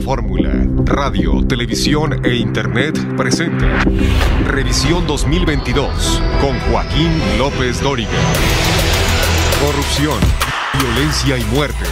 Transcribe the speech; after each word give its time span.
Fórmula, 0.00 0.52
Radio, 0.84 1.44
Televisión 1.46 2.24
e 2.24 2.36
Internet 2.36 2.98
presenta 3.16 3.84
Revisión 4.46 5.06
2022 5.06 6.22
con 6.40 6.58
Joaquín 6.60 7.10
López 7.38 7.80
Dóriga. 7.80 8.10
Corrupción, 9.64 10.18
violencia 10.80 11.38
y 11.38 11.44
muerte. 11.54 11.84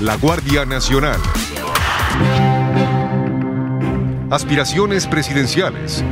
La 0.00 0.16
Guardia 0.16 0.64
Nacional. 0.64 1.20
Aspiraciones 4.30 5.06
presidenciales. 5.06 6.04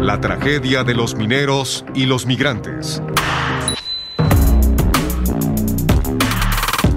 La 0.00 0.20
tragedia 0.20 0.84
de 0.84 0.94
los 0.94 1.14
mineros 1.14 1.84
y 1.94 2.06
los 2.06 2.26
migrantes. 2.26 3.02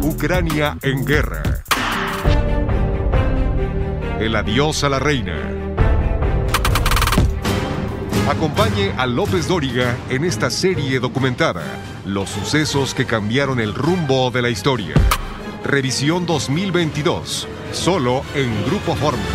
Ucrania 0.03 0.77
en 0.83 1.03
guerra. 1.03 1.40
El 4.21 4.35
adiós 4.35 4.83
a 4.83 4.89
la 4.89 4.99
reina. 4.99 5.35
Acompañe 8.29 8.91
a 8.95 9.07
López 9.07 9.47
Dóriga 9.47 9.97
en 10.11 10.25
esta 10.25 10.51
serie 10.51 10.99
documentada, 10.99 11.63
Los 12.05 12.29
sucesos 12.29 12.93
que 12.93 13.07
cambiaron 13.07 13.59
el 13.59 13.73
rumbo 13.73 14.29
de 14.29 14.43
la 14.43 14.51
historia. 14.51 14.93
Revisión 15.63 16.27
2022, 16.27 17.47
solo 17.71 18.21
en 18.35 18.63
Grupo 18.65 18.93
Fórmula. 18.93 19.25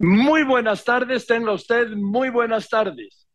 Muy 0.00 0.42
buenas 0.42 0.82
tardes, 0.82 1.28
tenga 1.28 1.52
usted 1.52 1.90
muy 1.90 2.30
buenas 2.30 2.68
tardes. 2.68 3.28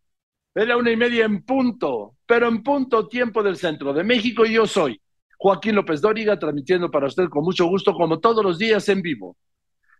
Es 0.53 0.67
la 0.67 0.75
una 0.75 0.91
y 0.91 0.97
media 0.97 1.23
en 1.23 1.44
punto, 1.44 2.17
pero 2.25 2.49
en 2.49 2.61
punto 2.61 3.08
tiempo 3.08 3.41
del 3.41 3.55
centro 3.55 3.94
de 3.94 4.03
México 4.03 4.45
y 4.45 4.52
yo 4.52 4.67
soy 4.67 4.99
Joaquín 5.44 5.75
López 5.75 5.99
Dóriga, 5.99 6.39
transmitiendo 6.39 6.89
para 6.89 7.08
usted 7.08 7.27
con 7.27 7.44
mucho 7.44 7.66
gusto, 7.66 7.94
como 7.94 8.22
todos 8.22 8.41
los 8.45 8.58
días, 8.58 8.88
en 8.88 9.02
vivo. 9.02 9.36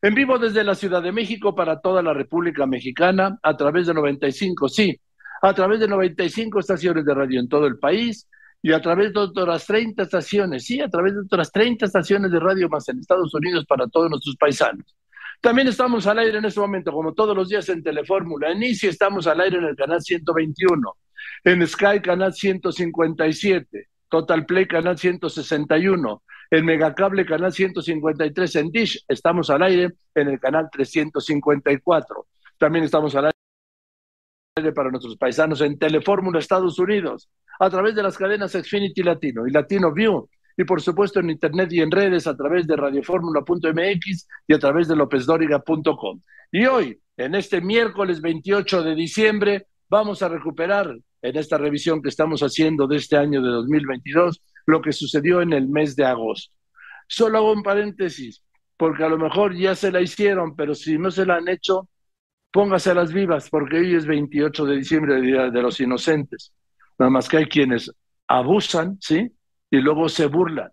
En 0.02 0.16
vivo 0.16 0.40
desde 0.40 0.64
la 0.64 0.74
Ciudad 0.74 1.04
de 1.04 1.12
México 1.12 1.54
para 1.54 1.82
toda 1.82 2.02
la 2.02 2.14
República 2.14 2.66
Mexicana, 2.66 3.38
a 3.44 3.58
través 3.58 3.88
de 3.88 3.94
95, 3.94 4.70
sí, 4.70 4.98
a 5.42 5.54
través 5.54 5.82
de 5.82 5.90
95 5.90 6.60
estaciones 6.60 7.04
de 7.04 7.14
radio 7.14 7.42
en 7.42 7.50
todo 7.50 7.68
el 7.68 7.78
país 7.78 8.26
y 8.62 8.72
a 8.72 8.80
través 8.80 9.12
de 9.12 9.20
otras 9.20 9.66
30 9.68 10.04
estaciones, 10.04 10.64
sí, 10.64 10.80
a 10.80 10.88
través 10.88 11.14
de 11.14 11.20
otras 11.20 11.52
30 11.52 11.88
estaciones 11.88 12.32
de 12.32 12.40
radio 12.40 12.70
más 12.70 12.88
en 12.88 13.00
Estados 13.00 13.34
Unidos 13.34 13.66
para 13.66 13.86
todos 13.90 14.10
nuestros 14.10 14.38
paisanos. 14.38 14.96
También 15.42 15.68
estamos 15.68 16.08
al 16.08 16.20
aire 16.20 16.38
en 16.38 16.46
este 16.46 16.62
momento, 16.62 16.94
como 16.94 17.14
todos 17.14 17.36
los 17.36 17.50
días 17.50 17.68
en 17.68 17.84
Telefórmula. 17.84 18.50
En 18.50 18.64
Inicio 18.64 18.90
estamos 18.90 19.28
al 19.28 19.42
aire 19.42 19.58
en 19.58 19.66
el 19.66 19.76
canal 19.76 20.02
121, 20.02 20.96
en 21.44 21.68
Sky 21.68 22.00
canal 22.02 22.34
157, 22.34 23.90
Total 24.14 24.46
Play 24.46 24.68
canal 24.68 24.96
161, 24.96 26.22
en 26.52 26.66
Megacable 26.66 27.26
canal 27.26 27.52
153, 27.52 28.56
en 28.58 28.70
Dish 28.70 29.04
estamos 29.08 29.50
al 29.50 29.64
aire 29.64 29.94
en 30.14 30.28
el 30.28 30.40
canal 30.40 30.70
354. 30.72 32.28
También 32.60 32.86
estamos 32.86 33.16
al 33.16 33.32
aire 34.56 34.72
para 34.72 34.92
nuestros 34.92 35.18
paisanos 35.18 35.62
en 35.62 35.80
Telefórmula 35.80 36.38
Estados 36.38 36.78
Unidos, 36.78 37.28
a 37.60 37.72
través 37.72 37.96
de 37.96 38.04
las 38.04 38.16
cadenas 38.16 38.52
Xfinity 38.52 39.02
Latino 39.02 39.48
y 39.48 39.52
Latino 39.52 39.92
View 39.92 40.30
y 40.56 40.64
por 40.64 40.80
supuesto 40.80 41.20
en 41.20 41.32
internet 41.32 41.74
y 41.74 41.82
en 41.82 41.90
redes 41.90 42.28
a 42.28 42.38
través 42.38 42.68
de 42.68 42.76
radioformula.mx 42.76 44.28
y 44.48 44.54
a 44.54 44.60
través 44.60 44.88
de 44.88 44.96
lopezdoriga.com. 44.96 46.22
Y 46.52 46.68
hoy, 46.68 47.02
en 47.18 47.34
este 47.34 47.62
miércoles 47.62 48.22
28 48.22 48.84
de 48.84 48.94
diciembre, 48.94 49.66
vamos 49.90 50.22
a 50.22 50.30
recuperar 50.30 51.00
en 51.24 51.38
esta 51.38 51.58
revisión 51.58 52.02
que 52.02 52.10
estamos 52.10 52.42
haciendo 52.42 52.86
de 52.86 52.98
este 52.98 53.18
año 53.18 53.42
de 53.42 53.50
2022 53.50 54.42
lo 54.68 54.82
que 54.82 54.92
sucedió 54.92 55.42
en 55.42 55.54
el 55.54 55.68
mes 55.68 55.96
de 55.96 56.06
agosto. 56.06 56.54
Solo 57.08 57.40
hago 57.40 57.54
un 57.54 57.64
paréntesis, 57.64 58.44
porque 58.78 59.04
a 59.04 59.10
lo 59.10 59.18
mejor 59.18 59.56
ya 59.56 59.74
se 59.74 59.92
la 59.92 60.02
hicieron, 60.02 60.56
pero 60.56 60.76
si 60.76 60.98
no 60.98 61.10
se 61.10 61.26
la 61.26 61.36
han 61.36 61.48
hecho, 61.48 61.90
póngase 62.52 62.94
las 62.94 63.12
vivas, 63.12 63.50
porque 63.50 63.78
hoy 63.78 63.96
es 63.96 64.06
28 64.06 64.66
de 64.66 64.76
diciembre, 64.76 65.22
Día 65.22 65.50
de 65.50 65.62
los 65.62 65.80
Inocentes. 65.80 66.54
Nada 67.00 67.10
más 67.10 67.28
que 67.28 67.38
hay 67.38 67.46
quienes 67.46 67.92
abusan, 68.28 68.98
¿sí? 69.02 69.32
y 69.74 69.78
luego 69.78 70.08
se 70.08 70.28
burlan, 70.28 70.70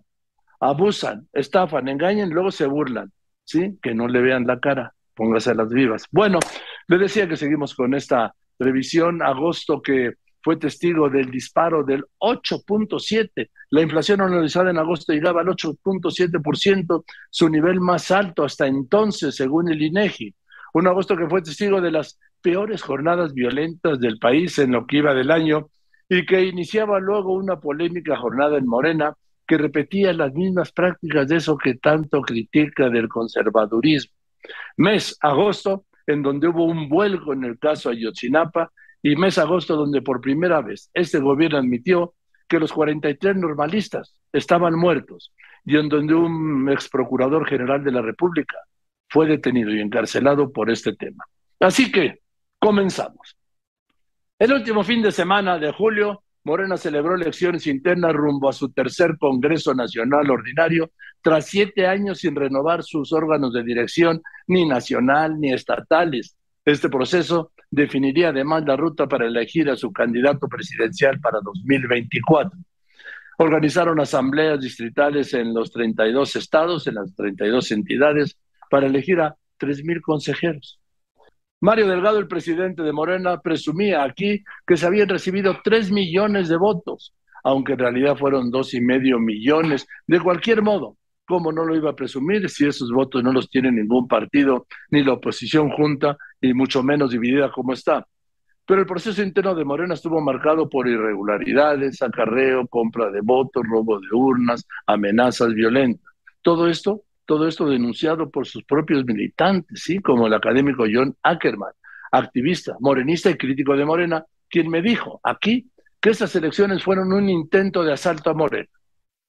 abusan, 0.60 1.26
estafan, 1.32 1.88
engañan, 1.88 2.28
luego 2.28 2.50
se 2.50 2.66
burlan, 2.66 3.10
¿sí? 3.44 3.78
Que 3.80 3.94
no 3.94 4.08
le 4.08 4.20
vean 4.20 4.46
la 4.46 4.60
cara, 4.60 4.92
póngase 5.14 5.54
las 5.54 5.70
vivas. 5.70 6.04
Bueno, 6.10 6.38
le 6.86 6.98
decía 6.98 7.26
que 7.26 7.38
seguimos 7.38 7.74
con 7.74 7.94
esta 7.94 8.34
revisión, 8.58 9.22
agosto 9.22 9.80
que 9.80 10.16
fue 10.42 10.56
testigo 10.56 11.08
del 11.08 11.30
disparo 11.30 11.84
del 11.84 12.04
8.7. 12.18 13.50
La 13.70 13.82
inflación 13.82 14.20
anualizada 14.20 14.70
en 14.70 14.78
agosto 14.78 15.12
llegaba 15.12 15.42
al 15.42 15.48
8.7%, 15.48 17.04
su 17.30 17.48
nivel 17.48 17.80
más 17.80 18.10
alto 18.10 18.44
hasta 18.44 18.66
entonces, 18.66 19.36
según 19.36 19.70
el 19.70 19.82
INEGI. 19.82 20.34
Un 20.74 20.86
agosto 20.86 21.16
que 21.16 21.28
fue 21.28 21.42
testigo 21.42 21.80
de 21.80 21.90
las 21.90 22.18
peores 22.40 22.82
jornadas 22.82 23.34
violentas 23.34 24.00
del 24.00 24.18
país 24.18 24.58
en 24.58 24.72
lo 24.72 24.86
que 24.86 24.98
iba 24.98 25.14
del 25.14 25.30
año 25.30 25.68
y 26.08 26.24
que 26.26 26.44
iniciaba 26.44 26.98
luego 26.98 27.34
una 27.34 27.60
polémica 27.60 28.16
jornada 28.16 28.58
en 28.58 28.66
Morena 28.66 29.14
que 29.46 29.58
repetía 29.58 30.12
las 30.12 30.32
mismas 30.32 30.72
prácticas 30.72 31.28
de 31.28 31.36
eso 31.36 31.58
que 31.58 31.74
tanto 31.74 32.22
critica 32.22 32.88
del 32.88 33.08
conservadurismo. 33.08 34.12
Mes 34.76 35.16
agosto, 35.20 35.86
en 36.06 36.22
donde 36.22 36.48
hubo 36.48 36.64
un 36.64 36.88
vuelco 36.88 37.32
en 37.32 37.44
el 37.44 37.58
caso 37.58 37.90
Ayotzinapa, 37.90 38.72
y 39.02 39.16
mes 39.16 39.38
agosto, 39.38 39.76
donde 39.76 40.02
por 40.02 40.20
primera 40.20 40.60
vez 40.60 40.90
este 40.94 41.18
gobierno 41.18 41.58
admitió 41.58 42.14
que 42.48 42.58
los 42.58 42.72
43 42.72 43.36
normalistas 43.36 44.14
estaban 44.32 44.74
muertos, 44.74 45.32
y 45.64 45.76
en 45.76 45.88
donde 45.88 46.14
un 46.14 46.68
ex 46.70 46.88
procurador 46.88 47.46
general 47.48 47.84
de 47.84 47.92
la 47.92 48.02
República 48.02 48.56
fue 49.08 49.26
detenido 49.26 49.70
y 49.70 49.80
encarcelado 49.80 50.52
por 50.52 50.70
este 50.70 50.94
tema. 50.94 51.24
Así 51.60 51.90
que, 51.92 52.20
comenzamos. 52.58 53.36
El 54.38 54.52
último 54.52 54.82
fin 54.82 55.02
de 55.02 55.12
semana 55.12 55.58
de 55.58 55.72
julio, 55.72 56.22
Morena 56.44 56.76
celebró 56.76 57.14
elecciones 57.14 57.66
internas 57.66 58.14
rumbo 58.14 58.48
a 58.48 58.52
su 58.52 58.72
tercer 58.72 59.18
Congreso 59.18 59.74
Nacional 59.74 60.30
Ordinario, 60.30 60.90
tras 61.20 61.46
siete 61.46 61.86
años 61.86 62.20
sin 62.20 62.34
renovar 62.34 62.82
sus 62.82 63.12
órganos 63.12 63.52
de 63.52 63.62
dirección, 63.62 64.22
ni 64.46 64.66
nacional 64.66 65.38
ni 65.38 65.52
estatales. 65.52 66.36
Este 66.64 66.88
proceso 66.88 67.52
definiría 67.70 68.30
además 68.30 68.64
la 68.66 68.76
ruta 68.76 69.06
para 69.06 69.26
elegir 69.26 69.70
a 69.70 69.76
su 69.76 69.92
candidato 69.92 70.48
presidencial 70.48 71.20
para 71.20 71.40
2024. 71.40 72.58
Organizaron 73.38 74.00
asambleas 74.00 74.60
distritales 74.60 75.32
en 75.32 75.54
los 75.54 75.72
32 75.72 76.36
estados, 76.36 76.86
en 76.86 76.96
las 76.96 77.14
32 77.14 77.70
entidades, 77.72 78.38
para 78.68 78.86
elegir 78.86 79.20
a 79.20 79.36
3.000 79.58 80.00
consejeros. 80.02 80.80
Mario 81.62 81.88
Delgado, 81.88 82.18
el 82.18 82.26
presidente 82.26 82.82
de 82.82 82.92
Morena, 82.92 83.40
presumía 83.40 84.02
aquí 84.02 84.42
que 84.66 84.76
se 84.76 84.86
habían 84.86 85.08
recibido 85.08 85.58
tres 85.62 85.90
millones 85.90 86.48
de 86.48 86.56
votos, 86.56 87.14
aunque 87.44 87.74
en 87.74 87.78
realidad 87.80 88.16
fueron 88.16 88.50
dos 88.50 88.72
y 88.72 88.80
medio 88.80 89.18
millones. 89.18 89.86
De 90.06 90.20
cualquier 90.20 90.62
modo, 90.62 90.96
¿cómo 91.26 91.52
no 91.52 91.64
lo 91.64 91.76
iba 91.76 91.90
a 91.90 91.96
presumir 91.96 92.48
si 92.48 92.66
esos 92.66 92.90
votos 92.90 93.22
no 93.22 93.32
los 93.32 93.50
tiene 93.50 93.70
ningún 93.70 94.08
partido, 94.08 94.66
ni 94.90 95.04
la 95.04 95.12
oposición 95.12 95.70
junta, 95.70 96.16
y 96.40 96.54
mucho 96.54 96.82
menos 96.82 97.10
dividida 97.10 97.50
como 97.50 97.72
está? 97.72 98.06
Pero 98.66 98.80
el 98.80 98.86
proceso 98.86 99.22
interno 99.22 99.54
de 99.54 99.64
Morena 99.64 99.94
estuvo 99.94 100.20
marcado 100.20 100.68
por 100.68 100.86
irregularidades, 100.86 102.02
acarreo, 102.02 102.66
compra 102.68 103.10
de 103.10 103.20
votos, 103.20 103.64
robo 103.68 103.98
de 103.98 104.08
urnas, 104.12 104.66
amenazas 104.86 105.52
violentas. 105.54 106.04
Todo 106.42 106.68
esto 106.68 107.02
todo 107.30 107.46
esto 107.46 107.68
denunciado 107.68 108.28
por 108.28 108.44
sus 108.44 108.64
propios 108.64 109.04
militantes, 109.04 109.82
¿sí? 109.84 110.00
como 110.00 110.26
el 110.26 110.34
académico 110.34 110.82
John 110.92 111.14
Ackerman, 111.22 111.70
activista, 112.10 112.74
morenista 112.80 113.30
y 113.30 113.36
crítico 113.36 113.76
de 113.76 113.84
Morena, 113.84 114.24
quien 114.48 114.68
me 114.68 114.82
dijo 114.82 115.20
aquí 115.22 115.70
que 116.00 116.10
estas 116.10 116.34
elecciones 116.34 116.82
fueron 116.82 117.12
un 117.12 117.28
intento 117.28 117.84
de 117.84 117.92
asalto 117.92 118.30
a 118.30 118.34
Morena. 118.34 118.68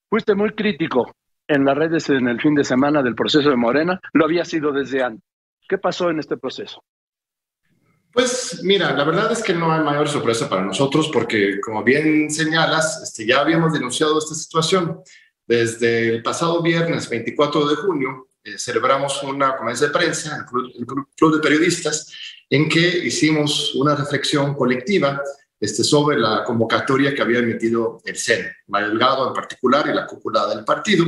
Fuiste 0.09 0.33
muy 0.33 0.49
crítico 0.53 1.13
en 1.47 1.63
las 1.63 1.77
redes 1.77 2.09
en 2.09 2.27
el 2.27 2.41
fin 2.41 2.55
de 2.55 2.63
semana 2.63 3.03
del 3.03 3.13
proceso 3.13 3.51
de 3.51 3.55
Morena, 3.55 3.99
lo 4.13 4.25
había 4.25 4.45
sido 4.45 4.71
desde 4.71 5.03
antes. 5.03 5.23
¿Qué 5.69 5.77
pasó 5.77 6.09
en 6.09 6.17
este 6.17 6.37
proceso? 6.37 6.83
Pues 8.13 8.59
mira, 8.63 8.93
la 8.93 9.05
verdad 9.05 9.31
es 9.31 9.41
que 9.41 9.53
no 9.53 9.71
hay 9.71 9.81
mayor 9.81 10.09
sorpresa 10.09 10.49
para 10.49 10.63
nosotros 10.63 11.09
porque, 11.13 11.61
como 11.61 11.83
bien 11.83 12.29
señalas, 12.29 13.01
este, 13.03 13.25
ya 13.25 13.39
habíamos 13.39 13.71
denunciado 13.71 14.19
esta 14.19 14.35
situación. 14.35 15.01
Desde 15.47 16.09
el 16.09 16.21
pasado 16.21 16.61
viernes 16.61 17.09
24 17.09 17.67
de 17.67 17.75
junio 17.75 18.27
eh, 18.43 18.57
celebramos 18.57 19.21
una 19.23 19.55
conferencia 19.55 19.87
de 19.87 19.93
prensa, 19.93 20.37
el 20.37 20.45
club, 20.45 20.71
el 20.77 20.85
club, 21.15 21.35
de 21.35 21.41
Periodistas, 21.41 22.11
en 22.49 22.67
que 22.67 22.79
hicimos 22.79 23.75
una 23.75 23.95
reflexión 23.95 24.55
colectiva 24.55 25.21
este, 25.59 25.83
sobre 25.83 26.17
la 26.17 26.43
convocatoria 26.43 27.13
que 27.13 27.21
había 27.21 27.39
emitido 27.39 28.01
el 28.03 28.17
CEN, 28.17 28.51
Mario 28.67 28.91
en 29.27 29.33
particular 29.33 29.87
y 29.87 29.93
la 29.93 30.07
cúpula 30.07 30.47
del 30.47 30.65
partido. 30.65 31.05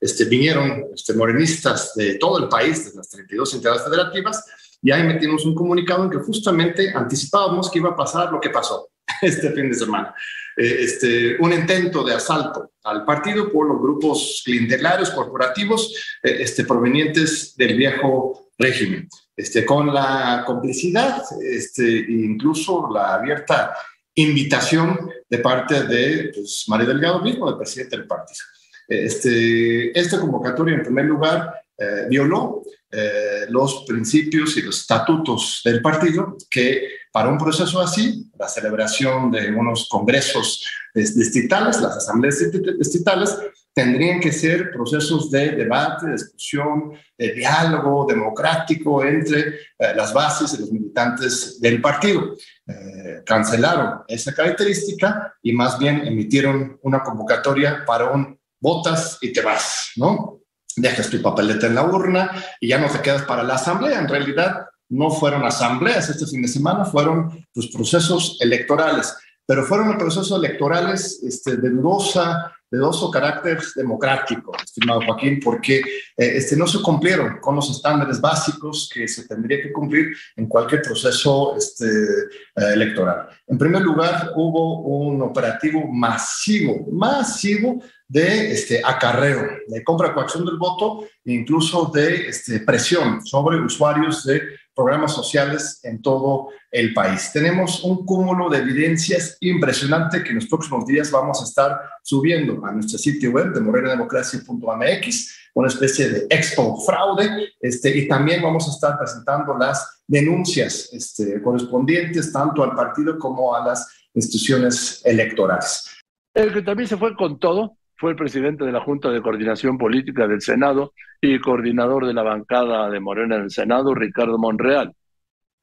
Este, 0.00 0.24
vinieron 0.24 0.86
este, 0.94 1.14
morenistas 1.14 1.94
de 1.94 2.14
todo 2.14 2.38
el 2.38 2.48
país, 2.48 2.90
de 2.90 2.96
las 2.96 3.08
32 3.10 3.54
entidades 3.54 3.82
federativas, 3.84 4.44
y 4.82 4.90
ahí 4.90 5.02
metimos 5.02 5.44
un 5.44 5.54
comunicado 5.54 6.04
en 6.04 6.10
que 6.10 6.18
justamente 6.18 6.92
anticipábamos 6.94 7.70
que 7.70 7.78
iba 7.78 7.90
a 7.90 7.96
pasar 7.96 8.32
lo 8.32 8.40
que 8.40 8.50
pasó. 8.50 8.90
este 9.22 9.50
fin 9.52 9.68
de 9.68 9.74
semana. 9.74 10.14
Eh, 10.56 10.76
este, 10.80 11.36
un 11.40 11.52
intento 11.52 12.04
de 12.04 12.14
asalto 12.14 12.72
al 12.84 13.04
partido 13.04 13.50
por 13.52 13.68
los 13.68 13.80
grupos 13.80 14.42
clientelarios 14.44 15.10
corporativos 15.10 15.94
eh, 16.22 16.38
este, 16.40 16.64
provenientes 16.64 17.54
del 17.56 17.76
viejo 17.76 18.50
régimen, 18.58 19.08
este, 19.36 19.64
con 19.64 19.92
la 19.92 20.44
complicidad 20.46 21.22
este, 21.42 21.88
incluso 22.08 22.88
la 22.92 23.14
abierta 23.14 23.74
invitación 24.14 25.10
de 25.28 25.38
parte 25.38 25.84
de 25.84 26.32
pues, 26.34 26.64
María 26.68 26.86
Delgado 26.86 27.20
mismo, 27.20 27.48
el 27.48 27.56
presidente 27.56 27.96
del 27.96 28.06
partido. 28.06 28.40
Este, 28.86 29.98
esta 29.98 30.20
convocatoria, 30.20 30.74
en 30.74 30.82
primer 30.82 31.04
lugar, 31.04 31.54
eh, 31.78 32.06
violó 32.08 32.62
eh, 32.92 33.46
los 33.48 33.84
principios 33.86 34.56
y 34.56 34.62
los 34.62 34.80
estatutos 34.80 35.62
del 35.64 35.80
partido 35.80 36.36
que 36.50 36.88
para 37.12 37.28
un 37.28 37.38
proceso 37.38 37.80
así, 37.80 38.30
la 38.38 38.48
celebración 38.48 39.30
de 39.30 39.50
unos 39.50 39.88
congresos 39.88 40.64
distritales, 40.94 41.80
las 41.80 41.96
asambleas 41.96 42.38
distritales, 42.78 43.36
tendrían 43.72 44.20
que 44.20 44.32
ser 44.32 44.70
procesos 44.72 45.30
de 45.30 45.52
debate, 45.52 46.06
de 46.06 46.12
discusión, 46.12 46.92
de 47.16 47.32
diálogo 47.32 48.06
democrático 48.06 49.04
entre 49.04 49.40
eh, 49.78 49.94
las 49.94 50.12
bases 50.12 50.54
y 50.54 50.60
los 50.60 50.72
militantes 50.72 51.60
del 51.60 51.80
partido. 51.80 52.36
Eh, 52.66 53.22
cancelaron 53.24 54.02
esa 54.08 54.34
característica 54.34 55.34
y 55.42 55.52
más 55.52 55.78
bien 55.78 56.06
emitieron 56.06 56.78
una 56.82 57.02
convocatoria 57.02 57.84
para 57.86 58.10
un 58.10 58.38
votas 58.60 59.18
y 59.22 59.32
te 59.32 59.40
vas, 59.40 59.92
¿no? 59.96 60.39
Dejas 60.76 61.10
tu 61.10 61.20
papeleta 61.20 61.66
en 61.66 61.74
la 61.74 61.84
urna 61.84 62.30
y 62.60 62.68
ya 62.68 62.78
no 62.78 62.88
te 62.88 63.00
quedas 63.00 63.22
para 63.22 63.42
la 63.42 63.54
asamblea. 63.54 63.98
En 63.98 64.08
realidad 64.08 64.66
no 64.88 65.10
fueron 65.10 65.44
asambleas 65.44 66.08
este 66.10 66.26
fin 66.26 66.42
de 66.42 66.48
semana, 66.48 66.84
fueron 66.84 67.46
pues, 67.52 67.68
procesos 67.68 68.38
electorales, 68.40 69.14
pero 69.46 69.64
fueron 69.64 69.96
procesos 69.96 70.36
electorales 70.38 71.20
este, 71.22 71.56
de 71.56 71.70
dudosa 71.70 72.52
dudoso 72.70 73.10
carácter 73.10 73.58
democrático, 73.74 74.52
estimado 74.62 75.00
Joaquín, 75.04 75.40
porque 75.42 75.78
eh, 75.78 75.82
este, 76.16 76.56
no 76.56 76.66
se 76.66 76.80
cumplieron 76.80 77.38
con 77.40 77.56
los 77.56 77.70
estándares 77.70 78.20
básicos 78.20 78.88
que 78.92 79.08
se 79.08 79.26
tendría 79.26 79.60
que 79.60 79.72
cumplir 79.72 80.14
en 80.36 80.46
cualquier 80.46 80.82
proceso 80.82 81.56
este, 81.56 81.86
eh, 81.86 82.72
electoral. 82.74 83.28
En 83.46 83.58
primer 83.58 83.82
lugar, 83.82 84.30
hubo 84.36 84.82
un 84.82 85.20
operativo 85.22 85.88
masivo, 85.88 86.86
masivo 86.92 87.82
de 88.06 88.52
este, 88.52 88.82
acarreo, 88.84 89.48
de 89.68 89.84
compra 89.84 90.12
coacción 90.12 90.44
del 90.44 90.56
voto 90.56 91.04
e 91.24 91.32
incluso 91.32 91.90
de 91.94 92.28
este, 92.28 92.60
presión 92.60 93.24
sobre 93.24 93.60
usuarios 93.60 94.24
de 94.24 94.42
programas 94.74 95.12
sociales 95.12 95.80
en 95.82 96.00
todo 96.00 96.48
el 96.70 96.94
país. 96.94 97.30
Tenemos 97.32 97.84
un 97.84 98.04
cúmulo 98.06 98.48
de 98.48 98.58
evidencias 98.58 99.36
impresionante 99.40 100.22
que 100.22 100.30
en 100.30 100.36
los 100.36 100.46
próximos 100.46 100.86
días 100.86 101.10
vamos 101.10 101.40
a 101.40 101.44
estar 101.44 101.80
subiendo 102.02 102.59
a 102.64 102.72
nuestro 102.72 102.98
sitio 102.98 103.30
web 103.32 103.52
de 103.52 103.60
morenademocracia.mx, 103.60 105.50
una 105.54 105.68
especie 105.68 106.08
de 106.08 106.26
expo 106.30 106.80
fraude, 106.80 107.52
este, 107.60 107.96
y 107.96 108.08
también 108.08 108.42
vamos 108.42 108.68
a 108.68 108.70
estar 108.70 108.98
presentando 108.98 109.56
las 109.56 110.02
denuncias 110.06 110.90
este, 110.92 111.40
correspondientes 111.42 112.32
tanto 112.32 112.62
al 112.62 112.74
partido 112.74 113.18
como 113.18 113.54
a 113.54 113.66
las 113.66 113.88
instituciones 114.14 115.02
electorales. 115.04 115.98
El 116.34 116.52
que 116.52 116.62
también 116.62 116.88
se 116.88 116.96
fue 116.96 117.14
con 117.16 117.38
todo 117.38 117.76
fue 117.96 118.12
el 118.12 118.16
presidente 118.16 118.64
de 118.64 118.72
la 118.72 118.80
Junta 118.80 119.10
de 119.10 119.20
Coordinación 119.20 119.76
Política 119.76 120.26
del 120.26 120.40
Senado 120.40 120.94
y 121.20 121.38
coordinador 121.38 122.06
de 122.06 122.14
la 122.14 122.22
bancada 122.22 122.88
de 122.88 122.98
Morena 122.98 123.36
en 123.36 123.42
el 123.42 123.50
Senado, 123.50 123.94
Ricardo 123.94 124.38
Monreal. 124.38 124.94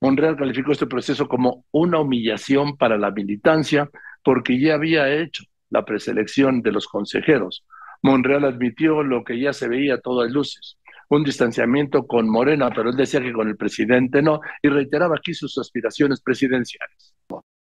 Monreal 0.01 0.37
calificó 0.37 0.71
este 0.71 0.85
proceso 0.85 1.27
como 1.27 1.65
una 1.71 1.99
humillación 1.99 2.77
para 2.77 2.97
la 2.97 3.09
militancia 3.09 3.89
porque 4.23 4.59
ya 4.59 4.75
había 4.75 5.11
hecho 5.11 5.45
la 5.69 5.85
preselección 5.85 6.61
de 6.61 6.71
los 6.71 6.87
consejeros. 6.87 7.65
Monreal 8.01 8.45
admitió 8.45 9.03
lo 9.03 9.23
que 9.23 9.39
ya 9.39 9.53
se 9.53 9.67
veía 9.67 9.95
a 9.95 10.01
todas 10.01 10.31
luces, 10.31 10.77
un 11.09 11.23
distanciamiento 11.23 12.05
con 12.05 12.29
Morena, 12.29 12.69
pero 12.73 12.89
él 12.89 12.95
decía 12.95 13.21
que 13.21 13.33
con 13.33 13.47
el 13.47 13.57
presidente 13.57 14.21
no, 14.21 14.39
y 14.61 14.69
reiteraba 14.69 15.15
aquí 15.17 15.33
sus 15.33 15.57
aspiraciones 15.57 16.21
presidenciales. 16.21 17.15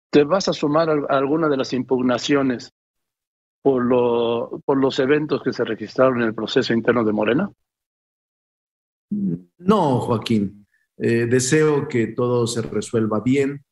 ¿Te 0.10 0.24
vas 0.24 0.48
a 0.48 0.54
sumar 0.54 0.90
a 0.90 1.18
alguna 1.18 1.50
de 1.50 1.58
las 1.58 1.74
impugnaciones 1.74 2.72
por, 3.62 3.84
lo, 3.84 4.62
por 4.66 4.78
los 4.78 5.00
eventos 5.00 5.42
que 5.44 5.54
se 5.54 5.64
registraron 5.64 6.22
en 6.22 6.28
el 6.28 6.36
proceso 6.36 6.74
interno 6.74 7.04
de 7.04 7.14
Morena? 7.14 7.50
No, 9.10 10.00
Joaquín. 10.00 10.66
Eh, 10.98 11.26
deseo 11.26 11.88
que 11.88 12.08
todo 12.08 12.48
se 12.48 12.62
resuelva 12.62 13.20
bien. 13.20 13.64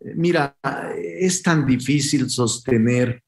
Eh, 0.00 0.12
mira, 0.14 0.56
es 0.94 1.42
tan 1.42 1.64
difícil 1.64 2.28
sostener 2.28 3.22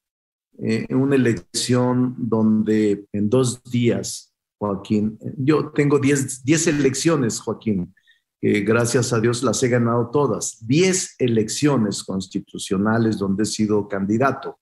eh, 0.63 0.87
una 0.95 1.15
elección 1.17 2.15
donde 2.19 3.07
en 3.13 3.31
dos 3.31 3.63
días, 3.65 4.35
Joaquín, 4.59 5.19
yo 5.37 5.71
tengo 5.71 5.99
diez, 5.99 6.45
diez 6.45 6.67
elecciones, 6.67 7.41
Joaquín, 7.41 7.95
que 8.41 8.61
gracias 8.61 9.13
a 9.13 9.21
Dios 9.21 9.43
las 9.43 9.63
he 9.63 9.69
ganado 9.69 10.11
todas. 10.11 10.59
Diez 10.67 11.15
elecciones 11.19 12.03
constitucionales 12.05 13.19
donde 13.19 13.45
he 13.45 13.47
sido 13.47 13.89
candidato 13.89 14.59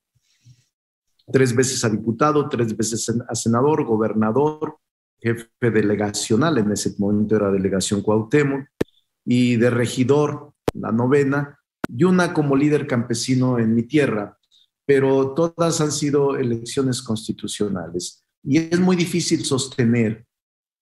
tres 1.31 1.55
veces 1.55 1.85
a 1.85 1.91
diputado, 1.91 2.49
tres 2.49 2.77
veces 2.77 3.13
a 3.29 3.35
senador, 3.35 3.85
gobernador, 3.85 4.79
jefe 5.19 5.71
delegacional, 5.71 6.59
en 6.59 6.73
ese 6.73 6.95
momento 6.99 7.37
era 7.37 7.51
delegación 7.51 8.03
Cuauhtémoc, 8.03 8.67
y 9.25 9.57
de 9.57 9.71
regidor, 9.71 10.53
la 10.73 10.93
novena, 10.93 11.59
y 11.89 12.05
una 12.05 12.33
como 12.33 12.57
líder 12.57 12.87
campesino 12.87 13.59
en 13.59 13.75
mi 13.75 13.83
tierra, 13.83 14.39
pero 14.87 15.35
todas 15.35 15.81
han 15.81 15.93
sido 15.93 16.37
elecciones 16.37 17.03
constitucionales. 17.03 18.25
Y 18.43 18.59
es 18.59 18.79
muy 18.79 18.97
difícil 18.97 19.45
sostener 19.45 20.25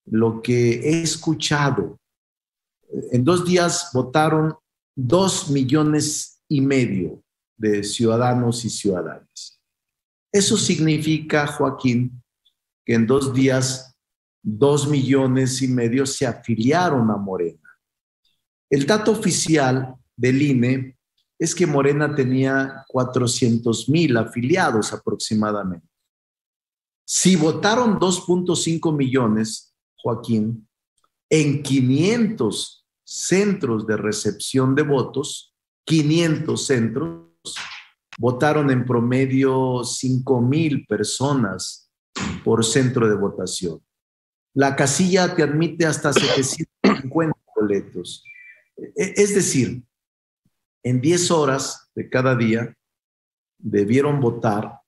lo 0.04 0.42
que 0.42 0.74
he 0.80 1.02
escuchado. 1.02 1.98
En 3.10 3.24
dos 3.24 3.44
días 3.44 3.90
votaron 3.94 4.54
dos 4.94 5.50
millones 5.50 6.42
y 6.48 6.60
medio 6.60 7.22
de 7.56 7.82
ciudadanos 7.82 8.64
y 8.64 8.70
ciudadanas. 8.70 9.60
Eso 10.30 10.56
significa, 10.56 11.46
Joaquín, 11.46 12.22
que 12.84 12.94
en 12.94 13.06
dos 13.06 13.32
días 13.32 13.94
dos 14.42 14.86
millones 14.86 15.62
y 15.62 15.68
medio 15.68 16.04
se 16.04 16.26
afiliaron 16.26 17.10
a 17.10 17.16
Morena. 17.16 17.70
El 18.68 18.84
dato 18.86 19.12
oficial 19.12 19.94
del 20.14 20.42
INE 20.42 20.98
es 21.38 21.54
que 21.54 21.66
Morena 21.66 22.14
tenía 22.14 22.84
400 22.88 23.88
mil 23.88 24.16
afiliados 24.16 24.92
aproximadamente. 24.92 25.88
Si 27.06 27.36
votaron 27.36 27.98
2.5 27.98 28.96
millones, 28.96 29.74
Joaquín, 29.96 30.68
en 31.28 31.62
500 31.62 32.86
centros 33.04 33.86
de 33.86 33.96
recepción 33.96 34.74
de 34.74 34.82
votos, 34.82 35.54
500 35.84 36.66
centros, 36.66 37.24
votaron 38.18 38.70
en 38.70 38.84
promedio 38.84 39.82
5 39.84 40.40
mil 40.40 40.86
personas 40.86 41.90
por 42.44 42.64
centro 42.64 43.08
de 43.08 43.16
votación. 43.16 43.82
La 44.54 44.76
casilla 44.76 45.34
te 45.34 45.42
admite 45.42 45.84
hasta 45.84 46.12
750 46.12 47.38
boletos. 47.56 48.24
E, 48.76 49.14
es 49.16 49.34
decir, 49.34 49.82
en 50.84 51.00
10 51.00 51.30
horas 51.32 51.90
de 51.96 52.08
cada 52.08 52.36
día 52.36 52.72
debieron 53.58 54.20
votar 54.20 54.78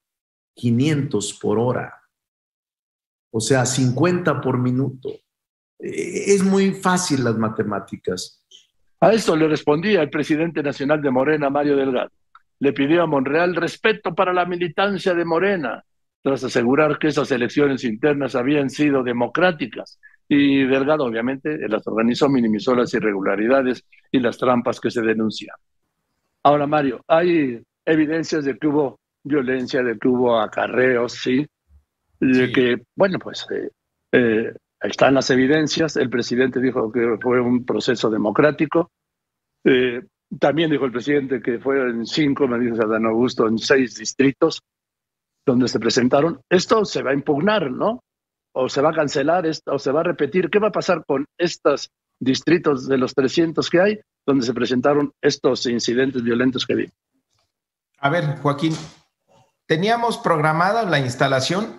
500 0.55 1.39
por 1.41 1.59
hora, 1.59 2.01
o 3.33 3.41
sea, 3.41 3.67
50 3.67 4.41
por 4.41 4.59
minuto. 4.59 5.09
E, 5.79 6.35
es 6.35 6.45
muy 6.45 6.73
fácil 6.73 7.25
las 7.25 7.37
matemáticas. 7.37 8.45
A 9.01 9.13
esto 9.13 9.35
le 9.35 9.49
respondía 9.49 10.03
el 10.03 10.11
presidente 10.11 10.63
nacional 10.63 11.03
de 11.03 11.11
Morena, 11.11 11.51
Mario 11.51 11.77
Delgado 11.77 12.13
le 12.59 12.73
pidió 12.73 13.03
a 13.03 13.07
Monreal 13.07 13.55
respeto 13.55 14.15
para 14.15 14.33
la 14.33 14.47
militancia 14.47 15.15
de 15.15 15.25
Morena, 15.25 15.85
tras 16.23 16.43
asegurar 16.43 16.99
que 16.99 17.09
esas 17.09 17.31
elecciones 17.31 17.85
internas 17.85 18.35
habían 18.35 18.71
sido 18.71 19.03
democráticas. 19.03 20.01
Y 20.29 20.65
Delgado, 20.65 21.05
obviamente, 21.05 21.57
las 21.69 21.87
organizó, 21.87 22.29
minimizó 22.29 22.75
las 22.75 22.93
irregularidades 22.95 23.85
y 24.11 24.19
las 24.19 24.37
trampas 24.39 24.81
que 24.81 24.91
se 24.91 25.03
denuncian. 25.03 25.55
Ahora, 26.47 26.69
Mario, 26.69 27.01
hay 27.09 27.61
evidencias 27.85 28.45
de 28.45 28.57
que 28.57 28.69
hubo 28.69 29.01
violencia, 29.25 29.83
de 29.83 29.99
que 29.99 30.07
hubo 30.07 30.39
acarreos, 30.39 31.15
¿sí? 31.15 31.45
De 32.21 32.53
que, 32.53 32.85
bueno, 32.95 33.19
pues 33.19 33.45
eh, 33.51 33.69
eh, 34.13 34.55
están 34.81 35.15
las 35.15 35.29
evidencias. 35.31 35.97
El 35.97 36.09
presidente 36.09 36.61
dijo 36.61 36.93
que 36.93 37.19
fue 37.21 37.41
un 37.41 37.65
proceso 37.65 38.09
democrático. 38.11 38.93
Eh, 39.65 40.01
también 40.39 40.71
dijo 40.71 40.85
el 40.85 40.93
presidente 40.93 41.43
que 41.43 41.59
fue 41.59 41.81
en 41.81 42.07
cinco, 42.07 42.47
me 42.47 42.61
dice 42.61 42.81
Adán 42.81 43.07
Augusto, 43.07 43.49
en 43.49 43.59
seis 43.59 43.97
distritos 43.97 44.63
donde 45.45 45.67
se 45.67 45.81
presentaron. 45.81 46.41
Esto 46.49 46.85
se 46.85 47.03
va 47.03 47.11
a 47.11 47.15
impugnar, 47.15 47.73
¿no? 47.73 48.05
O 48.53 48.69
se 48.69 48.83
va 48.83 48.91
a 48.91 48.95
cancelar, 48.95 49.51
o 49.67 49.79
se 49.81 49.91
va 49.91 49.99
a 49.99 50.05
repetir. 50.05 50.49
¿Qué 50.49 50.61
va 50.61 50.69
a 50.69 50.73
pasar 50.73 51.05
con 51.05 51.27
estos 51.37 51.91
distritos 52.21 52.87
de 52.87 52.99
los 52.99 53.15
300 53.15 53.69
que 53.69 53.81
hay 53.81 54.01
donde 54.27 54.45
se 54.45 54.53
presentaron 54.53 55.15
estos 55.23 55.65
incidentes 55.67 56.23
violentos 56.23 56.67
que 56.67 56.75
vi? 56.75 56.93
A 57.99 58.11
ver, 58.11 58.39
Joaquín, 58.43 58.77
teníamos 59.67 60.19
programada 60.19 60.83
la 60.85 60.99
instalación 60.99 61.77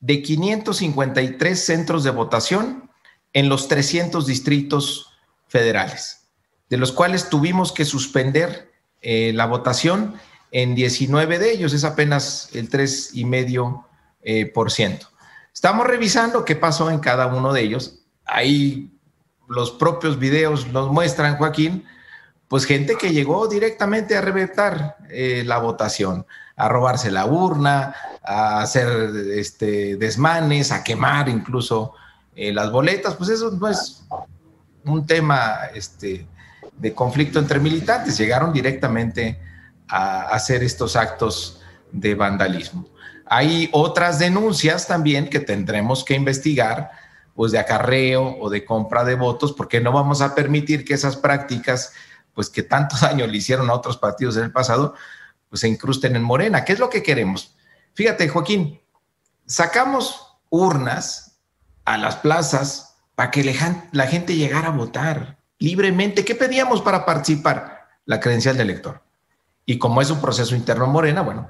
de 0.00 0.22
553 0.22 1.64
centros 1.64 2.02
de 2.02 2.10
votación 2.10 2.90
en 3.32 3.48
los 3.48 3.68
300 3.68 4.26
distritos 4.26 5.10
federales, 5.46 6.28
de 6.68 6.78
los 6.78 6.90
cuales 6.90 7.28
tuvimos 7.28 7.72
que 7.72 7.84
suspender 7.84 8.72
eh, 9.00 9.32
la 9.34 9.46
votación 9.46 10.14
en 10.50 10.74
19 10.74 11.38
de 11.38 11.52
ellos, 11.52 11.72
es 11.72 11.84
apenas 11.84 12.50
el 12.54 12.68
3,5%. 12.68 13.84
Eh, 14.24 14.46
por 14.46 14.70
ciento. 14.70 15.08
Estamos 15.52 15.84
revisando 15.84 16.44
qué 16.44 16.54
pasó 16.54 16.92
en 16.92 17.00
cada 17.00 17.26
uno 17.26 17.52
de 17.52 17.62
ellos. 17.62 18.04
Ahí 18.24 18.92
los 19.54 19.70
propios 19.70 20.18
videos 20.18 20.66
nos 20.68 20.90
muestran, 20.90 21.36
Joaquín, 21.36 21.84
pues 22.48 22.64
gente 22.64 22.96
que 22.96 23.12
llegó 23.12 23.48
directamente 23.48 24.16
a 24.16 24.20
reventar 24.20 24.96
eh, 25.08 25.42
la 25.46 25.58
votación, 25.58 26.26
a 26.56 26.68
robarse 26.68 27.10
la 27.10 27.26
urna, 27.26 27.94
a 28.22 28.60
hacer 28.60 28.88
este, 29.34 29.96
desmanes, 29.96 30.70
a 30.70 30.84
quemar 30.84 31.28
incluso 31.28 31.94
eh, 32.34 32.52
las 32.52 32.70
boletas, 32.70 33.14
pues 33.14 33.30
eso 33.30 33.50
no 33.52 33.68
es 33.68 34.04
un 34.84 35.06
tema 35.06 35.60
este, 35.74 36.26
de 36.76 36.94
conflicto 36.94 37.38
entre 37.38 37.60
militantes, 37.60 38.18
llegaron 38.18 38.52
directamente 38.52 39.38
a 39.88 40.22
hacer 40.28 40.62
estos 40.62 40.96
actos 40.96 41.60
de 41.90 42.14
vandalismo. 42.14 42.86
Hay 43.26 43.70
otras 43.72 44.18
denuncias 44.18 44.86
también 44.86 45.30
que 45.30 45.40
tendremos 45.40 46.04
que 46.04 46.14
investigar, 46.14 46.90
pues 47.34 47.52
de 47.52 47.58
acarreo 47.58 48.36
o 48.40 48.50
de 48.50 48.64
compra 48.64 49.04
de 49.04 49.14
votos, 49.14 49.52
porque 49.52 49.80
no 49.80 49.92
vamos 49.92 50.20
a 50.20 50.34
permitir 50.34 50.84
que 50.84 50.94
esas 50.94 51.16
prácticas, 51.16 51.92
pues 52.34 52.50
que 52.50 52.62
tantos 52.62 53.00
daño 53.02 53.26
le 53.26 53.36
hicieron 53.36 53.70
a 53.70 53.74
otros 53.74 53.96
partidos 53.96 54.36
en 54.36 54.44
el 54.44 54.52
pasado, 54.52 54.94
pues 55.48 55.60
se 55.60 55.68
incrusten 55.68 56.16
en 56.16 56.22
Morena. 56.22 56.64
¿Qué 56.64 56.72
es 56.72 56.78
lo 56.78 56.90
que 56.90 57.02
queremos? 57.02 57.54
Fíjate, 57.94 58.28
Joaquín, 58.28 58.80
sacamos 59.46 60.38
urnas 60.50 61.38
a 61.84 61.98
las 61.98 62.16
plazas 62.16 62.96
para 63.14 63.30
que 63.30 63.44
la 63.92 64.06
gente 64.06 64.36
llegara 64.36 64.68
a 64.68 64.72
votar 64.72 65.38
libremente. 65.58 66.24
¿Qué 66.24 66.34
pedíamos 66.34 66.80
para 66.80 67.04
participar? 67.04 67.86
La 68.04 68.18
credencial 68.18 68.56
de 68.56 68.62
elector. 68.62 69.02
Y 69.64 69.78
como 69.78 70.02
es 70.02 70.10
un 70.10 70.20
proceso 70.20 70.56
interno 70.56 70.86
en 70.86 70.90
Morena, 70.90 71.22
bueno, 71.22 71.48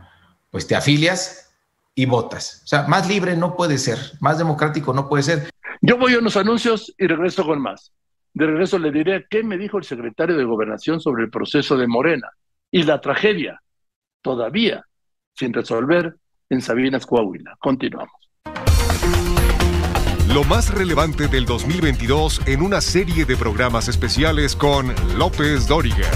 pues 0.50 0.66
te 0.66 0.76
afilias 0.76 1.50
y 1.94 2.06
votas. 2.06 2.62
O 2.64 2.66
sea, 2.66 2.82
más 2.82 3.08
libre 3.08 3.36
no 3.36 3.56
puede 3.56 3.78
ser, 3.78 4.12
más 4.20 4.38
democrático 4.38 4.92
no 4.92 5.08
puede 5.08 5.22
ser. 5.22 5.50
Yo 5.84 5.98
voy 5.98 6.14
a 6.14 6.20
unos 6.20 6.36
anuncios 6.36 6.94
y 6.96 7.08
regreso 7.08 7.44
con 7.44 7.60
más. 7.60 7.92
De 8.32 8.46
regreso 8.46 8.78
le 8.78 8.92
diré 8.92 9.26
qué 9.28 9.42
me 9.42 9.58
dijo 9.58 9.78
el 9.78 9.84
secretario 9.84 10.36
de 10.36 10.44
Gobernación 10.44 11.00
sobre 11.00 11.24
el 11.24 11.30
proceso 11.30 11.76
de 11.76 11.88
Morena 11.88 12.28
y 12.70 12.84
la 12.84 13.00
tragedia 13.00 13.60
todavía 14.22 14.86
sin 15.34 15.52
resolver 15.52 16.14
en 16.48 16.62
Sabinas, 16.62 17.04
Coahuila. 17.04 17.56
Continuamos. 17.58 18.14
Lo 20.32 20.44
más 20.44 20.72
relevante 20.72 21.26
del 21.26 21.46
2022 21.46 22.42
en 22.46 22.62
una 22.62 22.80
serie 22.80 23.24
de 23.24 23.36
programas 23.36 23.88
especiales 23.88 24.54
con 24.54 24.94
López 25.18 25.66
Dóriga. 25.66 26.08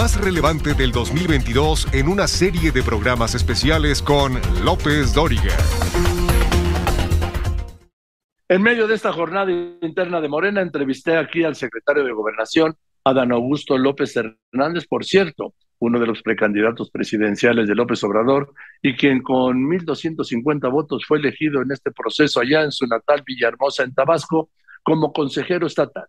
Más 0.00 0.18
relevante 0.18 0.72
del 0.72 0.92
2022 0.92 1.88
en 1.92 2.08
una 2.08 2.26
serie 2.26 2.72
de 2.72 2.82
programas 2.82 3.34
especiales 3.34 4.00
con 4.00 4.40
López 4.64 5.12
Dóriga. 5.12 5.54
En 8.48 8.62
medio 8.62 8.86
de 8.86 8.94
esta 8.94 9.12
jornada 9.12 9.52
interna 9.82 10.22
de 10.22 10.28
Morena, 10.30 10.62
entrevisté 10.62 11.18
aquí 11.18 11.44
al 11.44 11.54
secretario 11.54 12.02
de 12.02 12.12
Gobernación, 12.12 12.76
Adán 13.04 13.30
Augusto 13.30 13.76
López 13.76 14.16
Hernández, 14.16 14.86
por 14.86 15.04
cierto, 15.04 15.52
uno 15.80 16.00
de 16.00 16.06
los 16.06 16.22
precandidatos 16.22 16.90
presidenciales 16.90 17.68
de 17.68 17.74
López 17.74 18.02
Obrador 18.02 18.54
y 18.80 18.96
quien 18.96 19.20
con 19.20 19.68
1.250 19.68 20.72
votos 20.72 21.04
fue 21.06 21.18
elegido 21.18 21.60
en 21.60 21.72
este 21.72 21.90
proceso 21.92 22.40
allá 22.40 22.62
en 22.62 22.72
su 22.72 22.86
natal 22.86 23.22
Villahermosa, 23.26 23.84
en 23.84 23.92
Tabasco, 23.92 24.48
como 24.82 25.12
consejero 25.12 25.66
estatal. 25.66 26.06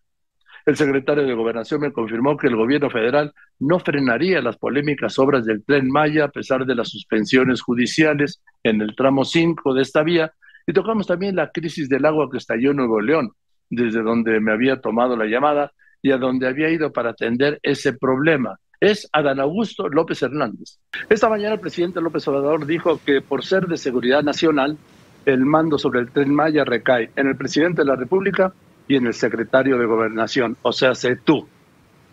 El 0.66 0.76
secretario 0.76 1.26
de 1.26 1.34
Gobernación 1.34 1.82
me 1.82 1.92
confirmó 1.92 2.38
que 2.38 2.48
el 2.48 2.56
gobierno 2.56 2.90
federal 2.90 3.34
no 3.60 3.80
frenaría 3.80 4.42
las 4.42 4.58
polémicas 4.58 5.18
obras 5.18 5.46
del 5.46 5.64
tren 5.64 5.90
Maya 5.90 6.26
a 6.26 6.30
pesar 6.30 6.66
de 6.66 6.76
las 6.76 6.90
suspensiones 6.90 7.62
judiciales 7.62 8.42
en 8.64 8.82
el 8.82 8.96
tramo 8.96 9.26
5 9.26 9.74
de 9.74 9.82
esta 9.82 10.04
vía. 10.04 10.34
Y 10.68 10.74
tocamos 10.74 11.08
también 11.08 11.36
la 11.36 11.52
crisis 11.52 11.90
del 11.90 12.06
agua 12.06 12.30
que 12.32 12.38
estalló 12.38 12.72
en 12.72 12.78
Nuevo 12.78 13.02
León, 13.02 13.32
desde 13.70 14.04
donde 14.04 14.40
me 14.40 14.52
había 14.52 14.80
tomado 14.80 15.18
la 15.18 15.26
llamada 15.26 15.72
y 16.02 16.12
a 16.12 16.18
donde 16.18 16.48
había 16.48 16.70
ido 16.70 16.92
para 16.92 17.12
atender 17.12 17.60
ese 17.64 17.94
problema. 17.94 18.60
Es 18.80 19.08
Adán 19.12 19.40
Augusto 19.40 19.90
López 19.90 20.22
Hernández. 20.22 20.80
Esta 21.10 21.30
mañana 21.30 21.56
el 21.56 21.60
presidente 21.60 22.02
López 22.02 22.28
Obrador 22.28 22.66
dijo 22.66 23.00
que 23.06 23.22
por 23.22 23.44
ser 23.44 23.68
de 23.68 23.78
seguridad 23.78 24.24
nacional, 24.24 24.78
el 25.26 25.46
mando 25.46 25.78
sobre 25.78 26.00
el 26.00 26.12
tren 26.12 26.34
Maya 26.34 26.66
recae 26.66 27.12
en 27.16 27.28
el 27.28 27.36
presidente 27.36 27.82
de 27.82 27.86
la 27.86 27.96
República 27.96 28.54
y 28.92 28.98
en 28.98 29.08
el 29.08 29.14
secretario 29.14 29.78
de 29.78 29.86
Gobernación, 29.86 30.58
o 30.64 30.74
sea, 30.74 30.96
sé 30.96 31.16
tú. 31.16 31.48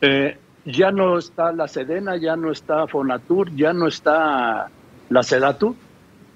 Eh, 0.01 0.39
ya 0.65 0.93
no 0.93 1.19
está 1.19 1.51
la 1.51 1.67
Sedena, 1.67 2.17
ya 2.17 2.37
no 2.37 2.53
está 2.53 2.87
Fonatur, 2.87 3.53
ya 3.57 3.73
no 3.73 3.89
está 3.89 4.71
la 5.11 5.23
Sedatu, 5.25 5.75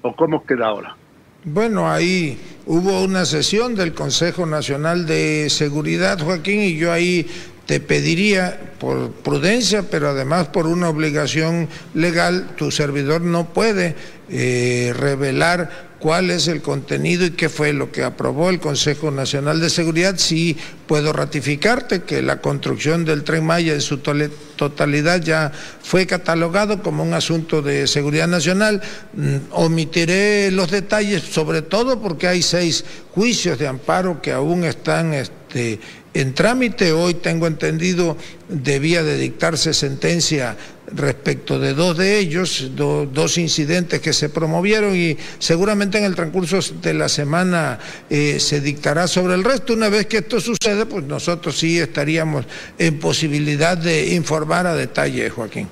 o 0.03 0.17
cómo 0.17 0.45
queda 0.45 0.67
ahora. 0.67 0.97
Bueno, 1.45 1.89
ahí 1.89 2.37
hubo 2.67 3.05
una 3.05 3.25
sesión 3.25 3.77
del 3.77 3.95
Consejo 3.95 4.45
Nacional 4.45 5.07
de 5.07 5.49
Seguridad, 5.49 6.19
Joaquín, 6.19 6.61
y 6.61 6.77
yo 6.77 6.91
ahí 6.91 7.25
te 7.67 7.79
pediría, 7.79 8.59
por 8.81 9.13
prudencia, 9.13 9.85
pero 9.89 10.09
además 10.09 10.49
por 10.49 10.67
una 10.67 10.89
obligación 10.89 11.69
legal, 11.95 12.49
tu 12.57 12.73
servidor 12.73 13.21
no 13.21 13.47
puede 13.51 13.95
eh, 14.29 14.93
revelar 14.99 15.92
cuál 16.03 16.33
es 16.33 16.49
el 16.49 16.63
contenido 16.63 17.25
y 17.25 17.31
qué 17.31 17.49
fue 17.49 17.73
lo 17.73 17.93
que 17.93 18.03
aprobó 18.03 18.51
el 18.51 18.59
Consejo 18.59 19.13
Nacional 19.13 19.61
de 19.61 19.71
Seguridad. 19.71 20.17
Sí 20.19 20.57
puedo 20.89 21.13
ratificarte 21.13 22.03
que 22.03 22.23
la 22.23 22.41
construcción 22.41 23.05
del 23.05 23.23
tren 23.23 23.47
Maya 23.47 23.73
en 23.73 23.81
su 23.81 23.99
totalidad 23.99 25.23
ya 25.23 25.53
fue 25.81 26.09
catalogado 26.09 26.83
como 26.83 27.05
un 27.05 27.15
asunto 27.15 27.63
de 27.63 27.87
seguridad 27.87 28.27
nacional. 28.27 28.83
Mm, 29.15 29.37
omitiré 29.53 30.51
los 30.51 30.73
detalles, 30.73 31.23
sobre 31.23 31.63
todo 31.63 32.03
porque 32.03 32.27
hay 32.27 32.43
seis 32.43 32.85
juicios 33.15 33.61
de 33.61 33.69
amparo 33.69 34.21
que 34.21 34.33
aún 34.33 34.65
están 34.65 35.15
este, 35.15 35.79
en 36.15 36.35
trámite. 36.35 36.91
Hoy 36.91 37.15
tengo 37.15 37.47
entendido 37.47 38.17
debía 38.49 39.05
de 39.05 39.19
dictarse 39.19 39.73
sentencia 39.73 40.57
respecto 40.95 41.59
de 41.59 41.75
dos 41.75 41.97
de 41.97 42.19
ellos, 42.19 42.71
dos 42.75 43.39
incidentes 43.39 44.01
que 44.01 44.13
se 44.13 44.29
promovieron 44.29 44.95
y 44.97 45.17
seguramente 45.39 45.99
en 45.99 46.05
el 46.05 46.15
transcurso 46.15 46.59
de 46.81 46.95
la 46.95 47.09
semana 47.09 47.79
eh, 48.11 48.39
se 48.39 48.61
dictará 48.61 49.07
sobre 49.07 49.35
el 49.35 49.45
resto. 49.45 49.73
Una 49.75 49.89
vez 49.89 50.07
que 50.07 50.19
esto 50.19 50.41
sucede, 50.41 50.87
pues 50.87 51.05
nosotros 51.05 51.59
sí 51.59 51.79
estaríamos 51.79 52.45
en 52.79 52.99
posibilidad 52.99 53.77
de 53.77 54.15
informar 54.15 54.67
a 54.67 54.75
detalle, 54.75 55.31
Joaquín. 55.31 55.69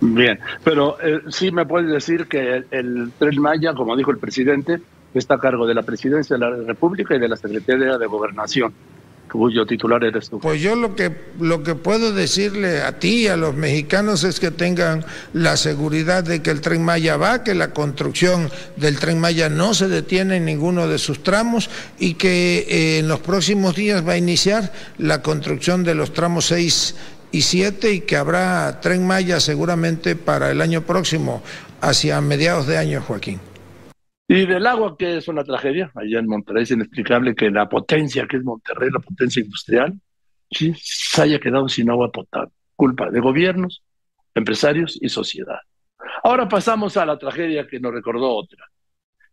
Bien, 0.00 0.38
pero 0.64 0.96
eh, 1.00 1.20
sí 1.28 1.52
me 1.52 1.64
puedes 1.64 1.88
decir 1.90 2.26
que 2.26 2.56
el, 2.56 2.66
el 2.70 3.12
Tren 3.18 3.40
Maya, 3.40 3.72
como 3.72 3.96
dijo 3.96 4.10
el 4.10 4.18
presidente, 4.18 4.80
está 5.14 5.34
a 5.34 5.38
cargo 5.38 5.66
de 5.66 5.74
la 5.74 5.82
Presidencia 5.82 6.36
de 6.36 6.40
la 6.40 6.50
República 6.50 7.14
y 7.14 7.20
de 7.20 7.28
la 7.28 7.36
Secretaría 7.36 7.98
de 7.98 8.06
Gobernación 8.06 8.72
cuyo 9.32 9.64
titular 9.66 10.04
eres 10.04 10.28
tú. 10.28 10.38
Pues 10.38 10.60
yo 10.60 10.76
lo 10.76 10.94
que, 10.94 11.10
lo 11.40 11.62
que 11.62 11.74
puedo 11.74 12.12
decirle 12.12 12.82
a 12.82 12.98
ti 12.98 13.22
y 13.22 13.28
a 13.28 13.36
los 13.36 13.54
mexicanos 13.54 14.24
es 14.24 14.38
que 14.38 14.50
tengan 14.50 15.04
la 15.32 15.56
seguridad 15.56 16.22
de 16.22 16.42
que 16.42 16.50
el 16.50 16.60
tren 16.60 16.84
Maya 16.84 17.16
va, 17.16 17.42
que 17.42 17.54
la 17.54 17.70
construcción 17.70 18.50
del 18.76 18.98
tren 18.98 19.18
Maya 19.18 19.48
no 19.48 19.74
se 19.74 19.88
detiene 19.88 20.36
en 20.36 20.44
ninguno 20.44 20.86
de 20.86 20.98
sus 20.98 21.22
tramos 21.22 21.70
y 21.98 22.14
que 22.14 22.66
eh, 22.68 22.98
en 22.98 23.08
los 23.08 23.20
próximos 23.20 23.74
días 23.74 24.06
va 24.06 24.12
a 24.12 24.18
iniciar 24.18 24.72
la 24.98 25.22
construcción 25.22 25.82
de 25.82 25.94
los 25.94 26.12
tramos 26.12 26.46
6 26.46 26.94
y 27.32 27.42
7 27.42 27.92
y 27.92 28.00
que 28.00 28.16
habrá 28.16 28.80
tren 28.80 29.06
Maya 29.06 29.40
seguramente 29.40 30.14
para 30.14 30.50
el 30.50 30.60
año 30.60 30.82
próximo, 30.82 31.42
hacia 31.80 32.20
mediados 32.20 32.66
de 32.66 32.76
año, 32.76 33.00
Joaquín. 33.00 33.51
Y 34.28 34.46
del 34.46 34.66
agua, 34.66 34.96
que 34.96 35.18
es 35.18 35.28
una 35.28 35.44
tragedia, 35.44 35.90
allá 35.94 36.18
en 36.18 36.26
Monterrey 36.26 36.62
es 36.62 36.70
inexplicable 36.70 37.34
que 37.34 37.50
la 37.50 37.68
potencia 37.68 38.26
que 38.26 38.38
es 38.38 38.44
Monterrey, 38.44 38.90
la 38.90 39.00
potencia 39.00 39.42
industrial, 39.42 40.00
sí, 40.50 40.72
se 40.76 41.22
haya 41.22 41.38
quedado 41.38 41.68
sin 41.68 41.90
agua 41.90 42.10
potable. 42.10 42.52
Culpa 42.76 43.10
de 43.10 43.20
gobiernos, 43.20 43.82
empresarios 44.34 44.98
y 45.00 45.08
sociedad. 45.08 45.58
Ahora 46.24 46.48
pasamos 46.48 46.96
a 46.96 47.04
la 47.04 47.18
tragedia 47.18 47.66
que 47.66 47.80
nos 47.80 47.92
recordó 47.92 48.34
otra. 48.34 48.64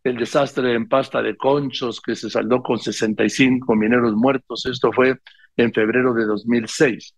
El 0.04 0.17
desastre 0.17 0.73
en 0.73 0.88
pasta 0.88 1.21
de 1.21 1.36
conchos 1.38 2.02
que 2.02 2.15
se 2.15 2.30
saldó 2.30 2.62
con 2.63 2.80
65 2.80 3.75
mineros 3.75 4.13
muertos. 4.15 4.65
Esto 4.65 4.91
fue 4.91 5.17
en 5.56 5.73
febrero 5.73 6.13
de 6.13 6.25
2006. 6.25 7.15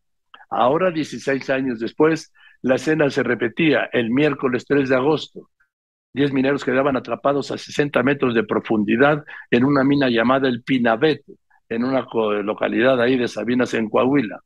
Ahora, 0.50 0.92
16 0.92 1.50
años 1.50 1.80
después, 1.80 2.34
la 2.62 2.76
escena 2.76 3.10
se 3.10 3.24
repetía 3.24 3.90
el 3.94 4.10
miércoles 4.12 4.66
3 4.68 4.90
de 4.90 4.96
agosto 4.96 5.50
10 6.14 6.34
mineros 6.34 6.66
quedaban 6.66 6.98
atrapados 6.98 7.52
a 7.52 7.58
60 7.58 8.04
metros 8.04 8.34
de 8.34 8.44
profundidad 8.44 9.24
en 9.50 9.64
una 9.64 9.84
mina 9.84 10.10
llamada 10.10 10.48
El 10.50 10.64
Pinabete, 10.64 11.34
en 11.70 11.86
una 11.86 12.06
localidad 12.44 13.02
ahí 13.02 13.18
de 13.18 13.28
Sabinas, 13.28 13.74
en 13.74 13.90
Coahuila. 13.90 14.42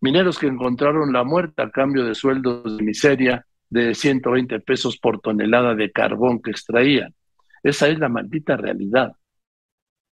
Mineros 0.00 0.38
que 0.38 0.46
encontraron 0.46 1.12
la 1.12 1.24
muerte 1.24 1.62
a 1.62 1.70
cambio 1.70 2.04
de 2.04 2.14
sueldos 2.14 2.76
de 2.76 2.82
miseria 2.82 3.46
de 3.68 3.94
120 3.94 4.60
pesos 4.60 4.98
por 4.98 5.20
tonelada 5.20 5.74
de 5.74 5.90
carbón 5.90 6.40
que 6.40 6.50
extraían. 6.50 7.14
Esa 7.62 7.88
es 7.88 7.98
la 7.98 8.08
maldita 8.08 8.56
realidad. 8.56 9.12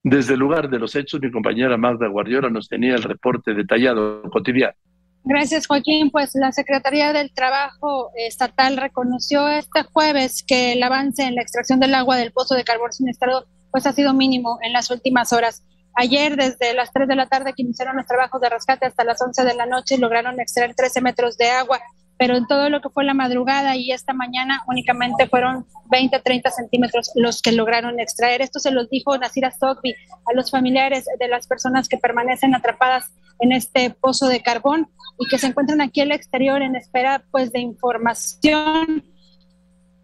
Desde 0.02 0.34
el 0.34 0.40
lugar 0.40 0.70
de 0.70 0.78
los 0.78 0.96
hechos, 0.96 1.20
mi 1.20 1.30
compañera 1.30 1.76
Magda 1.76 2.08
Guardiola 2.08 2.48
nos 2.48 2.68
tenía 2.68 2.94
el 2.94 3.02
reporte 3.02 3.52
detallado 3.52 4.22
cotidiano. 4.22 4.74
Gracias, 5.24 5.66
Joaquín. 5.66 6.10
Pues 6.10 6.30
la 6.34 6.52
Secretaría 6.52 7.12
del 7.12 7.32
Trabajo 7.32 8.10
Estatal 8.16 8.76
reconoció 8.76 9.48
este 9.48 9.82
jueves 9.82 10.42
que 10.46 10.72
el 10.72 10.82
avance 10.82 11.22
en 11.22 11.34
la 11.34 11.42
extracción 11.42 11.78
del 11.80 11.94
agua 11.94 12.16
del 12.16 12.32
pozo 12.32 12.54
de 12.54 12.64
carbón 12.64 12.92
siniestrado 12.92 13.46
pues 13.70 13.86
ha 13.86 13.92
sido 13.92 14.14
mínimo 14.14 14.58
en 14.62 14.72
las 14.72 14.90
últimas 14.90 15.32
horas. 15.32 15.62
Ayer, 15.94 16.36
desde 16.36 16.74
las 16.74 16.92
3 16.92 17.08
de 17.08 17.16
la 17.16 17.26
tarde 17.26 17.52
que 17.54 17.62
iniciaron 17.62 17.96
los 17.96 18.06
trabajos 18.06 18.40
de 18.40 18.48
rescate 18.48 18.86
hasta 18.86 19.04
las 19.04 19.20
11 19.20 19.44
de 19.44 19.54
la 19.54 19.66
noche, 19.66 19.98
lograron 19.98 20.40
extraer 20.40 20.74
13 20.74 21.00
metros 21.00 21.36
de 21.36 21.50
agua 21.50 21.80
pero 22.20 22.36
en 22.36 22.46
todo 22.46 22.68
lo 22.68 22.82
que 22.82 22.90
fue 22.90 23.02
la 23.02 23.14
madrugada 23.14 23.76
y 23.76 23.92
esta 23.92 24.12
mañana 24.12 24.62
únicamente 24.66 25.26
fueron 25.26 25.64
20, 25.90 26.20
30 26.20 26.50
centímetros 26.50 27.10
los 27.14 27.40
que 27.40 27.50
lograron 27.50 27.98
extraer. 27.98 28.42
Esto 28.42 28.60
se 28.60 28.72
los 28.72 28.90
dijo 28.90 29.16
Nasira 29.16 29.50
Sogbi 29.50 29.94
a 30.26 30.34
los 30.34 30.50
familiares 30.50 31.06
de 31.18 31.28
las 31.28 31.46
personas 31.46 31.88
que 31.88 31.96
permanecen 31.96 32.54
atrapadas 32.54 33.10
en 33.38 33.52
este 33.52 33.88
pozo 33.88 34.28
de 34.28 34.42
carbón 34.42 34.90
y 35.20 35.28
que 35.28 35.38
se 35.38 35.46
encuentran 35.46 35.82
aquí 35.82 36.00
al 36.00 36.12
exterior 36.12 36.62
en 36.62 36.74
espera 36.76 37.22
pues 37.30 37.52
de 37.52 37.60
información. 37.60 39.04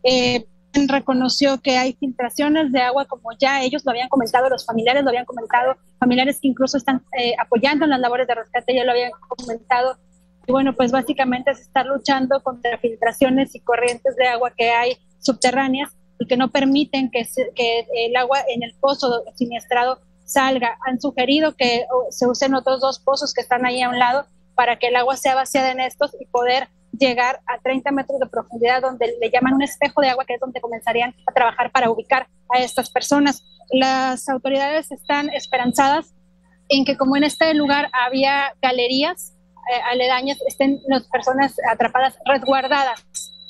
Eh, 0.05 0.47
reconoció 0.89 1.59
que 1.63 1.79
hay 1.79 1.95
filtraciones 1.95 2.71
de 2.71 2.83
agua, 2.83 3.07
como 3.07 3.31
ya 3.41 3.63
ellos 3.63 3.83
lo 3.87 3.93
habían 3.93 4.11
comentado, 4.11 4.51
los 4.51 4.67
familiares 4.67 5.03
lo 5.03 5.09
habían 5.09 5.25
comentado, 5.25 5.79
familiares 5.99 6.39
que 6.39 6.49
incluso 6.49 6.77
están 6.77 7.03
eh, 7.19 7.35
apoyando 7.41 7.87
en 7.87 7.93
las 7.93 8.01
labores 8.01 8.29
de 8.29 8.35
rescate 8.35 8.75
ya 8.75 8.85
lo 8.85 8.93
habían 8.93 9.11
comentado, 9.27 9.97
y 10.47 10.53
bueno, 10.53 10.77
pues 10.77 10.93
básicamente 10.93 11.51
es 11.51 11.61
estar 11.61 11.87
luchando 11.87 12.43
contra 12.43 12.77
filtraciones 12.77 13.55
y 13.55 13.61
corrientes 13.61 14.17
de 14.17 14.27
agua 14.27 14.53
que 14.55 14.71
hay 14.71 14.99
subterráneas 15.19 15.97
y 16.19 16.27
que 16.27 16.37
no 16.37 16.51
permiten 16.51 17.11
que, 17.11 17.27
que 17.55 17.87
el 18.07 18.15
agua 18.17 18.41
en 18.49 18.63
el 18.63 18.75
pozo 18.79 19.25
siniestrado 19.35 19.99
salga. 20.27 20.79
Han 20.87 21.01
sugerido 21.01 21.57
que 21.57 21.87
se 22.11 22.29
usen 22.29 22.55
otros 22.55 22.81
dos 22.81 22.99
pozos 23.01 23.33
que 23.35 23.41
están 23.41 23.65
ahí 23.65 23.83
a 23.83 23.89
un 23.89 23.99
lado 23.99 24.27
para 24.57 24.77
que 24.77 24.89
el 24.89 24.97
agua 24.97 25.17
sea 25.17 25.37
vaciada 25.37 25.71
en 25.71 25.81
estos 25.81 26.17
y 26.19 26.27
poder 26.27 26.69
llegar 26.99 27.41
a 27.47 27.59
30 27.59 27.93
metros 27.93 28.19
de 28.19 28.27
profundidad, 28.27 28.83
donde 28.83 29.15
le 29.21 29.31
llaman 29.31 29.55
un 29.55 29.63
espejo 29.63 30.01
de 30.01 30.09
agua, 30.09 30.25
que 30.25 30.35
es 30.35 30.41
donde 30.41 30.61
comenzarían 30.61 31.15
a 31.27 31.33
trabajar 31.33 31.71
para 31.71 31.91
ubicar 31.91 32.27
a 32.53 32.59
estas 32.59 32.91
personas. 32.91 33.45
Las 33.71 34.29
autoridades 34.29 34.91
están 34.91 35.29
esperanzadas 35.31 36.15
en 36.69 36.85
que 36.85 36.97
como 36.97 37.17
en 37.17 37.25
este 37.25 37.53
lugar 37.55 37.91
había 37.93 38.55
galerías, 38.61 39.35
eh, 39.73 39.81
aledañas 39.91 40.39
estén 40.47 40.81
las 40.89 41.07
personas 41.09 41.55
atrapadas 41.71 42.17
resguardadas 42.25 43.05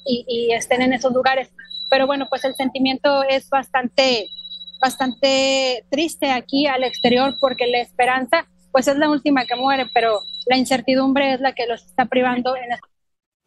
y, 0.04 0.52
estén 0.52 0.82
en 0.82 0.92
esos 0.92 1.12
lugares. 1.12 1.50
Pero 1.90 2.06
bueno, 2.06 2.26
pues 2.28 2.44
el 2.44 2.54
sentimiento 2.54 3.22
es 3.24 3.48
bastante, 3.48 4.28
bastante 4.80 5.84
triste 5.90 6.30
aquí 6.30 6.66
al 6.66 6.84
exterior 6.84 7.36
porque 7.38 7.66
la 7.66 7.78
esperanza 7.78 8.46
pues 8.72 8.88
es 8.88 8.96
la 8.96 9.08
última 9.08 9.46
que 9.46 9.56
muere, 9.56 9.86
pero 9.94 10.20
la 10.46 10.56
incertidumbre 10.56 11.34
es 11.34 11.40
la 11.40 11.52
que 11.52 11.66
los 11.66 11.84
está 11.84 12.06
privando 12.06 12.56
en 12.56 12.64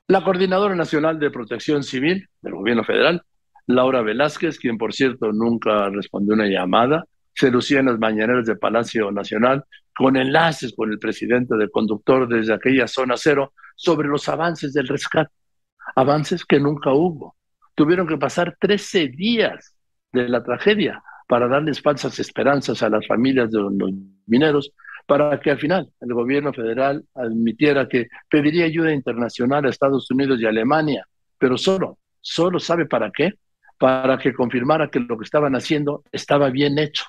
La 0.07 0.23
Coordinadora 0.23 0.75
Nacional 0.75 1.19
de 1.19 1.31
Protección 1.31 1.83
Civil 1.83 2.27
del 2.41 2.53
Gobierno 2.53 2.83
Federal, 2.83 3.23
Laura 3.67 4.01
Velázquez, 4.01 4.59
quien 4.59 4.77
por 4.77 4.93
cierto 4.93 5.31
nunca 5.31 5.89
respondió 5.89 6.33
una 6.33 6.47
llamada, 6.47 7.05
se 7.33 7.51
lucía 7.51 7.79
en 7.79 7.85
las 7.85 7.99
mañaneras 7.99 8.45
de 8.45 8.55
Palacio 8.55 9.12
Nacional 9.12 9.63
con 9.95 10.17
enlaces 10.17 10.73
con 10.75 10.91
el 10.91 10.99
presidente 10.99 11.55
del 11.55 11.71
conductor 11.71 12.27
desde 12.27 12.53
aquella 12.53 12.88
zona 12.88 13.15
cero 13.17 13.53
sobre 13.75 14.07
los 14.07 14.27
avances 14.27 14.73
del 14.73 14.88
rescate, 14.88 15.31
avances 15.95 16.43
que 16.45 16.59
nunca 16.59 16.91
hubo. 16.91 17.35
Tuvieron 17.75 18.07
que 18.07 18.17
pasar 18.17 18.57
13 18.59 19.09
días 19.09 19.75
de 20.12 20.27
la 20.27 20.43
tragedia 20.43 21.01
para 21.27 21.47
darles 21.47 21.81
falsas 21.81 22.19
esperanzas 22.19 22.81
a 22.81 22.89
las 22.89 23.05
familias 23.05 23.51
de 23.51 23.59
los 23.59 23.71
mineros, 24.25 24.71
para 25.10 25.39
que 25.39 25.50
al 25.50 25.58
final 25.58 25.91
el 26.02 26.13
gobierno 26.13 26.54
federal 26.54 27.04
admitiera 27.15 27.89
que 27.89 28.10
pediría 28.30 28.65
ayuda 28.65 28.93
internacional 28.93 29.65
a 29.65 29.69
Estados 29.69 30.10
Unidos 30.12 30.39
y 30.39 30.45
Alemania, 30.45 31.04
pero 31.39 31.58
solo, 31.58 31.98
solo 32.22 32.60
sabe 32.60 32.86
para 32.86 33.10
qué, 33.10 33.34
para 33.80 34.19
que 34.19 34.36
confirmara 34.36 34.88
que 34.88 35.00
lo 35.00 35.17
que 35.17 35.24
estaban 35.24 35.56
haciendo 35.56 36.04
estaba 36.12 36.52
bien 36.52 36.78
hecho. 36.78 37.06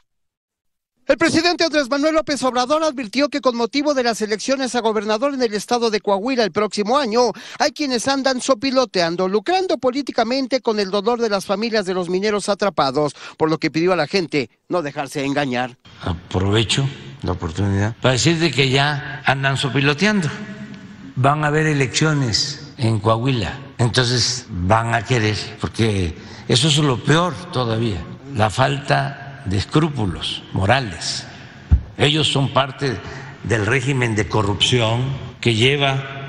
El 1.07 1.19
presidente 1.19 1.65
Andrés 1.65 1.91
Manuel 1.91 2.15
López 2.15 2.43
Obrador 2.43 2.83
advirtió 2.85 3.29
que 3.29 3.43
con 3.43 3.55
motivo 3.55 3.93
de 3.93 4.05
las 4.05 4.23
elecciones 4.23 4.75
a 4.75 4.81
gobernador 4.81 5.35
en 5.35 5.43
el 5.43 5.53
estado 5.53 5.91
de 5.91 6.01
Coahuila 6.01 6.45
el 6.45 6.53
próximo 6.53 6.97
año, 6.97 7.33
hay 7.59 7.73
quienes 7.73 8.09
andan 8.09 8.41
sopiloteando, 8.41 9.29
lucrando 9.29 9.77
políticamente 9.77 10.63
con 10.63 10.81
el 10.81 10.91
dolor 10.91 11.21
de 11.21 11.29
las 11.29 11.45
familias 11.45 11.85
de 11.85 11.93
los 11.93 12.09
mineros 12.09 12.49
atrapados, 12.49 13.15
por 13.37 13.51
lo 13.51 13.59
que 13.59 13.71
pidió 13.71 13.93
a 13.93 13.97
la 13.97 14.07
gente 14.07 14.49
no 14.71 14.81
dejarse 14.81 15.23
engañar. 15.23 15.77
Aprovecho 16.01 16.89
la 17.22 17.33
oportunidad 17.33 17.94
para 18.00 18.12
decirte 18.12 18.50
que 18.50 18.70
ya 18.70 19.22
andan 19.24 19.56
sopiloteando. 19.56 20.28
Van 21.16 21.44
a 21.44 21.48
haber 21.48 21.66
elecciones 21.66 22.72
en 22.78 22.98
Coahuila, 22.98 23.52
entonces 23.78 24.46
van 24.48 24.94
a 24.94 25.02
querer, 25.02 25.37
porque 25.61 26.16
eso 26.48 26.68
es 26.68 26.78
lo 26.78 27.02
peor 27.02 27.35
todavía, 27.52 27.98
la 28.35 28.48
falta 28.48 29.42
de 29.44 29.59
escrúpulos 29.59 30.42
morales. 30.52 31.26
Ellos 31.98 32.28
son 32.33 32.52
parte 32.52 32.98
del 33.44 33.66
régimen 33.66 34.14
de 34.14 34.28
corrupción 34.28 35.02
que 35.40 35.54
lleva 35.54 36.20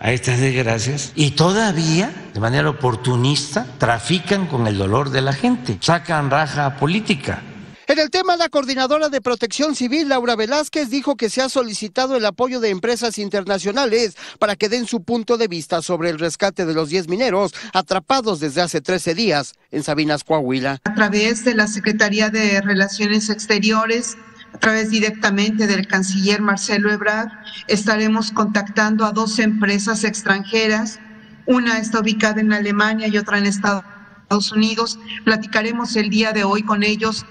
a 0.00 0.12
estas 0.12 0.40
desgracias 0.40 1.12
y 1.14 1.32
todavía, 1.32 2.10
de 2.32 2.40
manera 2.40 2.70
oportunista, 2.70 3.66
trafican 3.78 4.46
con 4.46 4.66
el 4.66 4.78
dolor 4.78 5.10
de 5.10 5.20
la 5.20 5.32
gente, 5.32 5.76
sacan 5.80 6.30
raja 6.30 6.76
política. 6.76 7.42
En 7.90 7.98
el 7.98 8.08
tema, 8.08 8.36
la 8.36 8.48
coordinadora 8.48 9.08
de 9.08 9.20
protección 9.20 9.74
civil, 9.74 10.10
Laura 10.10 10.36
Velázquez, 10.36 10.90
dijo 10.90 11.16
que 11.16 11.28
se 11.28 11.42
ha 11.42 11.48
solicitado 11.48 12.14
el 12.14 12.24
apoyo 12.24 12.60
de 12.60 12.70
empresas 12.70 13.18
internacionales 13.18 14.16
para 14.38 14.54
que 14.54 14.68
den 14.68 14.86
su 14.86 15.02
punto 15.02 15.36
de 15.36 15.48
vista 15.48 15.82
sobre 15.82 16.08
el 16.10 16.20
rescate 16.20 16.66
de 16.66 16.72
los 16.72 16.90
10 16.90 17.08
mineros 17.08 17.52
atrapados 17.72 18.38
desde 18.38 18.60
hace 18.60 18.80
13 18.80 19.16
días 19.16 19.54
en 19.72 19.82
Sabinas, 19.82 20.22
Coahuila. 20.22 20.78
A 20.84 20.94
través 20.94 21.44
de 21.44 21.56
la 21.56 21.66
Secretaría 21.66 22.30
de 22.30 22.60
Relaciones 22.60 23.28
Exteriores, 23.28 24.16
a 24.54 24.58
través 24.58 24.90
directamente 24.90 25.66
del 25.66 25.88
canciller 25.88 26.40
Marcelo 26.42 26.92
Ebrard, 26.92 27.30
estaremos 27.66 28.30
contactando 28.30 29.04
a 29.04 29.10
dos 29.10 29.40
empresas 29.40 30.04
extranjeras. 30.04 31.00
Una 31.44 31.80
está 31.80 31.98
ubicada 31.98 32.40
en 32.40 32.52
Alemania 32.52 33.08
y 33.08 33.18
otra 33.18 33.38
en 33.38 33.46
Estados 33.46 34.52
Unidos. 34.52 35.00
Platicaremos 35.24 35.96
el 35.96 36.08
día 36.08 36.30
de 36.30 36.44
hoy 36.44 36.62
con 36.62 36.84
ellos 36.84 37.26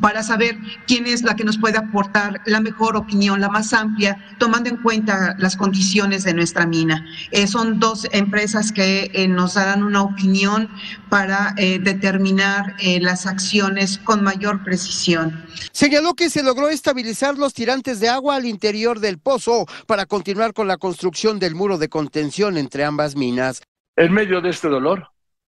para 0.00 0.22
saber 0.22 0.56
quién 0.86 1.06
es 1.06 1.22
la 1.22 1.36
que 1.36 1.44
nos 1.44 1.58
puede 1.58 1.78
aportar 1.78 2.40
la 2.46 2.60
mejor 2.60 2.96
opinión, 2.96 3.40
la 3.40 3.48
más 3.48 3.72
amplia, 3.72 4.16
tomando 4.38 4.70
en 4.70 4.76
cuenta 4.76 5.36
las 5.38 5.56
condiciones 5.56 6.24
de 6.24 6.34
nuestra 6.34 6.66
mina. 6.66 7.06
Eh, 7.30 7.46
son 7.46 7.78
dos 7.78 8.06
empresas 8.12 8.72
que 8.72 9.10
eh, 9.12 9.28
nos 9.28 9.54
darán 9.54 9.82
una 9.82 10.02
opinión 10.02 10.68
para 11.08 11.54
eh, 11.56 11.78
determinar 11.78 12.74
las 13.00 13.26
acciones 13.26 13.98
con 13.98 14.22
mayor 14.22 14.64
precisión. 14.64 15.44
Señaló 15.72 16.14
que 16.14 16.30
se 16.30 16.42
logró 16.42 16.68
estabilizar 16.68 17.36
los 17.36 17.54
tirantes 17.54 18.00
de 18.00 18.08
agua 18.08 18.36
al 18.36 18.46
interior 18.46 18.98
del 18.98 19.18
pozo 19.18 19.66
para 19.86 20.06
continuar 20.06 20.52
con 20.52 20.68
la 20.68 20.78
construcción 20.78 21.38
del 21.38 21.54
muro 21.54 21.78
de 21.78 21.88
contención 21.88 22.56
entre 22.56 22.84
ambas 22.84 23.14
minas. 23.14 23.62
En 23.96 24.12
medio 24.12 24.40
de 24.40 24.50
este 24.50 24.68
dolor, 24.68 25.08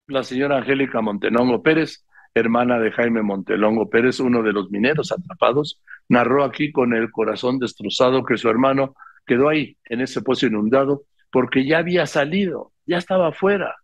la 0.08 0.24
señora 0.24 0.58
Angélica 0.58 1.00
Montenongo 1.02 1.62
Pérez 1.62 2.04
hermana 2.34 2.80
de 2.80 2.92
Jaime 2.92 3.22
Montelongo 3.22 3.90
Pérez, 3.90 4.20
uno 4.20 4.42
de 4.44 4.54
los 4.54 4.72
mineros 4.72 5.12
atrapados, 5.12 5.82
narró 6.08 6.44
aquí 6.44 6.72
con 6.72 6.94
el 6.94 7.12
corazón 7.12 7.60
destrozado 7.60 8.24
que 8.24 8.38
su 8.38 8.50
hermano 8.50 8.96
quedó 9.26 9.50
ahí, 9.50 9.78
en 9.86 10.02
ese 10.02 10.22
pozo 10.22 10.48
inundado, 10.48 11.04
porque 11.32 11.66
ya 11.66 11.80
había 11.80 12.06
salido, 12.06 12.72
ya 12.86 12.98
estaba 12.98 13.30
afuera, 13.30 13.76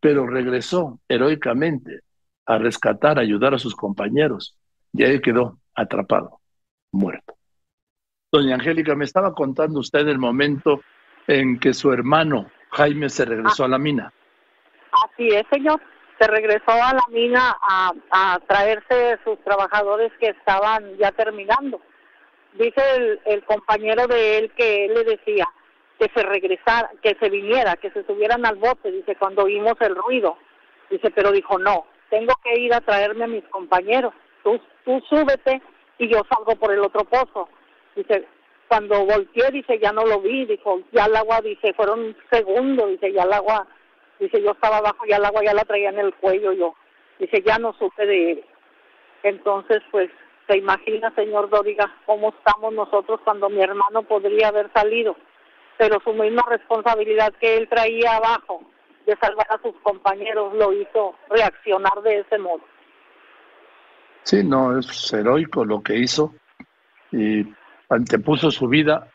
pero 0.00 0.26
regresó 0.26 1.00
heroicamente 1.08 2.00
a 2.46 2.58
rescatar, 2.58 3.18
a 3.18 3.22
ayudar 3.22 3.54
a 3.54 3.58
sus 3.58 3.74
compañeros, 3.74 4.58
y 4.92 5.04
ahí 5.04 5.20
quedó 5.20 5.58
atrapado, 5.74 6.40
muerto. 6.92 7.34
Doña 8.30 8.56
Angélica, 8.56 8.94
me 8.94 9.04
estaba 9.04 9.32
contando 9.32 9.80
usted 9.80 10.06
el 10.08 10.18
momento 10.18 10.82
en 11.26 11.58
que 11.58 11.72
su 11.72 11.92
hermano 11.92 12.50
Jaime 12.70 13.08
se 13.08 13.24
regresó 13.24 13.64
a 13.64 13.68
la 13.68 13.78
mina. 13.78 14.12
Así 14.92 15.28
es, 15.28 15.46
señor 15.50 15.80
se 16.18 16.26
regresó 16.26 16.70
a 16.70 16.94
la 16.94 17.04
mina 17.08 17.56
a, 17.60 17.92
a 18.10 18.38
traerse 18.46 19.18
sus 19.24 19.38
trabajadores 19.44 20.12
que 20.20 20.28
estaban 20.28 20.96
ya 20.96 21.10
terminando. 21.12 21.80
Dice 22.54 23.18
el, 23.24 23.44
compañero 23.44 24.06
de 24.06 24.38
él 24.38 24.52
que 24.56 24.84
él 24.84 24.94
le 24.94 25.04
decía 25.04 25.44
que 25.98 26.08
se 26.14 26.22
regresara, 26.22 26.90
que 27.02 27.16
se 27.18 27.28
viniera, 27.28 27.76
que 27.76 27.90
se 27.90 28.04
subieran 28.04 28.46
al 28.46 28.56
bote, 28.56 28.92
dice, 28.92 29.16
cuando 29.16 29.44
oímos 29.44 29.74
el 29.80 29.96
ruido. 29.96 30.36
Dice, 30.88 31.10
pero 31.10 31.32
dijo, 31.32 31.58
no, 31.58 31.86
tengo 32.10 32.34
que 32.44 32.60
ir 32.60 32.72
a 32.72 32.80
traerme 32.80 33.24
a 33.24 33.28
mis 33.28 33.44
compañeros. 33.48 34.12
Tú, 34.44 34.60
tú 34.84 35.02
súbete 35.08 35.62
y 35.98 36.08
yo 36.08 36.22
salgo 36.28 36.54
por 36.56 36.72
el 36.72 36.80
otro 36.80 37.04
pozo. 37.04 37.48
Dice, 37.96 38.24
cuando 38.68 39.04
volteé, 39.04 39.50
dice, 39.50 39.78
ya 39.80 39.92
no 39.92 40.04
lo 40.04 40.20
vi, 40.20 40.46
dijo, 40.46 40.80
ya 40.92 41.06
el 41.06 41.16
agua, 41.16 41.40
dice, 41.40 41.72
fueron 41.74 42.16
segundos, 42.30 42.88
dice, 42.90 43.12
ya 43.12 43.24
el 43.24 43.32
agua 43.32 43.66
Dice, 44.18 44.42
yo 44.42 44.52
estaba 44.52 44.78
abajo, 44.78 45.04
ya 45.08 45.16
el 45.16 45.24
agua 45.24 45.42
ya 45.44 45.54
la 45.54 45.64
traía 45.64 45.90
en 45.90 45.98
el 45.98 46.14
cuello 46.14 46.52
yo. 46.52 46.74
Dice, 47.18 47.42
ya 47.42 47.58
no 47.58 47.72
supe 47.74 48.06
de 48.06 48.32
él. 48.32 48.44
Entonces, 49.22 49.82
pues, 49.90 50.10
se 50.46 50.58
imagina, 50.58 51.12
señor 51.14 51.48
Dóriga, 51.48 51.90
cómo 52.06 52.34
estamos 52.36 52.72
nosotros 52.74 53.20
cuando 53.24 53.48
mi 53.48 53.62
hermano 53.62 54.02
podría 54.02 54.48
haber 54.48 54.70
salido. 54.72 55.16
Pero 55.78 55.98
su 56.04 56.12
misma 56.12 56.42
responsabilidad 56.48 57.32
que 57.40 57.56
él 57.56 57.68
traía 57.68 58.16
abajo 58.16 58.62
de 59.06 59.16
salvar 59.16 59.46
a 59.50 59.60
sus 59.62 59.74
compañeros 59.82 60.54
lo 60.54 60.72
hizo 60.72 61.14
reaccionar 61.28 62.02
de 62.02 62.20
ese 62.20 62.38
modo. 62.38 62.62
Sí, 64.22 64.42
no, 64.42 64.78
es 64.78 65.12
heroico 65.12 65.64
lo 65.64 65.82
que 65.82 65.96
hizo 65.96 66.34
y 67.12 67.44
antepuso 67.90 68.50
su 68.50 68.68
vida 68.68 69.08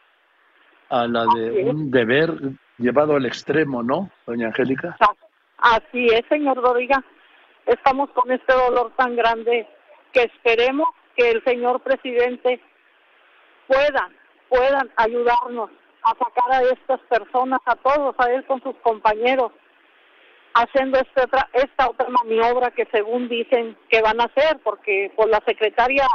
a 0.89 1.07
la 1.07 1.25
de 1.35 1.63
un 1.63 1.89
deber 1.89 2.31
llevado 2.79 3.15
al 3.15 3.25
extremo, 3.25 3.83
¿no, 3.83 4.09
doña 4.25 4.47
Angélica? 4.47 4.97
Así 5.57 6.07
es, 6.07 6.23
señor 6.29 6.61
Doriga. 6.61 7.03
Estamos 7.65 8.09
con 8.11 8.31
este 8.31 8.53
dolor 8.53 8.91
tan 8.95 9.15
grande 9.15 9.67
que 10.13 10.23
esperemos 10.23 10.87
que 11.15 11.31
el 11.31 11.43
señor 11.43 11.81
presidente 11.81 12.59
pueda, 13.67 14.09
puedan 14.47 14.89
ayudarnos 14.95 15.69
a 16.03 16.09
sacar 16.11 16.51
a 16.51 16.61
estas 16.61 16.99
personas, 17.01 17.59
a 17.65 17.75
todos, 17.75 18.15
a 18.17 18.31
él 18.31 18.45
con 18.45 18.63
sus 18.63 18.75
compañeros, 18.77 19.51
haciendo 20.53 20.97
esta 20.97 21.25
otra, 21.25 21.49
esta 21.53 21.89
otra 21.89 22.07
maniobra 22.09 22.71
que 22.71 22.87
según 22.91 23.27
dicen 23.27 23.77
que 23.89 24.01
van 24.01 24.19
a 24.21 24.25
hacer, 24.25 24.59
porque 24.63 25.11
por 25.15 25.29
la 25.29 25.41
secretaria 25.45 26.07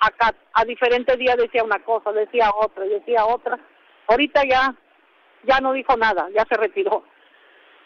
acá 0.00 0.34
a 0.54 0.64
diferentes 0.64 1.16
días 1.18 1.36
decía 1.36 1.62
una 1.62 1.78
cosa, 1.80 2.12
decía 2.12 2.50
otra, 2.58 2.84
decía 2.84 3.24
otra. 3.26 3.58
Ahorita 4.08 4.42
ya 4.48 4.74
ya 5.46 5.60
no 5.60 5.72
dijo 5.72 5.96
nada, 5.96 6.28
ya 6.34 6.44
se 6.48 6.56
retiró. 6.56 7.04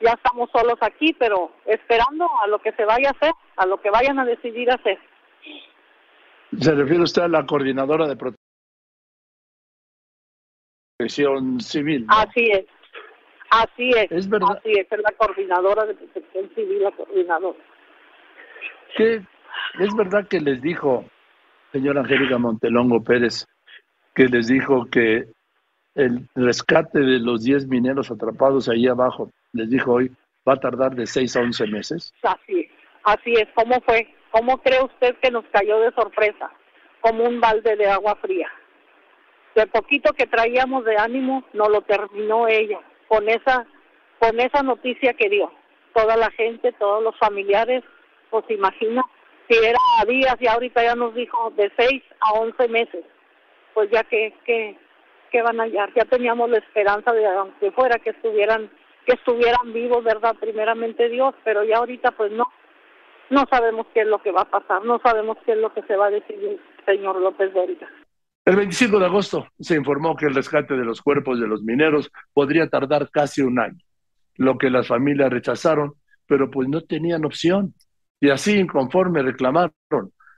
Ya 0.00 0.12
estamos 0.12 0.48
solos 0.50 0.78
aquí, 0.80 1.14
pero 1.18 1.52
esperando 1.66 2.26
a 2.42 2.46
lo 2.46 2.58
que 2.60 2.72
se 2.72 2.84
vaya 2.84 3.08
a 3.10 3.12
hacer, 3.12 3.32
a 3.56 3.66
lo 3.66 3.80
que 3.80 3.90
vayan 3.90 4.18
a 4.18 4.24
decidir 4.24 4.70
hacer. 4.70 4.98
¿Se 6.58 6.74
refiere 6.74 7.02
usted 7.02 7.22
a 7.22 7.28
la 7.28 7.44
coordinadora 7.46 8.08
de 8.08 8.16
protección 10.98 11.60
civil? 11.60 12.06
Así 12.08 12.50
es. 12.50 12.64
Así 13.50 13.90
es. 13.90 14.10
Es 14.10 14.28
verdad. 14.28 14.56
Así 14.58 14.72
es, 14.72 14.90
es 14.90 14.98
la 14.98 15.12
coordinadora 15.12 15.84
de 15.84 15.94
protección 15.94 16.50
civil, 16.54 16.82
la 16.82 16.92
coordinadora. 16.92 17.58
¿Qué? 18.96 19.22
Es 19.78 19.94
verdad 19.94 20.26
que 20.28 20.40
les 20.40 20.60
dijo, 20.62 21.04
señora 21.72 22.00
Angélica 22.00 22.38
Montelongo 22.38 23.04
Pérez, 23.04 23.46
que 24.14 24.26
les 24.26 24.48
dijo 24.48 24.86
que 24.86 25.26
el 26.00 26.28
rescate 26.34 26.98
de 27.00 27.18
los 27.18 27.44
10 27.44 27.66
mineros 27.68 28.10
atrapados 28.10 28.68
ahí 28.68 28.86
abajo, 28.86 29.30
les 29.52 29.70
dijo 29.70 29.92
hoy, 29.92 30.10
va 30.48 30.54
a 30.54 30.60
tardar 30.60 30.94
de 30.94 31.06
6 31.06 31.36
a 31.36 31.40
11 31.40 31.66
meses. 31.66 32.14
Así 32.22 32.60
es, 32.60 32.70
así 33.04 33.34
es. 33.34 33.48
¿Cómo 33.54 33.80
fue? 33.82 34.08
¿Cómo 34.30 34.58
cree 34.58 34.82
usted 34.82 35.16
que 35.22 35.30
nos 35.30 35.44
cayó 35.52 35.80
de 35.80 35.92
sorpresa? 35.92 36.50
Como 37.00 37.24
un 37.24 37.40
balde 37.40 37.76
de 37.76 37.88
agua 37.88 38.16
fría. 38.16 38.48
De 39.54 39.66
poquito 39.66 40.12
que 40.12 40.26
traíamos 40.26 40.84
de 40.84 40.96
ánimo, 40.96 41.44
no 41.52 41.68
lo 41.68 41.82
terminó 41.82 42.46
ella, 42.46 42.78
con 43.08 43.28
esa 43.28 43.66
con 44.20 44.38
esa 44.38 44.62
noticia 44.62 45.14
que 45.14 45.28
dio. 45.28 45.50
Toda 45.94 46.16
la 46.16 46.30
gente, 46.32 46.72
todos 46.72 47.02
los 47.02 47.18
familiares, 47.18 47.82
pues 48.28 48.44
imagina, 48.50 49.02
si 49.48 49.56
era 49.56 49.78
a 49.98 50.04
días 50.04 50.36
y 50.38 50.46
ahorita 50.46 50.82
ya 50.82 50.94
nos 50.94 51.14
dijo 51.14 51.50
de 51.56 51.72
seis 51.76 52.02
a 52.20 52.32
once 52.34 52.68
meses, 52.68 53.04
pues 53.74 53.90
ya 53.90 54.04
que, 54.04 54.32
que, 54.44 54.78
que 55.30 55.42
van 55.42 55.60
a 55.60 55.64
hallar. 55.64 55.92
Ya 55.94 56.04
teníamos 56.04 56.50
la 56.50 56.58
esperanza 56.58 57.12
de 57.12 57.26
aunque 57.26 57.70
fuera 57.72 57.98
que 57.98 58.10
estuvieran, 58.10 58.70
que 59.06 59.14
estuvieran 59.14 59.72
vivos, 59.72 60.04
¿verdad? 60.04 60.36
Primeramente 60.40 61.08
Dios, 61.08 61.34
pero 61.44 61.64
ya 61.64 61.78
ahorita 61.78 62.12
pues 62.12 62.32
no, 62.32 62.44
no 63.30 63.44
sabemos 63.50 63.86
qué 63.94 64.00
es 64.00 64.06
lo 64.06 64.20
que 64.22 64.32
va 64.32 64.42
a 64.42 64.50
pasar, 64.50 64.84
no 64.84 65.00
sabemos 65.00 65.38
qué 65.44 65.52
es 65.52 65.58
lo 65.58 65.72
que 65.72 65.82
se 65.82 65.96
va 65.96 66.06
a 66.06 66.10
decidir, 66.10 66.60
señor 66.84 67.16
López 67.20 67.52
Dóriga. 67.54 67.88
El 68.44 68.56
25 68.56 68.98
de 68.98 69.06
agosto 69.06 69.46
se 69.58 69.76
informó 69.76 70.16
que 70.16 70.26
el 70.26 70.34
rescate 70.34 70.74
de 70.74 70.84
los 70.84 71.02
cuerpos 71.02 71.38
de 71.38 71.46
los 71.46 71.62
mineros 71.62 72.10
podría 72.32 72.68
tardar 72.68 73.10
casi 73.10 73.42
un 73.42 73.58
año, 73.58 73.78
lo 74.36 74.58
que 74.58 74.70
las 74.70 74.88
familias 74.88 75.30
rechazaron, 75.30 75.94
pero 76.26 76.50
pues 76.50 76.68
no 76.68 76.80
tenían 76.80 77.24
opción. 77.24 77.74
Y 78.18 78.30
así 78.30 78.58
inconforme 78.58 79.22
reclamaron 79.22 79.72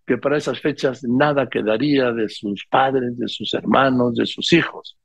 que 0.07 0.19
para 0.19 0.37
esas 0.37 0.61
fechas 0.61 1.05
nada 1.05 1.49
quedaría 1.49 2.13
de 2.13 2.29
sus 2.29 2.67
padres, 2.67 3.19
de 3.19 3.29
sus 3.29 3.55
hermanos, 3.55 4.15
de 4.15 4.27
sus 4.27 4.53
hijos. 4.53 4.99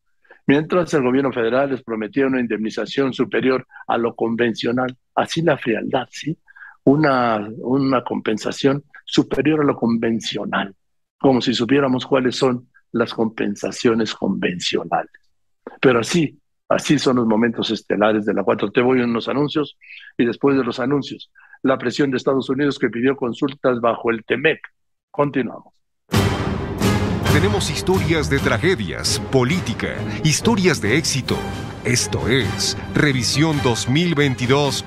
Mientras 0.47 0.93
el 0.93 1.03
gobierno 1.03 1.31
federal 1.31 1.71
les 1.71 1.83
prometía 1.83 2.25
una 2.25 2.39
indemnización 2.39 3.13
superior 3.13 3.67
a 3.87 3.97
lo 3.97 4.15
convencional, 4.15 4.95
así 5.13 5.41
la 5.41 5.57
frialdad, 5.57 6.07
¿sí? 6.09 6.37
Una, 6.85 7.47
una 7.57 8.03
compensación 8.03 8.83
superior 9.03 9.59
a 9.59 9.65
lo 9.65 9.75
convencional, 9.75 10.73
como 11.19 11.41
si 11.41 11.53
supiéramos 11.53 12.05
cuáles 12.05 12.37
son 12.37 12.69
las 12.93 13.13
compensaciones 13.13 14.13
convencionales. 14.13 15.11
Pero 15.81 15.99
así, 15.99 16.39
así 16.69 16.97
son 16.97 17.17
los 17.17 17.27
momentos 17.27 17.69
estelares 17.71 18.25
de 18.25 18.33
la 18.33 18.43
4 18.43 18.71
Te 18.71 18.81
voy 18.81 19.01
en 19.01 19.13
los 19.13 19.27
anuncios 19.27 19.77
y 20.17 20.25
después 20.25 20.57
de 20.57 20.63
los 20.63 20.79
anuncios, 20.79 21.31
la 21.63 21.77
presión 21.77 22.11
de 22.11 22.17
Estados 22.17 22.49
Unidos 22.49 22.79
que 22.79 22.89
pidió 22.89 23.15
consultas 23.15 23.79
bajo 23.81 24.11
el 24.11 24.23
TEMEC. 24.23 24.61
Continuamos. 25.17 25.73
Tenemos 27.33 27.71
historias 27.71 28.29
de 28.29 28.37
tragedias, 28.37 29.19
política, 29.31 29.95
historias 30.23 30.79
de 30.79 30.95
éxito. 30.95 31.35
Esto 31.83 32.27
es 32.27 32.77
Revisión 32.93 33.59
2022 33.63 34.85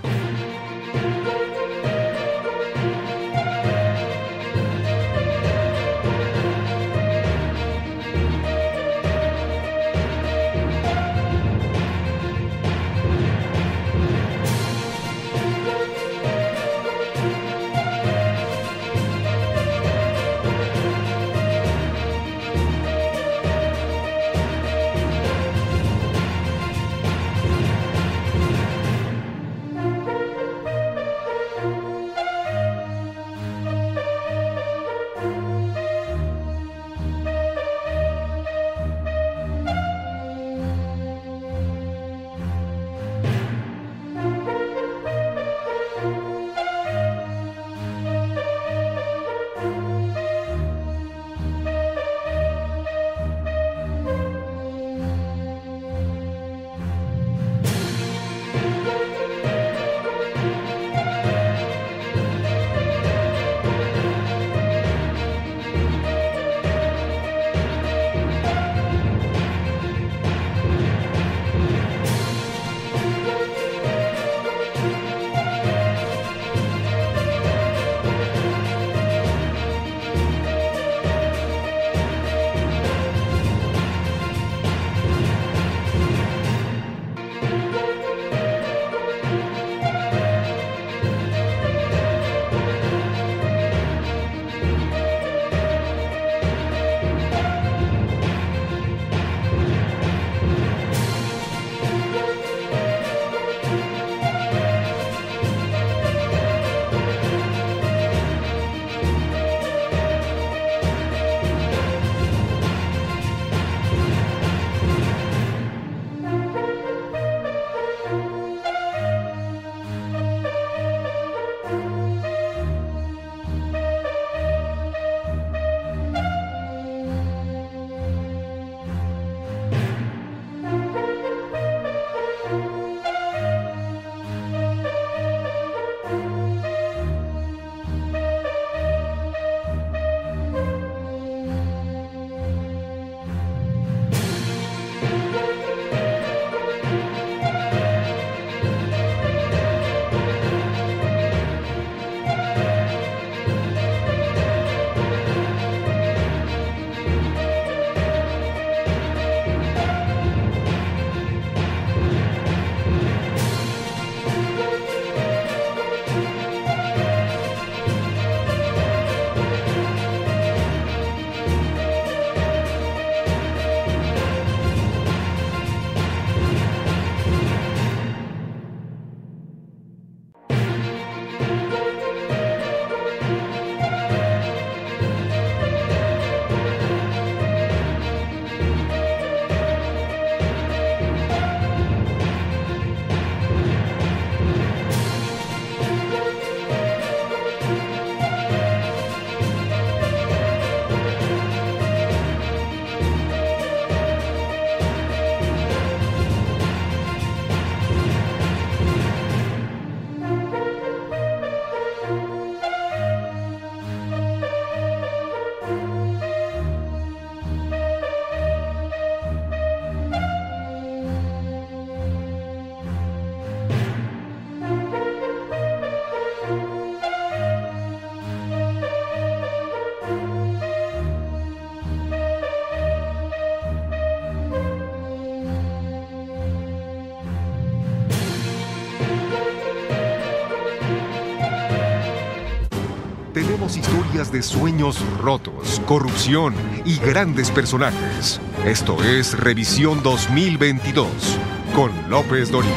historias 244.10 244.32
de 244.32 244.42
sueños 244.42 245.18
rotos, 245.20 245.80
corrupción 245.86 246.52
y 246.84 246.98
grandes 246.98 247.48
personajes. 247.48 248.40
Esto 248.66 248.96
es 249.04 249.38
Revisión 249.38 250.02
2022 250.02 251.38
con 251.76 251.92
López 252.10 252.50
Doriga. 252.50 252.74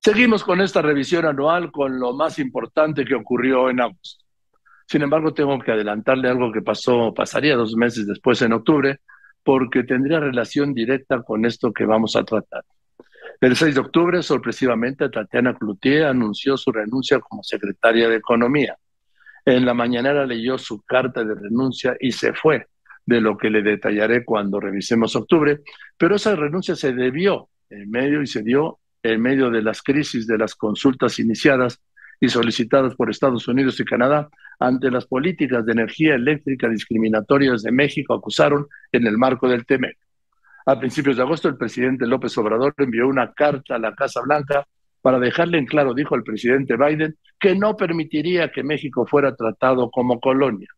Seguimos 0.00 0.44
con 0.44 0.60
esta 0.60 0.80
revisión 0.80 1.26
anual 1.26 1.72
con 1.72 1.98
lo 1.98 2.12
más 2.12 2.38
importante 2.38 3.04
que 3.04 3.16
ocurrió 3.16 3.68
en 3.68 3.80
agosto. 3.80 4.24
Sin 4.86 5.02
embargo, 5.02 5.34
tengo 5.34 5.58
que 5.58 5.72
adelantarle 5.72 6.28
algo 6.28 6.52
que 6.52 6.62
pasó, 6.62 7.12
pasaría 7.12 7.56
dos 7.56 7.74
meses 7.74 8.06
después 8.06 8.40
en 8.42 8.52
octubre, 8.52 9.00
porque 9.42 9.82
tendría 9.82 10.20
relación 10.20 10.72
directa 10.72 11.22
con 11.22 11.44
esto 11.46 11.72
que 11.72 11.84
vamos 11.84 12.14
a 12.14 12.22
tratar. 12.22 12.62
El 13.40 13.56
6 13.56 13.74
de 13.74 13.80
octubre, 13.80 14.22
sorpresivamente, 14.22 15.08
Tatiana 15.08 15.54
Cloutier 15.54 16.04
anunció 16.04 16.56
su 16.56 16.70
renuncia 16.70 17.18
como 17.18 17.42
secretaria 17.42 18.08
de 18.08 18.16
Economía. 18.16 18.76
En 19.44 19.64
la 19.64 19.74
mañanera 19.74 20.26
leyó 20.26 20.56
su 20.58 20.82
carta 20.82 21.22
de 21.24 21.34
renuncia 21.34 21.96
y 22.00 22.12
se 22.12 22.32
fue, 22.32 22.66
de 23.06 23.20
lo 23.20 23.36
que 23.36 23.50
le 23.50 23.62
detallaré 23.62 24.24
cuando 24.24 24.60
revisemos 24.60 25.14
octubre, 25.16 25.60
pero 25.98 26.16
esa 26.16 26.34
renuncia 26.34 26.74
se 26.74 26.92
debió 26.92 27.48
en 27.68 27.90
medio 27.90 28.22
y 28.22 28.26
se 28.26 28.42
dio 28.42 28.78
en 29.02 29.20
medio 29.20 29.50
de 29.50 29.62
las 29.62 29.82
crisis 29.82 30.26
de 30.26 30.38
las 30.38 30.54
consultas 30.54 31.18
iniciadas 31.18 31.80
y 32.20 32.28
solicitadas 32.28 32.94
por 32.94 33.10
Estados 33.10 33.46
Unidos 33.48 33.78
y 33.80 33.84
Canadá 33.84 34.28
ante 34.58 34.90
las 34.90 35.06
políticas 35.06 35.66
de 35.66 35.72
energía 35.72 36.14
eléctrica 36.14 36.68
discriminatorias 36.68 37.62
de 37.62 37.72
México, 37.72 38.14
acusaron 38.14 38.66
en 38.92 39.06
el 39.06 39.18
marco 39.18 39.48
del 39.48 39.66
TEMEC. 39.66 39.98
A 40.66 40.78
principios 40.78 41.16
de 41.16 41.22
agosto, 41.22 41.48
el 41.48 41.58
presidente 41.58 42.06
López 42.06 42.36
Obrador 42.38 42.74
envió 42.78 43.06
una 43.06 43.32
carta 43.32 43.74
a 43.74 43.78
la 43.78 43.94
Casa 43.94 44.22
Blanca 44.22 44.66
para 45.04 45.18
dejarle 45.18 45.58
en 45.58 45.66
claro, 45.66 45.92
dijo 45.92 46.14
el 46.14 46.22
presidente 46.22 46.78
Biden, 46.78 47.18
que 47.38 47.54
no 47.54 47.76
permitiría 47.76 48.50
que 48.50 48.62
México 48.62 49.04
fuera 49.06 49.36
tratado 49.36 49.90
como 49.90 50.18
colonia. 50.18 50.68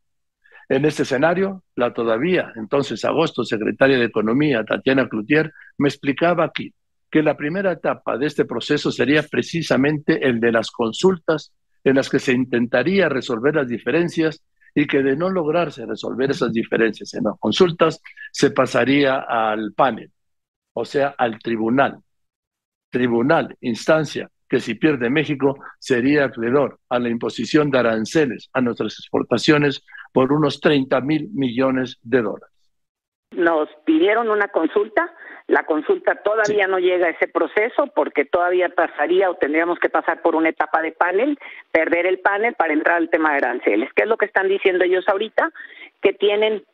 En 0.69 0.85
este 0.85 1.05
escenario, 1.05 1.63
la 1.77 1.95
todavía 1.95 2.53
entonces 2.57 3.05
agosto 3.05 3.45
secretaria 3.45 3.97
de 3.97 4.07
Economía, 4.07 4.65
Tatiana 4.65 5.09
Cloutier, 5.09 5.53
me 5.79 5.89
explicaba 5.89 6.43
aquí 6.43 6.75
que 7.09 7.23
la 7.23 7.37
primera 7.37 7.71
etapa 7.71 8.19
de 8.19 8.27
este 8.27 8.45
proceso 8.45 8.91
sería 8.91 9.23
precisamente 9.23 10.27
el 10.27 10.41
de 10.41 10.51
las 10.51 10.73
consultas 10.73 11.53
en 11.85 11.95
las 11.95 12.11
que 12.11 12.19
se 12.19 12.33
intentaría 12.33 13.09
resolver 13.09 13.55
las 13.55 13.69
diferencias 13.69 14.43
y 14.75 14.89
que 14.89 15.05
de 15.05 15.15
no 15.15 15.31
lograrse 15.31 15.87
resolver 15.87 16.33
esas 16.33 16.53
diferencias 16.53 17.15
en 17.15 17.23
las 17.23 17.39
consultas, 17.39 18.03
se 18.33 18.51
pasaría 18.51 19.21
al 19.21 19.73
panel, 19.73 20.11
o 20.73 20.85
sea, 20.85 21.15
al 21.17 21.39
tribunal. 21.39 22.01
Tribunal, 22.97 23.55
instancia, 23.61 24.31
que 24.49 24.59
si 24.59 24.75
pierde 24.75 25.11
México 25.11 25.59
sería 25.79 26.25
acreedor 26.25 26.79
a 26.89 26.99
la 26.99 27.11
imposición 27.11 27.71
de 27.71 27.79
aranceles 27.79 28.49
a 28.55 28.63
nuestras 28.63 28.95
exportaciones 28.95 29.85
por 30.13 30.33
unos 30.33 30.61
30 30.61 30.99
mil 31.03 31.29
millones 31.35 31.99
de 32.03 32.23
dólares. 32.23 32.57
Nos 33.33 33.69
pidieron 33.85 34.31
una 34.31 34.49
consulta, 34.49 35.13
la 35.47 35.65
consulta 35.67 36.15
todavía 36.23 36.67
no 36.67 36.79
llega 36.79 37.09
a 37.09 37.11
ese 37.11 37.29
proceso 37.29 37.87
porque 37.95 38.25
todavía 38.25 38.71
pasaría 38.71 39.29
o 39.29 39.35
tendríamos 39.35 39.79
que 39.79 39.91
pasar 39.91 40.23
por 40.23 40.37
una 40.37 40.49
etapa 40.49 40.81
de 40.81 40.93
panel, 40.93 41.39
perder 41.71 42.07
el 42.07 42.21
panel 42.21 42.55
para 42.55 42.73
entrar 42.73 42.97
al 42.97 43.11
tema 43.11 43.33
de 43.33 43.39
aranceles. 43.39 43.91
¿Qué 43.95 44.05
es 44.05 44.09
lo 44.09 44.17
que 44.17 44.27
están 44.27 44.49
diciendo 44.49 44.85
ellos 44.85 45.05
ahorita? 45.07 45.51
Que 46.01 46.15
tienen 46.15 46.65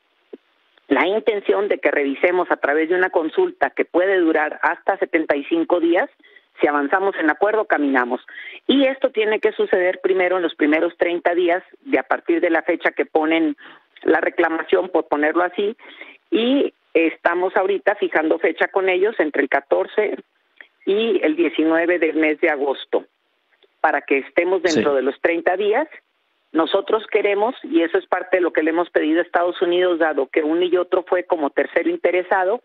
la 0.95 1.07
intención 1.07 1.69
de 1.69 1.79
que 1.79 1.91
revisemos 1.91 2.51
a 2.51 2.57
través 2.57 2.89
de 2.89 2.95
una 2.95 3.11
consulta 3.11 3.71
que 3.71 3.85
puede 3.85 4.19
durar 4.19 4.59
hasta 4.63 4.99
75 4.99 5.81
días. 5.81 6.09
Si 6.61 6.67
avanzamos 6.67 7.15
en 7.19 7.31
acuerdo, 7.31 7.65
caminamos. 7.65 8.21
Y 8.67 8.87
esto 8.87 9.11
tiene 9.11 9.41
que 9.41 9.53
suceder 9.53 10.01
primero 10.03 10.37
en 10.37 10.43
los 10.43 10.55
primeros 10.55 10.97
30 10.99 11.35
días, 11.35 11.63
de 11.83 11.99
a 11.99 12.03
partir 12.03 12.41
de 12.41 12.51
la 12.51 12.63
fecha 12.63 12.91
que 12.91 13.07
ponen 13.07 13.57
la 14.03 14.21
reclamación, 14.21 14.89
por 14.91 15.09
ponerlo 15.09 15.45
así, 15.45 15.77
y 16.31 16.73
Estamos 16.95 17.57
ahorita 17.57 17.95
fijando 17.95 18.39
fecha 18.39 18.69
con 18.69 18.89
ellos 18.89 19.15
entre 19.19 19.43
el 19.43 19.49
14 19.49 20.17
y 20.85 21.21
el 21.23 21.37
19 21.37 21.99
del 21.99 22.17
mes 22.17 22.41
de 22.41 22.51
agosto 22.51 23.07
para 23.81 24.03
que 24.03 24.19
estemos 24.19 24.63
dentro 24.63 24.95
de 24.95 25.03
los 25.03 25.19
30 25.21 25.57
días. 25.57 25.89
Nosotros 26.53 27.07
queremos, 27.11 27.55
y 27.63 27.83
eso 27.83 27.97
es 27.97 28.07
parte 28.07 28.37
de 28.37 28.43
lo 28.43 28.53
que 28.53 28.63
le 28.63 28.71
hemos 28.71 28.91
pedido 28.91 29.21
a 29.21 29.23
Estados 29.23 29.61
Unidos, 29.63 29.99
dado 29.99 30.27
que 30.27 30.43
uno 30.43 30.63
y 30.63 30.77
otro 30.77 31.03
fue 31.03 31.25
como 31.25 31.51
tercero 31.51 31.89
interesado, 31.89 32.63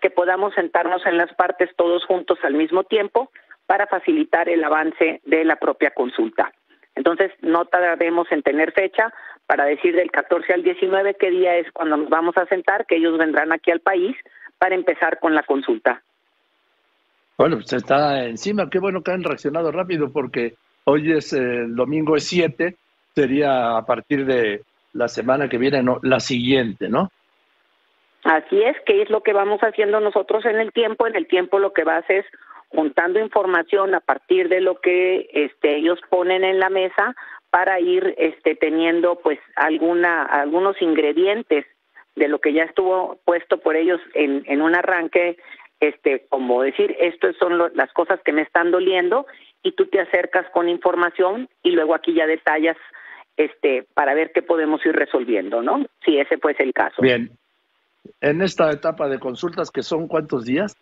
que 0.00 0.10
podamos 0.10 0.54
sentarnos 0.54 1.04
en 1.06 1.18
las 1.18 1.32
partes 1.34 1.70
todos 1.76 2.04
juntos 2.06 2.38
al 2.42 2.54
mismo 2.54 2.84
tiempo 2.84 3.30
para 3.66 3.86
facilitar 3.86 4.48
el 4.48 4.64
avance 4.64 5.20
de 5.26 5.44
la 5.44 5.56
propia 5.56 5.90
consulta. 5.90 6.52
Entonces, 6.94 7.30
no 7.42 7.66
tardemos 7.66 8.26
en 8.32 8.42
tener 8.42 8.72
fecha 8.72 9.12
para 9.46 9.66
decir 9.66 9.94
del 9.94 10.10
14 10.10 10.52
al 10.52 10.62
19 10.62 11.14
qué 11.14 11.30
día 11.30 11.56
es 11.56 11.70
cuando 11.72 11.98
nos 11.98 12.08
vamos 12.08 12.36
a 12.38 12.46
sentar, 12.46 12.86
que 12.86 12.96
ellos 12.96 13.18
vendrán 13.18 13.52
aquí 13.52 13.70
al 13.70 13.80
país 13.80 14.16
para 14.58 14.74
empezar 14.74 15.18
con 15.20 15.34
la 15.34 15.42
consulta. 15.42 16.02
Bueno, 17.36 17.56
pues 17.56 17.72
está 17.72 18.24
encima. 18.24 18.68
Qué 18.68 18.78
bueno 18.80 19.02
que 19.02 19.12
han 19.12 19.22
reaccionado 19.22 19.70
rápido 19.70 20.10
porque 20.12 20.54
hoy 20.84 21.12
es 21.12 21.32
el 21.32 21.76
domingo 21.76 22.16
es 22.16 22.24
7, 22.24 22.74
sería 23.18 23.76
a 23.76 23.84
partir 23.84 24.24
de 24.26 24.62
la 24.92 25.08
semana 25.08 25.48
que 25.48 25.58
viene, 25.58 25.82
no, 25.82 25.98
la 26.02 26.20
siguiente, 26.20 26.88
¿no? 26.88 27.10
Así 28.22 28.62
es, 28.62 28.76
que 28.86 29.02
es 29.02 29.10
lo 29.10 29.22
que 29.22 29.32
vamos 29.32 29.60
haciendo 29.60 29.98
nosotros 29.98 30.44
en 30.44 30.60
el 30.60 30.72
tiempo. 30.72 31.06
En 31.06 31.16
el 31.16 31.26
tiempo 31.26 31.58
lo 31.58 31.72
que 31.72 31.82
vas 31.82 32.04
es 32.08 32.24
juntando 32.68 33.18
información 33.18 33.94
a 33.94 34.00
partir 34.00 34.48
de 34.48 34.60
lo 34.60 34.80
que 34.80 35.28
este, 35.32 35.76
ellos 35.76 35.98
ponen 36.08 36.44
en 36.44 36.60
la 36.60 36.70
mesa 36.70 37.16
para 37.50 37.80
ir 37.80 38.14
este, 38.18 38.54
teniendo 38.54 39.16
pues 39.16 39.40
alguna, 39.56 40.22
algunos 40.22 40.80
ingredientes 40.80 41.66
de 42.14 42.28
lo 42.28 42.40
que 42.40 42.52
ya 42.52 42.64
estuvo 42.64 43.18
puesto 43.24 43.58
por 43.58 43.74
ellos 43.74 44.00
en, 44.14 44.44
en 44.46 44.62
un 44.62 44.76
arranque, 44.76 45.38
este, 45.80 46.26
como 46.28 46.62
decir, 46.62 46.94
estas 47.00 47.34
son 47.36 47.58
las 47.74 47.92
cosas 47.92 48.20
que 48.24 48.32
me 48.32 48.42
están 48.42 48.70
doliendo 48.70 49.26
y 49.62 49.72
tú 49.72 49.86
te 49.86 50.00
acercas 50.00 50.48
con 50.50 50.68
información 50.68 51.48
y 51.62 51.70
luego 51.70 51.94
aquí 51.94 52.14
ya 52.14 52.26
detallas 52.26 52.76
este, 53.38 53.86
para 53.94 54.14
ver 54.14 54.32
qué 54.32 54.42
podemos 54.42 54.84
ir 54.84 54.94
resolviendo, 54.94 55.62
¿no? 55.62 55.86
Si 56.04 56.18
ese 56.18 56.36
pues 56.36 56.58
el 56.58 56.74
caso. 56.74 57.00
Bien. 57.00 57.30
En 58.20 58.42
esta 58.42 58.70
etapa 58.70 59.08
de 59.08 59.20
consultas, 59.20 59.70
que 59.70 59.82
son 59.82 60.08
cuántos 60.08 60.44
días? 60.44 60.76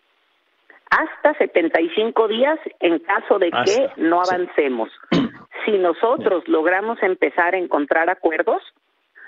Hasta 0.89 1.37
75 1.37 2.27
días 2.27 2.59
en 2.79 2.99
caso 2.99 3.37
de 3.37 3.51
que 3.51 3.89
no 3.97 4.21
avancemos. 4.21 4.89
si 5.65 5.77
nosotros 5.77 6.47
logramos 6.47 7.01
empezar 7.03 7.53
a 7.53 7.57
encontrar 7.57 8.09
acuerdos, 8.09 8.63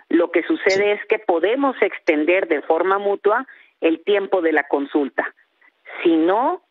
lo 0.09 0.32
que 0.32 0.41
sucede 0.43 0.93
es 0.93 1.05
que 1.07 1.19
podemos 1.19 1.75
extender 1.82 2.47
de 2.47 2.63
forma 2.63 2.97
mutua 2.97 3.45
el 3.80 4.03
tiempo 4.03 4.41
de 4.41 4.53
la 4.53 4.63
consulta. 4.63 5.36
Si 6.01 6.15
no, 6.15 6.61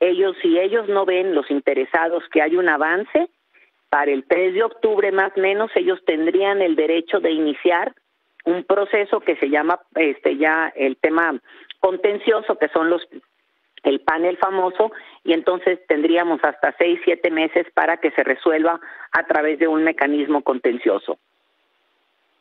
ellos, 0.00 0.36
si 0.42 0.58
ellos 0.58 0.88
no 0.88 1.04
ven 1.04 1.34
los 1.34 1.48
interesados 1.50 2.24
que 2.32 2.42
hay 2.42 2.56
un 2.56 2.68
avance, 2.68 3.28
para 3.90 4.10
el 4.10 4.24
3 4.24 4.54
de 4.54 4.62
octubre 4.62 5.12
más 5.12 5.32
o 5.36 5.40
menos 5.40 5.70
ellos 5.74 6.00
tendrían 6.04 6.60
el 6.62 6.76
derecho 6.76 7.20
de 7.20 7.30
iniciar 7.30 7.94
un 8.44 8.64
proceso 8.64 9.20
que 9.20 9.36
se 9.36 9.50
llama 9.50 9.80
este 9.94 10.36
ya 10.36 10.72
el 10.74 10.96
tema 10.96 11.38
contencioso, 11.80 12.56
que 12.58 12.68
son 12.68 12.90
los 12.90 13.06
el 13.84 14.00
panel 14.00 14.36
famoso 14.38 14.90
y 15.24 15.32
entonces 15.32 15.78
tendríamos 15.86 16.40
hasta 16.42 16.74
seis, 16.78 17.00
siete 17.04 17.30
meses 17.30 17.66
para 17.74 17.98
que 17.98 18.10
se 18.10 18.24
resuelva 18.24 18.80
a 19.12 19.26
través 19.26 19.58
de 19.58 19.68
un 19.68 19.84
mecanismo 19.84 20.42
contencioso. 20.42 21.18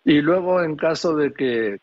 Y 0.04 0.22
luego, 0.22 0.64
en 0.64 0.76
caso 0.76 1.16
de 1.16 1.34
que 1.34 1.78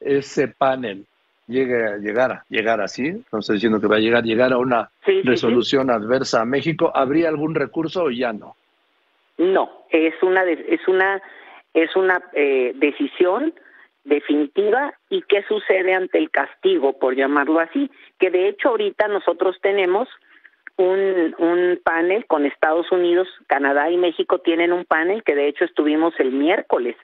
ese 0.00 0.48
panel 0.48 1.06
llegue 1.48 1.84
a 1.84 1.96
llegar, 1.96 2.42
llegar 2.48 2.80
así, 2.80 3.10
no 3.32 3.40
estoy 3.40 3.56
diciendo 3.56 3.80
que 3.80 3.88
va 3.88 3.96
a 3.96 4.00
llegar, 4.00 4.22
llegar 4.22 4.52
a 4.52 4.58
una 4.58 4.90
resolución 5.24 5.90
adversa 5.90 6.42
a 6.42 6.44
México, 6.44 6.92
¿habría 6.94 7.28
algún 7.28 7.54
recurso 7.54 8.04
o 8.04 8.10
ya 8.10 8.32
no? 8.32 8.54
No, 9.40 9.86
es 9.88 10.12
una, 10.22 10.42
es 10.44 10.86
una, 10.86 11.22
es 11.72 11.96
una 11.96 12.22
eh, 12.34 12.72
decisión 12.74 13.54
definitiva 14.04 14.92
y 15.08 15.22
qué 15.22 15.42
sucede 15.44 15.94
ante 15.94 16.18
el 16.18 16.30
castigo, 16.30 16.98
por 16.98 17.16
llamarlo 17.16 17.58
así, 17.58 17.90
que 18.18 18.30
de 18.30 18.48
hecho 18.48 18.68
ahorita 18.68 19.08
nosotros 19.08 19.56
tenemos 19.62 20.10
un, 20.76 21.34
un 21.38 21.80
panel 21.82 22.26
con 22.26 22.44
Estados 22.44 22.92
Unidos, 22.92 23.28
Canadá 23.46 23.90
y 23.90 23.96
México 23.96 24.40
tienen 24.40 24.74
un 24.74 24.84
panel 24.84 25.22
que 25.22 25.34
de 25.34 25.48
hecho 25.48 25.64
estuvimos 25.64 26.12
el 26.18 26.32
miércoles, 26.32 26.94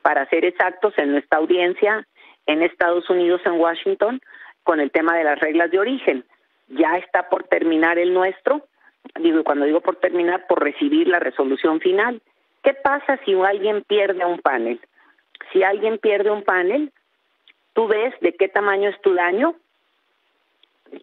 para 0.00 0.26
ser 0.30 0.46
exactos, 0.46 0.94
en 0.96 1.12
nuestra 1.12 1.38
audiencia 1.38 2.06
en 2.46 2.62
Estados 2.62 3.10
Unidos, 3.10 3.42
en 3.44 3.60
Washington, 3.60 4.22
con 4.62 4.80
el 4.80 4.90
tema 4.90 5.18
de 5.18 5.24
las 5.24 5.38
reglas 5.38 5.70
de 5.70 5.80
origen. 5.80 6.24
Ya 6.68 6.96
está 6.96 7.28
por 7.28 7.44
terminar 7.44 7.98
el 7.98 8.14
nuestro, 8.14 8.66
digo, 9.20 9.44
cuando 9.44 9.64
digo 9.66 9.80
por 9.80 9.96
terminar, 9.96 10.46
por 10.46 10.62
recibir 10.62 11.08
la 11.08 11.18
resolución 11.18 11.80
final. 11.80 12.20
¿Qué 12.62 12.74
pasa 12.74 13.18
si 13.24 13.34
alguien 13.34 13.82
pierde 13.82 14.24
un 14.24 14.38
panel? 14.40 14.80
si 15.52 15.62
alguien 15.62 15.98
pierde 15.98 16.30
un 16.30 16.42
panel, 16.42 16.92
tú 17.74 17.86
ves 17.86 18.12
de 18.20 18.34
qué 18.34 18.48
tamaño 18.48 18.90
es 18.90 19.00
tu 19.02 19.14
daño 19.14 19.54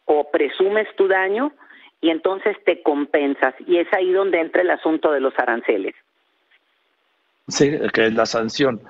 o 0.05 0.29
presumes 0.29 0.87
tu 0.95 1.07
daño 1.07 1.53
y 2.01 2.09
entonces 2.09 2.57
te 2.65 2.81
compensas. 2.81 3.55
Y 3.65 3.77
es 3.77 3.87
ahí 3.93 4.11
donde 4.11 4.39
entra 4.39 4.61
el 4.61 4.71
asunto 4.71 5.11
de 5.11 5.21
los 5.21 5.33
aranceles. 5.37 5.95
Sí, 7.47 7.71
que 7.93 8.07
es 8.07 8.13
la 8.13 8.25
sanción. 8.25 8.81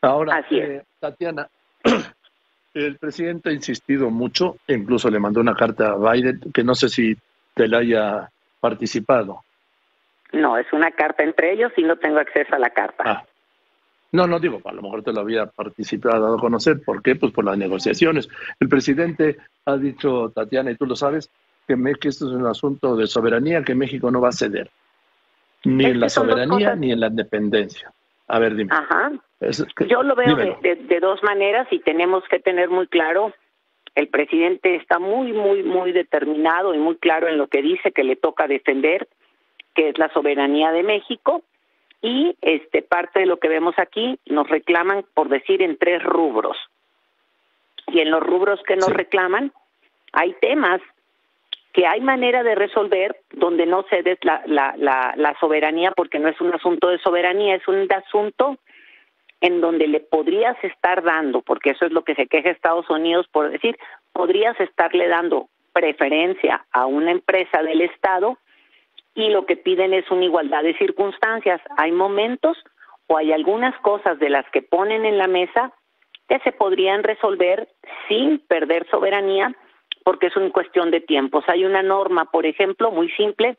Ahora, 0.00 0.36
Así 0.36 0.58
es. 0.58 0.68
eh, 0.68 0.84
Tatiana, 1.00 1.48
el 2.74 2.96
presidente 2.98 3.50
ha 3.50 3.52
insistido 3.52 4.10
mucho, 4.10 4.56
incluso 4.68 5.10
le 5.10 5.18
mandó 5.20 5.40
una 5.40 5.54
carta 5.54 5.92
a 5.92 6.12
Biden, 6.12 6.40
que 6.52 6.64
no 6.64 6.74
sé 6.74 6.88
si 6.88 7.16
te 7.54 7.68
la 7.68 7.78
haya 7.78 8.30
participado. 8.68 9.44
No, 10.32 10.56
es 10.56 10.66
una 10.72 10.90
carta 10.90 11.22
entre 11.22 11.52
ellos 11.52 11.70
y 11.76 11.82
no 11.82 11.96
tengo 11.96 12.18
acceso 12.18 12.54
a 12.54 12.58
la 12.58 12.70
carta. 12.70 13.04
Ah. 13.06 13.24
No, 14.12 14.26
no 14.26 14.38
digo, 14.40 14.60
a 14.64 14.72
lo 14.72 14.80
mejor 14.80 15.02
te 15.02 15.12
lo 15.12 15.20
había 15.20 15.44
participado, 15.46 16.22
dado 16.22 16.36
a 16.36 16.40
conocer. 16.40 16.80
¿Por 16.82 17.02
qué? 17.02 17.14
Pues 17.14 17.30
por 17.32 17.44
las 17.44 17.58
negociaciones. 17.58 18.28
El 18.58 18.68
presidente 18.70 19.36
ha 19.66 19.76
dicho, 19.76 20.32
Tatiana, 20.34 20.70
y 20.70 20.76
tú 20.76 20.86
lo 20.86 20.96
sabes, 20.96 21.30
que, 21.68 21.76
me- 21.76 21.94
que 21.96 22.08
esto 22.08 22.26
es 22.28 22.32
un 22.32 22.46
asunto 22.46 22.96
de 22.96 23.06
soberanía 23.06 23.62
que 23.62 23.74
México 23.74 24.10
no 24.10 24.20
va 24.22 24.28
a 24.30 24.32
ceder. 24.32 24.70
Ni 25.64 25.84
en 25.84 26.00
la 26.00 26.08
soberanía 26.08 26.74
ni 26.74 26.90
en 26.92 27.00
la 27.00 27.08
independencia. 27.08 27.92
A 28.28 28.38
ver, 28.38 28.54
dime. 28.54 28.70
Ajá. 28.74 29.12
Es 29.40 29.62
Yo 29.88 30.02
lo 30.02 30.14
veo 30.14 30.34
de, 30.36 30.42
dímelo. 30.42 30.58
de- 30.62 30.76
de 30.76 31.00
dos 31.00 31.22
maneras 31.22 31.66
y 31.70 31.80
tenemos 31.80 32.24
que 32.30 32.38
tener 32.38 32.70
muy 32.70 32.86
claro, 32.86 33.32
el 33.94 34.08
presidente 34.08 34.74
está 34.76 34.98
muy, 34.98 35.32
muy, 35.32 35.62
muy 35.62 35.92
determinado 35.92 36.74
y 36.74 36.78
muy 36.78 36.96
claro 36.96 37.28
en 37.28 37.38
lo 37.38 37.46
que 37.46 37.62
dice 37.62 37.92
que 37.92 38.04
le 38.04 38.16
toca 38.16 38.46
defender, 38.48 39.08
que 39.74 39.90
es 39.90 39.98
la 39.98 40.08
soberanía 40.12 40.72
de 40.72 40.82
México. 40.82 41.42
Y 42.02 42.36
este 42.42 42.82
parte 42.82 43.20
de 43.20 43.26
lo 43.26 43.38
que 43.38 43.48
vemos 43.48 43.74
aquí 43.78 44.18
nos 44.26 44.48
reclaman, 44.48 45.04
por 45.14 45.28
decir, 45.28 45.62
en 45.62 45.78
tres 45.78 46.02
rubros. 46.02 46.56
Y 47.86 48.00
en 48.00 48.10
los 48.10 48.22
rubros 48.22 48.62
que 48.66 48.76
nos 48.76 48.88
Sí. 48.88 48.94
reclaman, 48.94 49.52
hay 50.12 50.34
temas 50.40 50.80
que 51.72 51.86
hay 51.86 52.00
manera 52.00 52.42
de 52.42 52.54
resolver 52.54 53.16
donde 53.32 53.66
no 53.66 53.84
cedes 53.90 54.18
la, 54.22 54.42
la, 54.46 54.74
la, 54.76 55.14
la 55.16 55.36
soberanía 55.40 55.90
porque 55.92 56.18
no 56.18 56.28
es 56.28 56.40
un 56.40 56.52
asunto 56.54 56.88
de 56.88 56.98
soberanía, 56.98 57.56
es 57.56 57.66
un 57.66 57.90
asunto 57.92 58.58
en 59.44 59.60
donde 59.60 59.86
le 59.86 60.00
podrías 60.00 60.56
estar 60.64 61.02
dando, 61.02 61.42
porque 61.42 61.72
eso 61.72 61.84
es 61.84 61.92
lo 61.92 62.02
que 62.02 62.14
se 62.14 62.28
queja 62.28 62.48
Estados 62.48 62.88
Unidos 62.88 63.26
por 63.30 63.50
decir, 63.50 63.76
podrías 64.14 64.58
estarle 64.58 65.06
dando 65.06 65.50
preferencia 65.74 66.64
a 66.72 66.86
una 66.86 67.10
empresa 67.10 67.62
del 67.62 67.82
Estado 67.82 68.38
y 69.14 69.28
lo 69.28 69.44
que 69.44 69.58
piden 69.58 69.92
es 69.92 70.10
una 70.10 70.24
igualdad 70.24 70.62
de 70.62 70.78
circunstancias. 70.78 71.60
Hay 71.76 71.92
momentos 71.92 72.56
o 73.06 73.18
hay 73.18 73.32
algunas 73.32 73.78
cosas 73.80 74.18
de 74.18 74.30
las 74.30 74.48
que 74.48 74.62
ponen 74.62 75.04
en 75.04 75.18
la 75.18 75.26
mesa 75.26 75.74
que 76.26 76.38
se 76.38 76.52
podrían 76.52 77.02
resolver 77.02 77.68
sin 78.08 78.38
perder 78.38 78.88
soberanía 78.90 79.54
porque 80.04 80.28
es 80.28 80.36
una 80.36 80.52
cuestión 80.52 80.90
de 80.90 81.02
tiempos. 81.02 81.44
Hay 81.48 81.66
una 81.66 81.82
norma, 81.82 82.24
por 82.30 82.46
ejemplo, 82.46 82.90
muy 82.90 83.10
simple, 83.10 83.58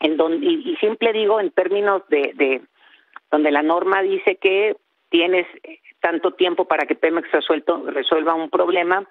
en 0.00 0.18
donde, 0.18 0.44
y, 0.44 0.76
simple 0.76 1.14
digo 1.14 1.40
en 1.40 1.50
términos 1.50 2.02
de, 2.10 2.32
de 2.34 2.60
donde 3.36 3.50
la 3.50 3.62
norma 3.62 4.00
dice 4.00 4.36
que 4.36 4.76
tienes 5.10 5.46
tanto 6.00 6.30
tiempo 6.30 6.64
para 6.64 6.86
que 6.86 6.94
Pemex 6.94 7.28
resuelva 7.30 8.34
un 8.34 8.48
problema 8.48 9.06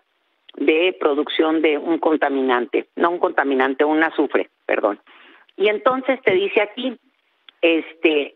de 0.55 0.97
producción 0.99 1.61
de 1.61 1.77
un 1.77 1.99
contaminante, 1.99 2.87
no 2.95 3.11
un 3.11 3.19
contaminante, 3.19 3.85
un 3.85 4.03
azufre, 4.03 4.49
perdón. 4.65 4.99
Y 5.57 5.67
entonces 5.67 6.19
te 6.23 6.33
dice 6.33 6.59
aquí, 6.59 6.97
este, 7.61 8.35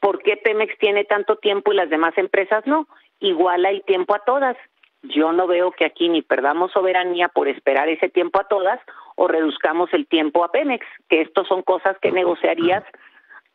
¿por 0.00 0.22
qué 0.22 0.38
Pemex 0.38 0.78
tiene 0.78 1.04
tanto 1.04 1.36
tiempo 1.36 1.70
y 1.70 1.76
las 1.76 1.90
demás 1.90 2.16
empresas 2.16 2.66
no? 2.66 2.88
Iguala 3.20 3.68
el 3.68 3.82
tiempo 3.82 4.14
a 4.14 4.20
todas. 4.20 4.56
Yo 5.02 5.32
no 5.32 5.46
veo 5.46 5.70
que 5.70 5.84
aquí 5.84 6.08
ni 6.08 6.22
perdamos 6.22 6.72
soberanía 6.72 7.28
por 7.28 7.46
esperar 7.46 7.90
ese 7.90 8.08
tiempo 8.08 8.40
a 8.40 8.48
todas 8.48 8.80
o 9.16 9.28
reduzcamos 9.28 9.92
el 9.92 10.06
tiempo 10.06 10.44
a 10.44 10.50
Pemex, 10.50 10.86
que 11.10 11.20
estos 11.20 11.46
son 11.46 11.60
cosas 11.60 11.98
que 12.00 12.10
negociarías 12.10 12.84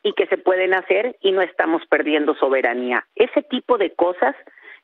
y 0.03 0.13
que 0.13 0.27
se 0.27 0.37
pueden 0.37 0.73
hacer 0.73 1.15
y 1.21 1.31
no 1.31 1.41
estamos 1.41 1.85
perdiendo 1.87 2.35
soberanía. 2.35 3.05
Ese 3.15 3.43
tipo 3.43 3.77
de 3.77 3.91
cosas 3.91 4.35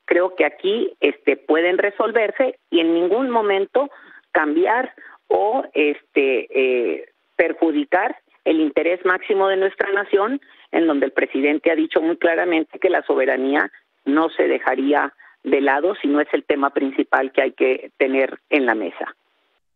creo 0.04 0.34
que 0.34 0.44
aquí 0.44 0.94
este 1.00 1.36
pueden 1.36 1.78
resolverse 1.78 2.58
y 2.70 2.80
en 2.80 2.94
ningún 2.94 3.30
momento 3.30 3.90
cambiar 4.32 4.94
o 5.28 5.64
este 5.74 6.48
eh, 6.50 7.08
perjudicar 7.36 8.16
el 8.44 8.60
interés 8.60 9.04
máximo 9.04 9.48
de 9.48 9.58
nuestra 9.58 9.92
nación, 9.92 10.40
en 10.72 10.86
donde 10.86 11.06
el 11.06 11.12
presidente 11.12 11.70
ha 11.70 11.76
dicho 11.76 12.00
muy 12.00 12.16
claramente 12.16 12.78
que 12.78 12.88
la 12.88 13.02
soberanía 13.02 13.70
no 14.06 14.30
se 14.30 14.48
dejaría 14.48 15.12
de 15.44 15.60
lado 15.60 15.94
si 15.96 16.08
no 16.08 16.20
es 16.20 16.28
el 16.32 16.44
tema 16.44 16.70
principal 16.70 17.30
que 17.32 17.42
hay 17.42 17.52
que 17.52 17.90
tener 17.98 18.38
en 18.48 18.64
la 18.66 18.74
mesa. 18.74 19.14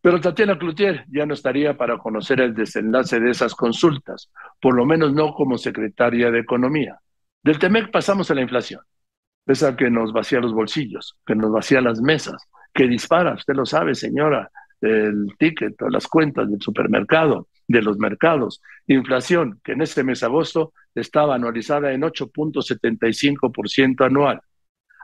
Pero 0.02 0.20
Tatiana 0.20 0.58
Cloutier 0.58 1.06
ya 1.08 1.24
no 1.24 1.34
estaría 1.34 1.76
para 1.76 1.96
conocer 1.96 2.40
el 2.40 2.54
desenlace 2.54 3.20
de 3.20 3.30
esas 3.30 3.54
consultas, 3.54 4.32
por 4.60 4.74
lo 4.74 4.84
menos 4.84 5.14
no 5.14 5.32
como 5.32 5.56
secretaria 5.56 6.30
de 6.30 6.40
Economía. 6.40 6.98
Del 7.42 7.60
TEMEC 7.60 7.92
pasamos 7.92 8.28
a 8.30 8.34
la 8.34 8.42
inflación, 8.42 8.80
esa 9.46 9.76
que 9.76 9.90
nos 9.90 10.12
vacía 10.12 10.40
los 10.40 10.52
bolsillos, 10.52 11.16
que 11.24 11.36
nos 11.36 11.52
vacía 11.52 11.80
las 11.80 12.00
mesas, 12.00 12.48
que 12.74 12.88
dispara, 12.88 13.34
usted 13.34 13.54
lo 13.54 13.64
sabe, 13.64 13.94
señora, 13.94 14.50
el 14.80 15.28
ticket, 15.38 15.80
las 15.88 16.08
cuentas 16.08 16.50
del 16.50 16.60
supermercado, 16.60 17.46
de 17.68 17.82
los 17.82 17.96
mercados. 17.98 18.60
Inflación, 18.88 19.60
que 19.62 19.72
en 19.72 19.82
este 19.82 20.02
mes 20.02 20.20
de 20.20 20.26
agosto 20.26 20.72
estaba 20.94 21.36
anualizada 21.36 21.92
en 21.92 22.02
8.75% 22.02 24.04
anual. 24.04 24.40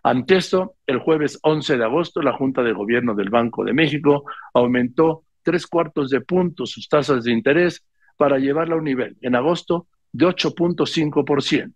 Ante 0.03 0.37
esto, 0.37 0.77
el 0.87 0.99
jueves 0.99 1.39
11 1.43 1.77
de 1.77 1.85
agosto, 1.85 2.23
la 2.23 2.33
Junta 2.33 2.63
de 2.63 2.73
Gobierno 2.73 3.15
del 3.15 3.31
Banco 3.31 3.65
de 3.65 3.73
México 3.73 4.25
aumentó 4.55 5.25
tres 5.43 5.67
cuartos 5.67 6.11
de 6.11 6.21
punto 6.21 6.67
sus 6.67 6.89
tasas 6.89 7.25
de 7.25 7.33
interés 7.33 7.85
para 8.17 8.39
llevarla 8.39 8.75
a 8.75 8.79
un 8.79 8.85
nivel, 8.85 9.17
en 9.21 9.35
agosto, 9.35 9.87
de 10.13 10.27
8.5%. 10.27 11.73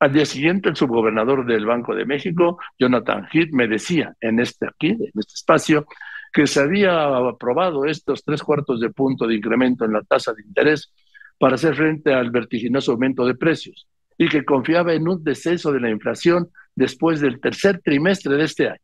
Al 0.00 0.12
día 0.12 0.24
siguiente, 0.24 0.70
el 0.70 0.76
subgobernador 0.76 1.44
del 1.44 1.66
Banco 1.66 1.94
de 1.94 2.06
México, 2.06 2.58
Jonathan 2.78 3.28
Heath, 3.30 3.50
me 3.52 3.68
decía 3.68 4.14
en 4.20 4.40
este 4.40 4.66
aquí, 4.66 4.88
en 4.88 5.10
este 5.14 5.34
espacio, 5.34 5.86
que 6.32 6.46
se 6.46 6.60
había 6.60 7.04
aprobado 7.16 7.84
estos 7.84 8.24
tres 8.24 8.42
cuartos 8.42 8.80
de 8.80 8.90
punto 8.90 9.26
de 9.26 9.34
incremento 9.34 9.84
en 9.84 9.92
la 9.92 10.02
tasa 10.02 10.32
de 10.32 10.42
interés 10.42 10.92
para 11.38 11.56
hacer 11.56 11.74
frente 11.74 12.14
al 12.14 12.30
vertiginoso 12.30 12.92
aumento 12.92 13.26
de 13.26 13.34
precios 13.34 13.86
y 14.20 14.28
que 14.28 14.44
confiaba 14.44 14.92
en 14.92 15.08
un 15.08 15.24
descenso 15.24 15.72
de 15.72 15.80
la 15.80 15.88
inflación 15.88 16.50
después 16.74 17.22
del 17.22 17.40
tercer 17.40 17.80
trimestre 17.80 18.36
de 18.36 18.44
este 18.44 18.68
año. 18.68 18.80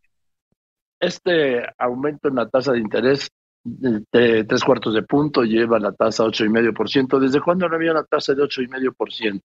Este 0.99 1.63
aumento 1.77 2.29
en 2.29 2.37
la 2.37 2.49
tasa 2.49 2.73
de 2.73 2.79
interés 2.79 3.29
de 3.63 4.45
tres 4.45 4.65
cuartos 4.65 4.95
de 4.95 5.03
punto 5.03 5.43
lleva 5.43 5.79
la 5.79 5.93
tasa 5.93 6.23
a 6.23 6.29
8,5%. 6.29 7.19
¿Desde 7.19 7.43
cuándo 7.43 7.69
no 7.69 7.77
había 7.77 7.93
una 7.93 8.05
tasa 8.05 8.33
de 8.33 8.45
8,5%? 8.45 9.43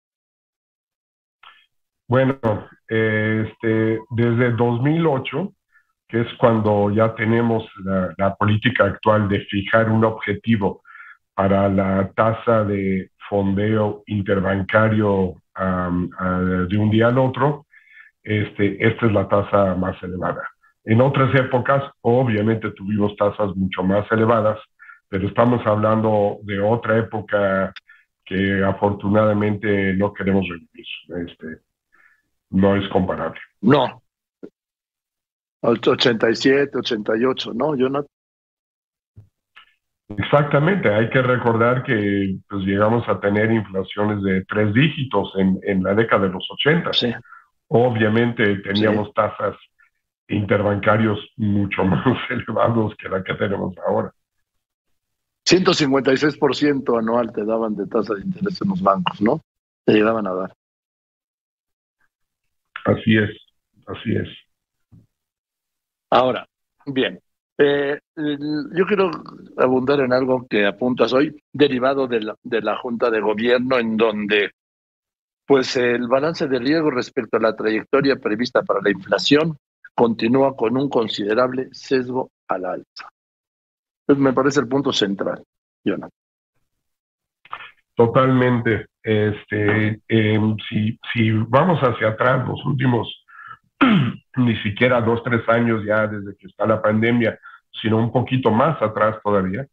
Bueno, 2.07 2.39
este, 2.87 3.99
desde 4.11 4.51
2008, 4.51 5.53
que 6.07 6.21
es 6.21 6.27
cuando 6.39 6.89
ya 6.91 7.13
tenemos 7.15 7.65
la, 7.83 8.13
la 8.17 8.33
política 8.35 8.85
actual 8.85 9.27
de 9.27 9.41
fijar 9.41 9.89
un 9.89 10.05
objetivo 10.05 10.83
para 11.33 11.67
la 11.67 12.09
tasa 12.15 12.63
de 12.63 13.11
fondeo 13.31 14.03
interbancario 14.07 15.35
de 15.55 16.77
un 16.77 16.89
día 16.91 17.07
al 17.07 17.17
otro, 17.17 17.65
este, 18.21 18.85
esta 18.85 19.05
es 19.05 19.11
la 19.13 19.27
tasa 19.29 19.73
más 19.75 19.95
elevada. 20.03 20.43
En 20.83 20.99
otras 20.99 21.33
épocas, 21.39 21.81
obviamente 22.01 22.71
tuvimos 22.71 23.15
tasas 23.15 23.55
mucho 23.55 23.83
más 23.83 24.05
elevadas, 24.11 24.59
pero 25.07 25.29
estamos 25.29 25.65
hablando 25.65 26.39
de 26.43 26.59
otra 26.59 26.97
época 26.97 27.73
que 28.25 28.63
afortunadamente 28.63 29.93
no 29.93 30.13
queremos 30.13 30.45
revivir. 30.49 30.85
Este, 31.29 31.61
no 32.49 32.75
es 32.75 32.87
comparable. 32.89 33.39
No. 33.61 34.03
87, 35.61 36.77
88, 36.77 37.53
¿no? 37.53 37.75
No. 37.75 38.05
Exactamente, 40.17 40.93
hay 40.93 41.09
que 41.09 41.21
recordar 41.21 41.83
que 41.83 42.37
pues, 42.49 42.63
llegamos 42.63 43.07
a 43.07 43.19
tener 43.19 43.51
inflaciones 43.51 44.21
de 44.23 44.43
tres 44.45 44.73
dígitos 44.73 45.33
en, 45.37 45.59
en 45.63 45.83
la 45.83 45.93
década 45.93 46.27
de 46.27 46.33
los 46.33 46.47
80. 46.51 46.93
Sí. 46.93 47.13
Obviamente 47.67 48.57
teníamos 48.57 49.07
sí. 49.07 49.13
tasas 49.15 49.55
interbancarios 50.27 51.19
mucho 51.37 51.83
más 51.85 52.17
elevados 52.29 52.95
que 52.97 53.09
la 53.09 53.23
que 53.23 53.33
tenemos 53.35 53.75
ahora. 53.87 54.11
156% 55.45 56.99
anual 56.99 57.31
te 57.33 57.43
daban 57.43 57.75
de 57.75 57.87
tasa 57.87 58.13
de 58.13 58.21
interés 58.21 58.61
en 58.61 58.69
los 58.69 58.81
bancos, 58.81 59.21
¿no? 59.21 59.41
Te 59.85 59.93
llegaban 59.93 60.27
a 60.27 60.33
dar. 60.33 60.53
Así 62.85 63.17
es, 63.17 63.29
así 63.87 64.15
es. 64.15 64.27
Ahora, 66.09 66.47
bien, 66.85 67.19
eh, 67.63 67.99
yo 68.73 68.85
quiero 68.85 69.11
abundar 69.57 69.99
en 69.99 70.13
algo 70.13 70.47
que 70.47 70.65
apuntas 70.65 71.13
hoy, 71.13 71.35
derivado 71.53 72.07
de 72.07 72.21
la, 72.21 72.35
de 72.41 72.61
la 72.61 72.75
Junta 72.77 73.11
de 73.11 73.21
Gobierno, 73.21 73.77
en 73.77 73.97
donde 73.97 74.51
pues 75.45 75.75
el 75.75 76.07
balance 76.07 76.47
de 76.47 76.59
riesgo 76.59 76.89
respecto 76.91 77.37
a 77.37 77.41
la 77.41 77.55
trayectoria 77.55 78.15
prevista 78.15 78.63
para 78.63 78.79
la 78.81 78.89
inflación 78.89 79.57
continúa 79.93 80.55
con 80.55 80.77
un 80.77 80.89
considerable 80.89 81.67
sesgo 81.71 82.31
al 82.47 82.65
alza. 82.65 83.09
Entonces 84.01 84.23
me 84.23 84.33
parece 84.33 84.61
el 84.61 84.67
punto 84.67 84.91
central, 84.91 85.43
Jonathan. 85.83 86.09
Totalmente, 87.93 88.87
Este, 89.03 90.01
si, 90.07 90.99
si 91.13 91.31
vamos 91.31 91.79
hacia 91.81 92.09
atrás, 92.09 92.47
los 92.47 92.63
últimos 92.65 93.25
ni 94.37 94.55
siquiera 94.63 95.01
dos, 95.01 95.21
tres 95.23 95.47
años 95.49 95.83
ya 95.85 96.07
desde 96.07 96.35
que 96.37 96.47
está 96.47 96.65
la 96.65 96.81
pandemia, 96.81 97.37
sino 97.81 97.97
un 97.97 98.11
poquito 98.11 98.51
más 98.51 98.81
atrás 98.81 99.17
todavía, 99.23 99.65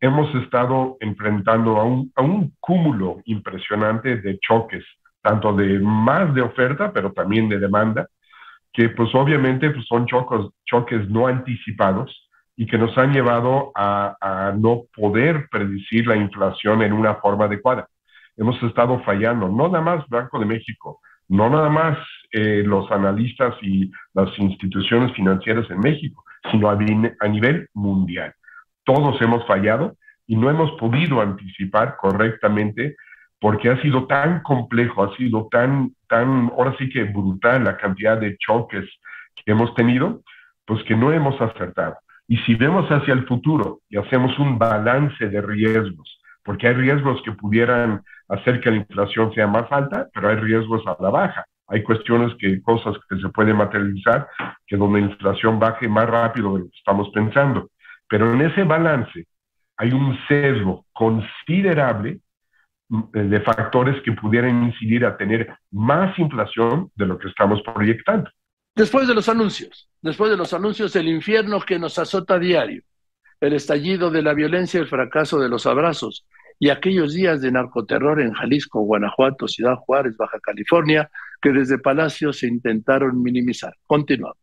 hemos 0.00 0.34
estado 0.36 0.96
enfrentando 1.00 1.76
a 1.78 1.84
un, 1.84 2.12
a 2.14 2.22
un 2.22 2.52
cúmulo 2.60 3.20
impresionante 3.24 4.16
de 4.16 4.38
choques, 4.38 4.84
tanto 5.22 5.52
de 5.54 5.78
más 5.80 6.32
de 6.34 6.42
oferta, 6.42 6.92
pero 6.92 7.12
también 7.12 7.48
de 7.48 7.58
demanda, 7.58 8.08
que 8.72 8.90
pues 8.90 9.14
obviamente 9.14 9.70
pues, 9.70 9.86
son 9.86 10.06
choques, 10.06 10.46
choques 10.64 11.08
no 11.08 11.26
anticipados 11.26 12.28
y 12.56 12.66
que 12.66 12.78
nos 12.78 12.96
han 12.96 13.12
llevado 13.12 13.72
a, 13.74 14.16
a 14.20 14.52
no 14.52 14.82
poder 14.94 15.48
predecir 15.50 16.06
la 16.06 16.16
inflación 16.16 16.82
en 16.82 16.92
una 16.92 17.16
forma 17.16 17.46
adecuada. 17.46 17.88
Hemos 18.36 18.62
estado 18.62 19.00
fallando, 19.02 19.48
no 19.48 19.68
nada 19.68 19.82
más 19.82 20.08
Banco 20.08 20.38
de 20.38 20.46
México, 20.46 21.00
no 21.28 21.50
nada 21.50 21.68
más 21.68 21.98
eh, 22.32 22.62
los 22.64 22.90
analistas 22.90 23.54
y 23.62 23.90
las 24.14 24.38
instituciones 24.38 25.12
financieras 25.12 25.68
en 25.70 25.80
México, 25.80 26.24
sino 26.50 26.70
a, 26.70 26.76
nivel 26.76 27.68
mundial. 27.74 28.34
Todos 28.84 29.20
hemos 29.20 29.46
fallado 29.46 29.96
y 30.26 30.36
no 30.36 30.50
hemos 30.50 30.72
podido 30.72 31.20
anticipar 31.20 31.96
correctamente 31.96 32.96
porque 33.38 33.70
ha 33.70 33.80
sido 33.82 34.06
tan 34.06 34.42
complejo, 34.42 35.04
ha 35.04 35.16
sido 35.16 35.48
tan, 35.50 35.92
tan, 36.08 36.50
ahora 36.56 36.74
sí 36.78 36.88
que 36.88 37.04
brutal 37.04 37.64
la 37.64 37.76
cantidad 37.76 38.18
de 38.18 38.36
choques 38.38 38.84
que 39.34 39.52
hemos 39.52 39.74
tenido, 39.74 40.22
pues 40.64 40.82
que 40.84 40.96
no 40.96 41.12
hemos 41.12 41.40
acertado. 41.40 41.96
Y 42.28 42.38
si 42.38 42.54
vemos 42.54 42.90
hacia 42.90 43.14
el 43.14 43.26
futuro 43.26 43.80
y 43.88 43.98
hacemos 43.98 44.36
un 44.38 44.58
balance 44.58 45.28
de 45.28 45.40
riesgos, 45.40 46.20
porque 46.42 46.68
hay 46.68 46.74
riesgos 46.74 47.20
que 47.22 47.32
pudieran 47.32 48.02
hacer 48.28 48.60
que 48.60 48.70
la 48.70 48.78
inflación 48.78 49.32
sea 49.34 49.46
más 49.46 49.70
alta, 49.70 50.08
pero 50.12 50.28
hay 50.28 50.36
riesgos 50.36 50.82
a 50.86 50.96
la 51.00 51.10
baja. 51.10 51.44
Hay 51.68 51.82
cuestiones 51.82 52.32
que, 52.38 52.62
cosas 52.62 52.94
que 53.08 53.18
se 53.18 53.28
pueden 53.30 53.56
materializar, 53.56 54.28
que 54.66 54.76
donde 54.76 55.00
la 55.00 55.06
inflación 55.06 55.58
baje 55.58 55.88
más 55.88 56.08
rápido 56.08 56.54
de 56.54 56.60
lo 56.60 56.64
que 56.66 56.78
estamos 56.78 57.10
pensando. 57.12 57.70
Pero 58.08 58.32
en 58.32 58.42
ese 58.42 58.62
balance 58.62 59.26
hay 59.76 59.92
un 59.92 60.16
sesgo 60.28 60.86
considerable 60.92 62.20
mm, 62.88 63.02
de 63.12 63.40
factores 63.40 64.00
que 64.02 64.12
pudieran 64.12 64.64
incidir 64.64 65.04
a 65.04 65.16
tener 65.16 65.54
más 65.72 66.16
inflación 66.18 66.90
de 66.94 67.06
lo 67.06 67.18
que 67.18 67.28
estamos 67.28 67.60
proyectando. 67.62 68.30
Después 68.74 69.08
de 69.08 69.14
los 69.14 69.28
anuncios, 69.28 69.88
después 70.02 70.30
de 70.30 70.36
los 70.36 70.52
anuncios, 70.52 70.94
el 70.96 71.08
infierno 71.08 71.60
que 71.60 71.78
nos 71.78 71.98
azota 71.98 72.34
a 72.34 72.38
diario, 72.38 72.82
el 73.40 73.54
estallido 73.54 74.10
de 74.10 74.22
la 74.22 74.34
violencia, 74.34 74.80
el 74.80 74.86
fracaso 74.86 75.40
de 75.40 75.48
los 75.48 75.66
abrazos 75.66 76.26
y 76.58 76.70
aquellos 76.70 77.14
días 77.14 77.40
de 77.40 77.52
narcoterror 77.52 78.20
en 78.20 78.32
Jalisco, 78.32 78.80
Guanajuato, 78.80 79.48
Ciudad 79.48 79.76
Juárez, 79.76 80.16
Baja 80.16 80.38
California, 80.40 81.10
que 81.40 81.50
desde 81.50 81.78
Palacio 81.78 82.32
se 82.32 82.46
intentaron 82.46 83.22
minimizar. 83.22 83.74
Continuamos. 83.86 84.38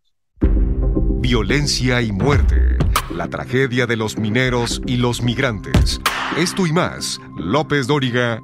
Violencia 1.21 2.01
y 2.01 2.11
muerte. 2.11 2.77
La 3.15 3.27
tragedia 3.27 3.85
de 3.85 3.95
los 3.95 4.17
mineros 4.17 4.81
y 4.85 4.97
los 4.97 5.21
migrantes. 5.21 6.01
Esto 6.37 6.67
y 6.67 6.73
más. 6.73 7.19
López 7.37 7.87
Dóriga. 7.87 8.41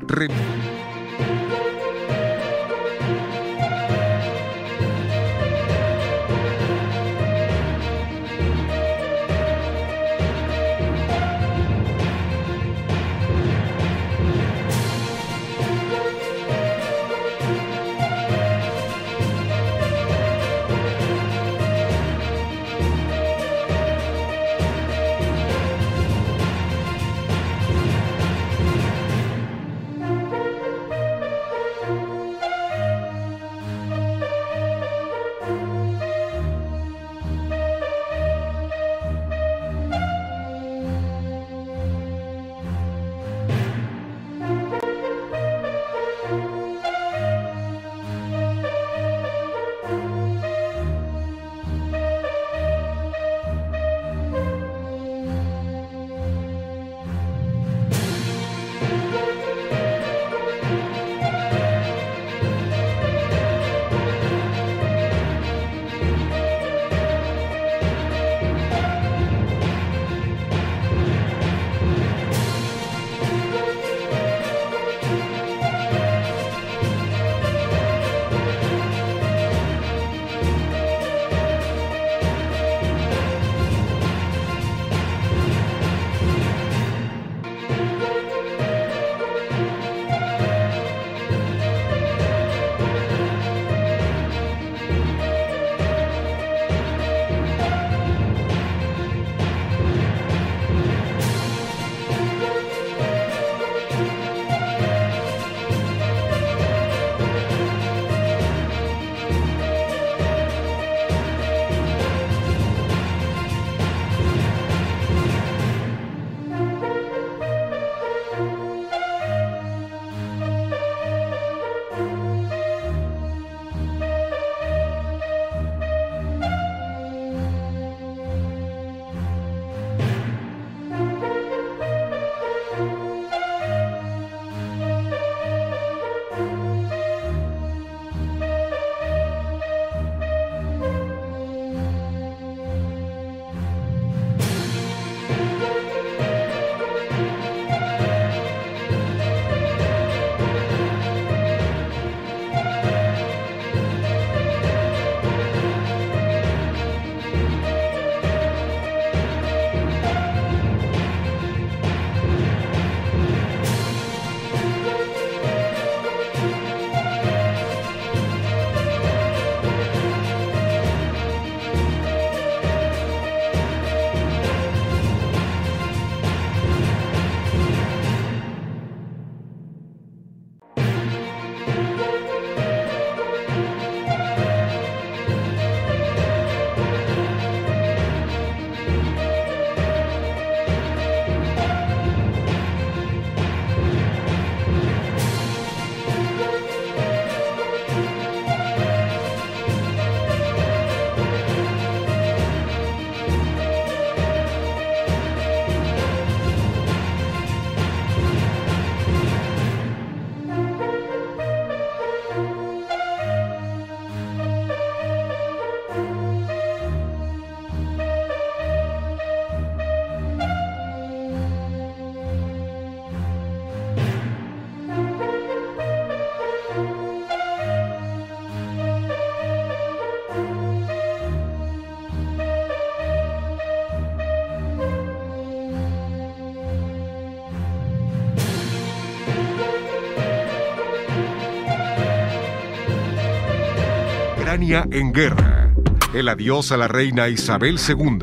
En 244.72 245.12
guerra. 245.12 245.74
El 246.14 246.30
adiós 246.30 246.72
a 246.72 246.78
la 246.78 246.88
reina 246.88 247.28
Isabel 247.28 247.78
II. 247.80 248.20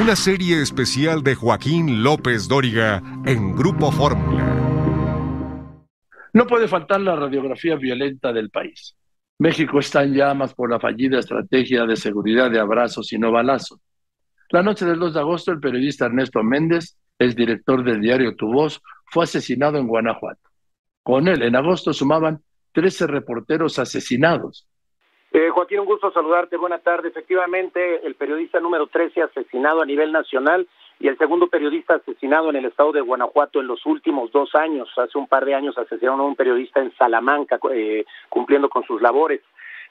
Una 0.00 0.14
serie 0.14 0.62
especial 0.62 1.24
de 1.24 1.34
Joaquín 1.34 2.04
López 2.04 2.46
Dóriga 2.46 3.02
en 3.26 3.56
Grupo 3.56 3.90
Fórmula. 3.90 4.44
No 6.32 6.46
puede 6.46 6.68
faltar 6.68 7.00
la 7.00 7.16
radiografía 7.16 7.74
violenta 7.74 8.32
del 8.32 8.50
país. 8.50 8.94
México 9.40 9.80
está 9.80 10.04
en 10.04 10.14
llamas 10.14 10.54
por 10.54 10.70
la 10.70 10.78
fallida 10.78 11.18
estrategia 11.18 11.84
de 11.86 11.96
seguridad 11.96 12.52
de 12.52 12.60
abrazos 12.60 13.12
y 13.12 13.18
no 13.18 13.32
balazos. 13.32 13.80
La 14.50 14.62
noche 14.62 14.84
del 14.84 15.00
2 15.00 15.14
de 15.14 15.20
agosto, 15.20 15.50
el 15.50 15.58
periodista 15.58 16.06
Ernesto 16.06 16.40
Méndez, 16.44 16.96
el 17.18 17.34
director 17.34 17.82
del 17.82 18.00
diario 18.00 18.36
Tu 18.36 18.46
Voz, 18.46 18.80
fue 19.06 19.24
asesinado 19.24 19.76
en 19.78 19.88
Guanajuato. 19.88 20.48
Con 21.02 21.26
él, 21.26 21.42
en 21.42 21.56
agosto, 21.56 21.92
sumaban 21.92 22.44
13 22.74 23.08
reporteros 23.08 23.80
asesinados. 23.80 24.68
Eh, 25.36 25.50
Joaquín, 25.50 25.80
un 25.80 25.86
gusto 25.86 26.12
saludarte. 26.12 26.56
Buena 26.56 26.78
tarde. 26.78 27.08
Efectivamente, 27.08 28.06
el 28.06 28.14
periodista 28.14 28.60
número 28.60 28.86
13 28.86 29.20
asesinado 29.20 29.82
a 29.82 29.84
nivel 29.84 30.12
nacional 30.12 30.68
y 31.00 31.08
el 31.08 31.18
segundo 31.18 31.48
periodista 31.48 31.94
asesinado 31.94 32.50
en 32.50 32.56
el 32.56 32.66
estado 32.66 32.92
de 32.92 33.00
Guanajuato 33.00 33.58
en 33.60 33.66
los 33.66 33.84
últimos 33.84 34.30
dos 34.30 34.54
años. 34.54 34.88
Hace 34.96 35.18
un 35.18 35.26
par 35.26 35.44
de 35.44 35.56
años 35.56 35.76
asesinaron 35.76 36.20
a 36.20 36.22
un 36.22 36.36
periodista 36.36 36.80
en 36.80 36.94
Salamanca 36.96 37.58
eh, 37.72 38.04
cumpliendo 38.28 38.68
con 38.68 38.84
sus 38.84 39.02
labores. 39.02 39.40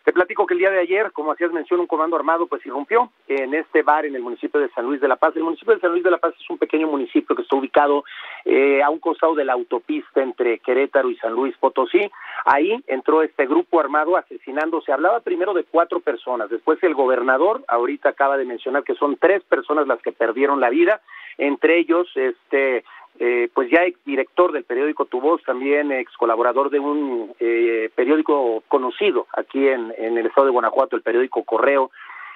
Te 0.03 0.11
platico 0.11 0.45
que 0.45 0.53
el 0.53 0.59
día 0.59 0.69
de 0.69 0.79
ayer, 0.79 1.13
como 1.13 1.31
hacías 1.31 1.53
mención, 1.53 1.79
un 1.79 1.87
comando 1.87 2.17
armado 2.17 2.47
pues 2.47 2.65
irrumpió 2.65 3.09
en 3.29 3.53
este 3.53 3.83
bar 3.83 4.05
en 4.05 4.15
el 4.15 4.21
municipio 4.21 4.59
de 4.59 4.67
San 4.71 4.85
Luis 4.85 4.99
de 4.99 5.07
la 5.07 5.15
Paz. 5.15 5.33
El 5.37 5.43
municipio 5.43 5.73
de 5.73 5.79
San 5.79 5.91
Luis 5.91 6.03
de 6.03 6.11
la 6.11 6.17
Paz 6.17 6.33
es 6.37 6.49
un 6.49 6.57
pequeño 6.57 6.87
municipio 6.87 7.33
que 7.33 7.41
está 7.41 7.55
ubicado 7.55 8.03
eh, 8.43 8.83
a 8.83 8.89
un 8.89 8.99
costado 8.99 9.33
de 9.33 9.45
la 9.45 9.53
autopista 9.53 10.21
entre 10.21 10.59
Querétaro 10.59 11.09
y 11.09 11.15
San 11.15 11.31
Luis 11.31 11.55
Potosí. 11.57 12.11
Ahí 12.43 12.83
entró 12.87 13.23
este 13.23 13.45
grupo 13.45 13.79
armado 13.79 14.17
asesinando. 14.17 14.81
Se 14.81 14.91
hablaba 14.91 15.21
primero 15.21 15.53
de 15.53 15.63
cuatro 15.63 16.01
personas, 16.01 16.49
después 16.49 16.83
el 16.83 16.95
gobernador, 16.95 17.63
ahorita 17.69 18.09
acaba 18.09 18.37
de 18.37 18.43
mencionar 18.43 18.83
que 18.83 18.95
son 18.95 19.15
tres 19.15 19.41
personas 19.43 19.87
las 19.87 20.01
que 20.01 20.11
perdieron 20.11 20.59
la 20.59 20.69
vida, 20.69 20.99
entre 21.38 21.79
ellos 21.79 22.07
este 22.15 22.84
eh, 23.19 23.49
pues 23.53 23.69
ya 23.69 23.84
ex 23.84 24.03
director 24.05 24.51
del 24.51 24.63
periódico 24.63 25.05
Tu 25.05 25.21
Voz, 25.21 25.43
también 25.43 25.91
ex 25.91 26.11
colaborador 26.17 26.71
de 26.71 26.79
un 26.79 27.34
eh, 27.39 27.91
periódico 27.95 28.63
conocido 28.67 29.27
aquí 29.38 29.67
en, 29.67 29.93
en 29.97 30.17
el 30.17 30.25
estado 30.25 30.45
de 30.45 30.53
Guanajuato, 30.53 30.95
el 30.95 31.03
periódico 31.03 31.43
Correo. 31.43 31.91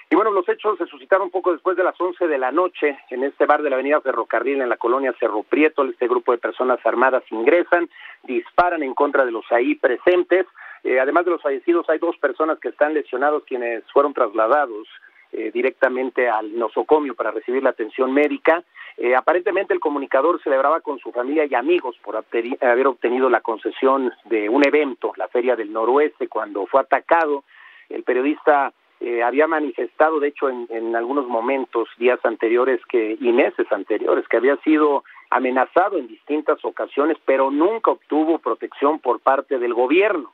Y 0.09 0.15
bueno, 0.15 0.31
los 0.31 0.47
hechos 0.47 0.77
se 0.77 0.85
suscitaron 0.85 1.31
poco 1.31 1.51
después 1.51 1.75
de 1.75 1.83
las 1.83 1.99
11 1.99 2.27
de 2.27 2.37
la 2.37 2.51
noche 2.51 2.97
en 3.09 3.23
este 3.23 3.45
bar 3.45 3.61
de 3.61 3.69
la 3.69 3.75
avenida 3.75 3.99
Ferrocarril 3.99 4.61
en 4.61 4.69
la 4.69 4.77
colonia 4.77 5.13
Cerro 5.19 5.43
Prieto. 5.43 5.83
Este 5.83 6.07
grupo 6.07 6.31
de 6.31 6.37
personas 6.37 6.79
armadas 6.85 7.23
ingresan, 7.29 7.89
disparan 8.23 8.83
en 8.83 8.93
contra 8.93 9.25
de 9.25 9.31
los 9.31 9.51
ahí 9.51 9.75
presentes. 9.75 10.45
Eh, 10.83 10.99
además 10.99 11.25
de 11.25 11.31
los 11.31 11.41
fallecidos, 11.41 11.89
hay 11.89 11.99
dos 11.99 12.15
personas 12.17 12.57
que 12.59 12.69
están 12.69 12.93
lesionados 12.93 13.43
quienes 13.43 13.83
fueron 13.91 14.13
trasladados 14.13 14.87
eh, 15.31 15.51
directamente 15.53 16.29
al 16.29 16.57
nosocomio 16.57 17.15
para 17.15 17.31
recibir 17.31 17.63
la 17.63 17.71
atención 17.71 18.13
médica. 18.13 18.63
Eh, 18.97 19.15
aparentemente 19.15 19.73
el 19.73 19.79
comunicador 19.79 20.41
celebraba 20.41 20.81
con 20.81 20.99
su 20.99 21.11
familia 21.11 21.45
y 21.45 21.53
amigos 21.53 21.97
por 22.03 22.15
haber 22.15 22.87
obtenido 22.87 23.29
la 23.29 23.41
concesión 23.41 24.11
de 24.25 24.49
un 24.49 24.65
evento, 24.65 25.13
la 25.17 25.27
Feria 25.27 25.55
del 25.55 25.71
Noroeste, 25.71 26.27
cuando 26.27 26.65
fue 26.65 26.81
atacado. 26.81 27.43
El 27.89 28.03
periodista 28.03 28.73
eh, 28.99 29.21
había 29.21 29.47
manifestado, 29.47 30.19
de 30.19 30.29
hecho, 30.29 30.49
en, 30.49 30.67
en, 30.69 30.95
algunos 30.95 31.27
momentos, 31.27 31.87
días 31.99 32.19
anteriores 32.23 32.81
que, 32.89 33.17
y 33.19 33.31
meses 33.31 33.67
anteriores, 33.71 34.27
que 34.27 34.37
había 34.37 34.55
sido 34.57 35.03
amenazado 35.29 35.97
en 35.97 36.07
distintas 36.07 36.63
ocasiones, 36.65 37.17
pero 37.25 37.51
nunca 37.51 37.91
obtuvo 37.91 38.39
protección 38.39 38.97
por 38.99 39.19
parte 39.19 39.59
del 39.59 39.73
gobierno. 39.73 40.31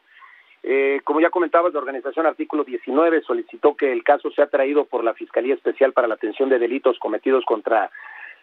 Eh, 0.66 1.02
como 1.04 1.20
ya 1.20 1.30
comentabas, 1.30 1.74
la 1.74 1.80
organización 1.80 2.26
Artículo 2.26 2.64
19 2.64 3.22
solicitó 3.24 3.76
que 3.76 3.92
el 3.92 4.02
caso 4.04 4.32
sea 4.32 4.48
traído 4.48 4.86
por 4.86 5.04
la 5.04 5.14
Fiscalía 5.14 5.54
Especial 5.54 5.92
para 5.92 6.08
la 6.08 6.14
Atención 6.14 6.48
de 6.48 6.58
Delitos 6.58 6.98
Cometidos 7.00 7.44
contra 7.44 7.92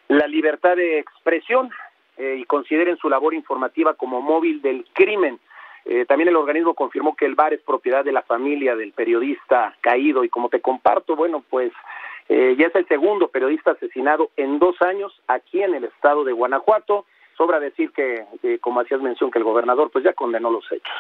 la 0.09 0.27
Libertad 0.27 0.77
de 0.77 0.99
Expresión 0.99 1.71
eh, 2.19 2.37
y 2.39 2.45
consideren 2.45 2.99
su 2.99 3.09
labor 3.09 3.33
informativa 3.33 3.95
como 3.95 4.21
móvil 4.21 4.61
del 4.61 4.85
crimen. 4.93 5.41
Eh, 5.87 6.05
también 6.05 6.29
el 6.29 6.37
organismo 6.37 6.75
confirmó 6.75 7.17
que 7.17 7.25
el 7.25 7.37
bar 7.37 7.55
es 7.55 7.63
propiedad 7.63 8.05
de 8.05 8.13
la 8.13 8.21
familia 8.21 8.77
del 8.77 8.93
periodista 8.93 9.75
caído 9.81 10.23
y 10.23 10.29
como 10.29 10.51
te 10.51 10.61
comparto, 10.61 11.17
bueno, 11.17 11.43
pues 11.49 11.73
ya 12.29 12.69
es 12.69 12.75
el 12.77 12.87
segundo 12.87 13.27
periodista 13.27 13.73
asesinado 13.73 14.31
en 14.37 14.61
dos 14.61 14.81
años 14.83 15.21
aquí 15.27 15.65
en 15.65 15.75
el 15.75 15.83
estado 15.83 16.23
de 16.23 16.31
Guanajuato. 16.31 17.05
Sobra 17.37 17.59
decir 17.59 17.91
que, 17.91 18.25
como 18.61 18.79
hacías 18.79 19.01
mención, 19.01 19.33
que 19.33 19.41
el 19.41 19.45
gobernador 19.45 19.91
pues 19.91 20.05
ya 20.05 20.13
condenó 20.13 20.49
los 20.49 20.65
hechos. 20.71 20.95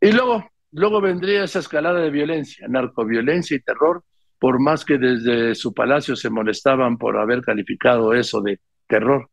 Y 0.00 0.12
luego, 0.12 0.50
luego 0.72 1.00
vendría 1.02 1.44
esa 1.44 1.58
escalada 1.58 2.00
de 2.00 2.10
violencia, 2.10 2.66
narcoviolencia 2.68 3.56
y 3.56 3.60
terror, 3.60 4.02
por 4.38 4.58
más 4.58 4.84
que 4.86 4.96
desde 4.96 5.54
su 5.54 5.74
palacio 5.74 6.16
se 6.16 6.30
molestaban 6.30 6.96
por 6.96 7.18
haber 7.18 7.42
calificado 7.42 8.14
eso 8.14 8.40
de 8.40 8.60
terror. 8.86 9.28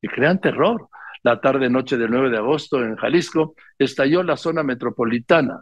Y 0.00 0.08
crean 0.08 0.40
terror. 0.40 0.88
La 1.24 1.40
tarde-noche 1.40 1.96
del 1.96 2.10
9 2.10 2.30
de 2.30 2.38
agosto 2.38 2.82
en 2.82 2.96
Jalisco 2.96 3.54
estalló 3.78 4.22
la 4.22 4.36
zona 4.36 4.62
metropolitana. 4.62 5.60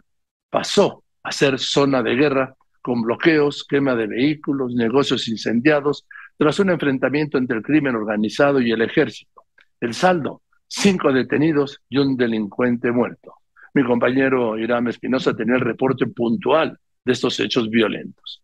Pasó 0.49 1.03
a 1.23 1.31
ser 1.31 1.57
zona 1.57 2.03
de 2.03 2.15
guerra 2.15 2.55
con 2.83 3.01
bloqueos, 3.01 3.65
quema 3.67 3.95
de 3.95 4.07
vehículos, 4.07 4.73
negocios 4.73 5.27
incendiados, 5.27 6.05
tras 6.37 6.59
un 6.59 6.69
enfrentamiento 6.69 7.37
entre 7.37 7.57
el 7.57 7.63
crimen 7.63 7.95
organizado 7.95 8.59
y 8.59 8.71
el 8.71 8.81
ejército. 8.81 9.43
El 9.79 9.93
saldo, 9.93 10.43
cinco 10.67 11.11
detenidos 11.11 11.79
y 11.89 11.97
un 11.97 12.15
delincuente 12.15 12.91
muerto 12.91 13.40
mi 13.73 13.83
compañero 13.83 14.57
Irán 14.57 14.87
Espinosa 14.87 15.35
tenía 15.35 15.55
el 15.55 15.61
reporte 15.61 16.05
puntual 16.07 16.77
de 17.03 17.13
estos 17.13 17.39
hechos 17.39 17.69
violentos. 17.69 18.43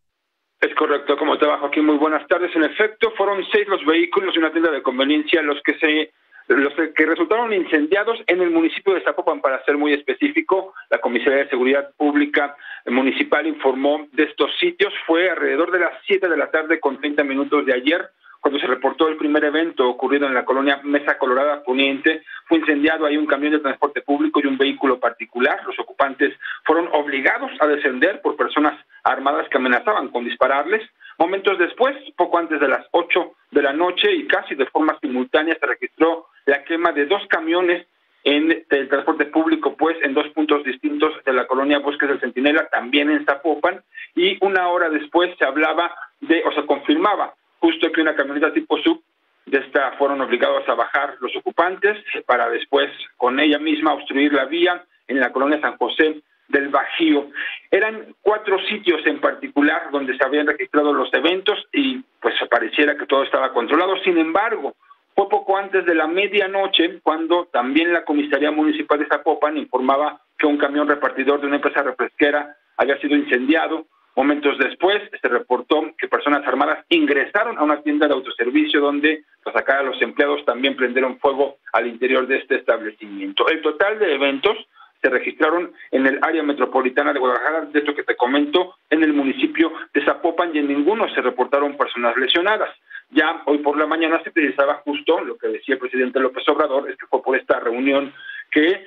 Es 0.60 0.74
correcto, 0.74 1.18
como 1.18 1.38
va 1.38 1.60
Joaquín, 1.60 1.86
muy 1.86 1.98
buenas 1.98 2.28
tardes. 2.28 2.56
En 2.56 2.64
efecto, 2.64 3.14
fueron 3.16 3.46
seis 3.52 3.68
los 3.68 3.86
vehículos 3.86 4.36
y 4.36 4.40
una 4.40 4.52
tienda 4.52 4.72
de 4.72 4.82
conveniencia 4.82 5.42
los 5.42 5.62
que 5.62 5.78
se 5.78 6.12
los 6.48 6.74
que 6.96 7.06
resultaron 7.06 7.52
incendiados 7.52 8.20
en 8.26 8.42
el 8.42 8.52
municipio 8.52 8.94
de 8.94 9.02
Zapopan, 9.02 9.42
para 9.42 9.64
ser 9.66 9.78
muy 9.78 9.92
específico, 9.92 10.74
la 10.90 11.00
Comisaría 11.00 11.40
de 11.40 11.50
Seguridad 11.50 11.92
Pública 11.98 12.56
Municipal 12.86 13.46
informó 13.46 14.08
de 14.14 14.24
estos 14.24 14.50
sitios. 14.58 14.94
Fue 15.06 15.30
alrededor 15.30 15.72
de 15.72 15.80
las 15.80 15.92
7 16.06 16.30
de 16.30 16.38
la 16.38 16.50
tarde 16.50 16.80
con 16.80 17.02
30 17.02 17.26
minutos 17.26 17.66
de 17.66 17.74
ayer 17.74 18.10
cuando 18.48 18.62
se 18.62 18.68
reportó 18.68 19.10
el 19.10 19.18
primer 19.18 19.44
evento 19.44 19.90
ocurrido 19.90 20.26
en 20.26 20.34
la 20.34 20.46
colonia 20.46 20.80
Mesa 20.82 21.18
Colorada 21.18 21.66
Poniente, 21.66 22.24
fue 22.46 22.60
incendiado 22.60 23.06
ahí 23.06 23.18
un 23.18 23.26
camión 23.26 23.52
de 23.52 23.60
transporte 23.60 24.02
público 24.02 24.40
y 24.40 24.48
un 24.48 24.58
vehículo 24.58 25.02
particular. 25.02 25.60
Los 25.66 25.78
ocupantes 25.80 26.34
fueron 26.64 26.88
obligados 26.94 27.52
a 27.60 27.68
descender 27.68 28.22
por 28.22 28.38
personas 28.38 28.80
armadas 29.04 29.50
que 29.50 29.58
amenazaban 29.58 30.08
con 30.08 30.24
dispararles. 30.24 30.82
Momentos 31.18 31.60
después, 31.60 31.98
poco 32.16 32.38
antes 32.38 32.62
de 32.62 32.70
las 32.70 32.88
8 32.92 33.34
de 33.52 33.62
la 33.62 33.74
noche 33.74 34.14
y 34.14 34.26
casi 34.28 34.56
de 34.56 34.66
forma 34.68 34.98
simultánea, 35.02 35.58
se 35.60 35.66
registró 35.66 36.28
la 36.46 36.64
quema 36.64 36.94
de 36.94 37.06
dos 37.06 37.28
camiones 37.28 37.86
en 38.24 38.66
el 38.70 38.88
transporte 38.88 39.26
público, 39.26 39.76
pues 39.76 39.98
en 40.04 40.14
dos 40.14 40.30
puntos 40.30 40.64
distintos 40.64 41.12
de 41.26 41.34
la 41.34 41.48
colonia 41.48 41.80
Bosques 41.80 42.08
del 42.08 42.22
Centinela, 42.22 42.70
también 42.70 43.10
en 43.10 43.26
Zapopan, 43.26 43.84
y 44.16 44.38
una 44.40 44.70
hora 44.70 44.90
después 44.90 45.36
se 45.38 45.44
hablaba 45.44 45.94
de, 46.22 46.46
o 46.46 46.54
se 46.54 46.66
confirmaba 46.66 47.34
justo 47.60 47.92
que 47.92 48.02
una 48.02 48.16
camioneta 48.16 48.54
tipo 48.54 48.78
sub 48.80 49.02
de 49.46 49.60
esta 49.60 49.94
fueron 49.94 50.22
obligados 50.22 50.68
a 50.68 50.74
bajar 50.74 51.16
los 51.20 51.36
ocupantes 51.38 51.98
para 52.26 52.50
después 52.50 52.90
con 53.16 53.40
ella 53.40 53.60
misma 53.60 53.94
obstruir 53.94 54.34
la 54.34 54.46
vía 54.46 54.84
en 55.08 55.20
la 55.20 55.32
colonia 55.32 55.62
San 55.62 55.78
José 55.78 56.22
del 56.50 56.70
Bajío. 56.70 57.30
Eran 57.72 58.16
cuatro 58.22 58.60
sitios 58.68 59.06
en 59.06 59.20
particular 59.20 59.90
donde 59.92 60.18
se 60.18 60.26
habían 60.26 60.48
registrado 60.48 60.94
los 60.94 61.14
eventos 61.14 61.66
y 61.74 62.04
pues 62.22 62.36
pareciera 62.50 62.98
que 62.98 63.06
todo 63.06 63.24
estaba 63.24 63.54
controlado. 63.54 63.98
Sin 64.04 64.18
embargo, 64.18 64.76
fue 65.16 65.30
poco 65.30 65.58
antes 65.58 65.86
de 65.86 65.96
la 65.96 66.08
medianoche 66.08 67.00
cuando 67.02 67.46
también 67.46 67.92
la 67.92 68.06
Comisaría 68.06 68.52
Municipal 68.52 69.00
de 69.00 69.08
Zapopan 69.08 69.58
informaba 69.58 70.22
que 70.38 70.46
un 70.46 70.58
camión 70.58 70.88
repartidor 70.88 71.42
de 71.42 71.48
una 71.48 71.56
empresa 71.56 71.84
refresquera 71.84 72.56
había 72.78 73.00
sido 73.00 73.16
incendiado 73.16 73.86
Momentos 74.18 74.58
después 74.58 75.00
se 75.22 75.28
reportó 75.28 75.94
que 75.96 76.08
personas 76.08 76.42
armadas 76.48 76.84
ingresaron 76.90 77.56
a 77.60 77.64
una 77.64 77.84
tienda 77.84 78.08
de 78.08 78.16
autoservicio 78.16 78.82
donde, 78.82 79.24
tras 79.44 79.54
sacar 79.54 79.78
a 79.78 79.84
los 79.84 80.02
empleados, 80.02 80.44
también 80.44 80.76
prendieron 80.76 81.20
fuego 81.20 81.58
al 81.72 81.86
interior 81.86 82.26
de 82.26 82.38
este 82.38 82.56
establecimiento. 82.56 83.48
El 83.48 83.62
total 83.62 84.00
de 84.00 84.16
eventos 84.16 84.58
se 85.04 85.12
registraron 85.12 85.72
en 85.92 86.08
el 86.08 86.18
área 86.24 86.42
metropolitana 86.42 87.14
de 87.14 87.20
Guadalajara, 87.20 87.66
de 87.66 87.78
esto 87.78 87.94
que 87.94 88.02
te 88.02 88.16
comento, 88.16 88.78
en 88.90 89.04
el 89.04 89.14
municipio 89.14 89.72
de 89.94 90.04
Zapopan 90.04 90.50
y 90.56 90.58
en 90.58 90.68
ninguno 90.68 91.08
se 91.14 91.22
reportaron 91.22 91.78
personas 91.78 92.18
lesionadas. 92.18 92.70
Ya 93.12 93.44
hoy 93.46 93.60
por 93.60 93.78
la 93.78 93.86
mañana 93.86 94.20
se 94.24 94.32
precisaba 94.32 94.82
justo 94.84 95.22
lo 95.22 95.38
que 95.38 95.50
decía 95.50 95.76
el 95.76 95.80
presidente 95.80 96.20
López 96.20 96.44
Obrador, 96.50 96.90
es 96.90 96.98
que 96.98 97.06
fue 97.06 97.22
por 97.22 97.38
esta 97.38 97.60
reunión 97.60 98.12
que 98.50 98.84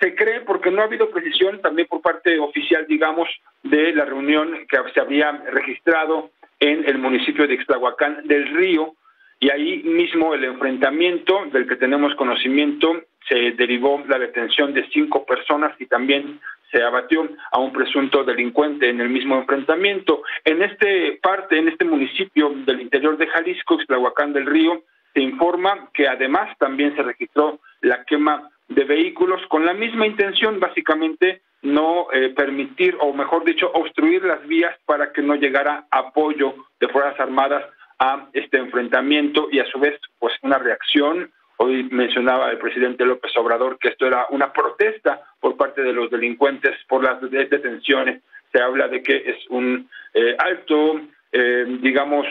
se 0.00 0.14
cree, 0.14 0.40
porque 0.40 0.70
no 0.70 0.82
ha 0.82 0.84
habido 0.84 1.10
precisión 1.10 1.60
también 1.60 1.88
por 1.88 2.02
parte 2.02 2.38
oficial, 2.38 2.86
digamos, 2.86 3.28
de 3.62 3.92
la 3.92 4.04
reunión 4.04 4.66
que 4.68 4.78
se 4.92 5.00
había 5.00 5.32
registrado 5.50 6.30
en 6.60 6.88
el 6.88 6.98
municipio 6.98 7.46
de 7.46 7.54
Ixtlahuacán 7.54 8.26
del 8.26 8.48
Río, 8.54 8.94
y 9.38 9.50
ahí 9.50 9.82
mismo 9.82 10.34
el 10.34 10.44
enfrentamiento 10.44 11.44
del 11.52 11.68
que 11.68 11.76
tenemos 11.76 12.14
conocimiento 12.14 13.02
se 13.28 13.52
derivó 13.52 14.02
la 14.08 14.18
detención 14.18 14.72
de 14.72 14.88
cinco 14.90 15.26
personas 15.26 15.78
y 15.78 15.86
también 15.86 16.40
se 16.70 16.82
abatió 16.82 17.28
a 17.52 17.60
un 17.60 17.72
presunto 17.72 18.24
delincuente 18.24 18.88
en 18.88 19.00
el 19.00 19.08
mismo 19.08 19.36
enfrentamiento. 19.36 20.22
En 20.44 20.62
este 20.62 21.18
parte, 21.22 21.58
en 21.58 21.68
este 21.68 21.84
municipio 21.84 22.50
del 22.66 22.80
interior 22.80 23.16
de 23.16 23.26
Jalisco, 23.26 23.74
Explahuacán 23.74 24.32
del 24.32 24.46
Río, 24.46 24.82
se 25.12 25.20
informa 25.20 25.90
que 25.92 26.08
además 26.08 26.56
también 26.58 26.94
se 26.96 27.02
registró 27.02 27.60
la 27.80 28.04
quema 28.04 28.50
de 28.68 28.84
vehículos 28.84 29.40
con 29.48 29.64
la 29.64 29.74
misma 29.74 30.06
intención, 30.06 30.58
básicamente 30.58 31.42
no 31.62 32.08
eh, 32.12 32.30
permitir, 32.30 32.96
o 33.00 33.12
mejor 33.12 33.44
dicho, 33.44 33.70
obstruir 33.72 34.22
las 34.24 34.46
vías 34.46 34.76
para 34.84 35.12
que 35.12 35.22
no 35.22 35.34
llegara 35.34 35.86
apoyo 35.90 36.54
de 36.80 36.88
Fuerzas 36.88 37.18
Armadas 37.18 37.64
a 37.98 38.28
este 38.32 38.58
enfrentamiento 38.58 39.48
y 39.50 39.58
a 39.58 39.66
su 39.66 39.78
vez, 39.78 39.98
pues 40.18 40.34
una 40.42 40.58
reacción. 40.58 41.30
Hoy 41.58 41.84
mencionaba 41.90 42.50
el 42.50 42.58
presidente 42.58 43.06
López 43.06 43.32
Obrador 43.36 43.78
que 43.78 43.88
esto 43.88 44.06
era 44.06 44.26
una 44.30 44.52
protesta 44.52 45.22
por 45.40 45.56
parte 45.56 45.82
de 45.82 45.92
los 45.92 46.10
delincuentes 46.10 46.76
por 46.88 47.02
las 47.02 47.20
detenciones. 47.30 48.22
Se 48.52 48.60
habla 48.60 48.88
de 48.88 49.02
que 49.02 49.16
es 49.16 49.38
un 49.48 49.88
eh, 50.12 50.36
alto, 50.38 51.00
eh, 51.32 51.64
digamos, 51.80 52.26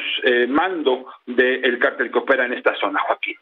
mando 0.48 1.08
del 1.26 1.80
cártel 1.80 2.12
que 2.12 2.20
opera 2.20 2.46
en 2.46 2.54
esta 2.54 2.76
zona, 2.76 3.00
Joaquín. 3.00 3.36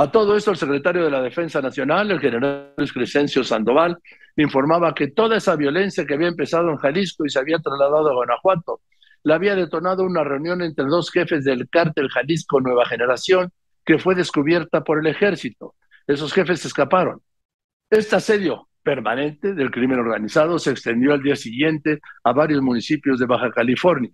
A 0.00 0.12
todo 0.12 0.36
esto, 0.36 0.52
el 0.52 0.56
secretario 0.56 1.04
de 1.04 1.10
la 1.10 1.20
Defensa 1.20 1.60
Nacional, 1.60 2.08
el 2.12 2.20
general 2.20 2.72
Crescencio 2.94 3.42
Sandoval, 3.42 3.98
informaba 4.36 4.94
que 4.94 5.08
toda 5.08 5.38
esa 5.38 5.56
violencia 5.56 6.06
que 6.06 6.14
había 6.14 6.28
empezado 6.28 6.70
en 6.70 6.76
Jalisco 6.76 7.26
y 7.26 7.30
se 7.30 7.40
había 7.40 7.58
trasladado 7.58 8.08
a 8.08 8.14
Guanajuato, 8.14 8.80
la 9.24 9.34
había 9.34 9.56
detonado 9.56 10.04
una 10.04 10.22
reunión 10.22 10.62
entre 10.62 10.84
dos 10.84 11.10
jefes 11.10 11.42
del 11.42 11.68
cártel 11.68 12.08
Jalisco 12.10 12.60
Nueva 12.60 12.86
Generación, 12.86 13.50
que 13.84 13.98
fue 13.98 14.14
descubierta 14.14 14.84
por 14.84 15.00
el 15.00 15.08
ejército. 15.08 15.74
Esos 16.06 16.32
jefes 16.32 16.64
escaparon. 16.64 17.20
Este 17.90 18.14
asedio 18.14 18.68
permanente 18.84 19.52
del 19.52 19.72
crimen 19.72 19.98
organizado 19.98 20.60
se 20.60 20.70
extendió 20.70 21.12
al 21.12 21.24
día 21.24 21.34
siguiente 21.34 21.98
a 22.22 22.32
varios 22.32 22.62
municipios 22.62 23.18
de 23.18 23.26
Baja 23.26 23.50
California. 23.50 24.12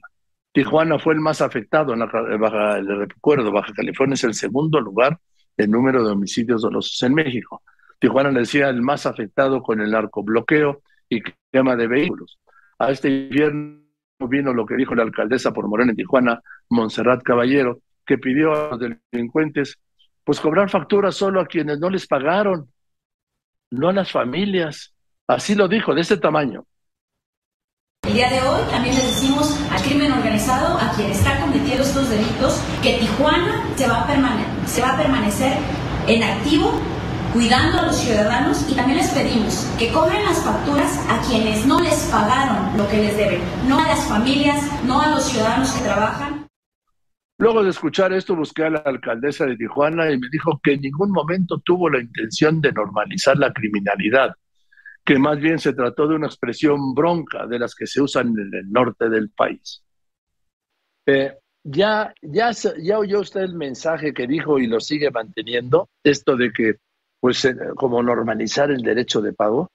Tijuana 0.51 0.99
fue 0.99 1.13
el 1.13 1.21
más 1.21 1.43
afectado 1.43 1.93
en 1.93 1.99
la 1.99 2.07
Baja, 2.07 2.81
recuerdo, 2.81 3.53
Baja 3.53 3.75
California 3.75 4.15
es 4.15 4.25
el 4.25 4.33
segundo 4.33 4.81
lugar 4.81 5.21
el 5.57 5.71
número 5.71 6.05
de 6.05 6.13
homicidios 6.13 6.63
dolosos 6.63 7.03
en 7.03 7.15
México. 7.15 7.63
Tijuana 7.99 8.31
le 8.31 8.41
decía 8.41 8.69
el 8.69 8.83
más 8.83 9.07
afectado 9.07 9.63
con 9.63 9.81
el 9.81 9.91
narcobloqueo 9.91 10.83
y 11.09 11.23
quema 11.51 11.77
de 11.77 11.87
vehículos. 11.87 12.39
A 12.79 12.91
este 12.91 13.09
invierno 13.09 13.81
vino 14.29 14.53
lo 14.53 14.67
que 14.67 14.77
dijo 14.77 14.95
la 14.95 15.03
alcaldesa 15.03 15.53
por 15.53 15.69
Morena 15.69 15.91
en 15.91 15.97
Tijuana, 15.97 16.41
Montserrat 16.71 17.23
Caballero, 17.23 17.81
que 18.05 18.19
pidió 18.19 18.53
a 18.53 18.77
los 18.77 18.81
delincuentes 19.11 19.79
pues 20.25 20.41
cobrar 20.41 20.71
facturas 20.71 21.15
solo 21.15 21.41
a 21.41 21.47
quienes 21.47 21.79
no 21.79 21.91
les 21.91 22.07
pagaron, 22.07 22.71
no 23.71 23.89
a 23.89 23.93
las 23.93 24.11
familias. 24.11 24.95
Así 25.27 25.55
lo 25.55 25.69
dijo, 25.69 25.95
de 25.95 26.01
ese 26.01 26.17
tamaño. 26.17 26.67
El 28.07 28.13
día 28.13 28.29
de 28.29 28.43
hoy 28.43 28.61
también 28.71 28.95
le 28.97 29.03
decimos 29.03 29.59
al 29.71 29.81
crimen 29.81 30.13
organizado, 30.13 30.79
a 30.79 30.91
quien 30.95 31.11
está 31.11 31.41
cometiendo 31.41 31.83
estos 31.83 32.11
delitos, 32.11 32.61
que 32.83 32.99
Tijuana 32.99 33.65
se 33.77 33.89
va 33.89 34.01
a, 34.01 34.67
se 34.67 34.83
va 34.83 34.93
a 34.93 34.97
permanecer 34.99 35.55
en 36.07 36.23
activo 36.23 36.79
cuidando 37.33 37.79
a 37.79 37.87
los 37.87 37.97
ciudadanos 37.97 38.71
y 38.71 38.75
también 38.75 38.99
les 38.99 39.09
pedimos 39.09 39.67
que 39.79 39.91
cobren 39.91 40.23
las 40.23 40.45
facturas 40.45 41.03
a 41.09 41.21
quienes 41.27 41.67
no 41.67 41.81
les 41.81 41.95
pagaron 42.13 42.77
lo 42.77 42.87
que 42.89 42.99
les 42.99 43.17
deben, 43.17 43.41
no 43.67 43.81
a 43.81 43.89
las 43.89 44.07
familias, 44.07 44.63
no 44.85 45.01
a 45.01 45.09
los 45.09 45.25
ciudadanos 45.25 45.73
que 45.73 45.85
trabajan. 45.85 46.47
Luego 47.39 47.65
de 47.65 47.71
escuchar 47.71 48.13
esto, 48.13 48.37
busqué 48.37 48.65
a 48.65 48.71
la 48.71 48.83
alcaldesa 48.85 49.47
de 49.47 49.57
Tijuana 49.57 50.11
y 50.11 50.19
me 50.19 50.29
dijo 50.31 50.61
que 50.63 50.75
en 50.75 50.83
ningún 50.83 51.11
momento 51.11 51.59
tuvo 51.65 51.89
la 51.89 52.01
intención 52.01 52.61
de 52.61 52.71
normalizar 52.71 53.39
la 53.39 53.51
criminalidad 53.53 54.35
que 55.05 55.19
más 55.19 55.39
bien 55.39 55.59
se 55.59 55.75
trató 55.75 56.09
de 56.09 56.15
una 56.15 56.27
expresión 56.27 56.95
bronca 56.95 57.47
de 57.47 57.59
las 57.59 57.75
que 57.75 57.87
se 57.87 58.01
usan 58.01 58.29
en 58.29 58.55
el 58.55 58.73
norte 58.73 59.09
del 59.09 59.31
país. 59.31 59.85
Eh, 61.07 61.35
ya, 61.63 62.15
ya, 62.23 62.51
ya 62.83 62.99
oyó 62.99 63.21
usted 63.21 63.43
el 63.43 63.55
mensaje 63.55 64.15
que 64.15 64.27
dijo 64.27 64.59
y 64.59 64.67
lo 64.67 64.81
sigue 64.81 65.11
manteniendo, 65.11 65.89
esto 66.03 66.37
de 66.37 66.53
que, 66.53 66.77
pues, 67.21 67.45
eh, 67.45 67.55
como 67.77 68.03
normalizar 68.03 68.71
el 68.71 68.83
derecho 68.83 69.21
de 69.21 69.33
pago. 69.33 69.71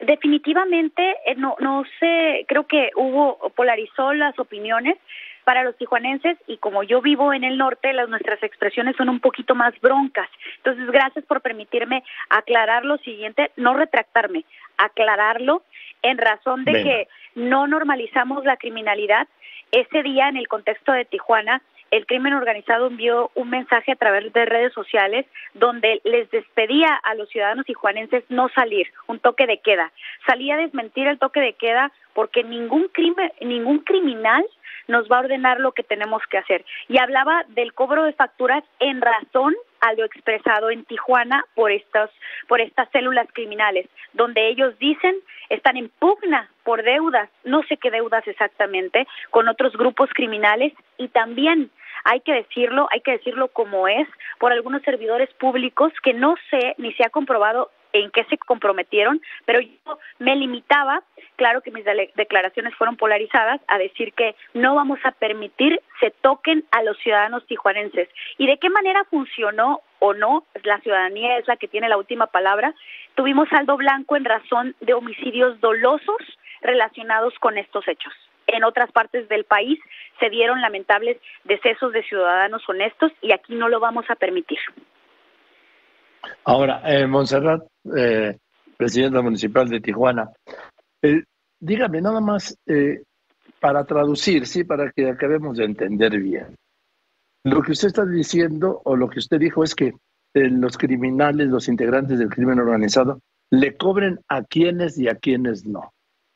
Definitivamente, 0.00 1.16
eh, 1.26 1.34
no, 1.36 1.56
no 1.60 1.84
sé, 1.98 2.44
creo 2.48 2.66
que 2.66 2.90
hubo, 2.96 3.50
polarizó 3.54 4.12
las 4.14 4.38
opiniones 4.38 4.96
para 5.44 5.64
los 5.64 5.76
tijuanenses 5.76 6.38
y 6.46 6.58
como 6.58 6.82
yo 6.82 7.00
vivo 7.00 7.32
en 7.32 7.44
el 7.44 7.58
norte, 7.58 7.92
las, 7.92 8.08
nuestras 8.08 8.42
expresiones 8.42 8.96
son 8.96 9.08
un 9.08 9.20
poquito 9.20 9.54
más 9.54 9.78
broncas. 9.80 10.28
Entonces, 10.58 10.86
gracias 10.90 11.24
por 11.24 11.40
permitirme 11.40 12.02
aclarar 12.28 12.84
lo 12.84 12.98
siguiente, 12.98 13.50
no 13.56 13.74
retractarme, 13.74 14.44
aclararlo 14.76 15.62
en 16.02 16.18
razón 16.18 16.64
de 16.64 16.72
que 16.72 17.08
no 17.34 17.66
normalizamos 17.66 18.44
la 18.44 18.56
criminalidad. 18.56 19.28
Ese 19.72 20.02
día, 20.02 20.28
en 20.28 20.36
el 20.36 20.48
contexto 20.48 20.92
de 20.92 21.04
Tijuana, 21.04 21.62
el 21.90 22.06
crimen 22.06 22.34
organizado 22.34 22.86
envió 22.86 23.30
un 23.34 23.50
mensaje 23.50 23.92
a 23.92 23.96
través 23.96 24.32
de 24.32 24.46
redes 24.46 24.72
sociales 24.72 25.26
donde 25.54 26.00
les 26.04 26.30
despedía 26.30 26.94
a 26.94 27.14
los 27.14 27.28
ciudadanos 27.30 27.66
tijuanenses 27.66 28.24
no 28.28 28.48
salir, 28.50 28.86
un 29.08 29.18
toque 29.18 29.46
de 29.46 29.58
queda. 29.58 29.92
Salía 30.26 30.54
a 30.54 30.58
desmentir 30.58 31.08
el 31.08 31.18
toque 31.18 31.40
de 31.40 31.54
queda 31.54 31.90
porque 32.14 32.44
ningún 32.44 32.88
crimen, 32.88 33.32
ningún 33.40 33.80
criminal 33.80 34.44
nos 34.88 35.10
va 35.10 35.16
a 35.16 35.20
ordenar 35.20 35.60
lo 35.60 35.72
que 35.72 35.82
tenemos 35.82 36.22
que 36.30 36.38
hacer. 36.38 36.64
Y 36.88 36.98
hablaba 36.98 37.44
del 37.48 37.72
cobro 37.74 38.04
de 38.04 38.12
facturas 38.12 38.64
en 38.78 39.00
razón 39.00 39.54
a 39.80 39.92
lo 39.94 40.04
expresado 40.04 40.70
en 40.70 40.84
Tijuana 40.84 41.44
por 41.54 41.70
estas, 41.70 42.10
por 42.48 42.60
estas 42.60 42.88
células 42.90 43.26
criminales, 43.32 43.88
donde 44.12 44.48
ellos 44.48 44.78
dicen 44.78 45.14
están 45.48 45.76
en 45.76 45.88
pugna 45.88 46.50
por 46.64 46.82
deudas, 46.82 47.28
no 47.44 47.62
sé 47.64 47.76
qué 47.76 47.90
deudas 47.90 48.26
exactamente, 48.28 49.06
con 49.30 49.48
otros 49.48 49.72
grupos 49.76 50.10
criminales 50.14 50.72
y 50.98 51.08
también 51.08 51.70
hay 52.04 52.20
que 52.20 52.32
decirlo, 52.32 52.88
hay 52.92 53.00
que 53.00 53.12
decirlo 53.12 53.48
como 53.48 53.88
es, 53.88 54.08
por 54.38 54.52
algunos 54.52 54.82
servidores 54.82 55.30
públicos 55.34 55.92
que 56.02 56.14
no 56.14 56.36
sé 56.50 56.74
ni 56.78 56.92
se 56.94 57.04
ha 57.04 57.10
comprobado 57.10 57.70
en 57.92 58.10
qué 58.10 58.24
se 58.24 58.38
comprometieron, 58.38 59.20
pero 59.44 59.60
yo 59.60 59.98
me 60.18 60.36
limitaba, 60.36 61.02
claro 61.36 61.60
que 61.60 61.70
mis 61.70 61.84
declaraciones 62.14 62.74
fueron 62.74 62.96
polarizadas, 62.96 63.60
a 63.68 63.78
decir 63.78 64.12
que 64.12 64.34
no 64.54 64.74
vamos 64.74 64.98
a 65.04 65.12
permitir 65.12 65.80
se 66.00 66.10
toquen 66.10 66.64
a 66.70 66.82
los 66.82 66.96
ciudadanos 66.98 67.46
tijuanenses. 67.46 68.08
¿Y 68.38 68.46
de 68.46 68.58
qué 68.58 68.70
manera 68.70 69.04
funcionó 69.04 69.82
o 69.98 70.14
no? 70.14 70.44
La 70.64 70.80
ciudadanía 70.80 71.38
es 71.38 71.46
la 71.46 71.56
que 71.56 71.68
tiene 71.68 71.88
la 71.88 71.98
última 71.98 72.26
palabra. 72.26 72.74
Tuvimos 73.14 73.48
saldo 73.48 73.76
blanco 73.76 74.16
en 74.16 74.24
razón 74.24 74.74
de 74.80 74.94
homicidios 74.94 75.60
dolosos 75.60 76.16
relacionados 76.62 77.34
con 77.38 77.58
estos 77.58 77.86
hechos. 77.86 78.12
En 78.46 78.64
otras 78.64 78.90
partes 78.90 79.28
del 79.28 79.44
país 79.44 79.78
se 80.18 80.28
dieron 80.28 80.60
lamentables 80.60 81.18
decesos 81.44 81.92
de 81.92 82.02
ciudadanos 82.02 82.68
honestos 82.68 83.12
y 83.22 83.32
aquí 83.32 83.54
no 83.54 83.68
lo 83.68 83.78
vamos 83.78 84.04
a 84.08 84.16
permitir. 84.16 84.58
Ahora, 86.44 86.82
eh, 86.84 87.06
Montserrat, 87.06 87.62
eh, 87.96 88.36
presidenta 88.76 89.22
municipal 89.22 89.68
de 89.68 89.80
Tijuana, 89.80 90.30
eh, 91.02 91.22
dígame 91.58 92.00
nada 92.00 92.20
más 92.20 92.56
eh, 92.66 93.02
para 93.60 93.84
traducir, 93.84 94.46
sí, 94.46 94.64
para 94.64 94.90
que 94.90 95.08
acabemos 95.08 95.56
de 95.56 95.64
entender 95.64 96.18
bien. 96.18 96.56
Lo 97.44 97.62
que 97.62 97.72
usted 97.72 97.88
está 97.88 98.04
diciendo 98.04 98.80
o 98.84 98.96
lo 98.96 99.08
que 99.08 99.18
usted 99.18 99.38
dijo 99.38 99.64
es 99.64 99.74
que 99.74 99.92
los 100.34 100.78
criminales, 100.78 101.48
los 101.48 101.68
integrantes 101.68 102.18
del 102.18 102.28
crimen 102.28 102.60
organizado, 102.60 103.20
le 103.50 103.76
cobren 103.76 104.20
a 104.28 104.44
quienes 104.44 104.98
y 104.98 105.08
a 105.08 105.16
quienes 105.16 105.66
no 105.66 105.92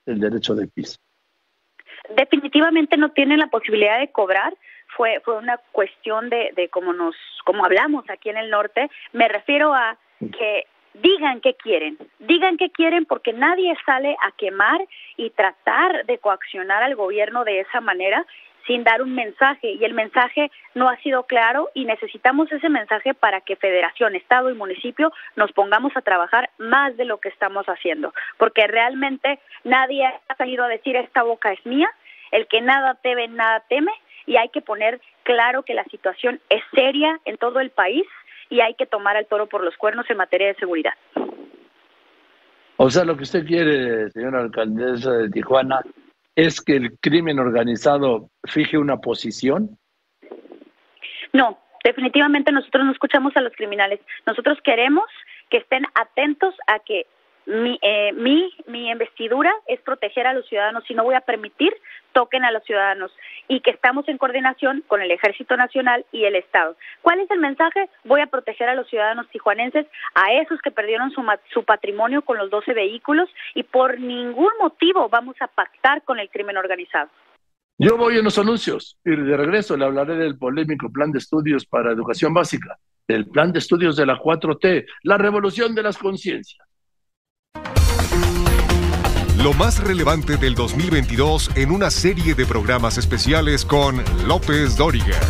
el 0.06 0.20
derecho 0.20 0.54
de 0.54 0.66
piso. 0.66 0.98
Definitivamente 2.16 2.96
no 2.96 3.12
tienen 3.12 3.38
la 3.38 3.46
posibilidad 3.46 3.98
de 3.98 4.10
cobrar, 4.10 4.54
fue, 4.96 5.20
fue 5.24 5.36
una 5.36 5.58
cuestión 5.72 6.30
de, 6.30 6.50
de 6.54 6.68
cómo 6.68 6.92
nos, 6.92 7.14
como 7.44 7.64
hablamos 7.64 8.08
aquí 8.08 8.30
en 8.30 8.36
el 8.36 8.50
norte. 8.50 8.90
Me 9.12 9.28
refiero 9.28 9.74
a 9.74 9.96
que 10.20 10.66
digan 10.94 11.40
qué 11.40 11.54
quieren, 11.54 11.98
digan 12.20 12.56
qué 12.56 12.70
quieren 12.70 13.04
porque 13.04 13.32
nadie 13.32 13.76
sale 13.84 14.16
a 14.22 14.30
quemar 14.32 14.80
y 15.16 15.30
tratar 15.30 16.06
de 16.06 16.18
coaccionar 16.18 16.82
al 16.82 16.94
gobierno 16.94 17.44
de 17.44 17.60
esa 17.60 17.80
manera 17.80 18.24
sin 18.66 18.84
dar 18.84 19.02
un 19.02 19.14
mensaje. 19.14 19.72
Y 19.72 19.84
el 19.84 19.92
mensaje 19.92 20.50
no 20.74 20.88
ha 20.88 20.96
sido 20.98 21.24
claro 21.24 21.68
y 21.74 21.84
necesitamos 21.84 22.50
ese 22.50 22.68
mensaje 22.68 23.12
para 23.12 23.40
que 23.40 23.56
federación, 23.56 24.14
estado 24.14 24.50
y 24.50 24.54
municipio 24.54 25.12
nos 25.36 25.52
pongamos 25.52 25.96
a 25.96 26.02
trabajar 26.02 26.50
más 26.58 26.96
de 26.96 27.04
lo 27.04 27.18
que 27.18 27.28
estamos 27.28 27.66
haciendo, 27.66 28.14
porque 28.38 28.66
realmente 28.66 29.38
nadie 29.64 30.06
ha 30.06 30.34
salido 30.36 30.64
a 30.64 30.68
decir 30.68 30.96
esta 30.96 31.22
boca 31.22 31.52
es 31.52 31.64
mía, 31.66 31.90
el 32.30 32.46
que 32.46 32.60
nada 32.60 32.94
teme, 33.02 33.28
nada 33.28 33.60
teme 33.68 33.92
y 34.26 34.36
hay 34.36 34.48
que 34.48 34.62
poner 34.62 35.00
claro 35.22 35.62
que 35.62 35.74
la 35.74 35.84
situación 35.84 36.40
es 36.48 36.62
seria 36.74 37.20
en 37.24 37.36
todo 37.36 37.60
el 37.60 37.70
país 37.70 38.04
y 38.50 38.60
hay 38.60 38.74
que 38.74 38.86
tomar 38.86 39.16
al 39.16 39.26
toro 39.26 39.46
por 39.46 39.64
los 39.64 39.76
cuernos 39.76 40.08
en 40.10 40.16
materia 40.16 40.48
de 40.48 40.54
seguridad. 40.54 40.94
O 42.76 42.90
sea, 42.90 43.04
lo 43.04 43.16
que 43.16 43.22
usted 43.22 43.46
quiere, 43.46 44.10
señora 44.10 44.40
alcaldesa 44.40 45.12
de 45.12 45.30
Tijuana, 45.30 45.80
es 46.34 46.60
que 46.60 46.76
el 46.76 46.98
crimen 46.98 47.38
organizado 47.38 48.30
fije 48.44 48.76
una 48.76 48.98
posición. 48.98 49.78
No, 51.32 51.58
definitivamente 51.84 52.50
nosotros 52.50 52.84
no 52.84 52.92
escuchamos 52.92 53.36
a 53.36 53.40
los 53.40 53.52
criminales. 53.54 54.00
Nosotros 54.26 54.58
queremos 54.64 55.04
que 55.50 55.58
estén 55.58 55.84
atentos 55.94 56.54
a 56.66 56.80
que 56.80 57.06
mi, 57.46 57.78
eh, 57.82 58.12
mi, 58.12 58.52
mi 58.66 58.90
investidura 58.90 59.52
es 59.66 59.80
proteger 59.80 60.26
a 60.26 60.32
los 60.32 60.46
ciudadanos 60.48 60.84
y 60.88 60.94
no 60.94 61.04
voy 61.04 61.14
a 61.14 61.20
permitir 61.20 61.74
toquen 62.14 62.44
a 62.44 62.52
los 62.52 62.64
ciudadanos 62.64 63.12
y 63.48 63.60
que 63.60 63.70
estamos 63.70 64.08
en 64.08 64.16
coordinación 64.16 64.82
con 64.86 65.02
el 65.02 65.10
Ejército 65.10 65.56
Nacional 65.56 66.06
y 66.12 66.24
el 66.24 66.36
Estado. 66.36 66.76
¿Cuál 67.02 67.20
es 67.20 67.30
el 67.30 67.40
mensaje? 67.40 67.90
Voy 68.04 68.22
a 68.22 68.26
proteger 68.26 68.68
a 68.68 68.74
los 68.74 68.88
ciudadanos 68.88 69.28
tijuanenses, 69.28 69.86
a 70.14 70.32
esos 70.32 70.62
que 70.62 70.70
perdieron 70.70 71.10
su, 71.10 71.22
su 71.52 71.64
patrimonio 71.64 72.22
con 72.22 72.38
los 72.38 72.50
12 72.50 72.72
vehículos 72.72 73.28
y 73.54 73.64
por 73.64 74.00
ningún 74.00 74.50
motivo 74.60 75.08
vamos 75.10 75.36
a 75.40 75.48
pactar 75.48 76.02
con 76.04 76.18
el 76.18 76.30
crimen 76.30 76.56
organizado. 76.56 77.10
Yo 77.76 77.96
voy 77.96 78.16
en 78.16 78.24
los 78.24 78.38
anuncios 78.38 78.96
y 79.04 79.10
de 79.10 79.36
regreso 79.36 79.76
le 79.76 79.84
hablaré 79.84 80.14
del 80.14 80.38
polémico 80.38 80.90
plan 80.90 81.10
de 81.10 81.18
estudios 81.18 81.66
para 81.66 81.90
educación 81.90 82.32
básica, 82.32 82.78
del 83.08 83.26
plan 83.26 83.52
de 83.52 83.58
estudios 83.58 83.96
de 83.96 84.06
la 84.06 84.16
4T, 84.16 84.86
la 85.02 85.18
revolución 85.18 85.74
de 85.74 85.82
las 85.82 85.98
conciencias. 85.98 86.64
Lo 89.44 89.52
más 89.52 89.78
relevante 89.78 90.38
del 90.38 90.54
2022 90.54 91.50
en 91.56 91.70
una 91.70 91.90
serie 91.90 92.34
de 92.34 92.46
programas 92.46 92.96
especiales 92.96 93.66
con 93.66 94.02
López 94.26 94.74
Dóriga. 94.74 95.20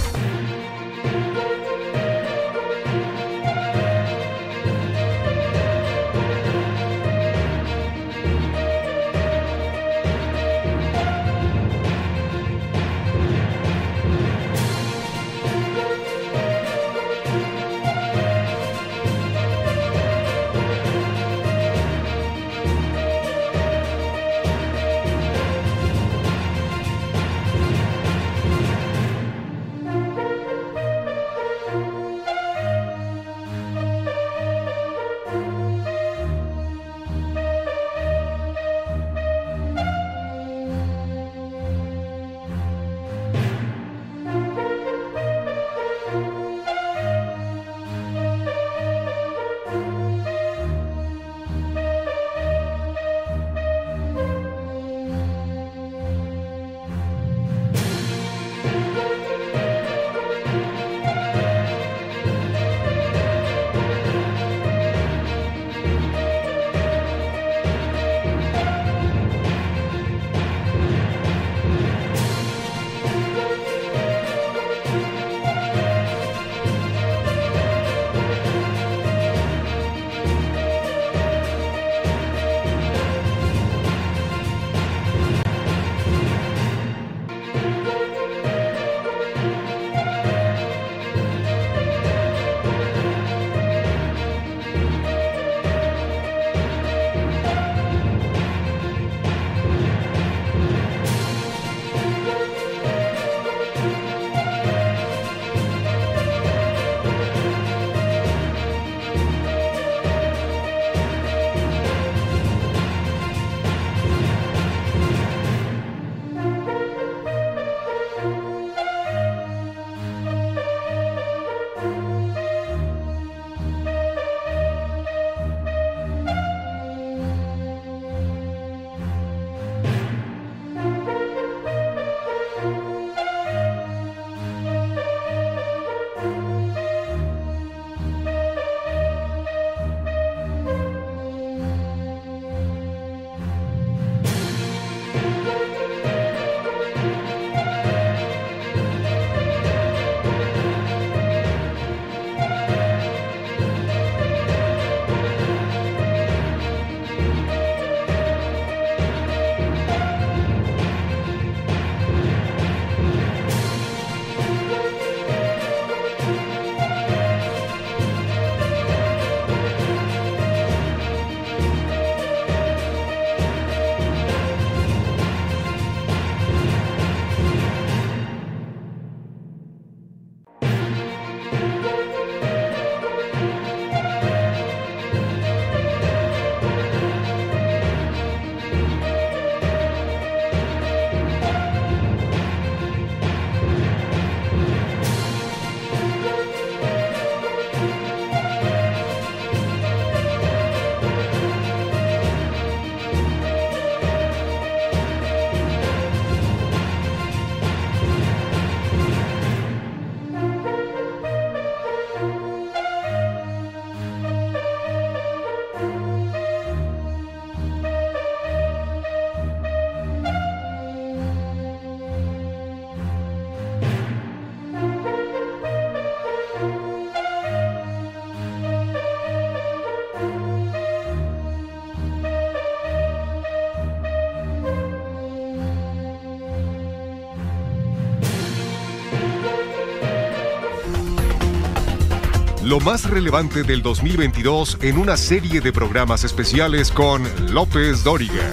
Más 242.84 243.08
relevante 243.08 243.62
del 243.62 243.80
2022 243.80 244.78
en 244.82 244.98
una 244.98 245.16
serie 245.16 245.62
de 245.62 245.72
programas 245.72 246.22
especiales 246.22 246.92
con 246.92 247.22
López 247.50 248.04
Dóriga. 248.04 248.44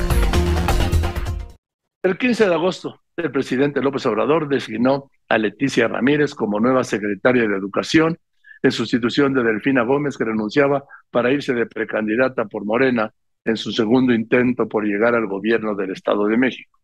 El 2.01 2.17
15 2.17 2.47
de 2.47 2.53
agosto, 2.53 3.01
el 3.17 3.29
presidente 3.29 3.81
López 3.81 4.05
Obrador 4.05 4.47
designó 4.47 5.11
a 5.27 5.37
Leticia 5.37 5.89
Ramírez 5.89 6.33
como 6.33 6.61
nueva 6.61 6.85
secretaria 6.85 7.45
de 7.45 7.57
Educación, 7.57 8.17
en 8.63 8.71
sustitución 8.71 9.33
de 9.33 9.43
Delfina 9.43 9.83
Gómez, 9.83 10.17
que 10.17 10.23
renunciaba 10.23 10.85
para 11.09 11.31
irse 11.31 11.53
de 11.53 11.65
precandidata 11.65 12.45
por 12.45 12.63
Morena 12.63 13.11
en 13.43 13.57
su 13.57 13.73
segundo 13.73 14.13
intento 14.13 14.69
por 14.69 14.85
llegar 14.85 15.13
al 15.13 15.27
gobierno 15.27 15.75
del 15.75 15.91
Estado 15.91 16.27
de 16.27 16.37
México. 16.37 16.79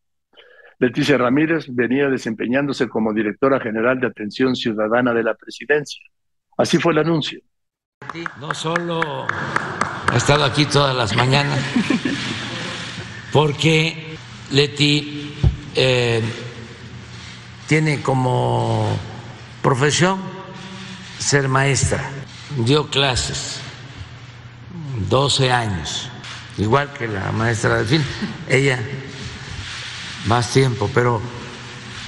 Leticia 0.80 1.18
Ramírez 1.18 1.68
venía 1.70 2.10
desempeñándose 2.10 2.90
como 2.90 3.14
directora 3.14 3.62
general 3.62 4.02
de 4.02 4.08
Atención 4.08 4.54
Ciudadana 4.54 5.14
de 5.14 5.24
la 5.24 5.36
Presidencia. 5.36 6.04
Así 6.58 6.80
fue 6.80 6.94
el 6.94 7.00
anuncio. 7.00 7.40
No 8.40 8.54
solo 8.54 9.28
ha 10.12 10.16
estado 10.18 10.44
aquí 10.44 10.66
todas 10.66 10.96
las 10.96 11.16
mañanas, 11.16 11.60
porque 13.32 14.18
Leti 14.52 15.36
eh, 15.76 16.24
tiene 17.68 18.02
como 18.02 18.98
profesión 19.62 20.20
ser 21.20 21.48
maestra, 21.48 22.10
dio 22.58 22.88
clases 22.88 23.60
12 25.10 25.52
años, 25.52 26.10
igual 26.58 26.92
que 26.94 27.08
la 27.08 27.32
maestra 27.32 27.84
fin, 27.84 28.04
ella 28.48 28.80
más 30.26 30.52
tiempo, 30.52 30.90
pero 30.94 31.22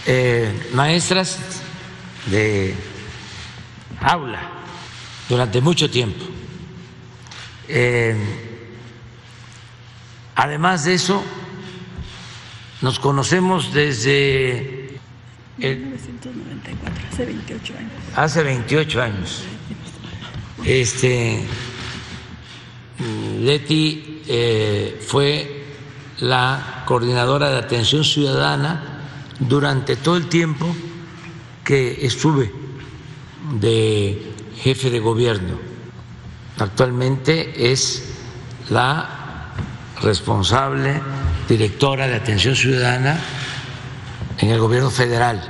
eh, 0.05 0.69
maestras 0.73 1.37
de 2.27 2.75
aula 4.01 4.39
durante 5.27 5.61
mucho 5.61 5.89
tiempo. 5.89 6.25
Eh, 7.67 8.15
además 10.35 10.85
de 10.85 10.93
eso, 10.95 11.23
nos 12.81 12.99
conocemos 12.99 13.73
desde... 13.73 14.97
El, 15.59 15.77
1994, 15.77 17.07
hace 17.11 17.25
28 17.25 17.73
años. 17.77 17.91
Hace 18.15 18.43
28 18.43 19.01
años. 19.01 19.43
Este, 20.65 21.43
Leti 23.39 24.21
eh, 24.27 25.01
fue 25.05 25.65
la 26.19 26.83
coordinadora 26.85 27.49
de 27.49 27.57
atención 27.57 28.03
ciudadana 28.03 29.05
durante 29.39 29.95
todo 29.95 30.17
el 30.17 30.27
tiempo 30.27 30.75
que 31.63 32.05
estuve 32.05 32.58
de 33.51 34.33
jefe 34.55 34.89
de 34.89 34.99
gobierno. 34.99 35.57
Actualmente 36.57 37.71
es 37.71 38.17
la 38.69 39.53
responsable 40.01 41.01
directora 41.47 42.07
de 42.07 42.15
atención 42.15 42.55
ciudadana 42.55 43.17
en 44.37 44.49
el 44.49 44.59
gobierno 44.59 44.89
federal. 44.89 45.41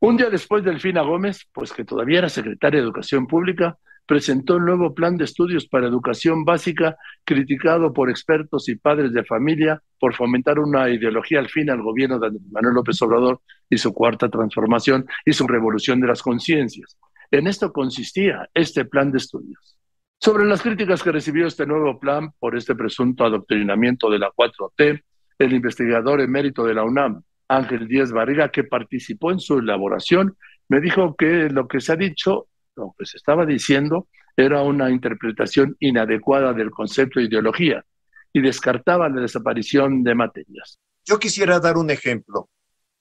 Un 0.00 0.16
día 0.16 0.30
después 0.30 0.64
del 0.64 0.80
Fina 0.80 1.02
Gómez, 1.02 1.46
pues 1.52 1.72
que 1.72 1.84
todavía 1.84 2.18
era 2.18 2.28
secretaria 2.28 2.80
de 2.80 2.84
Educación 2.84 3.26
Pública, 3.26 3.78
presentó 4.12 4.58
el 4.58 4.66
nuevo 4.66 4.94
plan 4.94 5.16
de 5.16 5.24
estudios 5.24 5.66
para 5.66 5.86
educación 5.86 6.44
básica, 6.44 6.98
criticado 7.24 7.94
por 7.94 8.10
expertos 8.10 8.68
y 8.68 8.74
padres 8.76 9.14
de 9.14 9.24
familia 9.24 9.82
por 9.98 10.14
fomentar 10.14 10.58
una 10.58 10.90
ideología 10.90 11.38
al 11.38 11.48
fin 11.48 11.70
al 11.70 11.80
gobierno 11.80 12.18
de 12.18 12.28
Manuel 12.50 12.74
López 12.74 13.00
Obrador 13.00 13.40
y 13.70 13.78
su 13.78 13.94
cuarta 13.94 14.28
transformación 14.28 15.06
y 15.24 15.32
su 15.32 15.46
revolución 15.46 15.98
de 15.98 16.08
las 16.08 16.20
conciencias. 16.20 16.98
En 17.30 17.46
esto 17.46 17.72
consistía 17.72 18.50
este 18.52 18.84
plan 18.84 19.10
de 19.10 19.16
estudios. 19.16 19.78
Sobre 20.20 20.44
las 20.44 20.60
críticas 20.60 21.02
que 21.02 21.10
recibió 21.10 21.46
este 21.46 21.64
nuevo 21.64 21.98
plan 21.98 22.32
por 22.38 22.54
este 22.54 22.74
presunto 22.74 23.24
adoctrinamiento 23.24 24.10
de 24.10 24.18
la 24.18 24.30
4T, 24.30 25.02
el 25.38 25.52
investigador 25.54 26.20
emérito 26.20 26.66
de 26.66 26.74
la 26.74 26.84
UNAM, 26.84 27.22
Ángel 27.48 27.88
Díaz 27.88 28.12
Barriga, 28.12 28.50
que 28.50 28.64
participó 28.64 29.32
en 29.32 29.40
su 29.40 29.60
elaboración, 29.60 30.36
me 30.68 30.82
dijo 30.82 31.16
que 31.16 31.48
lo 31.48 31.66
que 31.66 31.80
se 31.80 31.92
ha 31.92 31.96
dicho 31.96 32.48
lo 32.76 32.94
que 32.98 33.06
se 33.06 33.16
estaba 33.16 33.44
diciendo 33.46 34.08
era 34.36 34.62
una 34.62 34.90
interpretación 34.90 35.76
inadecuada 35.80 36.52
del 36.52 36.70
concepto 36.70 37.20
de 37.20 37.26
ideología 37.26 37.84
y 38.32 38.40
descartaba 38.40 39.08
la 39.08 39.20
desaparición 39.20 40.02
de 40.02 40.14
materias. 40.14 40.78
Yo 41.04 41.18
quisiera 41.18 41.60
dar 41.60 41.76
un 41.76 41.90
ejemplo. 41.90 42.48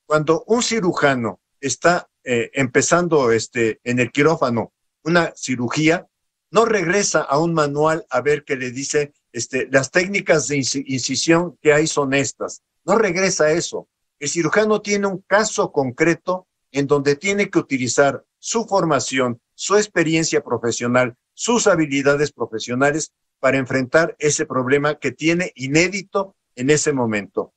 Cuando 0.06 0.44
un 0.48 0.62
cirujano 0.62 1.40
está 1.60 2.10
eh, 2.24 2.50
empezando 2.54 3.32
este, 3.32 3.80
en 3.84 4.00
el 4.00 4.12
quirófano 4.12 4.74
una 5.04 5.32
cirugía, 5.36 6.06
no 6.52 6.66
regresa 6.66 7.22
a 7.22 7.40
un 7.40 7.54
manual 7.54 8.06
a 8.10 8.22
ver 8.22 8.44
qué 8.44 8.58
le 8.58 8.72
dice 8.72 9.14
este, 9.32 9.70
las 9.72 9.90
técnicas 9.90 10.50
de 10.50 10.58
incisión 10.58 11.58
que 11.62 11.74
hay 11.74 11.88
son 11.88 12.14
estas. 12.14 12.62
No 12.84 12.98
regresa 12.98 13.46
a 13.46 13.52
eso. 13.52 13.88
El 14.20 14.28
cirujano 14.28 14.82
tiene 14.82 15.08
un 15.08 15.24
caso 15.26 15.72
concreto 15.72 16.48
en 16.72 16.88
donde 16.88 17.16
tiene 17.16 17.50
que 17.50 17.60
utilizar 17.60 18.24
su 18.42 18.66
formación, 18.66 19.40
su 19.54 19.78
experiencia 19.78 20.44
profesional, 20.44 21.16
sus 21.36 21.68
habilidades 21.68 22.32
profesionales 22.32 23.14
para 23.40 23.60
enfrentar 23.60 24.16
ese 24.18 24.48
problema 24.48 24.96
que 24.96 25.12
tiene 25.12 25.52
inédito 25.56 26.36
en 26.56 26.72
ese 26.72 26.92
momento. 26.92 27.54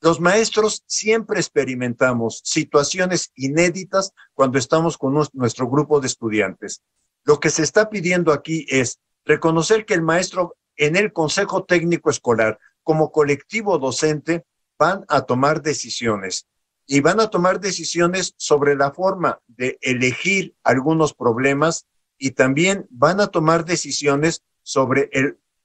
Los 0.00 0.20
maestros 0.20 0.84
siempre 0.86 1.40
experimentamos 1.40 2.40
situaciones 2.44 3.32
inéditas 3.34 4.12
cuando 4.32 4.58
estamos 4.58 4.96
con 4.96 5.12
nuestro 5.32 5.68
grupo 5.68 6.00
de 6.00 6.06
estudiantes. 6.06 6.82
Lo 7.24 7.40
que 7.40 7.50
se 7.50 7.64
está 7.64 7.90
pidiendo 7.90 8.32
aquí 8.32 8.64
es 8.68 9.00
reconocer 9.24 9.84
que 9.84 9.94
el 9.94 10.02
maestro 10.02 10.56
en 10.76 10.94
el 10.94 11.12
Consejo 11.12 11.64
Técnico 11.64 12.10
Escolar, 12.10 12.60
como 12.84 13.10
colectivo 13.10 13.76
docente, 13.78 14.44
van 14.78 15.04
a 15.08 15.22
tomar 15.22 15.62
decisiones 15.62 16.46
y 16.90 17.00
van 17.00 17.20
a 17.20 17.28
tomar 17.28 17.60
decisiones 17.60 18.34
sobre 18.38 18.74
la 18.74 18.90
forma 18.92 19.40
de 19.46 19.78
elegir 19.82 20.54
algunos 20.64 21.12
problemas 21.12 21.86
y 22.16 22.30
también 22.30 22.86
van 22.90 23.20
a 23.20 23.26
tomar 23.26 23.66
decisiones 23.66 24.42
sobre 24.62 25.10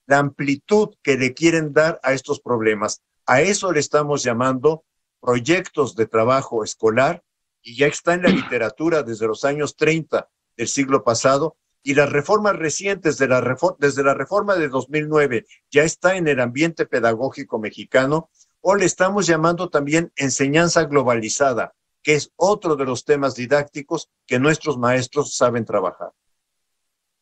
la 0.06 0.18
amplitud 0.18 0.90
que 1.02 1.16
le 1.16 1.32
quieren 1.32 1.72
dar 1.72 1.98
a 2.02 2.12
estos 2.12 2.40
problemas. 2.40 3.00
A 3.24 3.40
eso 3.40 3.72
le 3.72 3.80
estamos 3.80 4.22
llamando 4.22 4.84
proyectos 5.18 5.96
de 5.96 6.06
trabajo 6.06 6.62
escolar 6.62 7.24
y 7.62 7.74
ya 7.74 7.86
está 7.86 8.12
en 8.12 8.24
la 8.24 8.28
literatura 8.28 9.02
desde 9.02 9.26
los 9.26 9.46
años 9.46 9.76
30 9.76 10.28
del 10.58 10.68
siglo 10.68 11.04
pasado 11.04 11.56
y 11.82 11.94
las 11.94 12.12
reformas 12.12 12.56
recientes 12.56 13.16
desde 13.16 14.02
la 14.04 14.14
reforma 14.14 14.56
de 14.56 14.68
2009 14.68 15.46
ya 15.70 15.84
está 15.84 16.16
en 16.16 16.28
el 16.28 16.40
ambiente 16.40 16.84
pedagógico 16.84 17.58
mexicano 17.58 18.28
o 18.66 18.74
le 18.74 18.86
estamos 18.86 19.26
llamando 19.26 19.68
también 19.68 20.10
enseñanza 20.16 20.84
globalizada, 20.84 21.74
que 22.02 22.14
es 22.14 22.32
otro 22.34 22.76
de 22.76 22.86
los 22.86 23.04
temas 23.04 23.34
didácticos 23.34 24.08
que 24.26 24.38
nuestros 24.38 24.78
maestros 24.78 25.36
saben 25.36 25.66
trabajar. 25.66 26.12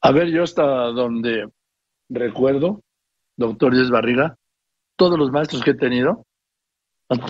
A 0.02 0.12
ver, 0.12 0.28
yo 0.28 0.44
hasta 0.44 0.62
donde 0.62 1.50
recuerdo, 2.08 2.80
doctor 3.36 3.72
Barriga, 3.90 4.36
todos 4.94 5.18
los 5.18 5.32
maestros 5.32 5.62
que 5.64 5.72
he 5.72 5.74
tenido 5.74 6.24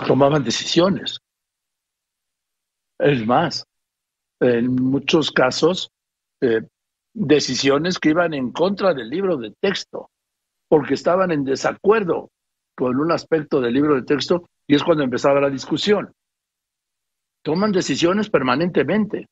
tomaban 0.05 0.43
decisiones. 0.43 1.19
Es 2.99 3.25
más, 3.25 3.65
en 4.39 4.75
muchos 4.75 5.31
casos, 5.31 5.89
eh, 6.39 6.61
decisiones 7.13 7.97
que 7.97 8.09
iban 8.09 8.35
en 8.35 8.51
contra 8.51 8.93
del 8.93 9.09
libro 9.09 9.37
de 9.37 9.55
texto, 9.59 10.11
porque 10.67 10.93
estaban 10.93 11.31
en 11.31 11.43
desacuerdo 11.43 12.29
con 12.75 12.99
un 12.99 13.11
aspecto 13.11 13.61
del 13.61 13.73
libro 13.73 13.95
de 13.95 14.03
texto 14.03 14.49
y 14.67 14.75
es 14.75 14.83
cuando 14.83 15.03
empezaba 15.03 15.41
la 15.41 15.49
discusión. 15.49 16.13
Toman 17.41 17.71
decisiones 17.71 18.29
permanentemente. 18.29 19.29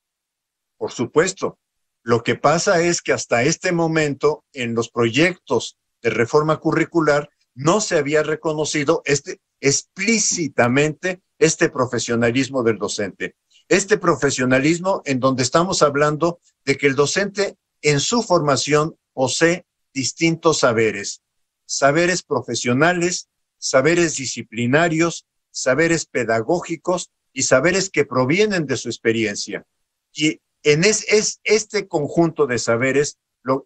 Por 0.77 0.91
supuesto. 0.91 1.57
Lo 2.03 2.23
que 2.23 2.35
pasa 2.35 2.81
es 2.81 3.01
que 3.01 3.13
hasta 3.13 3.43
este 3.43 3.71
momento 3.71 4.43
en 4.53 4.73
los 4.73 4.89
proyectos 4.89 5.77
de 6.01 6.09
reforma 6.09 6.57
curricular 6.57 7.29
no 7.53 7.79
se 7.79 7.97
había 7.97 8.23
reconocido 8.23 9.01
este, 9.05 9.39
explícitamente 9.59 11.21
este 11.37 11.69
profesionalismo 11.69 12.63
del 12.63 12.77
docente. 12.77 13.35
Este 13.67 13.97
profesionalismo 13.97 15.01
en 15.05 15.19
donde 15.19 15.43
estamos 15.43 15.81
hablando 15.81 16.39
de 16.65 16.77
que 16.77 16.87
el 16.87 16.95
docente 16.95 17.55
en 17.81 17.99
su 17.99 18.23
formación 18.23 18.95
posee 19.13 19.65
distintos 19.93 20.59
saberes, 20.59 21.21
saberes 21.65 22.23
profesionales, 22.23 23.29
saberes 23.61 24.15
disciplinarios, 24.15 25.27
saberes 25.51 26.05
pedagógicos 26.05 27.11
y 27.31 27.43
saberes 27.43 27.89
que 27.89 28.05
provienen 28.05 28.65
de 28.65 28.75
su 28.75 28.89
experiencia. 28.89 29.65
Y 30.13 30.41
en 30.63 30.83
es, 30.83 31.39
este 31.43 31.87
conjunto 31.87 32.47
de 32.47 32.57
saberes 32.57 33.19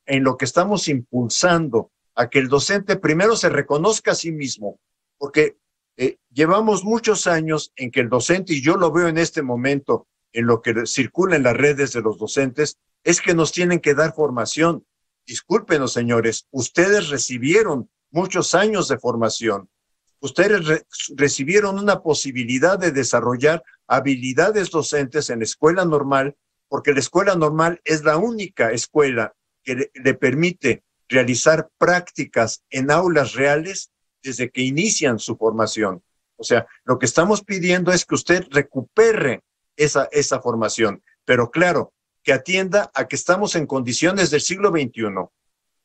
en 0.06 0.24
lo 0.24 0.38
que 0.38 0.46
estamos 0.46 0.88
impulsando 0.88 1.92
a 2.14 2.30
que 2.30 2.40
el 2.40 2.50
docente 2.50 2.98
primero 2.98 3.36
se 3.36 3.50
reconozca 3.50 4.12
a 4.12 4.16
sí 4.16 4.32
mismo, 4.32 4.80
porque 5.18 5.58
eh, 5.98 6.18
llevamos 6.30 6.84
muchos 6.84 7.26
años 7.26 7.72
en 7.76 7.90
que 7.90 8.02
el 8.02 8.10
docente, 8.10 8.54
y 8.54 8.62
yo 8.62 8.76
lo 8.76 8.92
veo 8.92 9.08
en 9.08 9.18
este 9.18 9.42
momento 9.42 10.08
en 10.34 10.46
lo 10.46 10.62
que 10.62 10.86
circula 10.86 11.38
en 11.38 11.44
las 11.44 11.56
redes 11.56 11.94
de 11.94 12.02
los 12.02 12.18
docentes, 12.18 12.78
es 13.04 13.22
que 13.22 13.34
nos 13.34 13.54
tienen 13.54 13.80
que 13.80 13.94
dar 13.94 14.14
formación. 14.14 14.86
Discúlpenos, 15.26 15.94
señores, 15.94 16.48
ustedes 16.52 17.10
recibieron 17.10 17.90
muchos 18.12 18.54
años 18.54 18.88
de 18.88 18.98
formación 18.98 19.70
ustedes 20.20 20.86
recibieron 21.16 21.80
una 21.80 22.02
posibilidad 22.02 22.80
de 22.80 22.92
desarrollar 22.92 23.64
habilidades 23.88 24.70
docentes 24.70 25.30
en 25.30 25.40
la 25.40 25.46
escuela 25.46 25.86
normal, 25.86 26.36
porque 26.68 26.94
la 26.94 27.00
escuela 27.00 27.36
normal 27.36 27.82
es 27.84 28.04
la 28.04 28.18
única 28.18 28.72
escuela 28.72 29.34
que 29.64 29.90
le, 29.94 30.14
permite 30.14 30.84
realizar 31.08 31.70
prácticas 31.78 32.64
en 32.70 32.92
aulas 32.92 33.34
reales 33.34 33.92
desde 34.24 34.50
que 34.50 34.62
inician 34.62 35.20
su 35.20 35.38
formación. 35.38 36.04
O 36.38 36.44
sea, 36.44 36.66
lo 36.84 36.98
que 37.00 37.06
estamos 37.06 37.44
pidiendo 37.44 37.92
es 37.92 38.06
que 38.06 38.16
usted 38.16 38.46
recupere 38.50 39.44
esa, 39.78 40.10
esa 40.12 40.42
formación, 40.42 41.04
pero 41.26 41.52
claro, 41.52 41.94
que 42.24 42.34
atienda 42.34 42.92
a 42.96 43.08
que 43.08 43.16
estamos 43.16 43.56
en 43.56 43.68
condiciones 43.68 44.32
del 44.32 44.42
siglo 44.42 44.72
XXI, 44.72 45.30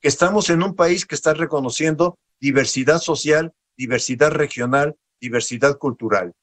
que 0.01 0.09
estamos 0.09 0.49
en 0.49 0.63
un 0.63 0.75
país 0.75 1.05
que 1.05 1.15
está 1.15 1.35
reconociendo 1.35 2.19
diversidad 2.41 2.99
social, 2.99 3.53
diversidad 3.81 4.33
regional, 4.33 4.95
diversidad 5.19 5.79
cultural, 5.79 6.35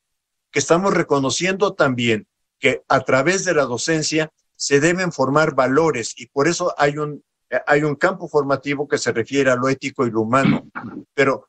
que 0.52 0.58
estamos 0.58 0.92
reconociendo 0.92 1.76
también 1.76 2.26
que 2.58 2.82
a 2.88 3.02
través 3.02 3.46
de 3.46 3.54
la 3.54 3.66
docencia 3.66 4.32
se 4.56 4.80
deben 4.80 5.12
formar 5.12 5.54
valores 5.54 6.16
y 6.18 6.26
por 6.26 6.48
eso 6.48 6.74
hay 6.80 6.98
un, 6.98 7.24
hay 7.68 7.84
un 7.84 7.94
campo 7.96 8.28
formativo 8.28 8.88
que 8.88 8.98
se 8.98 9.12
refiere 9.12 9.52
a 9.52 9.56
lo 9.56 9.70
ético 9.70 10.08
y 10.08 10.12
lo 10.12 10.22
humano, 10.22 10.68
pero 11.14 11.48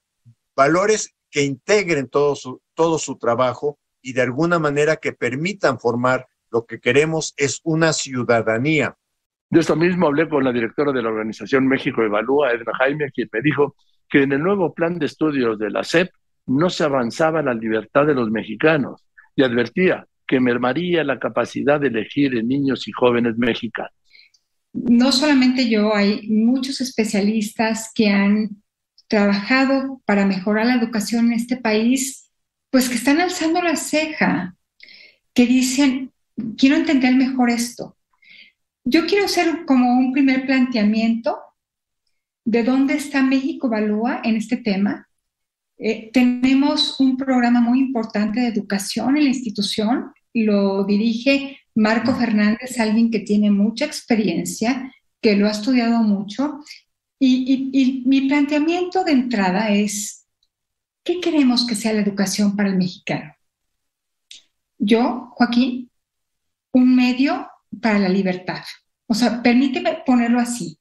valores 0.55 1.15
que 1.31 1.43
integren 1.43 2.09
todo 2.09 2.37
su, 2.37 2.61
todo 2.75 2.99
su 2.99 3.17
trabajo 3.17 3.79
y 4.03 4.13
de 4.13 4.21
alguna 4.21 4.59
manera 4.59 4.97
que 4.97 5.15
permitan 5.15 5.81
formar 5.81 6.27
lo 6.51 6.67
que 6.67 6.81
queremos 6.81 7.33
es 7.39 7.61
una 7.65 7.95
ciudadanía. 7.95 8.95
De 9.49 9.61
esto 9.61 9.75
mismo 9.75 10.07
hablé 10.07 10.29
con 10.29 10.45
la 10.45 10.53
directora 10.53 10.93
de 10.93 11.01
la 11.01 11.09
organización 11.09 11.67
México 11.67 12.03
Evalúa, 12.03 12.53
Edna 12.53 12.73
Jaime, 12.77 13.11
quien 13.11 13.31
me 13.33 13.41
dijo 13.41 13.75
que 14.09 14.23
en 14.23 14.33
el 14.33 14.43
nuevo 14.43 14.75
plan 14.75 14.99
de 14.99 15.07
estudios 15.07 15.59
de 15.59 15.71
la 15.71 15.85
SEP 15.85 16.11
no 16.47 16.71
se 16.71 16.85
avanzaba 16.85 17.43
la 17.43 17.55
libertad 17.55 18.07
de 18.07 18.15
los 18.15 18.31
mexicanos 18.31 19.05
y 19.37 19.43
advertía 19.43 20.07
que 20.27 20.41
mermaría 20.41 21.05
la 21.05 21.19
capacidad 21.19 21.81
de 21.81 21.89
elegir 21.89 22.37
en 22.37 22.49
niños 22.49 22.89
y 22.89 22.93
jóvenes 22.93 23.37
mexicanos. 23.37 23.93
No 24.73 25.13
solamente 25.13 25.69
yo, 25.69 25.95
hay 25.95 26.29
muchos 26.29 26.81
especialistas 26.81 27.91
que 27.95 28.11
han 28.11 28.63
trabajado 29.09 30.03
para 30.05 30.27
mejorar 30.27 30.67
la 30.67 30.75
educación 30.75 31.27
en 31.27 31.33
este 31.33 31.57
país, 31.57 32.31
pues 32.71 32.89
que 32.89 32.97
están 32.97 33.21
alzando 33.21 33.63
la 33.63 33.77
ceja, 33.77 34.55
que 35.33 35.47
dicen, 35.47 36.13
quiero 36.57 36.77
entender 36.77 37.15
mejor 37.15 37.51
esto. 37.51 37.97
Yo 38.85 39.07
quiero 39.07 39.25
hacer 39.25 39.65
como 39.67 39.99
un 39.99 40.13
primer 40.13 40.47
planteamiento 40.47 41.39
de 42.49 42.65
dónde 42.65 42.95
está 42.95 43.23
México 43.23 43.67
Evalúa 43.67 44.23
en 44.25 44.37
este 44.37 44.57
tema. 44.57 45.07
Eh, 45.77 46.09
tenemos 46.15 46.99
un 46.99 47.19
programa 47.19 47.61
muy 47.61 47.79
importante 47.79 48.41
de 48.41 48.47
educación 48.47 49.19
en 49.19 49.25
la 49.25 49.29
institución, 49.29 50.13
lo 50.33 50.85
dirige 50.85 51.59
Marco 51.75 52.15
Fernández, 52.15 52.81
alguien 52.81 53.11
que 53.11 53.21
tiene 53.21 53.51
mucha 53.51 53.85
experiencia, 53.85 54.91
que 55.21 55.37
lo 55.37 55.47
ha 55.47 55.51
estudiado 55.51 56.03
mucho 56.03 56.61
y, 57.19 58.03
mi 58.07 58.23
planteamiento 58.23 59.05
de 59.05 59.13
entrada 59.13 59.69
es, 59.69 60.27
¿qué 61.05 61.21
queremos 61.21 61.67
que 61.67 61.75
sea 61.75 61.93
la 61.93 62.01
educación 62.01 62.57
para 62.57 62.71
el 62.71 62.79
mexicano? 62.79 63.35
Yo, 64.79 65.33
Joaquín, 65.33 65.91
un 66.73 66.97
medio 66.97 67.47
para 67.83 67.99
la 67.99 68.09
libertad. 68.09 68.65
O 69.07 69.13
sea, 69.13 69.43
permíteme 69.43 69.99
ponerlo 70.07 70.41
así. 70.41 70.78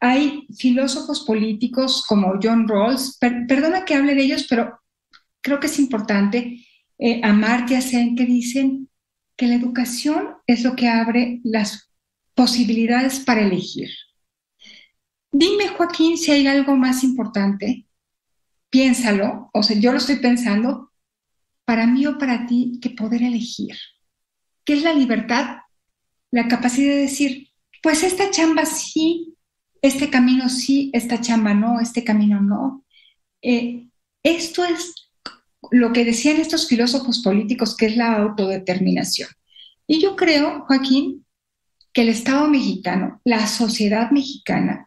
Hay 0.00 0.46
filósofos 0.56 1.24
políticos 1.24 2.04
como 2.08 2.38
John 2.40 2.68
Rawls, 2.68 3.18
perdona 3.18 3.84
que 3.84 3.94
hable 3.94 4.14
de 4.14 4.22
ellos, 4.22 4.46
pero 4.48 4.78
creo 5.40 5.58
que 5.58 5.66
es 5.66 5.78
importante, 5.78 6.64
eh, 6.98 7.20
Amartya 7.24 7.80
Sen, 7.80 8.14
que 8.14 8.24
dicen 8.24 8.88
que 9.36 9.46
la 9.46 9.54
educación 9.54 10.36
es 10.46 10.62
lo 10.62 10.74
que 10.76 10.88
abre 10.88 11.40
las 11.44 11.90
posibilidades 12.34 13.20
para 13.20 13.42
elegir. 13.42 13.88
Dime, 15.30 15.68
Joaquín, 15.68 16.16
si 16.16 16.30
hay 16.30 16.46
algo 16.46 16.76
más 16.76 17.04
importante. 17.04 17.86
Piénsalo, 18.70 19.50
o 19.52 19.62
sea, 19.62 19.78
yo 19.78 19.92
lo 19.92 19.98
estoy 19.98 20.16
pensando, 20.16 20.92
para 21.64 21.86
mí 21.86 22.06
o 22.06 22.18
para 22.18 22.46
ti, 22.46 22.78
que 22.80 22.90
poder 22.90 23.22
elegir. 23.22 23.76
¿Qué 24.64 24.74
es 24.74 24.82
la 24.82 24.92
libertad? 24.92 25.58
La 26.30 26.48
capacidad 26.48 26.94
de 26.94 27.02
decir, 27.02 27.48
pues 27.82 28.02
esta 28.02 28.30
chamba 28.30 28.64
sí, 28.66 29.36
este 29.82 30.10
camino 30.10 30.48
sí, 30.48 30.90
esta 30.92 31.20
chamba 31.20 31.54
no, 31.54 31.80
este 31.80 32.04
camino 32.04 32.40
no. 32.40 32.84
Eh, 33.42 33.88
esto 34.22 34.64
es 34.64 35.10
lo 35.70 35.92
que 35.92 36.04
decían 36.04 36.38
estos 36.38 36.68
filósofos 36.68 37.20
políticos, 37.22 37.76
que 37.76 37.86
es 37.86 37.96
la 37.96 38.16
autodeterminación. 38.16 39.28
Y 39.86 40.00
yo 40.00 40.16
creo, 40.16 40.64
Joaquín, 40.66 41.24
que 41.92 42.02
el 42.02 42.08
Estado 42.10 42.48
mexicano, 42.48 43.20
la 43.24 43.46
sociedad 43.46 44.10
mexicana, 44.10 44.86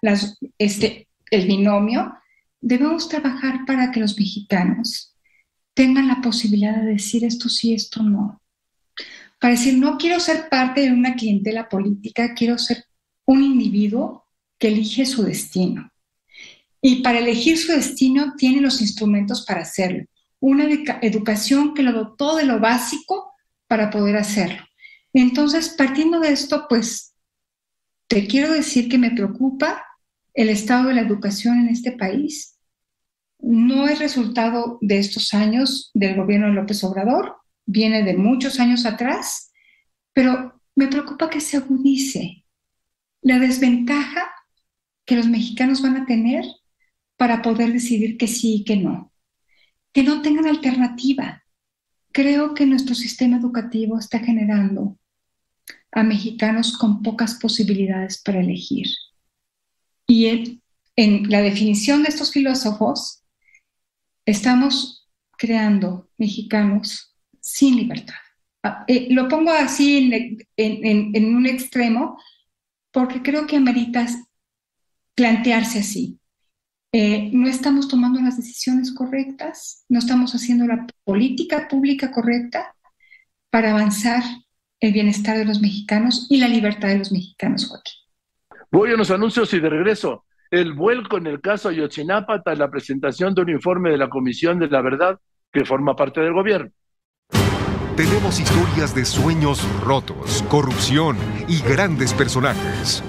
este, 0.58 1.08
el 1.30 1.48
binomio, 1.48 2.14
debemos 2.60 3.10
trabajar 3.10 3.66
para 3.66 3.92
que 3.92 4.00
los 4.00 4.18
mexicanos 4.18 5.16
tengan 5.74 6.08
la 6.08 6.22
posibilidad 6.22 6.76
de 6.76 6.92
decir 6.92 7.24
esto 7.24 7.50
sí, 7.50 7.74
esto 7.74 8.04
no. 8.04 8.42
Para 9.40 9.56
decir, 9.56 9.78
no 9.78 9.98
quiero 9.98 10.20
ser 10.20 10.50
parte 10.50 10.82
de 10.82 10.92
una 10.92 11.16
clientela 11.16 11.68
política, 11.68 12.36
quiero 12.36 12.58
ser 12.60 12.86
un 13.26 13.44
individuo 13.44 14.21
que 14.62 14.68
elige 14.68 15.08
su 15.08 15.24
destino. 15.24 15.92
Y 16.82 17.02
para 17.02 17.18
elegir 17.18 17.58
su 17.58 17.72
destino 17.72 18.36
tiene 18.38 18.62
los 18.62 18.80
instrumentos 18.80 19.44
para 19.44 19.62
hacerlo. 19.62 20.06
Una 20.40 20.68
educación 21.02 21.74
que 21.74 21.82
lo 21.82 21.92
dotó 21.92 22.36
de 22.36 22.46
lo 22.46 22.60
básico 22.60 23.34
para 23.68 23.90
poder 23.90 24.18
hacerlo. 24.18 24.64
Entonces, 25.14 25.70
partiendo 25.70 26.20
de 26.20 26.32
esto, 26.32 26.68
pues 26.70 27.16
te 28.08 28.28
quiero 28.28 28.54
decir 28.54 28.88
que 28.88 29.00
me 29.00 29.12
preocupa 29.12 29.84
el 30.36 30.50
estado 30.50 30.90
de 30.90 30.94
la 30.94 31.02
educación 31.02 31.60
en 31.60 31.70
este 31.70 31.94
país. 31.94 32.60
No 33.40 33.88
es 33.88 33.98
resultado 33.98 34.78
de 34.82 35.00
estos 35.00 35.34
años 35.34 35.90
del 35.96 36.16
gobierno 36.16 36.48
de 36.48 36.54
López 36.54 36.84
Obrador, 36.84 37.38
viene 37.66 38.04
de 38.04 38.16
muchos 38.16 38.60
años 38.60 38.86
atrás, 38.86 39.52
pero 40.14 40.62
me 40.76 40.88
preocupa 40.88 41.32
que 41.32 41.42
se 41.42 41.58
agudice 41.58 42.46
la 43.24 43.40
desventaja 43.40 44.30
que 45.12 45.18
los 45.18 45.28
mexicanos 45.28 45.82
van 45.82 45.98
a 45.98 46.06
tener 46.06 46.46
para 47.18 47.42
poder 47.42 47.74
decidir 47.74 48.18
que 48.18 48.28
sí 48.28 48.54
y 48.56 48.64
que 48.64 48.78
no, 48.78 49.12
que 49.92 50.04
no 50.04 50.22
tengan 50.22 50.48
alternativa. 50.48 51.44
Creo 52.14 52.54
que 52.54 52.66
nuestro 52.66 52.96
sistema 52.96 53.36
educativo 53.36 54.00
está 54.00 54.20
generando 54.20 54.98
a 55.92 56.04
mexicanos 56.04 56.78
con 56.78 57.02
pocas 57.04 57.36
posibilidades 57.36 58.22
para 58.22 58.40
elegir. 58.40 58.88
Y 60.08 60.62
en, 60.96 61.30
la 61.30 61.42
definición 61.42 62.04
de 62.04 62.08
estos 62.08 62.32
filósofos, 62.32 63.26
estamos 64.26 65.10
creando 65.38 66.10
mexicanos 66.18 67.18
sin 67.42 67.76
libertad. 67.76 68.16
Ah, 68.64 68.86
eh, 68.88 69.08
lo 69.10 69.28
pongo 69.28 69.52
así 69.52 70.10
en, 70.56 71.36
un 71.36 71.48
extremo 71.48 72.18
porque 72.94 73.22
creo 73.22 73.46
que 73.46 73.58
amerita 73.58 74.08
plantearse 75.16 75.80
así. 75.80 76.20
Eh, 76.94 77.30
no 77.34 77.48
estamos 77.48 77.88
tomando 77.88 78.20
las 78.20 78.38
decisiones 78.38 78.94
correctas, 78.94 79.86
no 79.88 80.00
estamos 80.00 80.34
haciendo 80.34 80.68
la 80.68 80.86
política 81.06 81.68
pública 81.70 82.12
correcta 82.12 82.76
para 83.50 83.72
avanzar 83.72 84.24
el 84.82 84.92
bienestar 84.92 85.38
de 85.38 85.46
los 85.46 85.62
mexicanos 85.62 86.28
y 86.30 86.38
la 86.38 86.48
libertad 86.48 86.90
de 86.90 86.98
los 86.98 87.12
mexicanos, 87.12 87.68
Joaquín. 87.68 87.94
Voy 88.72 88.92
a 88.92 88.98
los 88.98 89.12
anuncios 89.12 89.54
y 89.54 89.60
de 89.60 89.70
regreso. 89.70 90.26
El 90.50 90.74
vuelco 90.74 91.18
en 91.18 91.28
el 91.28 91.40
caso 91.40 91.70
Ayotzinapa 91.70 92.42
tras 92.42 92.58
la 92.58 92.70
presentación 92.70 93.34
de 93.34 93.42
un 93.42 93.50
informe 93.50 93.92
de 93.92 93.98
la 93.98 94.10
Comisión 94.10 94.60
de 94.60 94.68
la 94.68 94.82
Verdad 94.82 95.18
que 95.52 95.64
forma 95.64 95.96
parte 95.96 96.20
del 96.20 96.34
gobierno. 96.34 96.72
Tenemos 97.96 98.40
historias 98.40 98.96
de 98.96 99.06
sueños 99.06 99.62
rotos, 99.82 100.44
corrupción 100.50 101.18
y 101.48 101.62
grandes 101.62 102.14
personajes. 102.14 103.04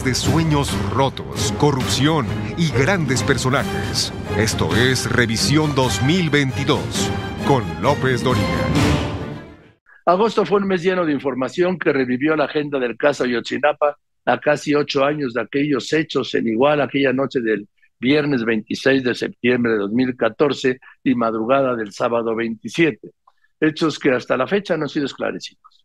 De 0.00 0.14
sueños 0.14 0.72
rotos, 0.90 1.52
corrupción 1.58 2.26
y 2.56 2.70
grandes 2.70 3.22
personajes. 3.22 4.10
Esto 4.38 4.74
es 4.74 5.04
Revisión 5.12 5.74
2022 5.74 7.10
con 7.46 7.62
López 7.82 8.24
Doriga. 8.24 8.46
Agosto 10.06 10.46
fue 10.46 10.60
un 10.60 10.66
mes 10.66 10.82
lleno 10.82 11.04
de 11.04 11.12
información 11.12 11.78
que 11.78 11.92
revivió 11.92 12.34
la 12.34 12.44
agenda 12.44 12.78
del 12.78 12.96
caso 12.96 13.24
Ayotzinapa 13.24 13.98
a 14.24 14.40
casi 14.40 14.74
ocho 14.74 15.04
años 15.04 15.34
de 15.34 15.42
aquellos 15.42 15.92
hechos 15.92 16.34
en 16.34 16.48
igual 16.48 16.80
aquella 16.80 17.12
noche 17.12 17.40
del 17.42 17.68
viernes 18.00 18.46
26 18.46 19.04
de 19.04 19.14
septiembre 19.14 19.72
de 19.72 19.78
2014 19.78 20.80
y 21.04 21.14
madrugada 21.14 21.76
del 21.76 21.92
sábado 21.92 22.34
27, 22.34 23.10
hechos 23.60 23.98
que 23.98 24.12
hasta 24.12 24.38
la 24.38 24.46
fecha 24.46 24.74
no 24.78 24.84
han 24.84 24.88
sido 24.88 25.04
esclarecidos. 25.04 25.81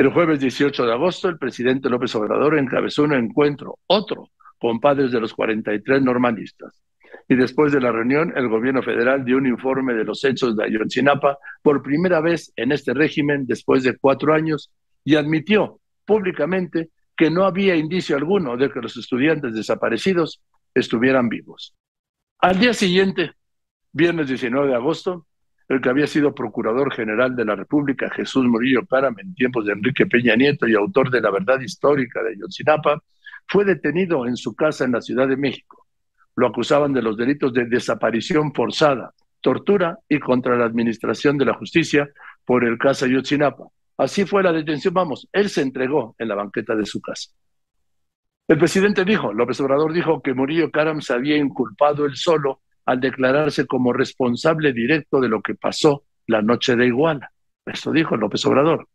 El 0.00 0.08
jueves 0.08 0.40
18 0.40 0.86
de 0.86 0.92
agosto, 0.94 1.28
el 1.28 1.36
presidente 1.36 1.90
López 1.90 2.14
Obrador 2.14 2.56
encabezó 2.56 3.02
un 3.02 3.12
encuentro, 3.12 3.80
otro, 3.86 4.30
con 4.58 4.80
padres 4.80 5.12
de 5.12 5.20
los 5.20 5.34
43 5.34 6.00
normalistas. 6.00 6.82
Y 7.28 7.34
después 7.34 7.70
de 7.70 7.82
la 7.82 7.92
reunión, 7.92 8.32
el 8.34 8.48
gobierno 8.48 8.82
federal 8.82 9.26
dio 9.26 9.36
un 9.36 9.46
informe 9.46 9.92
de 9.92 10.04
los 10.04 10.24
hechos 10.24 10.56
de 10.56 10.64
Ayotzinapa 10.64 11.36
por 11.60 11.82
primera 11.82 12.22
vez 12.22 12.50
en 12.56 12.72
este 12.72 12.94
régimen 12.94 13.44
después 13.46 13.82
de 13.82 13.98
cuatro 13.98 14.32
años 14.32 14.72
y 15.04 15.16
admitió 15.16 15.80
públicamente 16.06 16.88
que 17.14 17.30
no 17.30 17.44
había 17.44 17.76
indicio 17.76 18.16
alguno 18.16 18.56
de 18.56 18.70
que 18.70 18.80
los 18.80 18.96
estudiantes 18.96 19.52
desaparecidos 19.52 20.40
estuvieran 20.74 21.28
vivos. 21.28 21.74
Al 22.38 22.58
día 22.58 22.72
siguiente, 22.72 23.32
viernes 23.92 24.28
19 24.28 24.66
de 24.66 24.76
agosto, 24.76 25.26
el 25.70 25.80
que 25.80 25.88
había 25.88 26.08
sido 26.08 26.34
Procurador 26.34 26.92
General 26.92 27.36
de 27.36 27.44
la 27.44 27.54
República, 27.54 28.10
Jesús 28.10 28.44
Murillo 28.44 28.84
Caram, 28.86 29.16
en 29.20 29.32
tiempos 29.34 29.64
de 29.64 29.72
Enrique 29.72 30.04
Peña 30.04 30.34
Nieto 30.34 30.66
y 30.66 30.74
autor 30.74 31.12
de 31.12 31.20
la 31.20 31.30
verdad 31.30 31.60
histórica 31.60 32.24
de 32.24 32.30
Ayotzinapa, 32.30 33.00
fue 33.46 33.64
detenido 33.64 34.26
en 34.26 34.36
su 34.36 34.56
casa 34.56 34.84
en 34.84 34.90
la 34.90 35.00
Ciudad 35.00 35.28
de 35.28 35.36
México. 35.36 35.86
Lo 36.34 36.48
acusaban 36.48 36.92
de 36.92 37.02
los 37.02 37.16
delitos 37.16 37.52
de 37.52 37.66
desaparición 37.66 38.52
forzada, 38.52 39.14
tortura 39.40 39.96
y 40.08 40.18
contra 40.18 40.56
la 40.56 40.64
administración 40.64 41.38
de 41.38 41.44
la 41.44 41.54
justicia 41.54 42.10
por 42.44 42.64
el 42.64 42.76
caso 42.76 43.04
Ayotzinapa. 43.04 43.68
Así 43.96 44.24
fue 44.26 44.42
la 44.42 44.52
detención, 44.52 44.92
vamos, 44.92 45.28
él 45.32 45.50
se 45.50 45.62
entregó 45.62 46.16
en 46.18 46.26
la 46.26 46.34
banqueta 46.34 46.74
de 46.74 46.84
su 46.84 47.00
casa. 47.00 47.30
El 48.48 48.58
presidente 48.58 49.04
dijo, 49.04 49.32
López 49.32 49.60
Obrador 49.60 49.92
dijo 49.92 50.20
que 50.20 50.34
Murillo 50.34 50.72
Caram 50.72 51.00
se 51.00 51.12
había 51.12 51.36
inculpado 51.36 52.06
él 52.06 52.16
solo 52.16 52.60
al 52.90 52.98
declararse 52.98 53.66
como 53.66 53.92
responsable 53.92 54.72
directo 54.72 55.20
de 55.20 55.28
lo 55.28 55.40
que 55.42 55.54
pasó 55.54 56.02
la 56.26 56.42
noche 56.42 56.74
de 56.74 56.86
Iguala. 56.86 57.30
Esto 57.64 57.92
dijo 57.92 58.16
López 58.16 58.44
Obrador 58.46 58.88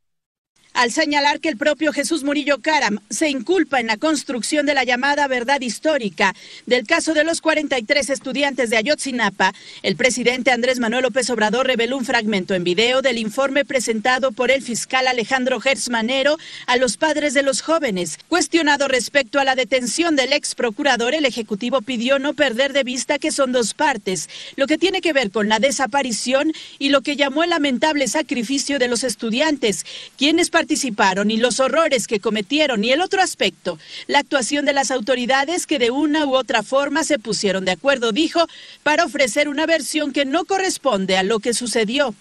al 0.76 0.92
señalar 0.92 1.40
que 1.40 1.50
el 1.50 1.58
propio 1.58 1.94
Jesús 1.94 2.24
Murillo 2.24 2.60
Caram 2.62 3.00
se 3.10 3.30
inculpa 3.30 3.80
en 3.80 3.88
la 3.88 3.98
construcción 3.98 4.66
de 4.66 4.74
la 4.74 4.84
llamada 4.84 5.28
verdad 5.28 5.62
histórica 5.62 6.36
del 6.66 6.86
caso 6.86 7.14
de 7.14 7.24
los 7.24 7.40
43 7.40 8.10
estudiantes 8.10 8.70
de 8.70 8.78
Ayotzinapa, 8.78 9.54
el 9.84 9.96
presidente 9.96 10.52
Andrés 10.52 10.80
Manuel 10.80 11.04
López 11.04 11.30
Obrador 11.30 11.66
reveló 11.66 11.98
un 11.98 12.06
fragmento 12.06 12.54
en 12.54 12.66
video 12.66 13.02
del 13.02 13.18
informe 13.18 13.64
presentado 13.64 14.34
por 14.34 14.52
el 14.52 14.62
fiscal 14.62 15.08
Alejandro 15.08 15.62
Gertz 15.62 15.90
Manero 15.90 16.38
a 16.68 16.76
los 16.76 16.98
padres 16.98 17.34
de 17.34 17.42
los 17.42 17.62
jóvenes. 17.62 18.20
Cuestionado 18.28 18.90
respecto 18.90 19.40
a 19.40 19.46
la 19.46 19.56
detención 19.56 20.18
del 20.18 20.34
ex 20.34 20.56
procurador, 20.56 21.16
el 21.16 21.26
Ejecutivo 21.26 21.82
pidió 21.82 22.20
no 22.20 22.34
perder 22.34 22.74
de 22.74 22.84
vista 22.84 23.18
que 23.18 23.32
son 23.32 23.54
dos 23.54 23.74
partes, 23.74 24.30
lo 24.58 24.68
que 24.68 24.78
tiene 24.78 25.00
que 25.00 25.14
ver 25.14 25.32
con 25.32 25.48
la 25.48 25.60
desaparición 25.60 26.52
y 26.80 26.90
lo 26.90 27.02
que 27.02 27.16
llamó 27.16 27.44
el 27.44 27.52
lamentable 27.52 28.10
sacrificio 28.10 28.78
de 28.78 28.90
los 28.90 29.06
estudiantes, 29.06 29.86
quienes 30.18 30.50
participaron 30.50 30.65
participaron 30.66 31.30
y 31.30 31.38
los 31.38 31.60
horrores 31.60 32.08
que 32.08 32.20
cometieron 32.20 32.84
y 32.84 32.92
el 32.92 33.02
otro 33.02 33.22
aspecto, 33.22 33.78
la 34.08 34.18
actuación 34.18 34.66
de 34.66 34.74
las 34.74 34.90
autoridades 34.90 35.68
que 35.68 35.78
de 35.78 35.92
una 35.92 36.26
u 36.26 36.36
otra 36.36 36.64
forma 36.64 37.04
se 37.04 37.20
pusieron 37.20 37.66
de 37.66 37.74
acuerdo, 37.74 38.12
dijo, 38.12 38.48
para 38.82 39.06
ofrecer 39.06 39.48
una 39.48 39.68
versión 39.68 40.12
que 40.12 40.26
no 40.26 40.44
corresponde 40.46 41.18
a 41.18 41.24
lo 41.24 41.38
que 41.38 41.54
sucedió. 41.54 42.16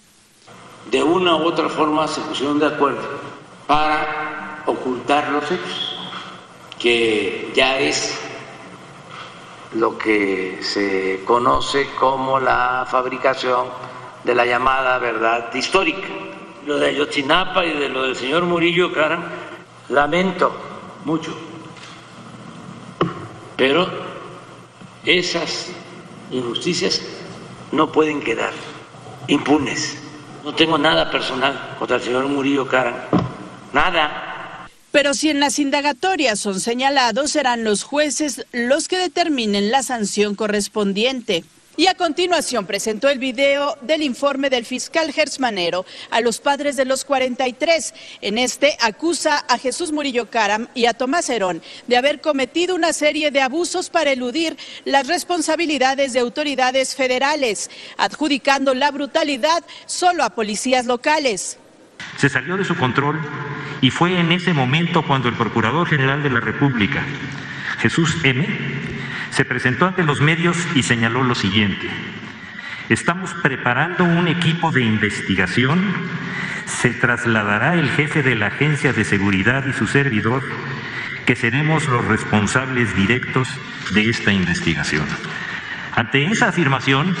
De 0.91 1.01
una 1.01 1.37
u 1.37 1.47
otra 1.47 1.69
forma 1.69 2.07
se 2.07 2.21
pusieron 2.21 2.59
de 2.59 2.67
acuerdo 2.67 3.19
para 3.65 4.61
ocultar 4.67 5.29
los 5.29 5.45
hechos, 5.45 5.97
que 6.77 7.51
ya 7.55 7.79
es 7.79 8.13
lo 9.73 9.97
que 9.97 10.59
se 10.61 11.23
conoce 11.25 11.87
como 11.99 12.39
la 12.39 12.85
fabricación 12.91 13.69
de 14.23 14.35
la 14.35 14.45
llamada 14.45 14.99
verdad 14.99 15.51
histórica 15.55 16.07
lo 16.65 16.79
de 16.79 16.87
Ayotzinapa 16.87 17.65
y 17.65 17.73
de 17.73 17.89
lo 17.89 18.03
del 18.03 18.15
señor 18.15 18.43
Murillo 18.43 18.91
Caram, 18.91 19.23
lamento 19.89 20.55
mucho. 21.05 21.35
Pero 23.55 23.87
esas 25.05 25.67
injusticias 26.31 27.01
no 27.71 27.91
pueden 27.91 28.21
quedar 28.21 28.51
impunes. 29.27 30.01
No 30.43 30.53
tengo 30.53 30.77
nada 30.77 31.09
personal 31.09 31.75
contra 31.79 31.97
el 31.97 32.03
señor 32.03 32.27
Murillo 32.27 32.67
Caram, 32.67 32.95
nada. 33.73 34.67
Pero 34.91 35.13
si 35.13 35.29
en 35.29 35.39
las 35.39 35.59
indagatorias 35.59 36.39
son 36.39 36.59
señalados, 36.59 37.31
serán 37.31 37.63
los 37.63 37.83
jueces 37.83 38.45
los 38.51 38.87
que 38.87 38.97
determinen 38.97 39.71
la 39.71 39.83
sanción 39.83 40.35
correspondiente. 40.35 41.43
Y 41.77 41.87
a 41.87 41.95
continuación 41.95 42.65
presentó 42.65 43.09
el 43.09 43.19
video 43.19 43.77
del 43.81 44.01
informe 44.01 44.49
del 44.49 44.65
fiscal 44.65 45.11
Gersmanero 45.11 45.85
a 46.09 46.21
los 46.21 46.39
padres 46.39 46.77
de 46.77 46.85
los 46.85 47.03
43. 47.03 47.93
En 48.21 48.37
este 48.37 48.77
acusa 48.81 49.39
a 49.49 49.57
Jesús 49.57 49.91
Murillo 49.91 50.29
Caram 50.29 50.67
y 50.73 50.85
a 50.85 50.93
Tomás 50.93 51.29
Herón 51.29 51.61
de 51.87 51.97
haber 51.97 52.21
cometido 52.21 52.75
una 52.75 52.93
serie 52.93 53.29
de 53.29 53.41
abusos 53.41 53.89
para 53.89 54.13
eludir 54.13 54.55
las 54.85 55.07
responsabilidades 55.07 56.13
de 56.13 56.21
autoridades 56.21 56.95
federales, 56.95 57.69
adjudicando 57.97 58.73
la 58.73 58.91
brutalidad 58.91 59.61
solo 59.85 60.23
a 60.23 60.29
policías 60.29 60.85
locales. 60.85 61.57
Se 62.17 62.29
salió 62.29 62.55
de 62.55 62.63
su 62.63 62.75
control 62.77 63.19
y 63.81 63.89
fue 63.89 64.17
en 64.17 64.31
ese 64.31 64.53
momento 64.53 65.05
cuando 65.05 65.27
el 65.27 65.35
Procurador 65.35 65.87
General 65.87 66.23
de 66.23 66.29
la 66.29 66.39
República, 66.39 67.03
Jesús 67.79 68.15
M., 68.23 68.47
se 69.35 69.43
presentó 69.43 69.85
ante 69.85 70.03
los 70.03 70.21
medios 70.21 70.57
y 70.75 70.83
señaló 70.83 71.21
lo 71.21 71.35
siguiente. 71.35 71.89
Estamos 72.87 73.33
preparando 73.43 74.05
un 74.05 74.29
equipo 74.29 74.71
de 74.71 74.81
investigación. 74.81 75.93
Se 76.65 76.91
trasladará 76.91 77.73
el 77.73 77.89
jefe 77.89 78.23
de 78.23 78.35
la 78.35 78.47
agencia 78.47 78.93
de 78.93 79.03
seguridad 79.03 79.65
y 79.67 79.73
su 79.73 79.87
servidor, 79.87 80.41
que 81.25 81.35
seremos 81.35 81.85
los 81.89 82.05
responsables 82.05 82.95
directos 82.95 83.49
de 83.91 84.09
esta 84.09 84.31
investigación. 84.31 85.05
Ante 85.93 86.25
esa 86.27 86.47
afirmación, 86.47 87.13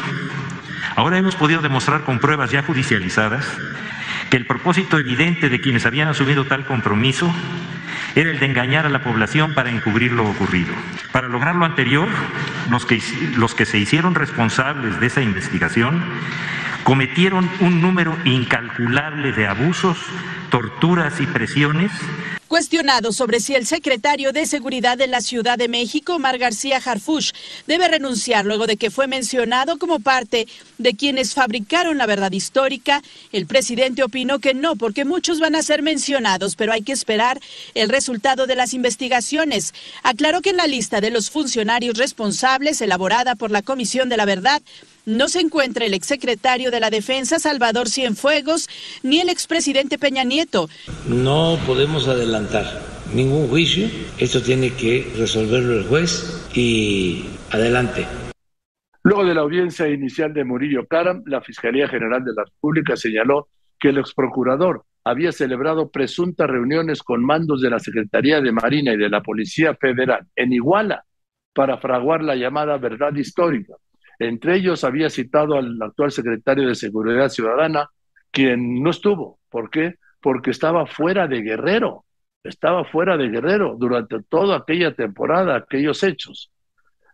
ahora 0.95 1.17
hemos 1.17 1.35
podido 1.35 1.61
demostrar 1.61 2.05
con 2.05 2.19
pruebas 2.19 2.49
ya 2.49 2.63
judicializadas 2.63 3.45
que 4.29 4.37
el 4.37 4.45
propósito 4.45 4.97
evidente 4.99 5.49
de 5.49 5.59
quienes 5.59 5.85
habían 5.85 6.07
asumido 6.07 6.45
tal 6.45 6.65
compromiso 6.65 7.29
era 8.15 8.31
el 8.31 8.39
de 8.39 8.45
engañar 8.45 8.85
a 8.85 8.89
la 8.89 9.03
población 9.03 9.53
para 9.53 9.69
encubrir 9.69 10.13
lo 10.13 10.27
ocurrido. 10.27 10.73
Para 11.11 11.27
lograr 11.27 11.55
lo 11.55 11.65
anterior, 11.65 12.07
los 12.69 12.85
que, 12.85 13.01
los 13.35 13.53
que 13.53 13.65
se 13.65 13.77
hicieron 13.77 14.15
responsables 14.15 14.99
de 14.99 15.07
esa 15.07 15.21
investigación 15.21 16.01
cometieron 16.83 17.49
un 17.59 17.81
número 17.81 18.17
incalculable 18.23 19.33
de 19.33 19.47
abusos, 19.47 19.97
torturas 20.49 21.19
y 21.19 21.25
presiones 21.25 21.91
Cuestionado 22.47 23.11
sobre 23.11 23.39
si 23.39 23.55
el 23.55 23.65
secretario 23.65 24.31
de 24.31 24.45
Seguridad 24.45 24.99
de 24.99 25.07
la 25.07 25.21
Ciudad 25.21 25.57
de 25.57 25.67
México, 25.67 26.19
Mar 26.19 26.37
García 26.37 26.77
Harfush, 26.77 27.31
debe 27.65 27.87
renunciar 27.87 28.45
luego 28.45 28.67
de 28.67 28.77
que 28.77 28.91
fue 28.91 29.07
mencionado 29.07 29.79
como 29.79 29.99
parte 29.99 30.47
de 30.77 30.93
quienes 30.93 31.33
fabricaron 31.33 31.97
la 31.97 32.05
verdad 32.05 32.31
histórica, 32.31 33.01
el 33.31 33.47
presidente 33.47 34.03
opinó 34.03 34.37
que 34.37 34.53
no, 34.53 34.75
porque 34.75 35.05
muchos 35.05 35.39
van 35.39 35.55
a 35.55 35.63
ser 35.63 35.81
mencionados, 35.81 36.55
pero 36.55 36.71
hay 36.71 36.83
que 36.83 36.91
esperar 36.91 37.41
el 37.73 37.89
resultado 37.89 38.45
de 38.45 38.55
las 38.55 38.75
investigaciones. 38.75 39.73
Aclaró 40.03 40.41
que 40.41 40.51
en 40.51 40.57
la 40.57 40.67
lista 40.67 41.01
de 41.01 41.09
los 41.09 41.31
funcionarios 41.31 41.97
responsables 41.97 42.79
elaborada 42.79 43.33
por 43.33 43.49
la 43.49 43.63
Comisión 43.63 44.07
de 44.07 44.17
la 44.17 44.25
Verdad, 44.25 44.61
no 45.05 45.27
se 45.27 45.39
encuentra 45.39 45.85
el 45.85 45.93
exsecretario 45.93 46.71
de 46.71 46.79
la 46.79 46.89
Defensa, 46.89 47.39
Salvador 47.39 47.89
Cienfuegos, 47.89 48.67
ni 49.03 49.19
el 49.19 49.29
expresidente 49.29 49.97
Peña 49.97 50.23
Nieto. 50.23 50.67
No 51.07 51.57
podemos 51.65 52.07
adelantar 52.07 52.65
ningún 53.13 53.47
juicio. 53.47 53.87
Esto 54.17 54.41
tiene 54.41 54.71
que 54.73 55.11
resolverlo 55.17 55.77
el 55.77 55.85
juez 55.85 56.47
y 56.55 57.25
adelante. 57.51 58.05
Luego 59.03 59.25
de 59.25 59.35
la 59.35 59.41
audiencia 59.41 59.87
inicial 59.87 60.33
de 60.33 60.43
Murillo 60.43 60.87
Caram, 60.87 61.21
la 61.27 61.41
Fiscalía 61.41 61.87
General 61.87 62.23
de 62.23 62.33
la 62.33 62.43
República 62.43 62.95
señaló 62.95 63.49
que 63.79 63.89
el 63.89 63.99
exprocurador 63.99 64.83
había 65.03 65.31
celebrado 65.31 65.91
presuntas 65.91 66.49
reuniones 66.49 67.03
con 67.03 67.23
mandos 67.23 67.61
de 67.61 67.69
la 67.69 67.77
Secretaría 67.77 68.41
de 68.41 68.51
Marina 68.51 68.93
y 68.93 68.97
de 68.97 69.09
la 69.09 69.21
Policía 69.21 69.75
Federal 69.75 70.25
en 70.35 70.53
Iguala 70.53 71.05
para 71.53 71.77
fraguar 71.77 72.23
la 72.23 72.35
llamada 72.35 72.77
verdad 72.77 73.13
histórica 73.13 73.75
entre 74.19 74.55
ellos 74.55 74.83
había 74.83 75.09
citado 75.09 75.55
al 75.55 75.81
actual 75.81 76.11
secretario 76.11 76.67
de 76.67 76.75
Seguridad 76.75 77.29
Ciudadana, 77.29 77.89
quien 78.31 78.81
no 78.83 78.89
estuvo. 78.89 79.39
¿Por 79.49 79.69
qué? 79.69 79.95
Porque 80.21 80.51
estaba 80.51 80.85
fuera 80.85 81.27
de 81.27 81.41
Guerrero. 81.41 82.05
estaba 82.43 82.85
fuera 82.85 83.17
de 83.17 83.29
Guerrero 83.29 83.75
durante 83.77 84.21
toda 84.21 84.57
aquella 84.57 84.93
temporada, 84.93 85.55
aquellos 85.55 86.03
hechos. 86.03 86.51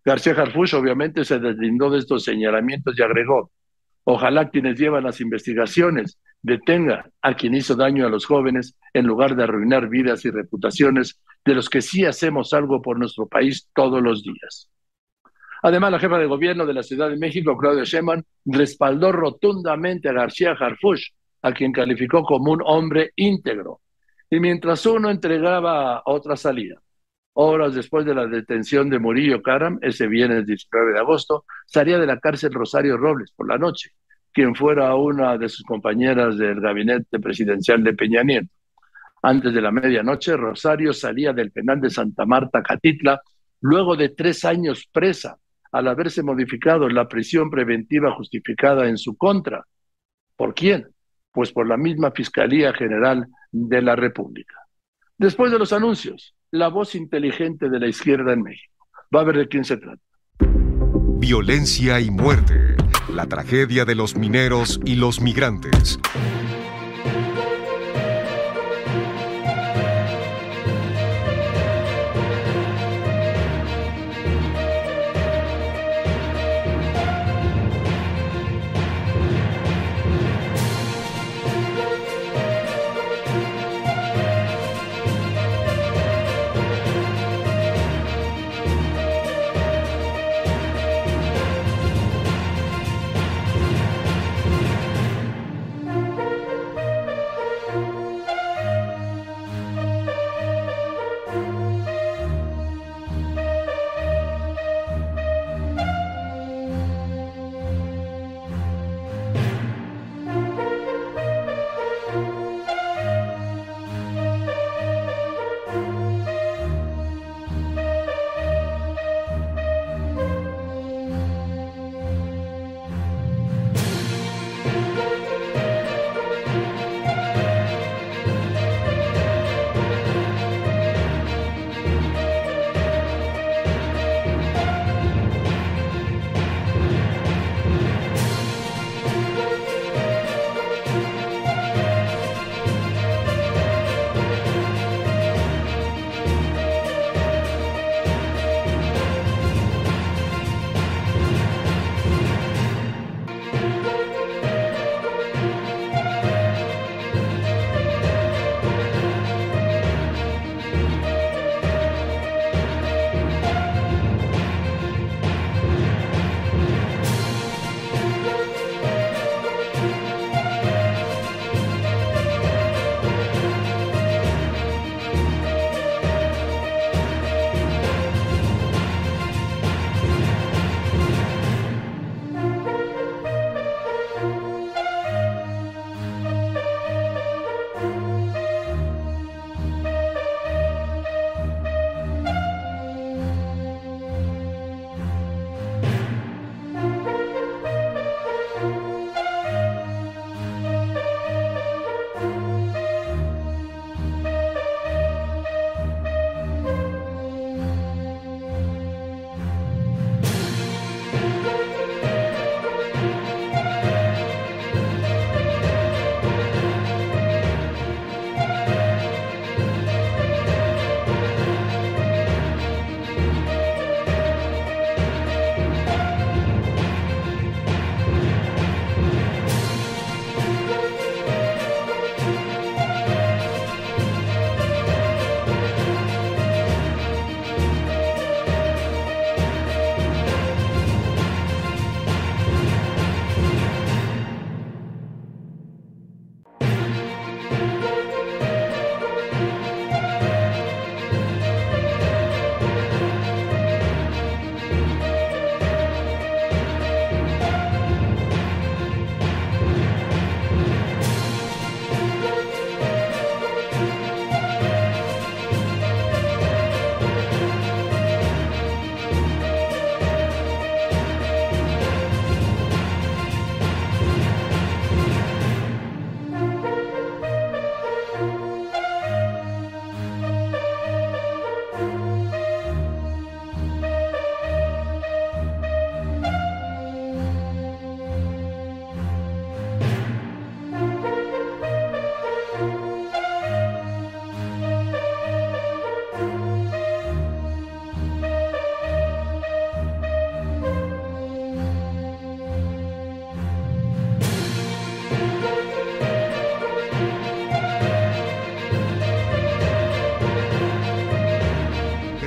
García 0.04 0.34
Harfuch 0.34 0.74
obviamente 0.74 1.24
se 1.24 1.40
deslindó 1.40 1.90
de 1.90 2.00
estos 2.00 2.24
señalamientos 2.24 2.98
y 2.98 3.04
agregó, 3.04 3.52
ojalá 4.04 4.50
quienes 4.50 4.80
llevan 4.80 5.04
las 5.04 5.22
investigaciones 5.22 6.20
detengan 6.42 7.12
a 7.22 7.36
quien 7.36 7.54
hizo 7.54 7.76
daño 7.76 8.06
a 8.06 8.10
los 8.10 8.26
jóvenes 8.26 8.76
en 8.94 9.06
lugar 9.06 9.36
de 9.36 9.44
arruinar 9.44 9.90
vidas 9.90 10.26
y 10.26 10.32
reputaciones 10.32 11.20
de 11.46 11.56
los 11.56 11.70
que 11.70 11.82
sí 11.82 12.06
hacemos 12.06 12.54
algo 12.54 12.82
por 12.82 12.98
nuestro 12.98 13.28
país 13.28 13.70
todos 13.76 14.02
los 14.02 14.24
días. 14.24 14.70
Además, 15.64 15.92
la 15.92 16.00
jefa 16.00 16.18
de 16.18 16.26
gobierno 16.26 16.66
de 16.66 16.74
la 16.74 16.84
Ciudad 16.84 17.10
de 17.10 17.18
México, 17.18 17.58
Claudia 17.58 17.84
Sheinbaum, 17.84 18.24
respaldó 18.46 19.12
rotundamente 19.12 20.10
a 20.10 20.14
García 20.14 20.56
Harfuch, 20.60 21.14
a 21.44 21.52
quien 21.52 21.72
calificó 21.72 22.24
como 22.24 22.52
un 22.52 22.62
hombre 22.66 23.12
íntegro. 23.16 23.82
Y 24.30 24.40
mientras 24.40 24.86
uno 24.86 25.10
entregaba 25.10 26.02
otra 26.06 26.36
salida, 26.36 26.82
horas 27.34 27.76
después 27.76 28.06
de 28.06 28.16
la 28.16 28.26
detención 28.26 28.90
de 28.90 29.00
Murillo 29.00 29.42
Caram, 29.42 29.78
ese 29.82 30.08
viernes 30.08 30.46
19 30.48 30.94
de 30.94 31.00
agosto, 31.00 31.46
salía 31.68 32.00
de 32.00 32.08
la 32.08 32.20
cárcel 32.20 32.54
Rosario 32.54 32.98
Robles 32.98 33.32
por 33.36 33.48
la 33.48 33.58
noche, 33.58 33.92
quien 34.34 34.56
fuera 34.56 34.96
una 34.96 35.38
de 35.38 35.50
sus 35.50 35.64
compañeras 35.64 36.38
del 36.38 36.60
gabinete 36.60 37.20
presidencial 37.20 37.84
de 37.84 37.94
Peña 37.94 38.24
Nieto. 38.24 38.50
Antes 39.24 39.54
de 39.54 39.62
la 39.62 39.72
medianoche, 39.72 40.36
Rosario 40.36 40.94
salía 40.94 41.34
del 41.34 41.52
penal 41.52 41.80
de 41.80 41.92
Santa 41.92 42.26
Marta, 42.26 42.64
Catitla, 42.64 43.22
luego 43.60 43.96
de 43.96 44.10
tres 44.10 44.44
años 44.46 44.88
presa 44.92 45.38
al 45.72 45.88
haberse 45.88 46.24
modificado 46.24 46.90
la 46.90 47.08
prisión 47.08 47.50
preventiva 47.50 48.14
justificada 48.14 48.88
en 48.88 48.98
su 48.98 49.16
contra. 49.16 49.66
¿Por 50.36 50.54
quién? 50.54 50.88
Pues 51.32 51.52
por 51.52 51.68
la 51.68 51.78
misma 51.78 52.12
Fiscalía 52.12 52.74
General 52.74 53.28
de 53.52 53.82
la 53.82 53.96
República. 53.96 54.56
Después 55.18 55.52
de 55.52 55.60
los 55.60 55.72
anuncios, 55.72 56.36
la 56.52 56.68
voz 56.68 56.96
inteligente 56.96 57.70
de 57.70 57.80
la 57.80 57.88
izquierda 57.88 58.34
en 58.34 58.44
México. 58.44 58.88
Va 59.16 59.22
a 59.22 59.24
ver 59.24 59.38
de 59.38 59.48
quién 59.48 59.64
se 59.64 59.78
trata. 59.78 60.02
Violencia 61.20 62.00
y 62.00 62.10
muerte. 62.10 62.76
La 63.14 63.28
tragedia 63.28 63.86
de 63.86 63.96
los 63.96 64.16
mineros 64.16 64.80
y 64.84 64.96
los 64.96 65.22
migrantes. 65.22 66.00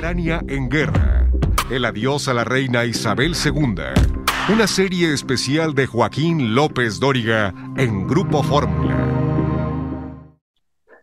En 0.07 0.69
guerra. 0.69 1.27
El 1.71 1.83
adiós 1.83 2.27
a 2.27 2.35
la 2.35 2.43
reina 2.43 2.85
Isabel 2.85 3.33
II. 3.33 4.53
Una 4.53 4.67
serie 4.67 5.11
especial 5.11 5.73
de 5.73 5.87
Joaquín 5.87 6.53
López 6.53 6.99
Dóriga 6.99 7.51
en 7.75 8.05
Grupo 8.07 8.43
Fórmula. 8.43 8.95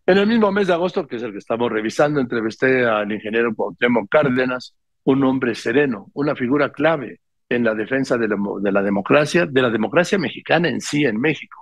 En 0.07 0.19
el 0.19 0.29
mismo 0.29 0.53
mes 0.53 0.69
de 0.69 0.75
agosto, 0.75 1.05
que 1.09 1.17
es 1.17 1.23
el 1.25 1.33
que 1.33 1.39
estamos 1.39 1.73
revisando, 1.73 2.21
entrevisté 2.21 2.87
al 2.87 3.11
ingeniero 3.11 3.53
Cuauhtémoc 3.57 4.09
Cárdenas, 4.09 4.77
un 5.03 5.25
hombre 5.25 5.57
sereno, 5.57 6.07
una 6.15 6.37
figura 6.37 6.71
clave 6.71 7.19
en 7.49 7.65
la 7.65 7.75
defensa 7.75 8.17
de 8.17 8.29
la, 8.29 8.37
de 8.61 8.71
la 8.71 8.83
democracia, 8.83 9.47
de 9.47 9.63
la 9.63 9.71
democracia 9.71 10.17
mexicana 10.17 10.69
en 10.69 10.81
sí, 10.81 11.05
en 11.05 11.21
México. 11.21 11.59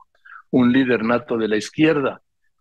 Un 0.51 0.75
líder 0.75 1.05
nato 1.05 1.39
de 1.39 1.49
la 1.49 1.57
izquierda, 1.57 2.21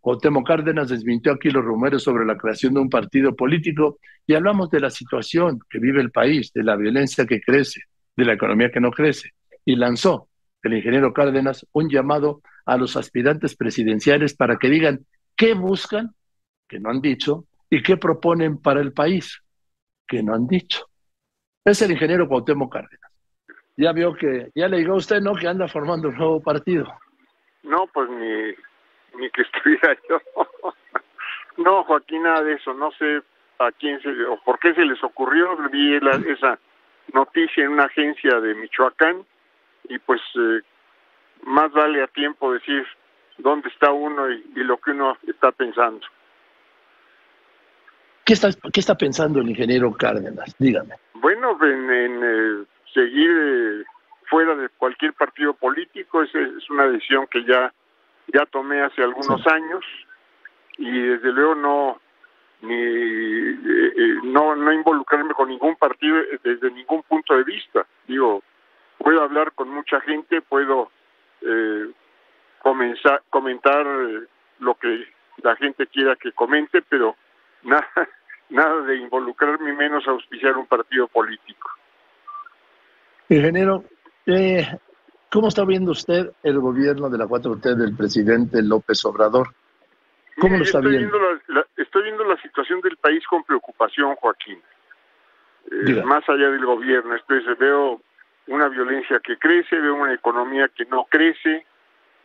Cuauhtémoc 0.10 0.48
Cárdenas 0.48 0.90
desmintió 0.90 1.31
aquí 1.34 1.52
los 1.52 1.64
rumores 1.64 2.02
sobre 2.02 2.26
la 2.26 2.36
creación 2.36 2.73
de 2.73 2.80
un 2.80 2.90
partido 2.90 3.36
político 3.36 3.99
y 4.26 4.34
hablamos 4.34 4.72
de 4.72 4.80
la 4.80 4.90
situación 4.90 5.60
que 5.69 5.77
vive 5.77 6.02
el 6.02 6.10
país, 6.10 6.52
de 6.52 6.64
la 6.64 6.76
violencia 6.76 7.27
que 7.27 7.40
crece, 7.40 7.81
de 8.18 8.26
la 8.26 8.34
economía 8.34 8.72
que 8.72 8.80
no 8.80 8.90
crece, 8.90 9.34
y 9.65 9.76
lanzó 9.76 10.27
el 10.64 10.73
ingeniero 10.73 11.14
Cárdenas 11.14 11.64
un 11.73 11.91
llamado 11.91 12.41
a 12.65 12.76
los 12.76 12.98
aspirantes 12.98 13.56
presidenciales 13.56 14.34
para 14.34 14.56
que 14.56 14.68
digan 14.68 15.06
qué 15.36 15.53
buscan, 15.53 16.10
que 16.68 16.80
no 16.80 16.90
han 16.90 17.02
dicho, 17.02 17.45
y 17.69 17.84
qué 17.84 17.95
proponen 17.95 18.57
para 18.57 18.81
el 18.81 18.94
país, 18.94 19.44
que 20.07 20.23
no 20.23 20.34
han 20.34 20.48
dicho. 20.48 20.88
Es 21.64 21.84
el 21.84 21.91
ingeniero 21.91 22.27
Cuauhtémoc 22.27 22.73
Cárdenas. 22.73 23.11
Ya 23.77 23.91
vio 23.91 24.15
que, 24.15 24.49
ya 24.56 24.69
le 24.69 24.77
digo 24.77 24.94
a 24.94 24.98
usted, 24.98 25.22
¿no? 25.22 25.36
Que 25.36 25.48
anda 25.48 25.68
formando 25.68 26.10
un 26.10 26.15
nuevo 26.15 26.41
partido. 26.41 26.88
No, 27.61 27.86
pues 27.94 28.10
ni 28.10 28.56
ni 29.18 29.30
que 29.30 29.41
estuviera 29.53 29.98
yo. 30.10 30.22
no, 31.57 31.84
Joaquín, 31.84 32.23
nada 32.23 32.44
de 32.44 32.53
eso. 32.53 32.73
No 32.73 32.91
sé 32.91 33.22
a 33.60 33.72
quién 33.72 34.02
se 34.02 34.10
o 34.26 34.38
por 34.44 34.60
qué 34.60 34.73
se 34.73 34.86
les 34.86 35.03
ocurrió. 35.03 35.56
Vi 35.72 35.95
esa 35.95 36.60
noticia 37.14 37.64
en 37.64 37.72
una 37.72 37.86
agencia 37.86 38.40
de 38.40 38.56
Michoacán 38.56 39.26
y 39.88 39.99
pues 39.99 40.22
eh, 40.36 40.61
más 41.44 41.72
vale 41.72 42.03
a 42.03 42.07
tiempo 42.07 42.53
decir 42.53 42.86
dónde 43.38 43.69
está 43.69 43.91
uno 43.91 44.30
y, 44.30 44.44
lo 44.56 44.77
que 44.77 44.91
uno 44.91 45.18
está 45.27 45.52
pensando. 45.52 46.06
¿Qué 48.26 48.34
está, 48.34 48.49
¿Qué 48.72 48.80
está 48.80 48.95
pensando 48.95 49.40
el 49.40 49.49
ingeniero 49.49 49.91
Cárdenas? 49.94 50.56
Dígame. 50.60 50.95
Bueno, 51.15 51.57
en, 51.64 52.23
eh, 52.23 52.65
seguir 52.94 53.31
eh, 53.31 53.84
fuera 54.30 54.56
de 54.56 54.69
cualquier 54.69 55.14
partido 55.14 55.53
político, 55.53 56.22
esa 56.22 56.40
es 56.40 56.69
una 56.69 56.88
decisión 56.88 57.26
que 57.27 57.44
ya 57.45 57.73
ya 58.34 58.45
tomé 58.45 58.81
hace 58.81 59.03
algunos 59.03 59.45
años 59.47 59.84
y 60.77 61.01
desde 61.01 61.31
luego 61.31 61.56
no 61.56 62.01
ni 62.61 62.76
eh, 62.76 63.93
eh, 63.97 64.15
no 64.23 64.56
no 64.56 64.73
involucrarme 64.73 65.34
con 65.34 65.49
ningún 65.49 65.76
partido 65.76 66.18
desde 66.43 66.72
ningún 66.72 67.03
punto 67.03 67.35
de 67.35 67.43
vista. 67.43 67.85
Digo 68.07 68.43
puedo 68.97 69.22
hablar 69.22 69.53
con 69.53 69.69
mucha 69.69 70.01
gente 70.01 70.41
puedo 70.41 70.91
eh, 71.41 71.89
comenzar 72.61 73.23
comentar 73.30 73.85
lo 74.60 74.76
que 74.76 75.07
la 75.41 75.56
gente 75.56 75.88
quiera 75.88 76.15
que 76.15 76.31
comente 76.34 76.81
pero 76.81 77.15
nada 77.64 78.10
nada 78.49 78.81
de 78.81 78.97
involucrarme 78.97 79.73
menos 79.73 80.07
auspiciar 80.07 80.57
un 80.57 80.65
partido 80.65 81.07
político. 81.07 81.69
Ingeniero 83.30 83.84
eh, 84.26 84.65
¿Cómo 85.31 85.47
está 85.47 85.64
viendo 85.64 85.91
usted 85.91 86.31
el 86.41 86.60
gobierno 86.60 87.10
de 87.10 87.18
la 87.18 87.26
4T 87.26 87.76
del 87.76 87.95
presidente 87.95 88.64
López 88.64 89.06
Obrador? 89.06 89.49
¿Cómo 90.39 90.57
lo 90.57 90.64
está 90.64 90.80
estoy 90.80 90.97
viendo? 90.97 91.19
la, 91.47 91.65
estoy 91.77 92.03
viendo 92.03 92.23
la 92.23 92.41
situación 92.41 92.81
del 92.81 92.97
país 92.97 93.26
con 93.27 93.43
preocupación, 93.43 94.15
Joaquín. 94.15 94.60
Eh, 95.72 96.01
más 96.03 96.27
allá 96.27 96.49
del 96.49 96.65
gobierno, 96.65 97.15
estoy, 97.15 97.43
veo 97.60 98.01
una 98.47 98.69
violencia 98.69 99.19
que 99.19 99.38
crece, 99.38 99.77
veo 99.77 99.95
una 99.95 100.14
economía 100.14 100.68
que 100.69 100.85
no 100.85 101.06
crece, 101.10 101.64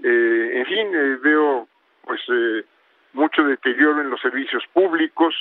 eh, 0.03 0.51
en 0.55 0.67
fin, 0.67 0.89
eh, 0.95 1.19
veo 1.23 1.69
pues 2.05 2.21
mucho 3.13 3.43
deterioro 3.45 4.01
en 4.01 4.11
los 4.11 4.21
servicios 4.21 4.63
públicos 4.73 5.35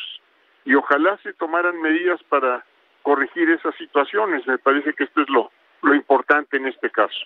y 0.66 0.76
ojalá 0.76 1.18
se 1.24 1.34
tomaran 1.34 1.82
medidas 1.82 2.22
para 2.24 2.66
corregir 3.04 3.50
esas 3.50 3.76
situaciones. 3.76 4.46
Me 4.48 4.58
parece 4.58 4.94
que 4.94 5.06
esto 5.06 5.22
es 5.22 5.30
lo, 5.30 5.52
lo 5.82 5.94
importante 5.94 6.58
en 6.58 6.68
este 6.68 6.90
caso. 6.90 7.26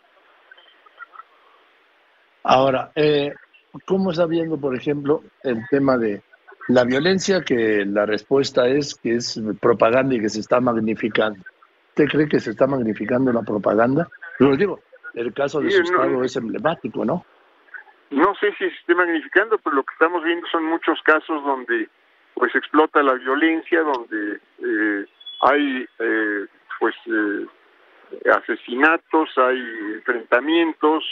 Ahora, 2.50 2.92
eh, 2.96 3.34
¿cómo 3.86 4.12
está 4.12 4.26
viendo, 4.26 4.58
por 4.58 4.74
ejemplo, 4.74 5.22
el 5.44 5.68
tema 5.70 5.98
de 5.98 6.22
la 6.70 6.86
violencia? 6.86 7.42
Que 7.42 7.84
la 7.86 8.06
respuesta 8.06 8.70
es 8.70 8.96
que 8.96 9.16
es 9.16 9.38
propaganda 9.60 10.16
y 10.16 10.22
que 10.22 10.30
se 10.30 10.40
está 10.40 10.62
magnificando. 10.62 11.42
¿Usted 11.90 12.06
cree 12.06 12.30
que 12.30 12.40
se 12.40 12.52
está 12.52 12.66
magnificando 12.66 13.34
la 13.34 13.42
propaganda? 13.42 14.08
Lo 14.40 14.56
digo, 14.56 14.80
el 15.14 15.34
caso 15.34 15.60
de 15.60 15.72
su 15.72 15.82
estado 15.82 16.24
es 16.24 16.38
emblemático, 16.38 17.04
¿no? 17.04 17.26
No 18.12 18.34
sé 18.36 18.52
si 18.52 18.60
se 18.60 18.68
esté 18.68 18.96
magnificando, 18.96 19.58
pero 19.58 19.76
lo 19.76 19.84
que 19.84 19.92
estamos 19.92 20.24
viendo 20.24 20.48
son 20.48 20.64
muchos 20.68 21.02
casos 21.04 21.44
donde 21.44 21.90
pues 22.34 22.56
explota 22.56 23.04
la 23.04 23.16
violencia, 23.16 23.82
donde 23.82 24.40
eh, 24.60 25.06
hay 25.42 25.86
eh, 26.00 26.46
pues 26.80 26.96
eh, 27.08 27.46
asesinatos, 28.32 29.38
hay 29.38 29.60
enfrentamientos, 29.96 31.04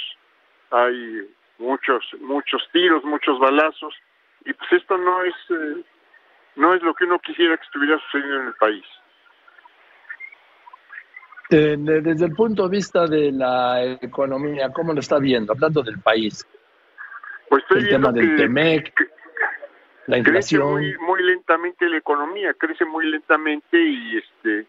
hay 0.71 1.27
muchos 1.57 2.03
muchos 2.19 2.61
tiros, 2.71 3.03
muchos 3.03 3.39
balazos 3.39 3.93
y 4.45 4.53
pues 4.53 4.73
esto 4.73 4.97
no 4.97 5.23
es 5.23 5.35
eh, 5.49 5.83
no 6.55 6.73
es 6.73 6.81
lo 6.81 6.93
que 6.93 7.05
uno 7.05 7.19
quisiera 7.19 7.57
que 7.57 7.63
estuviera 7.63 7.99
sucediendo 7.99 8.41
en 8.41 8.47
el 8.47 8.53
país. 8.55 8.85
desde 11.49 12.25
el 12.25 12.33
punto 12.33 12.63
de 12.67 12.77
vista 12.77 13.05
de 13.07 13.31
la 13.31 13.83
economía, 14.01 14.71
¿cómo 14.71 14.93
lo 14.93 14.99
está 14.99 15.19
viendo? 15.19 15.53
Hablando 15.53 15.83
del 15.83 15.99
país. 15.99 16.45
Pues 17.49 17.63
estoy 17.63 17.79
el 17.79 17.85
viendo 17.87 18.11
tema 18.11 18.19
del 18.19 18.35
TEMEC, 18.35 18.93
la 20.07 20.17
crece 20.23 20.55
inflación. 20.55 20.71
muy, 20.71 20.97
muy 20.99 21.23
lentamente 21.23 21.87
la 21.87 21.97
economía, 21.97 22.53
crece 22.53 22.85
muy 22.85 23.05
lentamente 23.07 23.81
y 23.81 24.17
este 24.17 24.65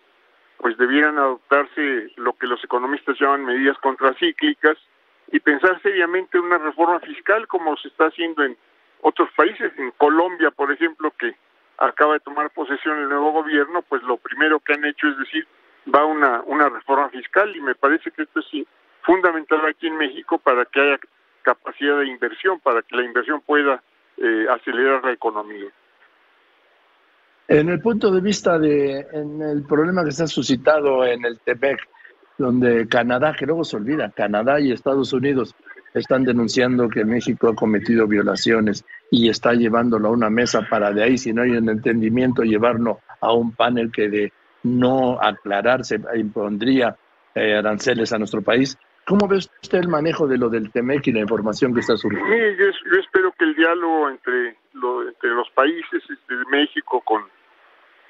pues 0.58 0.76
debieran 0.78 1.18
adoptarse 1.18 2.10
lo 2.16 2.32
que 2.32 2.46
los 2.46 2.62
economistas 2.64 3.18
llaman 3.20 3.44
medidas 3.44 3.76
contracíclicas 3.78 4.78
y 5.32 5.40
pensar 5.40 5.80
seriamente 5.82 6.38
en 6.38 6.44
una 6.44 6.58
reforma 6.58 7.00
fiscal 7.00 7.46
como 7.48 7.76
se 7.76 7.88
está 7.88 8.06
haciendo 8.06 8.44
en 8.44 8.56
otros 9.02 9.28
países, 9.36 9.72
en 9.78 9.90
Colombia, 9.92 10.50
por 10.50 10.72
ejemplo, 10.72 11.12
que 11.18 11.34
acaba 11.78 12.14
de 12.14 12.20
tomar 12.20 12.50
posesión 12.50 12.98
el 12.98 13.08
nuevo 13.08 13.32
gobierno, 13.32 13.82
pues 13.82 14.02
lo 14.02 14.16
primero 14.16 14.60
que 14.60 14.74
han 14.74 14.84
hecho 14.84 15.08
es 15.08 15.18
decir, 15.18 15.46
va 15.94 16.04
una, 16.04 16.42
una 16.46 16.68
reforma 16.68 17.08
fiscal 17.10 17.54
y 17.54 17.60
me 17.60 17.74
parece 17.74 18.10
que 18.10 18.22
esto 18.22 18.40
es 18.40 18.66
fundamental 19.02 19.64
aquí 19.66 19.86
en 19.86 19.96
México 19.96 20.38
para 20.38 20.64
que 20.64 20.80
haya 20.80 20.98
capacidad 21.42 21.98
de 22.00 22.08
inversión, 22.08 22.58
para 22.60 22.82
que 22.82 22.96
la 22.96 23.04
inversión 23.04 23.40
pueda 23.40 23.82
eh, 24.16 24.46
acelerar 24.50 25.04
la 25.04 25.12
economía. 25.12 25.70
En 27.48 27.68
el 27.68 27.80
punto 27.80 28.10
de 28.10 28.20
vista 28.20 28.58
de 28.58 29.06
en 29.12 29.40
el 29.40 29.64
problema 29.64 30.04
que 30.04 30.10
se 30.10 30.24
ha 30.24 30.26
suscitado 30.26 31.04
en 31.04 31.24
el 31.24 31.38
TEPEC, 31.38 31.78
donde 32.38 32.86
Canadá, 32.88 33.34
que 33.38 33.46
luego 33.46 33.64
se 33.64 33.76
olvida, 33.76 34.10
Canadá 34.10 34.60
y 34.60 34.72
Estados 34.72 35.12
Unidos 35.12 35.54
están 35.94 36.24
denunciando 36.24 36.88
que 36.88 37.04
México 37.04 37.48
ha 37.48 37.54
cometido 37.54 38.06
violaciones 38.06 38.84
y 39.10 39.28
está 39.28 39.54
llevándolo 39.54 40.08
a 40.08 40.12
una 40.12 40.28
mesa 40.28 40.66
para 40.68 40.92
de 40.92 41.02
ahí, 41.02 41.16
si 41.16 41.32
no 41.32 41.42
hay 41.42 41.52
un 41.52 41.68
entendimiento, 41.68 42.42
llevarlo 42.42 43.00
a 43.20 43.32
un 43.32 43.52
panel 43.52 43.90
que 43.90 44.08
de 44.08 44.32
no 44.62 45.18
aclararse 45.20 46.00
impondría 46.16 46.96
eh, 47.34 47.56
aranceles 47.56 48.12
a 48.12 48.18
nuestro 48.18 48.42
país. 48.42 48.76
¿Cómo 49.06 49.28
ve 49.28 49.36
usted 49.36 49.78
el 49.78 49.88
manejo 49.88 50.26
de 50.26 50.36
lo 50.36 50.48
del 50.48 50.72
TEMEC 50.72 51.06
y 51.06 51.12
la 51.12 51.20
información 51.20 51.72
que 51.72 51.80
está 51.80 51.96
surgiendo? 51.96 52.28
Sí, 52.28 52.56
yo, 52.58 52.98
espero 52.98 53.32
que 53.38 53.44
el 53.44 53.54
diálogo 53.54 54.10
entre, 54.10 54.56
lo, 54.74 55.06
entre 55.06 55.30
los 55.30 55.48
países, 55.50 56.02
este, 56.10 56.34
México 56.50 57.00
con 57.02 57.22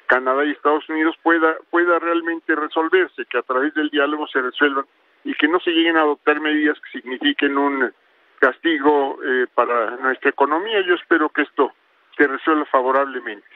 Canadá 0.07 0.45
y 0.45 0.53
Estados 0.53 0.89
Unidos 0.89 1.17
pueda, 1.23 1.57
pueda 1.71 1.99
realmente 1.99 2.55
resolverse, 2.55 3.25
que 3.27 3.39
a 3.39 3.43
través 3.43 3.75
del 3.75 3.91
diálogo 3.91 4.27
se 4.29 4.41
resuelvan 4.41 4.87
y 5.25 5.35
que 5.35 5.49
no 5.49 5.61
se 5.61 5.71
lleguen 5.71 5.97
a 5.97 6.03
adoptar 6.03 6.41
medidas 6.41 6.79
que 6.81 7.01
signifiquen 7.01 7.59
un 7.59 7.93
castigo 8.39 9.19
eh, 9.25 9.47
para 9.55 9.97
nuestra 9.97 10.31
economía. 10.31 10.81
Yo 10.87 10.95
espero 10.95 11.29
que 11.31 11.43
esto 11.43 11.73
se 12.17 12.27
resuelva 12.27 12.65
favorablemente. 12.67 13.47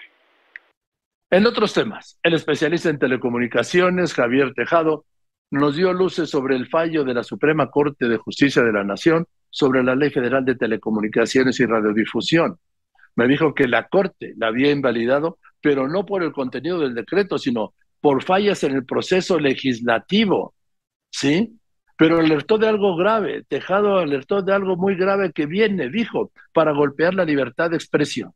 En 1.30 1.46
otros 1.46 1.72
temas, 1.72 2.18
el 2.24 2.34
especialista 2.34 2.90
en 2.90 2.98
telecomunicaciones, 2.98 4.14
Javier 4.14 4.52
Tejado, 4.52 5.04
nos 5.52 5.76
dio 5.76 5.92
luces 5.92 6.30
sobre 6.30 6.56
el 6.56 6.68
fallo 6.68 7.04
de 7.04 7.14
la 7.14 7.22
Suprema 7.22 7.70
Corte 7.70 8.08
de 8.08 8.16
Justicia 8.16 8.62
de 8.62 8.72
la 8.72 8.84
Nación 8.84 9.26
sobre 9.48 9.82
la 9.82 9.94
Ley 9.94 10.10
Federal 10.10 10.44
de 10.44 10.54
Telecomunicaciones 10.54 11.58
y 11.60 11.66
Radiodifusión. 11.66 12.58
Me 13.16 13.26
dijo 13.26 13.54
que 13.54 13.68
la 13.68 13.88
Corte 13.88 14.34
la 14.36 14.48
había 14.48 14.70
invalidado 14.70 15.38
pero 15.60 15.88
no 15.88 16.06
por 16.06 16.22
el 16.22 16.32
contenido 16.32 16.78
del 16.78 16.94
decreto, 16.94 17.38
sino 17.38 17.74
por 18.00 18.22
fallas 18.22 18.64
en 18.64 18.74
el 18.74 18.84
proceso 18.84 19.38
legislativo, 19.38 20.54
¿sí? 21.10 21.50
Pero 21.96 22.18
alertó 22.18 22.56
de 22.56 22.66
algo 22.66 22.96
grave, 22.96 23.42
Tejado 23.46 23.98
alertó 23.98 24.40
de 24.40 24.54
algo 24.54 24.76
muy 24.76 24.96
grave 24.96 25.32
que 25.34 25.44
viene, 25.44 25.90
dijo, 25.90 26.30
para 26.52 26.72
golpear 26.72 27.12
la 27.12 27.26
libertad 27.26 27.70
de 27.70 27.76
expresión. 27.76 28.32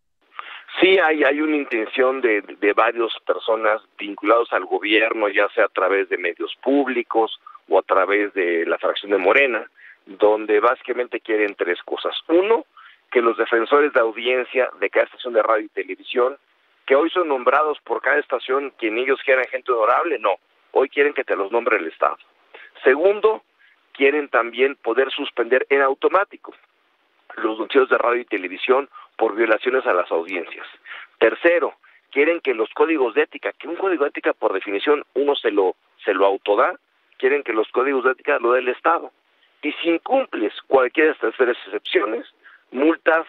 Sí, 0.80 0.98
hay, 0.98 1.22
hay 1.22 1.40
una 1.40 1.56
intención 1.56 2.20
de, 2.20 2.42
de 2.60 2.72
varias 2.74 3.12
personas 3.26 3.80
vinculados 3.98 4.52
al 4.52 4.66
gobierno, 4.66 5.28
ya 5.28 5.48
sea 5.54 5.64
a 5.66 5.68
través 5.68 6.08
de 6.10 6.18
medios 6.18 6.54
públicos 6.62 7.40
o 7.68 7.78
a 7.78 7.82
través 7.82 8.34
de 8.34 8.66
la 8.66 8.76
fracción 8.76 9.12
de 9.12 9.18
Morena, 9.18 9.64
donde 10.04 10.60
básicamente 10.60 11.20
quieren 11.20 11.54
tres 11.54 11.80
cosas. 11.84 12.14
Uno, 12.28 12.66
que 13.14 13.22
los 13.22 13.36
defensores 13.36 13.92
de 13.92 14.00
audiencia 14.00 14.68
de 14.80 14.90
cada 14.90 15.06
estación 15.06 15.34
de 15.34 15.42
radio 15.44 15.66
y 15.66 15.68
televisión, 15.68 16.36
que 16.84 16.96
hoy 16.96 17.08
son 17.10 17.28
nombrados 17.28 17.78
por 17.84 18.02
cada 18.02 18.18
estación, 18.18 18.72
quien 18.76 18.98
ellos 18.98 19.20
quieran 19.24 19.44
gente 19.44 19.70
honorable, 19.70 20.18
no, 20.18 20.34
hoy 20.72 20.88
quieren 20.88 21.14
que 21.14 21.22
te 21.22 21.36
los 21.36 21.52
nombre 21.52 21.76
el 21.76 21.86
Estado. 21.86 22.18
Segundo, 22.82 23.44
quieren 23.92 24.28
también 24.28 24.74
poder 24.74 25.12
suspender 25.12 25.64
en 25.70 25.82
automático 25.82 26.52
los 27.36 27.56
noticieros 27.56 27.88
de 27.88 27.98
radio 27.98 28.22
y 28.22 28.24
televisión 28.24 28.88
por 29.16 29.36
violaciones 29.36 29.86
a 29.86 29.94
las 29.94 30.10
audiencias. 30.10 30.66
Tercero, 31.18 31.72
quieren 32.10 32.40
que 32.40 32.52
los 32.52 32.68
códigos 32.70 33.14
de 33.14 33.22
ética, 33.22 33.52
que 33.52 33.68
un 33.68 33.76
código 33.76 34.02
de 34.02 34.10
ética 34.10 34.32
por 34.32 34.52
definición 34.52 35.04
uno 35.14 35.36
se 35.36 35.52
lo 35.52 35.76
se 36.04 36.14
lo 36.14 36.26
autoda, 36.26 36.80
quieren 37.18 37.44
que 37.44 37.52
los 37.52 37.68
códigos 37.68 38.02
de 38.02 38.10
ética 38.10 38.40
lo 38.40 38.54
dé 38.54 38.58
el 38.58 38.68
Estado. 38.70 39.12
Y 39.62 39.70
si 39.74 39.90
incumples 39.90 40.52
cualquiera 40.66 41.10
de 41.10 41.14
estas 41.14 41.34
tres 41.36 41.56
excepciones, 41.66 42.26
multas 42.74 43.26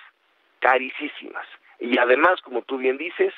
carísimas. 0.60 1.46
Y 1.80 1.98
además, 1.98 2.42
como 2.42 2.64
tú 2.64 2.78
bien 2.78 2.98
dices, 2.98 3.34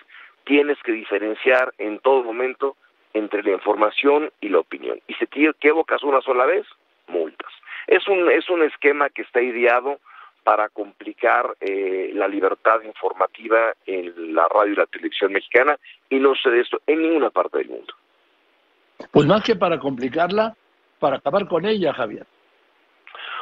tienes 0.46 0.78
que 0.84 0.94
diferenciar 0.94 1.74
en 1.78 2.00
todo 2.00 2.24
momento 2.24 2.76
entre 3.14 3.44
la 3.44 3.52
información 3.52 4.32
y 4.42 4.50
la 4.50 4.60
opinión. 4.60 5.00
Y 5.08 5.14
si 5.16 5.28
te 5.28 5.46
equivocas 5.46 6.04
una 6.04 6.22
sola 6.22 6.46
vez, 6.46 6.66
multas. 7.08 7.52
Es 7.88 8.08
un, 8.08 8.32
es 8.32 8.50
un 8.50 8.64
esquema 8.64 9.10
que 9.10 9.22
está 9.24 9.42
ideado 9.42 10.00
para 10.44 10.70
complicar 10.70 11.56
eh, 11.60 12.12
la 12.14 12.28
libertad 12.28 12.82
informativa 12.84 13.74
en 13.86 14.34
la 14.34 14.48
radio 14.48 14.74
y 14.74 14.78
la 14.78 14.86
televisión 14.86 15.34
mexicana 15.34 15.78
y 16.10 16.20
no 16.20 16.36
sé 16.36 16.50
de 16.50 16.62
esto 16.62 16.80
en 16.88 17.02
ninguna 17.02 17.30
parte 17.30 17.58
del 17.58 17.70
mundo. 17.70 17.94
Pues 19.12 19.26
más 19.26 19.44
que 19.44 19.56
para 19.56 19.78
complicarla, 19.78 20.56
para 21.00 21.18
acabar 21.18 21.48
con 21.48 21.66
ella, 21.66 21.94
Javier. 21.94 22.26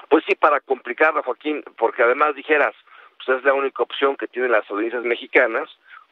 Pues 0.10 0.24
sí, 0.28 0.36
para 0.36 0.60
complicarla, 0.60 1.24
Joaquín, 1.24 1.64
porque 1.78 2.04
además 2.04 2.36
dijeras, 2.36 2.76
pues 3.18 3.40
es 3.40 3.44
la 3.44 3.54
única 3.54 3.84
opción 3.84 4.16
que 4.16 4.28
tienen 4.28 4.52
las 4.52 4.70
audiencias 4.70 5.04
mexicanas, 5.04 5.70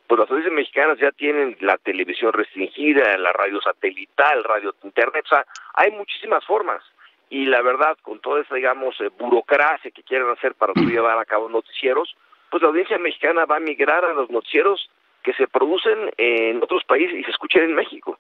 pues 0.08 0.20
las 0.20 0.30
audiencias 0.30 0.56
mexicanas 0.56 0.98
ya 1.00 1.12
tienen 1.12 1.56
la 1.62 1.78
televisión 1.78 2.34
restringida, 2.34 3.18
la 3.18 3.32
radio 3.32 3.62
satelital, 3.62 4.44
radio 4.44 4.76
internet, 4.84 5.24
o 5.26 5.30
sea, 5.30 5.46
hay 5.76 5.92
muchísimas 5.92 6.44
formas 6.46 6.84
y 7.30 7.46
la 7.46 7.62
verdad, 7.62 7.98
con 8.04 8.20
toda 8.20 8.42
esa, 8.42 8.54
digamos, 8.54 9.00
eh, 9.02 9.10
burocracia 9.18 9.90
que 9.90 10.04
quieren 10.04 10.30
hacer 10.30 10.54
para 10.54 10.74
llevar 10.76 11.18
a 11.18 11.26
cabo 11.26 11.50
noticieros, 11.50 12.16
pues 12.52 12.62
la 12.62 12.70
audiencia 12.70 12.98
mexicana 13.00 13.46
va 13.46 13.58
a 13.58 13.60
migrar 13.60 14.06
a 14.06 14.14
los 14.14 14.30
noticieros 14.30 14.90
que 15.24 15.34
se 15.34 15.48
producen 15.48 16.12
en 16.18 16.62
otros 16.62 16.84
países 16.84 17.18
y 17.18 17.24
se 17.24 17.32
escuchan 17.32 17.64
en 17.64 17.74
México. 17.74 18.20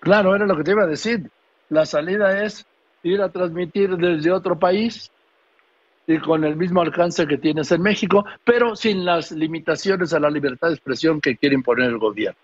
Claro, 0.00 0.34
era 0.34 0.46
lo 0.46 0.56
que 0.56 0.64
te 0.64 0.72
iba 0.72 0.82
a 0.82 0.88
decir. 0.88 1.30
La 1.68 1.84
salida 1.84 2.42
es 2.42 2.66
ir 3.02 3.20
a 3.22 3.30
transmitir 3.30 3.90
desde 3.96 4.32
otro 4.32 4.58
país 4.58 5.10
y 6.06 6.18
con 6.18 6.44
el 6.44 6.56
mismo 6.56 6.80
alcance 6.80 7.26
que 7.26 7.36
tienes 7.36 7.70
en 7.70 7.82
México, 7.82 8.24
pero 8.44 8.74
sin 8.74 9.04
las 9.04 9.30
limitaciones 9.30 10.14
a 10.14 10.20
la 10.20 10.30
libertad 10.30 10.68
de 10.68 10.74
expresión 10.74 11.20
que 11.20 11.36
quiere 11.36 11.54
imponer 11.54 11.90
el 11.90 11.98
gobierno. 11.98 12.38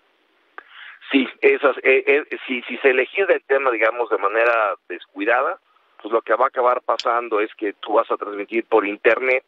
Sí, 1.11 1.27
esas, 1.41 1.75
eh, 1.77 2.03
eh, 2.05 2.23
si, 2.47 2.61
si 2.63 2.77
se 2.77 2.89
elegir 2.89 3.25
el 3.29 3.41
tema, 3.43 3.71
digamos, 3.71 4.09
de 4.09 4.17
manera 4.17 4.75
descuidada, 4.87 5.59
pues 6.01 6.13
lo 6.13 6.21
que 6.21 6.35
va 6.35 6.45
a 6.45 6.49
acabar 6.49 6.81
pasando 6.81 7.39
es 7.39 7.53
que 7.55 7.73
tú 7.73 7.93
vas 7.93 8.09
a 8.11 8.17
transmitir 8.17 8.65
por 8.65 8.85
Internet 8.85 9.45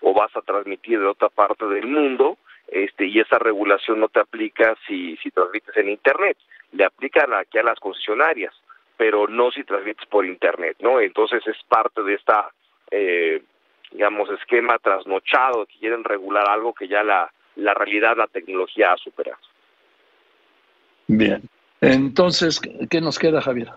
o 0.00 0.14
vas 0.14 0.34
a 0.36 0.40
transmitir 0.40 0.98
de 0.98 1.06
otra 1.06 1.28
parte 1.28 1.66
del 1.66 1.86
mundo, 1.86 2.38
este, 2.68 3.06
y 3.06 3.20
esa 3.20 3.38
regulación 3.38 4.00
no 4.00 4.08
te 4.08 4.20
aplica 4.20 4.76
si, 4.86 5.16
si 5.18 5.30
transmites 5.30 5.76
en 5.76 5.90
Internet, 5.90 6.36
le 6.72 6.84
aplican 6.84 7.32
aquí 7.34 7.58
a 7.58 7.62
las 7.62 7.78
concesionarias, 7.78 8.54
pero 9.00 9.26
no 9.26 9.50
si 9.50 9.64
transmites 9.64 10.06
por 10.10 10.26
Internet, 10.26 10.76
¿no? 10.80 11.00
Entonces 11.00 11.42
es 11.46 11.56
parte 11.66 12.02
de 12.02 12.12
esta, 12.12 12.50
eh, 12.90 13.42
digamos, 13.92 14.28
esquema 14.28 14.78
trasnochado 14.78 15.64
que 15.64 15.78
quieren 15.78 16.04
regular 16.04 16.46
algo 16.46 16.74
que 16.74 16.86
ya 16.86 17.02
la, 17.02 17.32
la 17.56 17.72
realidad, 17.72 18.14
la 18.18 18.26
tecnología 18.26 18.92
ha 18.92 18.98
superado. 18.98 19.40
Bien. 21.06 21.40
Entonces, 21.80 22.60
¿qué 22.90 23.00
nos 23.00 23.18
queda, 23.18 23.40
Javier? 23.40 23.70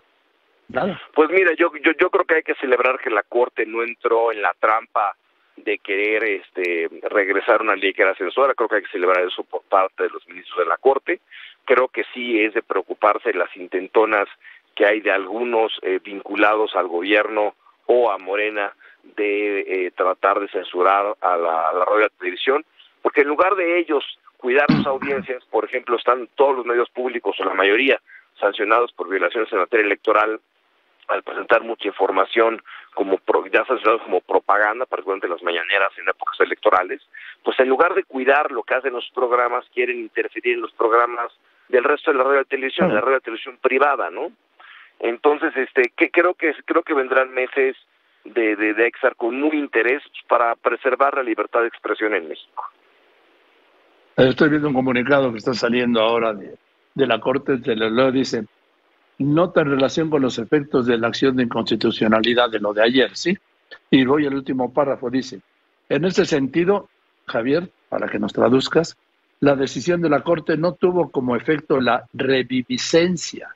Nada. 0.67 1.01
Pues 1.13 1.29
mira, 1.29 1.53
yo, 1.57 1.71
yo, 1.81 1.93
yo 1.97 2.09
creo 2.09 2.25
que 2.25 2.35
hay 2.35 2.43
que 2.43 2.55
celebrar 2.55 2.99
que 2.99 3.09
la 3.09 3.23
Corte 3.23 3.65
no 3.65 3.81
entró 3.81 4.33
en 4.33 4.41
la 4.41 4.53
trampa 4.59 5.15
de 5.55 5.77
querer 5.77 6.25
este, 6.25 6.89
regresar 7.03 7.61
una 7.61 7.77
ley 7.77 7.93
que 7.93 8.01
era 8.01 8.13
censura. 8.15 8.55
Creo 8.55 8.67
que 8.67 8.75
hay 8.75 8.83
que 8.83 8.91
celebrar 8.91 9.23
eso 9.23 9.45
por 9.45 9.61
parte 9.61 10.03
de 10.03 10.09
los 10.09 10.27
ministros 10.27 10.57
de 10.57 10.65
la 10.65 10.75
Corte. 10.75 11.21
Creo 11.63 11.87
que 11.87 12.03
sí 12.13 12.43
es 12.43 12.53
de 12.53 12.61
preocuparse 12.61 13.33
las 13.33 13.55
intentonas 13.55 14.27
que 14.75 14.85
hay 14.85 15.01
de 15.01 15.11
algunos 15.11 15.71
eh, 15.81 15.99
vinculados 16.03 16.75
al 16.75 16.87
gobierno 16.87 17.55
o 17.85 18.11
a 18.11 18.17
Morena 18.17 18.73
de 19.15 19.59
eh, 19.61 19.91
tratar 19.91 20.39
de 20.39 20.47
censurar 20.49 21.15
a 21.21 21.37
la, 21.37 21.69
a 21.69 21.73
la 21.73 21.85
radio 21.85 21.99
y 21.99 22.03
la 22.03 22.09
televisión, 22.09 22.65
porque 23.01 23.21
en 23.21 23.27
lugar 23.27 23.55
de 23.55 23.79
ellos 23.79 24.03
cuidar 24.37 24.65
sus 24.71 24.85
audiencias, 24.85 25.43
por 25.45 25.65
ejemplo, 25.65 25.97
están 25.97 26.27
todos 26.35 26.57
los 26.57 26.65
medios 26.65 26.89
públicos 26.89 27.35
o 27.39 27.45
la 27.45 27.53
mayoría 27.53 27.99
sancionados 28.39 28.91
por 28.93 29.09
violaciones 29.09 29.51
en 29.51 29.59
materia 29.59 29.85
electoral 29.85 30.39
al 31.07 31.23
presentar 31.23 31.63
mucha 31.63 31.87
información 31.87 32.61
como 32.93 33.19
ya 33.51 33.65
sancionados 33.65 34.01
como 34.03 34.21
propaganda, 34.21 34.85
particularmente 34.85 35.27
las 35.27 35.43
mañaneras 35.43 35.91
en 35.97 36.07
épocas 36.07 36.39
electorales, 36.39 37.01
pues 37.43 37.59
en 37.59 37.69
lugar 37.69 37.93
de 37.93 38.03
cuidar 38.03 38.51
lo 38.51 38.63
que 38.63 38.75
hacen 38.75 38.93
los 38.93 39.09
programas, 39.13 39.65
quieren 39.73 39.99
interferir 39.99 40.55
en 40.55 40.61
los 40.61 40.71
programas 40.73 41.31
del 41.69 41.83
resto 41.83 42.11
de 42.11 42.17
la 42.17 42.23
radio 42.23 42.39
de 42.39 42.45
televisión, 42.45 42.89
de 42.89 42.95
la 42.95 43.01
radio 43.01 43.15
de 43.15 43.21
televisión 43.21 43.57
privada, 43.61 44.09
¿no? 44.09 44.31
Entonces, 45.03 45.51
este, 45.57 45.91
que 45.97 46.09
creo 46.09 46.33
que 46.33 46.53
creo 46.63 46.81
que 46.81 46.93
vendrán 46.93 47.33
meses 47.33 47.75
de, 48.23 48.55
de, 48.55 48.73
de 48.73 48.87
Exar 48.87 49.17
con 49.17 49.37
muy 49.37 49.57
interés 49.57 50.01
para 50.29 50.55
preservar 50.55 51.15
la 51.15 51.23
libertad 51.23 51.59
de 51.59 51.67
expresión 51.67 52.15
en 52.15 52.29
México. 52.29 52.63
Estoy 54.15 54.47
viendo 54.47 54.69
un 54.69 54.73
comunicado 54.73 55.29
que 55.33 55.39
está 55.39 55.53
saliendo 55.53 55.99
ahora 55.99 56.33
de, 56.33 56.55
la 57.05 57.19
Corte, 57.19 57.57
de 57.57 57.75
lo 57.75 58.13
dice, 58.13 58.45
nota 59.17 59.59
en 59.61 59.71
relación 59.71 60.09
con 60.09 60.21
los 60.21 60.39
efectos 60.39 60.85
de 60.85 60.97
la 60.97 61.07
acción 61.07 61.35
de 61.35 61.43
inconstitucionalidad 61.43 62.49
de 62.49 62.59
lo 62.59 62.73
de 62.73 62.83
ayer, 62.83 63.13
¿sí? 63.13 63.37
Y 63.91 64.05
voy 64.05 64.25
al 64.25 64.35
último 64.35 64.71
párrafo, 64.71 65.09
dice, 65.09 65.41
en 65.89 66.05
ese 66.05 66.23
sentido, 66.23 66.87
Javier, 67.25 67.69
para 67.89 68.07
que 68.07 68.19
nos 68.19 68.31
traduzcas, 68.31 68.95
la 69.41 69.57
decisión 69.57 70.01
de 70.01 70.09
la 70.09 70.21
Corte 70.21 70.55
no 70.55 70.75
tuvo 70.75 71.11
como 71.11 71.35
efecto 71.35 71.81
la 71.81 72.05
reviviscencia 72.13 73.53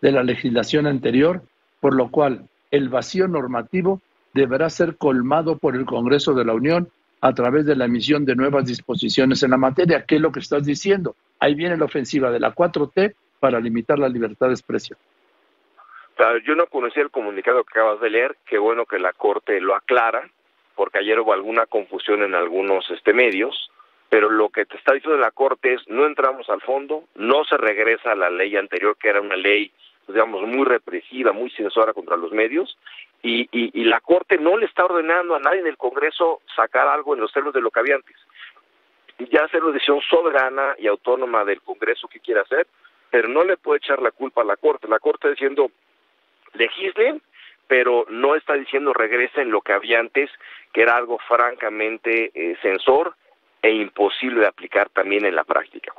de 0.00 0.12
la 0.12 0.22
legislación 0.22 0.86
anterior, 0.86 1.42
por 1.80 1.94
lo 1.94 2.10
cual 2.10 2.48
el 2.70 2.88
vacío 2.88 3.28
normativo 3.28 4.00
deberá 4.34 4.68
ser 4.70 4.96
colmado 4.96 5.58
por 5.58 5.76
el 5.76 5.86
Congreso 5.86 6.34
de 6.34 6.44
la 6.44 6.54
Unión 6.54 6.88
a 7.20 7.32
través 7.32 7.64
de 7.64 7.74
la 7.74 7.86
emisión 7.86 8.24
de 8.24 8.36
nuevas 8.36 8.66
disposiciones 8.66 9.42
en 9.42 9.50
la 9.50 9.56
materia. 9.56 10.04
¿Qué 10.06 10.16
es 10.16 10.20
lo 10.20 10.30
que 10.30 10.40
estás 10.40 10.64
diciendo? 10.64 11.16
Ahí 11.40 11.54
viene 11.54 11.76
la 11.76 11.86
ofensiva 11.86 12.30
de 12.30 12.40
la 12.40 12.54
4T 12.54 13.14
para 13.40 13.60
limitar 13.60 13.98
la 13.98 14.08
libertad 14.08 14.48
de 14.48 14.52
expresión. 14.52 14.98
yo 16.46 16.54
no 16.54 16.66
conocía 16.66 17.02
el 17.02 17.10
comunicado 17.10 17.64
que 17.64 17.78
acabas 17.78 18.00
de 18.00 18.10
leer, 18.10 18.36
qué 18.46 18.58
bueno 18.58 18.84
que 18.84 18.98
la 18.98 19.12
Corte 19.12 19.60
lo 19.60 19.74
aclara, 19.74 20.28
porque 20.74 20.98
ayer 20.98 21.18
hubo 21.20 21.32
alguna 21.32 21.66
confusión 21.66 22.22
en 22.22 22.34
algunos 22.34 22.90
este, 22.90 23.12
medios, 23.12 23.70
pero 24.08 24.30
lo 24.30 24.48
que 24.50 24.64
te 24.66 24.76
está 24.76 24.94
diciendo 24.94 25.18
la 25.18 25.30
Corte 25.30 25.74
es 25.74 25.88
no 25.88 26.06
entramos 26.06 26.48
al 26.48 26.60
fondo, 26.60 27.04
no 27.14 27.44
se 27.44 27.56
regresa 27.56 28.12
a 28.12 28.16
la 28.16 28.30
ley 28.30 28.56
anterior, 28.56 28.96
que 28.96 29.08
era 29.08 29.20
una 29.20 29.36
ley, 29.36 29.72
digamos, 30.06 30.42
muy 30.42 30.64
represiva, 30.64 31.32
muy 31.32 31.50
censora 31.50 31.92
contra 31.92 32.16
los 32.16 32.32
medios, 32.32 32.78
y, 33.22 33.48
y, 33.50 33.84
la 33.84 34.00
Corte 34.00 34.38
no 34.38 34.56
le 34.56 34.66
está 34.66 34.84
ordenando 34.84 35.34
a 35.34 35.40
nadie 35.40 35.60
en 35.60 35.66
el 35.66 35.76
Congreso 35.76 36.42
sacar 36.54 36.86
algo 36.86 37.14
en 37.14 37.20
los 37.20 37.32
términos 37.32 37.54
de 37.54 37.60
lo 37.60 37.72
que 37.72 37.80
había 37.80 37.96
antes. 37.96 38.14
Ya 39.30 39.42
hacer 39.44 39.64
una 39.64 39.72
decisión 39.72 40.00
soberana 40.02 40.76
y 40.78 40.86
autónoma 40.86 41.44
del 41.44 41.60
Congreso 41.62 42.06
que 42.06 42.20
quiera 42.20 42.42
hacer, 42.42 42.68
pero 43.10 43.26
no 43.28 43.42
le 43.42 43.56
puede 43.56 43.78
echar 43.78 44.00
la 44.00 44.12
culpa 44.12 44.42
a 44.42 44.44
la 44.44 44.56
Corte. 44.56 44.86
La 44.86 45.00
Corte 45.00 45.30
diciendo, 45.30 45.72
legislen, 46.52 47.20
pero 47.66 48.06
no 48.10 48.36
está 48.36 48.54
diciendo 48.54 48.92
regresen 48.92 49.50
lo 49.50 49.60
que 49.60 49.72
había 49.72 49.98
antes, 49.98 50.30
que 50.72 50.82
era 50.82 50.96
algo 50.96 51.18
francamente 51.26 52.30
eh, 52.32 52.56
censor 52.62 53.16
e 53.66 53.82
imposible 53.82 54.40
de 54.40 54.46
aplicar 54.46 54.88
también 54.90 55.24
en 55.24 55.34
la 55.34 55.42
práctica, 55.42 55.92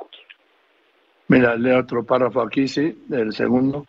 Mira, 1.30 1.54
leo 1.56 1.80
otro 1.80 2.02
párrafo 2.04 2.40
aquí, 2.40 2.66
sí, 2.66 3.04
el 3.10 3.34
segundo. 3.34 3.86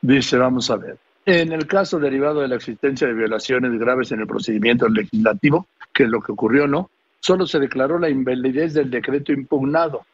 Dice, 0.00 0.38
vamos 0.38 0.70
a 0.70 0.76
ver. 0.76 0.96
En 1.26 1.52
el 1.52 1.66
caso 1.66 1.98
derivado 1.98 2.40
de 2.40 2.48
la 2.48 2.56
existencia 2.56 3.06
de 3.06 3.12
violaciones 3.12 3.78
graves 3.78 4.12
en 4.12 4.20
el 4.20 4.26
procedimiento 4.26 4.88
legislativo, 4.88 5.66
que 5.92 6.04
es 6.04 6.08
lo 6.08 6.22
que 6.22 6.32
ocurrió, 6.32 6.66
¿no? 6.66 6.90
Solo 7.20 7.46
se 7.46 7.58
declaró 7.58 7.98
la 7.98 8.08
invalidez 8.08 8.72
del 8.72 8.90
decreto 8.90 9.32
impugnado, 9.32 10.06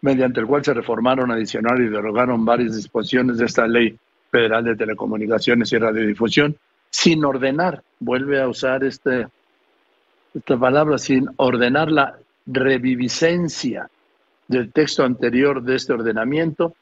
mediante 0.00 0.40
el 0.40 0.46
cual 0.46 0.64
se 0.64 0.74
reformaron, 0.74 1.30
adicionaron 1.30 1.86
y 1.86 1.88
derogaron 1.88 2.44
varias 2.44 2.74
disposiciones 2.74 3.38
de 3.38 3.44
esta 3.44 3.68
ley 3.68 3.96
federal 4.32 4.64
de 4.64 4.74
telecomunicaciones 4.74 5.72
y 5.72 5.78
radiodifusión, 5.78 6.56
sin 6.90 7.24
ordenar, 7.24 7.84
vuelve 8.00 8.40
a 8.40 8.48
usar 8.48 8.82
este, 8.82 9.28
esta 10.38 10.58
palabra, 10.58 10.98
sin 10.98 11.28
ordenar 11.36 11.90
la 11.90 12.18
reviviscencia 12.46 13.90
del 14.46 14.72
texto 14.72 15.04
anterior 15.04 15.62
de 15.62 15.76
este 15.76 15.92
ordenamiento, 15.92 16.74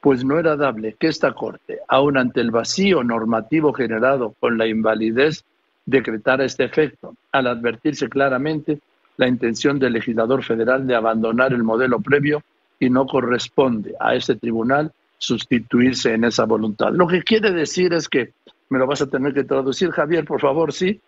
pues 0.00 0.24
no 0.24 0.38
era 0.38 0.56
dable 0.56 0.96
que 0.98 1.06
esta 1.06 1.32
Corte, 1.32 1.78
aun 1.88 2.18
ante 2.18 2.40
el 2.40 2.50
vacío 2.50 3.02
normativo 3.02 3.72
generado 3.72 4.34
con 4.38 4.58
la 4.58 4.66
invalidez, 4.66 5.44
decretara 5.86 6.44
este 6.44 6.64
efecto, 6.64 7.14
al 7.32 7.46
advertirse 7.46 8.08
claramente 8.08 8.80
la 9.16 9.28
intención 9.28 9.78
del 9.78 9.94
legislador 9.94 10.42
federal 10.42 10.86
de 10.86 10.94
abandonar 10.94 11.52
el 11.52 11.62
modelo 11.62 12.00
previo 12.00 12.42
y 12.78 12.90
no 12.90 13.06
corresponde 13.06 13.94
a 14.00 14.14
este 14.14 14.34
tribunal 14.36 14.92
sustituirse 15.16 16.12
en 16.12 16.24
esa 16.24 16.44
voluntad. 16.44 16.90
Lo 16.92 17.06
que 17.06 17.22
quiere 17.22 17.52
decir 17.52 17.94
es 17.94 18.08
que, 18.08 18.32
me 18.68 18.78
lo 18.78 18.86
vas 18.86 19.02
a 19.02 19.06
tener 19.08 19.32
que 19.32 19.44
traducir, 19.44 19.90
Javier, 19.90 20.24
por 20.24 20.40
favor, 20.40 20.72
sí, 20.72 21.00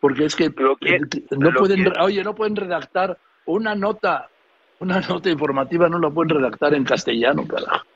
porque 0.00 0.24
es 0.24 0.34
que, 0.34 0.46
eh, 0.46 1.00
no 1.38 1.52
pueden, 1.52 1.92
oye, 2.00 2.24
no 2.24 2.34
pueden 2.34 2.56
redactar 2.56 3.18
una 3.44 3.74
nota, 3.74 4.28
una 4.78 5.00
nota 5.00 5.28
informativa, 5.28 5.88
no 5.88 5.98
la 5.98 6.10
pueden 6.10 6.30
redactar 6.30 6.74
en 6.74 6.84
castellano, 6.84 7.46
carajo. 7.46 7.86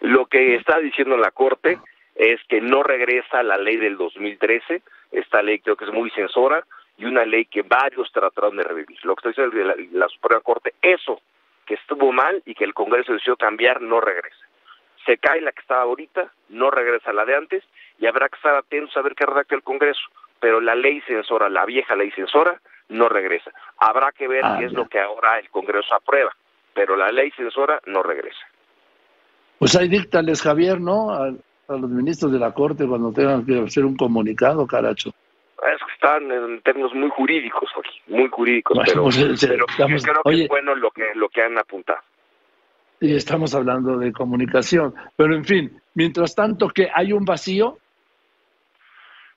Lo 0.00 0.26
que 0.26 0.56
está 0.56 0.78
diciendo 0.78 1.16
la 1.16 1.30
Corte 1.30 1.78
es 2.14 2.40
que 2.48 2.60
no 2.60 2.82
regresa 2.82 3.42
la 3.42 3.58
ley 3.58 3.76
del 3.76 3.96
2013, 3.96 4.82
esta 5.12 5.42
ley 5.42 5.60
creo 5.60 5.76
que 5.76 5.84
es 5.84 5.92
muy 5.92 6.10
censora, 6.10 6.64
y 6.96 7.04
una 7.04 7.24
ley 7.24 7.46
que 7.46 7.62
varios 7.62 8.10
trataron 8.12 8.56
de 8.56 8.64
revivir. 8.64 8.98
Lo 9.04 9.14
que 9.14 9.28
está 9.28 9.42
diciendo 9.42 9.74
la, 9.74 9.74
la 9.92 10.08
Suprema 10.08 10.40
Corte, 10.40 10.74
eso 10.82 11.20
que 11.66 11.74
estuvo 11.74 12.12
mal 12.12 12.42
y 12.46 12.54
que 12.54 12.64
el 12.64 12.74
Congreso 12.74 13.12
decidió 13.12 13.36
cambiar, 13.36 13.80
no 13.80 14.00
regresa. 14.00 14.46
Se 15.06 15.18
cae 15.18 15.40
la 15.40 15.52
que 15.52 15.60
estaba 15.60 15.82
ahorita, 15.82 16.32
no 16.48 16.70
regresa 16.70 17.12
la 17.12 17.24
de 17.24 17.36
antes, 17.36 17.64
y 17.98 18.06
habrá 18.06 18.28
que 18.28 18.36
estar 18.36 18.54
atentos 18.54 18.96
a 18.96 19.02
ver 19.02 19.14
qué 19.14 19.24
redacta 19.24 19.54
el 19.54 19.62
Congreso. 19.62 20.00
Pero 20.40 20.60
la 20.60 20.74
ley 20.74 21.00
censora, 21.02 21.48
la 21.48 21.64
vieja 21.66 21.94
ley 21.94 22.10
censora, 22.12 22.60
no 22.88 23.08
regresa. 23.08 23.50
Habrá 23.78 24.12
que 24.12 24.28
ver 24.28 24.44
qué 24.58 24.66
es 24.66 24.72
lo 24.72 24.88
que 24.88 24.98
ahora 25.00 25.38
el 25.38 25.48
Congreso 25.50 25.94
aprueba, 25.94 26.34
pero 26.74 26.96
la 26.96 27.10
ley 27.10 27.30
censora 27.32 27.80
no 27.86 28.02
regresa. 28.02 28.46
Pues 29.58 29.76
ahí 29.76 29.88
díctales, 29.88 30.42
Javier, 30.42 30.80
¿no? 30.80 31.10
A, 31.10 31.30
los 31.68 31.88
ministros 31.88 32.32
de 32.32 32.38
la 32.38 32.52
Corte 32.52 32.84
cuando 32.84 33.12
tengan 33.12 33.46
que 33.46 33.60
hacer 33.60 33.84
un 33.84 33.96
comunicado, 33.96 34.66
caracho. 34.66 35.10
Es 35.10 35.78
que 35.86 35.92
están 35.94 36.32
en 36.32 36.60
términos 36.62 36.92
muy 36.94 37.10
jurídicos, 37.10 37.70
muy 38.08 38.28
jurídicos, 38.28 38.76
pero, 38.86 39.04
pues, 39.04 39.16
creo 39.16 39.66
que 40.24 40.42
es 40.42 40.48
bueno 40.48 40.74
lo 40.74 40.90
que, 40.90 41.04
lo 41.14 41.28
que 41.28 41.42
han 41.42 41.56
apuntado. 41.58 42.00
Y 42.98 43.14
estamos 43.14 43.54
hablando 43.54 43.98
de 43.98 44.12
comunicación. 44.12 44.94
Pero 45.16 45.34
en 45.34 45.44
fin, 45.44 45.80
mientras 45.94 46.34
tanto 46.34 46.68
que 46.68 46.88
hay 46.92 47.12
un 47.12 47.24
vacío, 47.24 47.78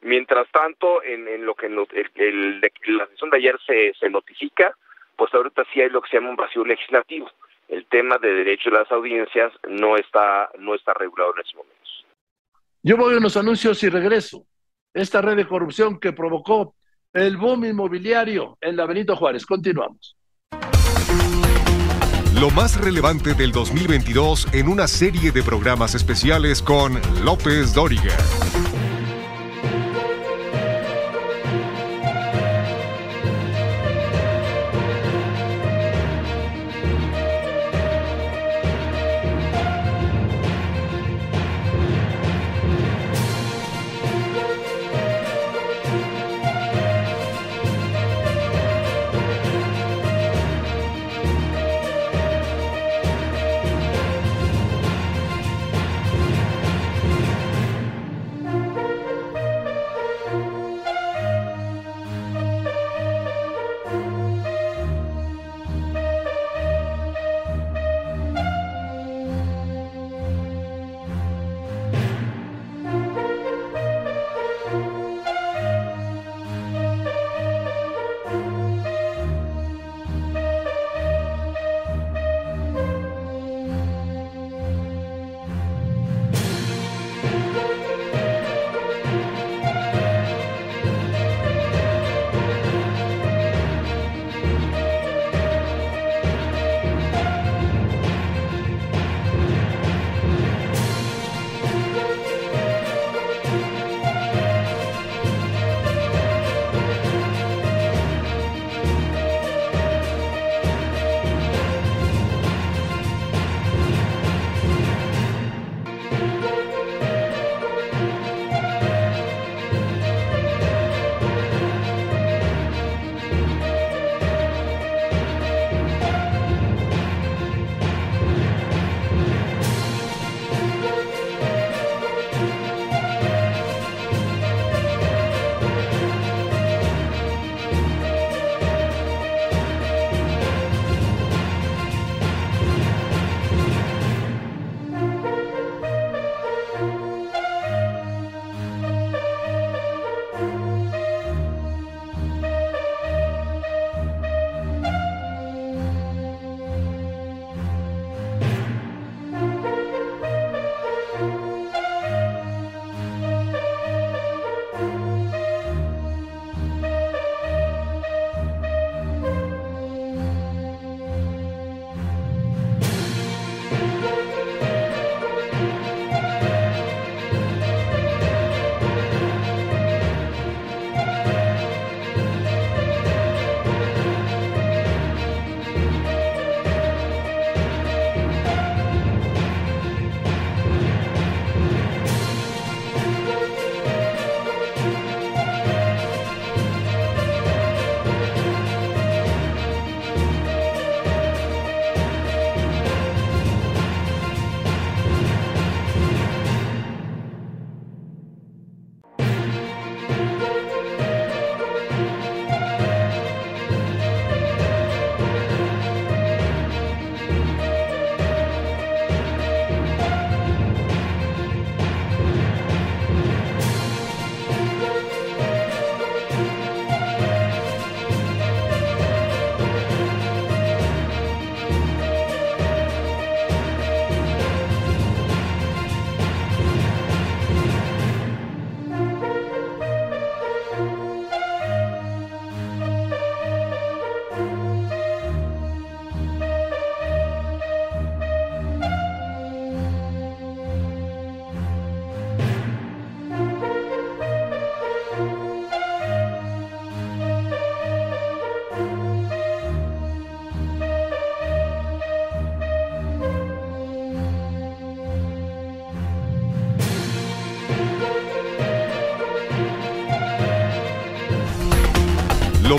Mientras 0.03 0.49
tanto, 0.51 1.01
en, 1.03 1.27
en 1.27 1.45
lo 1.45 1.55
que 1.55 1.67
el, 1.67 1.77
el, 2.15 2.59
la 2.59 3.07
sesión 3.07 3.29
de 3.29 3.37
ayer 3.37 3.57
se, 3.65 3.93
se 3.99 4.09
notifica, 4.09 4.75
pues 5.15 5.33
ahorita 5.33 5.63
sí 5.73 5.81
hay 5.81 5.89
lo 5.89 6.01
que 6.01 6.09
se 6.09 6.17
llama 6.17 6.31
un 6.31 6.35
vacío 6.35 6.65
legislativo. 6.65 7.29
El 7.69 7.85
tema 7.87 8.17
de 8.17 8.33
derecho 8.33 8.69
de 8.69 8.79
las 8.79 8.91
audiencias 8.91 9.53
no 9.67 9.95
está, 9.95 10.49
no 10.59 10.75
está 10.75 10.93
regulado 10.93 11.33
en 11.33 11.39
estos 11.39 11.55
momentos. 11.55 12.05
Yo 12.83 12.97
voy 12.97 13.15
a 13.15 13.17
unos 13.17 13.37
anuncios 13.37 13.81
y 13.83 13.89
regreso. 13.89 14.45
Esta 14.93 15.21
red 15.21 15.37
de 15.37 15.47
corrupción 15.47 15.99
que 15.99 16.11
provocó 16.11 16.75
el 17.13 17.37
boom 17.37 17.65
inmobiliario 17.65 18.57
en 18.59 18.75
la 18.75 18.85
Benito 18.85 19.15
Juárez. 19.15 19.45
Continuamos. 19.45 20.17
Lo 22.39 22.49
más 22.49 22.79
relevante 22.81 23.35
del 23.35 23.53
2022 23.53 24.53
en 24.53 24.67
una 24.67 24.87
serie 24.87 25.31
de 25.31 25.43
programas 25.43 25.95
especiales 25.95 26.61
con 26.61 26.99
López 27.23 27.73
Dóriga. 27.73 28.17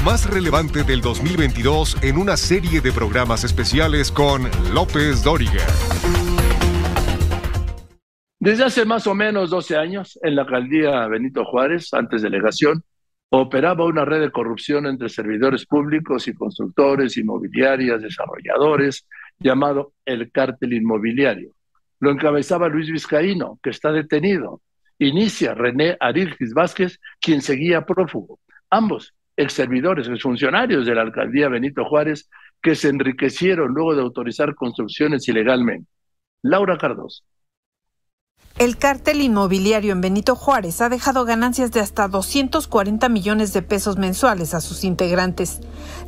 Más 0.05 0.29
relevante 0.29 0.85
del 0.85 1.01
2022 1.01 1.97
en 2.03 2.19
una 2.19 2.37
serie 2.37 2.83
de 2.83 2.93
programas 2.93 3.43
especiales 3.43 4.13
con 4.13 4.51
López 4.75 5.25
Dóriga. 5.25 5.67
Desde 8.39 8.65
hace 8.65 8.85
más 8.85 9.07
o 9.07 9.15
menos 9.15 9.49
12 9.49 9.79
años, 9.79 10.19
en 10.23 10.37
la 10.37 10.43
alcaldía 10.43 11.07
Benito 11.07 11.47
Juárez, 11.47 11.95
antes 11.95 12.21
delegación, 12.21 12.85
operaba 13.31 13.87
una 13.87 14.05
red 14.05 14.21
de 14.21 14.31
corrupción 14.31 14.85
entre 14.85 15.09
servidores 15.09 15.65
públicos 15.65 16.29
y 16.29 16.35
constructores, 16.35 17.17
inmobiliarias, 17.17 18.03
desarrolladores, 18.03 19.09
llamado 19.39 19.95
el 20.05 20.31
cártel 20.31 20.75
inmobiliario. 20.75 21.55
Lo 22.01 22.11
encabezaba 22.11 22.69
Luis 22.69 22.91
Vizcaíno, 22.91 23.59
que 23.63 23.71
está 23.71 23.91
detenido. 23.91 24.61
Inicia 24.99 25.55
René 25.55 25.97
Arilgis 25.99 26.53
Vázquez, 26.53 27.01
quien 27.19 27.41
seguía 27.41 27.87
prófugo. 27.87 28.39
Ambos 28.69 29.15
ex 29.37 29.53
servidores, 29.53 30.09
ex 30.09 30.23
funcionarios 30.23 30.87
de 30.87 30.95
la 30.95 31.03
alcaldía 31.03 31.49
Benito 31.49 31.85
Juárez, 31.85 32.29
que 32.63 32.75
se 32.75 32.89
enriquecieron 32.89 33.73
luego 33.73 33.95
de 33.95 34.03
autorizar 34.03 34.55
construcciones 34.55 35.29
ilegalmente. 35.29 35.89
Laura 36.43 36.77
Cardoso. 36.79 37.23
El 38.57 38.77
cártel 38.77 39.21
inmobiliario 39.21 39.91
en 39.91 40.01
Benito 40.01 40.37
Juárez 40.37 40.81
ha 40.81 40.89
dejado 40.89 41.25
ganancias 41.25 41.73
de 41.73 41.81
hasta 41.81 42.07
240 42.07 43.09
millones 43.09 43.53
de 43.53 43.63
pesos 43.63 43.99
mensuales 43.99 44.55
a 44.55 44.61
sus 44.61 44.85
integrantes. 44.85 45.59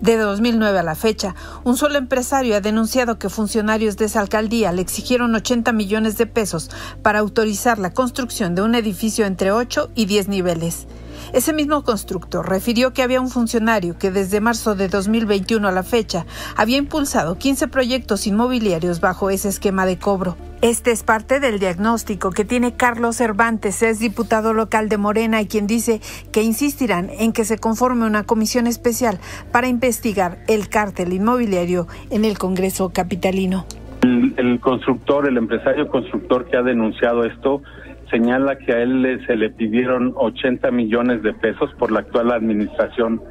De 0.00 0.16
2009 0.16 0.78
a 0.78 0.84
la 0.84 0.94
fecha, 0.94 1.34
un 1.64 1.76
solo 1.76 1.98
empresario 1.98 2.54
ha 2.54 2.60
denunciado 2.60 3.18
que 3.18 3.30
funcionarios 3.30 3.96
de 3.96 4.04
esa 4.04 4.20
alcaldía 4.20 4.70
le 4.70 4.82
exigieron 4.82 5.34
80 5.34 5.72
millones 5.72 6.18
de 6.18 6.26
pesos 6.26 6.70
para 7.02 7.18
autorizar 7.18 7.80
la 7.80 7.92
construcción 7.92 8.54
de 8.54 8.62
un 8.62 8.76
edificio 8.76 9.26
entre 9.26 9.50
8 9.50 9.90
y 9.96 10.04
10 10.04 10.28
niveles. 10.28 10.86
Ese 11.32 11.52
mismo 11.52 11.82
constructor 11.82 12.48
refirió 12.48 12.92
que 12.92 13.02
había 13.02 13.20
un 13.20 13.28
funcionario 13.28 13.98
que 13.98 14.10
desde 14.10 14.40
marzo 14.40 14.74
de 14.74 14.88
2021 14.88 15.66
a 15.66 15.72
la 15.72 15.82
fecha 15.82 16.24
había 16.56 16.78
impulsado 16.78 17.36
15 17.36 17.68
proyectos 17.68 18.26
inmobiliarios 18.26 19.00
bajo 19.00 19.30
ese 19.30 19.48
esquema 19.48 19.86
de 19.86 19.98
cobro. 19.98 20.36
Este 20.62 20.90
es 20.90 21.02
parte 21.02 21.38
del 21.38 21.58
diagnóstico 21.58 22.30
que 22.30 22.44
tiene 22.44 22.76
Carlos 22.76 23.16
Cervantes, 23.16 23.82
es 23.82 23.98
diputado 23.98 24.54
local 24.54 24.88
de 24.88 24.96
Morena 24.96 25.42
y 25.42 25.46
quien 25.46 25.66
dice 25.66 26.00
que 26.32 26.42
insistirán 26.42 27.10
en 27.10 27.32
que 27.32 27.44
se 27.44 27.58
conforme 27.58 28.06
una 28.06 28.24
comisión 28.24 28.66
especial 28.66 29.18
para 29.52 29.68
investigar 29.68 30.38
el 30.48 30.68
cártel 30.68 31.12
inmobiliario 31.12 31.86
en 32.10 32.24
el 32.24 32.38
Congreso 32.38 32.90
capitalino. 32.90 33.66
El, 34.02 34.34
el 34.38 34.60
constructor, 34.60 35.28
el 35.28 35.36
empresario 35.36 35.88
constructor 35.88 36.46
que 36.46 36.56
ha 36.56 36.62
denunciado 36.62 37.24
esto, 37.24 37.62
señala 38.10 38.56
que 38.56 38.72
a 38.72 38.82
él 38.82 39.22
se 39.26 39.36
le 39.36 39.50
pidieron 39.50 40.12
80 40.16 40.70
millones 40.70 41.22
de 41.22 41.32
pesos 41.32 41.72
por 41.78 41.90
la 41.90 42.00
actual 42.00 42.32
administración 42.32 43.22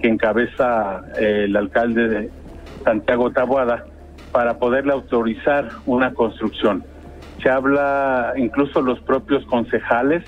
que 0.00 0.08
encabeza 0.08 1.02
eh, 1.18 1.44
el 1.44 1.56
alcalde 1.56 2.08
de 2.08 2.30
Santiago 2.84 3.30
Taboada 3.30 3.84
para 4.32 4.58
poderle 4.58 4.92
autorizar 4.92 5.68
una 5.86 6.14
construcción. 6.14 6.84
Se 7.42 7.50
habla 7.50 8.32
incluso 8.36 8.80
los 8.80 9.00
propios 9.00 9.44
concejales, 9.46 10.24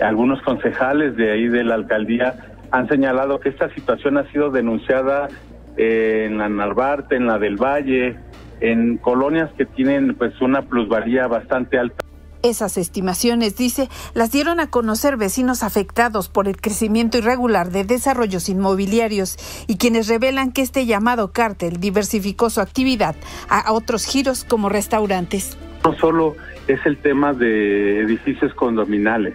algunos 0.00 0.40
concejales 0.42 1.16
de 1.16 1.32
ahí 1.32 1.48
de 1.48 1.64
la 1.64 1.74
alcaldía 1.74 2.34
han 2.70 2.88
señalado 2.88 3.40
que 3.40 3.48
esta 3.48 3.68
situación 3.74 4.18
ha 4.18 4.30
sido 4.30 4.50
denunciada 4.50 5.28
en 5.76 6.38
la 6.38 6.48
Narvarte, 6.48 7.16
en 7.16 7.26
la 7.26 7.38
del 7.38 7.56
Valle, 7.56 8.16
en 8.60 8.98
colonias 8.98 9.50
que 9.56 9.64
tienen 9.64 10.14
pues 10.14 10.40
una 10.40 10.62
plusvalía 10.62 11.26
bastante 11.26 11.78
alta. 11.78 12.07
Esas 12.42 12.78
estimaciones, 12.78 13.56
dice, 13.56 13.88
las 14.14 14.30
dieron 14.30 14.60
a 14.60 14.70
conocer 14.70 15.16
vecinos 15.16 15.62
afectados 15.62 16.28
por 16.28 16.46
el 16.46 16.60
crecimiento 16.60 17.18
irregular 17.18 17.70
de 17.70 17.84
desarrollos 17.84 18.48
inmobiliarios 18.48 19.36
y 19.66 19.76
quienes 19.76 20.08
revelan 20.08 20.52
que 20.52 20.62
este 20.62 20.86
llamado 20.86 21.32
cártel 21.32 21.80
diversificó 21.80 22.50
su 22.50 22.60
actividad 22.60 23.16
a 23.48 23.72
otros 23.72 24.06
giros 24.06 24.44
como 24.44 24.68
restaurantes. 24.68 25.58
No 25.84 25.94
solo 25.94 26.36
es 26.66 26.84
el 26.86 26.98
tema 26.98 27.32
de 27.32 28.00
edificios 28.00 28.54
condominales, 28.54 29.34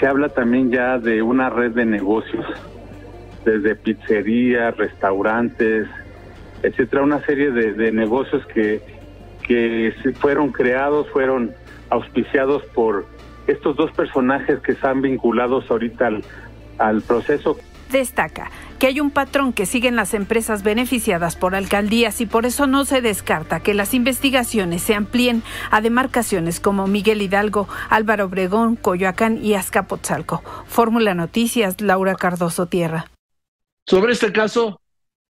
se 0.00 0.06
habla 0.06 0.30
también 0.30 0.70
ya 0.70 0.98
de 0.98 1.20
una 1.20 1.50
red 1.50 1.72
de 1.72 1.84
negocios, 1.84 2.46
desde 3.44 3.74
pizzerías, 3.76 4.76
restaurantes, 4.76 5.88
etcétera, 6.62 7.02
una 7.02 7.24
serie 7.26 7.50
de, 7.50 7.92
negocios 7.92 8.44
que, 8.46 8.80
que 9.42 9.94
fueron 10.18 10.52
creados, 10.52 11.06
fueron 11.10 11.54
auspiciados 11.90 12.62
por 12.74 13.06
estos 13.46 13.76
dos 13.76 13.90
personajes 13.92 14.60
que 14.60 14.72
están 14.72 15.02
vinculados 15.02 15.70
ahorita 15.70 16.06
al, 16.06 16.24
al 16.78 17.02
proceso. 17.02 17.58
Destaca 17.90 18.50
que 18.80 18.86
hay 18.86 18.98
un 18.98 19.10
patrón 19.10 19.52
que 19.52 19.66
siguen 19.66 19.94
las 19.94 20.14
empresas 20.14 20.62
beneficiadas 20.62 21.36
por 21.36 21.54
alcaldías 21.54 22.22
y 22.22 22.26
por 22.26 22.46
eso 22.46 22.66
no 22.66 22.86
se 22.86 23.02
descarta 23.02 23.60
que 23.60 23.74
las 23.74 23.92
investigaciones 23.92 24.82
se 24.82 24.94
amplíen 24.94 25.42
a 25.70 25.82
demarcaciones 25.82 26.60
como 26.60 26.86
Miguel 26.86 27.20
Hidalgo, 27.20 27.68
Álvaro 27.90 28.24
Obregón, 28.24 28.76
Coyoacán 28.76 29.36
y 29.44 29.52
Azcapotzalco. 29.54 30.42
Fórmula 30.66 31.14
Noticias, 31.14 31.82
Laura 31.82 32.14
Cardoso 32.14 32.66
Tierra. 32.66 33.06
Sobre 33.84 34.12
este 34.12 34.32
caso, 34.32 34.80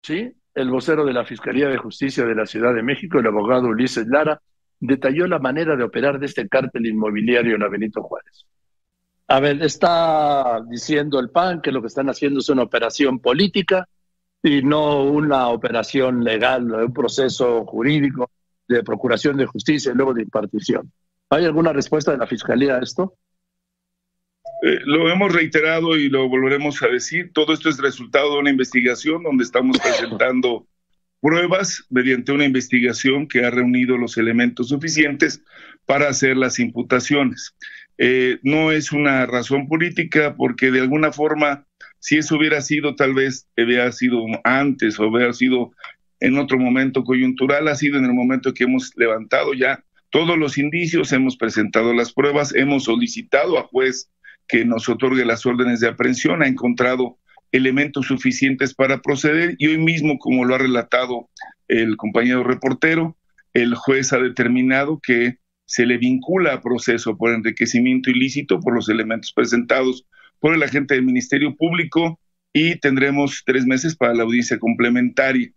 sí, 0.02 0.34
el 0.54 0.70
vocero 0.70 1.06
de 1.06 1.14
la 1.14 1.24
Fiscalía 1.24 1.68
de 1.68 1.78
Justicia 1.78 2.26
de 2.26 2.34
la 2.34 2.44
Ciudad 2.44 2.74
de 2.74 2.82
México, 2.82 3.18
el 3.18 3.26
abogado 3.28 3.68
Ulises 3.68 4.08
Lara, 4.08 4.42
detalló 4.80 5.26
la 5.26 5.38
manera 5.38 5.76
de 5.76 5.84
operar 5.84 6.18
de 6.18 6.26
este 6.26 6.48
cártel 6.48 6.86
inmobiliario 6.86 7.54
en 7.54 7.60
la 7.60 7.68
Benito 7.68 8.02
Juárez. 8.02 8.46
A 9.28 9.40
ver, 9.40 9.62
está 9.62 10.60
diciendo 10.68 11.20
el 11.20 11.30
PAN 11.30 11.60
que 11.60 11.72
lo 11.72 11.80
que 11.80 11.88
están 11.88 12.08
haciendo 12.08 12.40
es 12.40 12.48
una 12.48 12.62
operación 12.62 13.18
política 13.18 13.86
y 14.42 14.62
no 14.62 15.02
una 15.02 15.48
operación 15.48 16.24
legal, 16.24 16.72
un 16.72 16.92
proceso 16.92 17.64
jurídico 17.66 18.30
de 18.66 18.82
procuración 18.82 19.36
de 19.36 19.46
justicia 19.46 19.92
y 19.92 19.94
luego 19.94 20.14
de 20.14 20.22
impartición. 20.22 20.90
¿Hay 21.30 21.44
alguna 21.44 21.72
respuesta 21.72 22.12
de 22.12 22.18
la 22.18 22.26
Fiscalía 22.26 22.76
a 22.76 22.82
esto? 22.82 23.16
Eh, 24.62 24.80
lo 24.84 25.10
hemos 25.10 25.32
reiterado 25.32 25.96
y 25.96 26.08
lo 26.08 26.28
volveremos 26.28 26.82
a 26.82 26.88
decir. 26.88 27.32
Todo 27.32 27.52
esto 27.52 27.68
es 27.68 27.78
resultado 27.78 28.34
de 28.34 28.40
una 28.40 28.50
investigación 28.50 29.22
donde 29.22 29.44
estamos 29.44 29.78
presentando 29.82 30.66
pruebas 31.20 31.84
mediante 31.90 32.32
una 32.32 32.44
investigación 32.44 33.26
que 33.26 33.44
ha 33.44 33.50
reunido 33.50 33.96
los 33.96 34.16
elementos 34.16 34.68
suficientes 34.68 35.42
para 35.86 36.08
hacer 36.08 36.36
las 36.36 36.58
imputaciones. 36.58 37.54
Eh, 37.98 38.38
no 38.42 38.70
es 38.70 38.92
una 38.92 39.26
razón 39.26 39.66
política 39.66 40.36
porque 40.36 40.70
de 40.70 40.80
alguna 40.80 41.12
forma, 41.12 41.66
si 41.98 42.18
eso 42.18 42.36
hubiera 42.36 42.60
sido 42.60 42.94
tal 42.94 43.14
vez, 43.14 43.48
hubiera 43.56 43.90
sido 43.90 44.24
antes 44.44 44.98
o 45.00 45.08
hubiera 45.08 45.32
sido 45.32 45.72
en 46.20 46.38
otro 46.38 46.58
momento 46.58 47.04
coyuntural, 47.04 47.68
ha 47.68 47.74
sido 47.74 47.98
en 47.98 48.04
el 48.04 48.14
momento 48.14 48.54
que 48.54 48.64
hemos 48.64 48.92
levantado 48.96 49.54
ya 49.54 49.84
todos 50.10 50.38
los 50.38 50.58
indicios, 50.58 51.12
hemos 51.12 51.36
presentado 51.36 51.92
las 51.92 52.12
pruebas, 52.12 52.54
hemos 52.54 52.84
solicitado 52.84 53.58
a 53.58 53.64
juez 53.64 54.10
que 54.46 54.64
nos 54.64 54.88
otorgue 54.88 55.24
las 55.24 55.44
órdenes 55.44 55.80
de 55.80 55.88
aprehensión, 55.88 56.42
ha 56.42 56.48
encontrado 56.48 57.18
elementos 57.52 58.06
suficientes 58.06 58.74
para 58.74 59.00
proceder 59.00 59.54
y 59.58 59.68
hoy 59.68 59.78
mismo, 59.78 60.18
como 60.18 60.44
lo 60.44 60.54
ha 60.54 60.58
relatado 60.58 61.28
el 61.68 61.96
compañero 61.96 62.44
reportero, 62.44 63.16
el 63.54 63.74
juez 63.74 64.12
ha 64.12 64.18
determinado 64.18 65.00
que 65.02 65.38
se 65.66 65.86
le 65.86 65.98
vincula 65.98 66.54
a 66.54 66.62
proceso 66.62 67.16
por 67.16 67.32
enriquecimiento 67.32 68.10
ilícito 68.10 68.60
por 68.60 68.74
los 68.74 68.88
elementos 68.88 69.32
presentados 69.32 70.06
por 70.40 70.54
el 70.54 70.62
agente 70.62 70.94
del 70.94 71.04
Ministerio 71.04 71.54
Público 71.56 72.18
y 72.52 72.76
tendremos 72.76 73.42
tres 73.44 73.66
meses 73.66 73.96
para 73.96 74.14
la 74.14 74.22
audiencia 74.22 74.58
complementaria. 74.58 75.50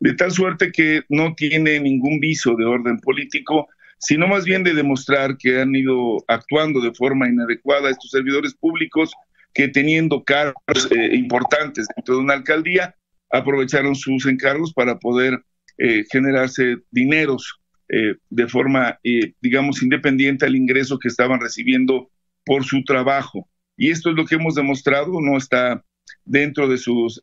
De 0.00 0.14
tal 0.14 0.32
suerte 0.32 0.72
que 0.72 1.02
no 1.08 1.34
tiene 1.34 1.80
ningún 1.80 2.18
viso 2.18 2.56
de 2.56 2.64
orden 2.64 2.98
político, 2.98 3.68
sino 3.98 4.26
más 4.26 4.44
bien 4.44 4.64
de 4.64 4.74
demostrar 4.74 5.36
que 5.36 5.60
han 5.60 5.74
ido 5.74 6.24
actuando 6.28 6.80
de 6.80 6.94
forma 6.94 7.28
inadecuada 7.28 7.90
estos 7.90 8.10
servidores 8.10 8.54
públicos 8.54 9.12
que 9.58 9.66
teniendo 9.66 10.22
cargos 10.22 10.88
eh, 10.92 11.16
importantes 11.16 11.88
dentro 11.96 12.14
de 12.14 12.20
una 12.20 12.34
alcaldía, 12.34 12.94
aprovecharon 13.28 13.96
sus 13.96 14.24
encargos 14.26 14.72
para 14.72 15.00
poder 15.00 15.42
eh, 15.78 16.04
generarse 16.12 16.76
dineros 16.92 17.58
eh, 17.88 18.14
de 18.30 18.46
forma, 18.46 19.00
digamos, 19.40 19.82
independiente 19.82 20.46
al 20.46 20.54
ingreso 20.54 20.96
que 21.00 21.08
estaban 21.08 21.40
recibiendo 21.40 22.08
por 22.44 22.62
su 22.64 22.84
trabajo. 22.84 23.48
Y 23.76 23.90
esto 23.90 24.10
es 24.10 24.16
lo 24.16 24.26
que 24.26 24.36
hemos 24.36 24.54
demostrado, 24.54 25.20
no 25.20 25.36
está 25.36 25.82
dentro 26.24 26.68
de 26.68 26.78
sus, 26.78 27.20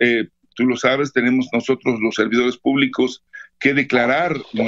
tú 0.56 0.66
lo 0.66 0.76
sabes, 0.76 1.14
tenemos 1.14 1.48
nosotros 1.54 2.02
los 2.02 2.16
servidores 2.16 2.58
públicos 2.58 3.24
que 3.60 3.74
declarar 3.74 4.36
de 4.52 4.64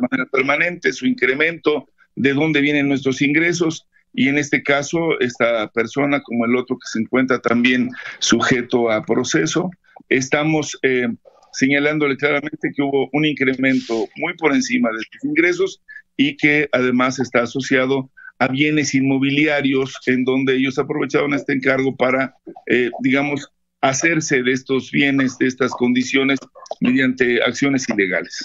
manera 0.00 0.26
permanente 0.30 0.92
su 0.92 1.06
incremento, 1.06 1.88
de 2.14 2.34
dónde 2.34 2.60
vienen 2.60 2.88
nuestros 2.88 3.22
ingresos 3.22 3.86
y 4.16 4.28
en 4.28 4.38
este 4.38 4.62
caso 4.62 5.20
esta 5.20 5.68
persona 5.68 6.22
como 6.22 6.46
el 6.46 6.56
otro 6.56 6.76
que 6.76 6.88
se 6.88 6.98
encuentra 7.00 7.38
también 7.38 7.90
sujeto 8.18 8.90
a 8.90 9.04
proceso, 9.04 9.70
estamos 10.08 10.76
eh, 10.82 11.06
señalándole 11.52 12.16
claramente 12.16 12.72
que 12.74 12.82
hubo 12.82 13.08
un 13.12 13.26
incremento 13.26 14.08
muy 14.16 14.34
por 14.34 14.54
encima 14.54 14.88
de 14.90 14.98
sus 14.98 15.24
ingresos 15.24 15.82
y 16.16 16.36
que 16.36 16.68
además 16.72 17.18
está 17.18 17.42
asociado 17.42 18.10
a 18.38 18.48
bienes 18.48 18.94
inmobiliarios 18.94 19.94
en 20.06 20.24
donde 20.24 20.56
ellos 20.56 20.78
aprovecharon 20.78 21.34
este 21.34 21.52
encargo 21.52 21.94
para, 21.94 22.34
eh, 22.66 22.90
digamos, 23.00 23.50
hacerse 23.82 24.42
de 24.42 24.52
estos 24.52 24.90
bienes, 24.90 25.36
de 25.38 25.46
estas 25.46 25.72
condiciones, 25.72 26.38
mediante 26.80 27.42
acciones 27.42 27.86
ilegales. 27.88 28.40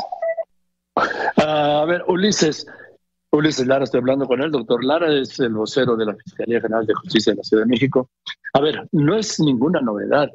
a 1.37 1.85
ver, 1.87 2.03
Ulises, 2.07 2.65
Ulises 3.31 3.65
Lara, 3.65 3.85
estoy 3.85 3.99
hablando 3.99 4.27
con 4.27 4.41
él. 4.41 4.51
Doctor 4.51 4.83
Lara 4.83 5.13
es 5.13 5.39
el 5.39 5.53
vocero 5.53 5.95
de 5.95 6.05
la 6.05 6.15
Fiscalía 6.15 6.59
General 6.59 6.85
de 6.85 6.93
Justicia 6.93 7.31
de 7.31 7.37
la 7.37 7.43
Ciudad 7.43 7.63
de 7.63 7.69
México. 7.69 8.09
A 8.53 8.59
ver, 8.59 8.87
no 8.91 9.15
es 9.15 9.39
ninguna 9.39 9.79
novedad, 9.79 10.29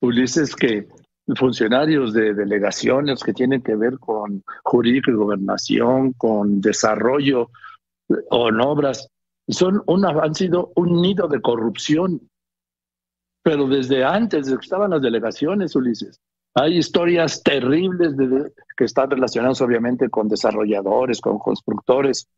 Ulises, 0.00 0.56
que 0.56 0.88
funcionarios 1.36 2.12
de 2.12 2.34
delegaciones 2.34 3.22
que 3.22 3.32
tienen 3.32 3.62
que 3.62 3.76
ver 3.76 3.98
con 4.00 4.42
jurídico 4.64 5.12
y 5.12 5.14
gobernación, 5.14 6.12
con 6.14 6.60
desarrollo 6.60 7.50
o 8.30 8.48
en 8.48 8.60
obras, 8.60 9.08
son 9.46 9.84
han 9.86 10.34
sido 10.34 10.72
un 10.74 11.00
nido 11.00 11.28
de 11.28 11.40
corrupción. 11.40 12.28
Pero 13.42 13.68
desde 13.68 14.04
antes, 14.04 14.46
desde 14.46 14.58
que 14.58 14.64
estaban 14.64 14.90
las 14.90 15.02
delegaciones, 15.02 15.76
Ulises, 15.76 16.20
hay 16.54 16.78
historias 16.78 17.42
terribles 17.42 18.16
de, 18.16 18.52
que 18.76 18.84
están 18.84 19.10
relacionadas 19.10 19.60
obviamente 19.60 20.08
con 20.08 20.28
desarrolladores, 20.28 21.20
con 21.20 21.38
constructores. 21.38 22.28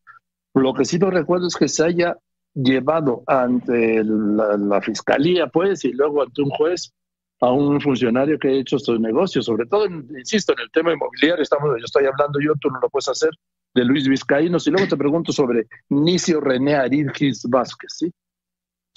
Lo 0.54 0.74
que 0.74 0.84
sí 0.84 0.98
no 0.98 1.10
recuerdo 1.10 1.46
es 1.46 1.56
que 1.56 1.68
se 1.68 1.84
haya 1.84 2.16
llevado 2.54 3.22
ante 3.26 4.04
la, 4.04 4.80
fiscalía, 4.82 5.46
pues, 5.46 5.84
y 5.84 5.92
luego 5.92 6.22
ante 6.22 6.42
un 6.42 6.50
juez 6.50 6.92
a 7.40 7.50
un 7.50 7.80
funcionario 7.80 8.38
que 8.38 8.48
ha 8.48 8.52
hecho 8.52 8.76
estos 8.76 9.00
negocios, 9.00 9.46
sobre 9.46 9.66
todo, 9.66 9.86
insisto, 9.86 10.52
en 10.52 10.60
el 10.60 10.70
tema 10.70 10.92
inmobiliario, 10.92 11.42
estamos, 11.42 11.70
yo 11.70 11.84
estoy 11.84 12.04
hablando 12.04 12.38
yo, 12.38 12.52
tú 12.60 12.70
no 12.70 12.78
lo 12.80 12.88
puedes 12.88 13.08
hacer, 13.08 13.30
de 13.74 13.84
Luis 13.84 14.06
Vizcaínos, 14.06 14.66
y 14.66 14.70
luego 14.70 14.86
te 14.86 14.96
pregunto 14.96 15.32
sobre 15.32 15.66
Nicio 15.88 16.40
René 16.40 16.74
Aridgis 16.74 17.44
Vázquez, 17.48 17.92
¿sí? 17.96 18.12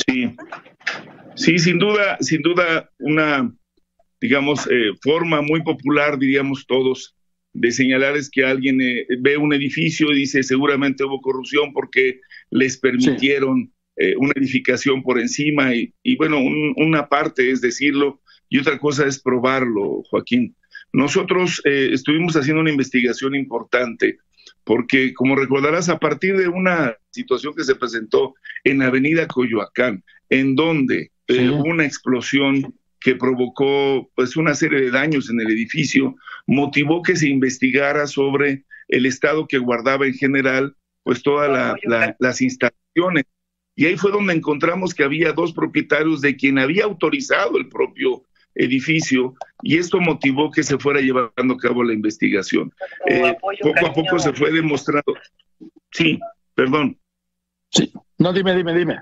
Sí, 0.05 0.35
sí, 1.35 1.57
sin 1.57 1.79
duda, 1.79 2.17
sin 2.19 2.41
duda, 2.43 2.89
una, 2.99 3.51
digamos, 4.25 4.67
eh, 4.71 4.91
forma 5.01 5.41
muy 5.41 5.61
popular, 5.61 6.17
diríamos 6.17 6.65
todos, 6.67 7.15
de 7.53 7.71
señalar 7.71 8.17
es 8.17 8.29
que 8.29 8.43
alguien 8.43 8.81
eh, 8.81 9.05
ve 9.19 9.37
un 9.37 9.53
edificio 9.53 10.11
y 10.11 10.19
dice 10.19 10.43
seguramente 10.43 11.03
hubo 11.03 11.21
corrupción 11.21 11.71
porque 11.73 12.19
les 12.49 12.77
permitieron 12.77 13.71
eh, 13.97 14.15
una 14.17 14.33
edificación 14.35 15.03
por 15.03 15.19
encima 15.19 15.73
y, 15.73 15.93
y 16.03 16.15
bueno, 16.17 16.39
una 16.75 17.07
parte 17.07 17.51
es 17.51 17.61
decirlo 17.61 18.19
y 18.49 18.59
otra 18.59 18.77
cosa 18.77 19.05
es 19.05 19.21
probarlo, 19.21 20.03
Joaquín. 20.09 20.55
Nosotros 20.91 21.61
eh, 21.65 21.89
estuvimos 21.91 22.35
haciendo 22.35 22.61
una 22.61 22.71
investigación 22.71 23.35
importante 23.35 24.17
porque, 24.63 25.13
como 25.13 25.35
recordarás, 25.35 25.89
a 25.89 25.99
partir 25.99 26.37
de 26.37 26.47
una 26.47 26.95
situación 27.11 27.53
que 27.53 27.63
se 27.63 27.75
presentó 27.75 28.33
en 28.63 28.81
Avenida 28.81 29.27
Coyoacán, 29.27 30.03
en 30.29 30.55
donde 30.55 31.11
eh, 31.27 31.49
hubo 31.49 31.65
una 31.65 31.85
explosión 31.85 32.73
que 33.05 33.15
provocó 33.15 34.09
pues 34.15 34.35
una 34.35 34.55
serie 34.55 34.81
de 34.81 34.89
daños 34.89 35.29
en 35.29 35.39
el 35.39 35.51
edificio, 35.51 36.15
motivó 36.47 37.03
que 37.03 37.15
se 37.15 37.29
investigara 37.29 38.07
sobre 38.07 38.63
el 38.87 39.05
estado 39.05 39.47
que 39.47 39.59
guardaba 39.59 40.07
en 40.07 40.15
general 40.15 40.75
pues 41.03 41.21
todas 41.21 41.77
las 42.17 42.41
instalaciones. 42.41 43.25
Y 43.75 43.85
ahí 43.85 43.95
fue 43.95 44.11
donde 44.11 44.33
encontramos 44.33 44.95
que 44.95 45.03
había 45.03 45.33
dos 45.33 45.53
propietarios 45.53 46.19
de 46.21 46.35
quien 46.35 46.57
había 46.57 46.85
autorizado 46.85 47.59
el 47.59 47.69
propio 47.69 48.23
edificio 48.55 49.35
y 49.61 49.77
esto 49.77 49.99
motivó 49.99 50.49
que 50.49 50.63
se 50.63 50.79
fuera 50.79 50.99
llevando 50.99 51.53
a 51.53 51.57
cabo 51.57 51.83
la 51.83 51.93
investigación. 51.93 52.73
Eh, 53.05 53.37
poco 53.61 53.85
a 53.85 53.93
poco 53.93 54.17
se 54.17 54.33
fue 54.33 54.51
demostrando. 54.51 55.13
Sí, 55.91 56.19
perdón. 56.55 56.97
Sí, 57.69 57.93
no, 58.17 58.33
dime, 58.33 58.55
dime, 58.55 58.73
dime. 58.73 58.99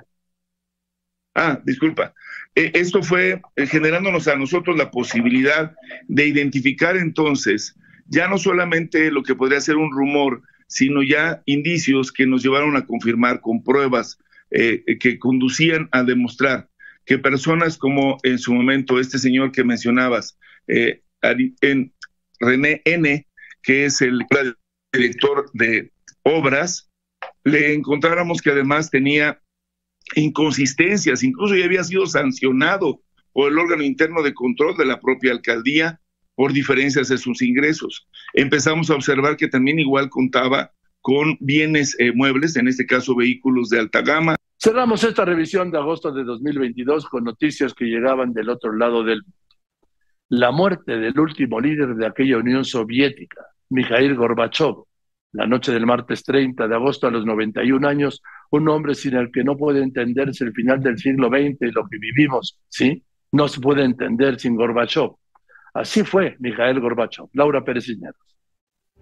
Ah, 1.35 1.57
disculpa. 1.63 2.13
Eh, 2.55 2.71
esto 2.73 3.01
fue 3.01 3.41
eh, 3.55 3.65
generándonos 3.65 4.27
a 4.27 4.35
nosotros 4.35 4.77
la 4.77 4.91
posibilidad 4.91 5.75
de 6.07 6.27
identificar 6.27 6.97
entonces 6.97 7.75
ya 8.07 8.27
no 8.27 8.37
solamente 8.37 9.11
lo 9.11 9.23
que 9.23 9.35
podría 9.35 9.61
ser 9.61 9.77
un 9.77 9.91
rumor, 9.91 10.43
sino 10.67 11.01
ya 11.03 11.41
indicios 11.45 12.11
que 12.11 12.27
nos 12.27 12.43
llevaron 12.43 12.75
a 12.75 12.85
confirmar 12.85 13.41
con 13.41 13.63
pruebas 13.63 14.17
que 14.51 15.17
conducían 15.17 15.89
a 15.91 16.03
demostrar 16.03 16.69
que 17.05 17.17
personas 17.17 17.77
como 17.77 18.17
en 18.23 18.39
su 18.39 18.53
momento 18.53 18.99
este 18.99 19.17
señor 19.17 19.51
que 19.51 19.63
mencionabas, 19.63 20.37
eh, 20.67 21.01
en 21.61 21.93
René 22.39 22.81
N., 22.85 23.27
que 23.61 23.85
es 23.85 24.01
el 24.01 24.25
director 24.91 25.49
de 25.53 25.91
obras, 26.23 26.89
le 27.43 27.73
encontráramos 27.73 28.41
que 28.41 28.51
además 28.51 28.89
tenía 28.89 29.41
inconsistencias, 30.15 31.23
incluso 31.23 31.55
ya 31.55 31.65
había 31.65 31.83
sido 31.83 32.05
sancionado 32.05 33.01
por 33.31 33.51
el 33.51 33.57
órgano 33.57 33.83
interno 33.83 34.21
de 34.21 34.33
control 34.33 34.77
de 34.77 34.85
la 34.85 34.99
propia 34.99 35.31
alcaldía 35.31 35.99
por 36.35 36.53
diferencias 36.53 37.09
de 37.09 37.17
sus 37.17 37.41
ingresos. 37.41 38.07
Empezamos 38.33 38.89
a 38.89 38.95
observar 38.95 39.37
que 39.37 39.47
también 39.47 39.79
igual 39.79 40.09
contaba 40.09 40.71
con 41.01 41.37
bienes 41.39 41.95
eh, 41.99 42.11
muebles, 42.13 42.55
en 42.55 42.67
este 42.67 42.85
caso 42.85 43.15
vehículos 43.15 43.69
de 43.69 43.79
alta 43.79 44.01
gama, 44.01 44.35
Cerramos 44.63 45.03
esta 45.03 45.25
revisión 45.25 45.71
de 45.71 45.77
agosto 45.77 46.09
de 46.13 46.23
2022 46.23 47.09
con 47.09 47.25
noticias 47.25 47.73
que 47.73 47.83
llegaban 47.83 48.31
del 48.31 48.47
otro 48.47 48.71
lado 48.71 49.03
del 49.03 49.21
la 50.29 50.51
muerte 50.51 50.97
del 50.97 51.19
último 51.19 51.59
líder 51.59 51.95
de 51.95 52.07
aquella 52.07 52.37
Unión 52.37 52.63
Soviética, 52.63 53.45
Mikhail 53.69 54.15
Gorbachev, 54.15 54.85
la 55.33 55.47
noche 55.47 55.73
del 55.73 55.85
martes 55.85 56.23
30 56.23 56.65
de 56.69 56.75
agosto 56.75 57.07
a 57.07 57.11
los 57.11 57.25
91 57.25 57.85
años, 57.85 58.21
un 58.53 58.69
hombre 58.69 58.93
sin 58.93 59.15
el 59.15 59.31
que 59.31 59.43
no 59.43 59.57
puede 59.57 59.81
entenderse 59.81 60.43
el 60.43 60.53
final 60.53 60.79
del 60.79 60.99
siglo 60.99 61.27
XX 61.27 61.57
y 61.61 61.71
lo 61.71 61.87
que 61.89 61.97
vivimos, 61.97 62.59
¿sí? 62.69 63.03
No 63.31 63.47
se 63.47 63.59
puede 63.59 63.83
entender 63.83 64.39
sin 64.39 64.55
Gorbachev. 64.55 65.09
Así 65.73 66.03
fue 66.03 66.35
Mikhail 66.39 66.79
Gorbachev. 66.79 67.25
Laura 67.33 67.63
Pérez 67.63 67.85
Cisneros. 67.85 68.32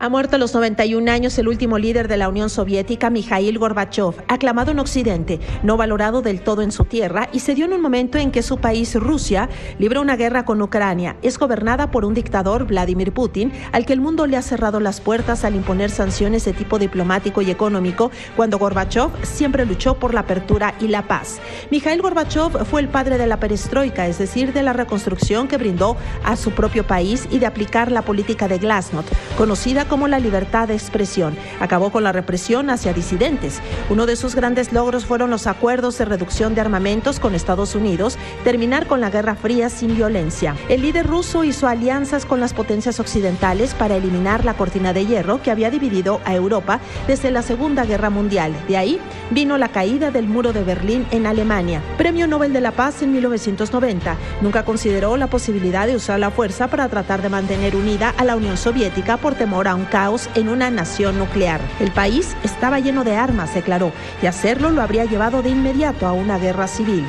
Ha 0.03 0.09
muerto 0.09 0.35
a 0.35 0.39
los 0.39 0.55
91 0.55 1.11
años 1.11 1.37
el 1.37 1.47
último 1.47 1.77
líder 1.77 2.07
de 2.07 2.17
la 2.17 2.27
Unión 2.27 2.49
Soviética, 2.49 3.11
Mikhail 3.11 3.59
Gorbachev, 3.59 4.15
aclamado 4.27 4.71
en 4.71 4.79
Occidente, 4.79 5.39
no 5.61 5.77
valorado 5.77 6.23
del 6.23 6.41
todo 6.41 6.63
en 6.63 6.71
su 6.71 6.85
tierra 6.85 7.29
y 7.31 7.41
se 7.41 7.53
dio 7.53 7.65
en 7.65 7.73
un 7.73 7.83
momento 7.83 8.17
en 8.17 8.31
que 8.31 8.41
su 8.41 8.57
país, 8.57 8.95
Rusia, 8.95 9.47
libra 9.77 10.01
una 10.01 10.15
guerra 10.15 10.43
con 10.43 10.59
Ucrania. 10.59 11.17
Es 11.21 11.37
gobernada 11.37 11.91
por 11.91 12.03
un 12.03 12.15
dictador, 12.15 12.65
Vladimir 12.65 13.13
Putin, 13.13 13.53
al 13.73 13.85
que 13.85 13.93
el 13.93 14.01
mundo 14.01 14.25
le 14.25 14.37
ha 14.37 14.41
cerrado 14.41 14.79
las 14.79 15.01
puertas 15.01 15.45
al 15.45 15.53
imponer 15.53 15.91
sanciones 15.91 16.45
de 16.45 16.53
tipo 16.53 16.79
diplomático 16.79 17.43
y 17.43 17.51
económico, 17.51 18.09
cuando 18.35 18.57
Gorbachev 18.57 19.11
siempre 19.21 19.67
luchó 19.67 19.99
por 19.99 20.15
la 20.15 20.21
apertura 20.21 20.73
y 20.79 20.87
la 20.87 21.07
paz. 21.07 21.39
Mikhail 21.69 22.01
Gorbachev 22.01 22.65
fue 22.65 22.81
el 22.81 22.89
padre 22.89 23.19
de 23.19 23.27
la 23.27 23.39
perestroika, 23.39 24.07
es 24.07 24.17
decir, 24.17 24.51
de 24.51 24.63
la 24.63 24.73
reconstrucción 24.73 25.47
que 25.47 25.57
brindó 25.57 25.95
a 26.23 26.37
su 26.37 26.49
propio 26.53 26.87
país 26.87 27.27
y 27.29 27.37
de 27.37 27.45
aplicar 27.45 27.91
la 27.91 28.01
política 28.01 28.47
de 28.47 28.57
Glasnost, 28.57 29.07
conocida 29.37 29.85
como 29.91 30.07
la 30.07 30.19
libertad 30.19 30.69
de 30.69 30.73
expresión. 30.73 31.35
Acabó 31.59 31.91
con 31.91 32.05
la 32.05 32.13
represión 32.13 32.69
hacia 32.69 32.93
disidentes. 32.93 33.59
Uno 33.89 34.05
de 34.05 34.15
sus 34.15 34.35
grandes 34.35 34.71
logros 34.71 35.05
fueron 35.05 35.29
los 35.29 35.47
acuerdos 35.47 35.97
de 35.97 36.05
reducción 36.05 36.55
de 36.55 36.61
armamentos 36.61 37.19
con 37.19 37.35
Estados 37.35 37.75
Unidos, 37.75 38.17
terminar 38.45 38.87
con 38.87 39.01
la 39.01 39.09
Guerra 39.09 39.35
Fría 39.35 39.69
sin 39.69 39.97
violencia. 39.97 40.55
El 40.69 40.83
líder 40.83 41.07
ruso 41.07 41.43
hizo 41.43 41.67
alianzas 41.67 42.25
con 42.25 42.39
las 42.39 42.53
potencias 42.53 43.01
occidentales 43.01 43.73
para 43.73 43.97
eliminar 43.97 44.45
la 44.45 44.53
cortina 44.53 44.93
de 44.93 45.05
hierro 45.05 45.41
que 45.41 45.51
había 45.51 45.69
dividido 45.69 46.21
a 46.23 46.35
Europa 46.35 46.79
desde 47.05 47.29
la 47.29 47.41
Segunda 47.41 47.83
Guerra 47.83 48.09
Mundial. 48.09 48.55
De 48.69 48.77
ahí 48.77 48.97
vino 49.29 49.57
la 49.57 49.67
caída 49.67 50.09
del 50.09 50.25
muro 50.25 50.53
de 50.53 50.63
Berlín 50.63 51.05
en 51.11 51.25
Alemania. 51.25 51.81
Premio 51.97 52.27
Nobel 52.27 52.53
de 52.53 52.61
la 52.61 52.71
Paz 52.71 53.01
en 53.01 53.11
1990. 53.11 54.15
Nunca 54.39 54.63
consideró 54.63 55.17
la 55.17 55.27
posibilidad 55.27 55.85
de 55.85 55.97
usar 55.97 56.17
la 56.17 56.31
fuerza 56.31 56.69
para 56.69 56.87
tratar 56.87 57.21
de 57.21 57.27
mantener 57.27 57.75
unida 57.75 58.13
a 58.17 58.23
la 58.23 58.37
Unión 58.37 58.55
Soviética 58.55 59.17
por 59.17 59.35
temor 59.35 59.67
a 59.67 59.75
un 59.75 59.80
caos 59.85 60.29
en 60.35 60.49
una 60.49 60.69
nación 60.69 61.17
nuclear. 61.17 61.61
El 61.79 61.91
país 61.91 62.35
estaba 62.43 62.79
lleno 62.79 63.03
de 63.03 63.15
armas, 63.15 63.53
declaró, 63.53 63.91
y 64.21 64.25
hacerlo 64.25 64.69
lo 64.69 64.81
habría 64.81 65.05
llevado 65.05 65.41
de 65.41 65.49
inmediato 65.49 66.07
a 66.07 66.13
una 66.13 66.37
guerra 66.37 66.67
civil. 66.67 67.05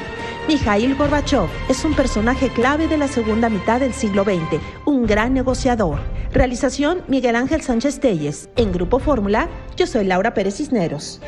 Mikhail 0.48 0.96
Gorbachev 0.96 1.48
es 1.68 1.84
un 1.84 1.94
personaje 1.94 2.48
clave 2.48 2.88
de 2.88 2.98
la 2.98 3.06
segunda 3.06 3.48
mitad 3.48 3.78
del 3.78 3.92
siglo 3.92 4.24
XX, 4.24 4.60
un 4.84 5.06
gran 5.06 5.34
negociador. 5.34 5.98
Realización 6.32 7.02
Miguel 7.06 7.36
Ángel 7.36 7.62
Sánchez 7.62 8.00
Telles. 8.00 8.50
En 8.56 8.72
Grupo 8.72 8.98
Fórmula, 8.98 9.48
yo 9.76 9.86
soy 9.86 10.04
Laura 10.04 10.34
Pérez 10.34 10.56
Cisneros. 10.56 11.20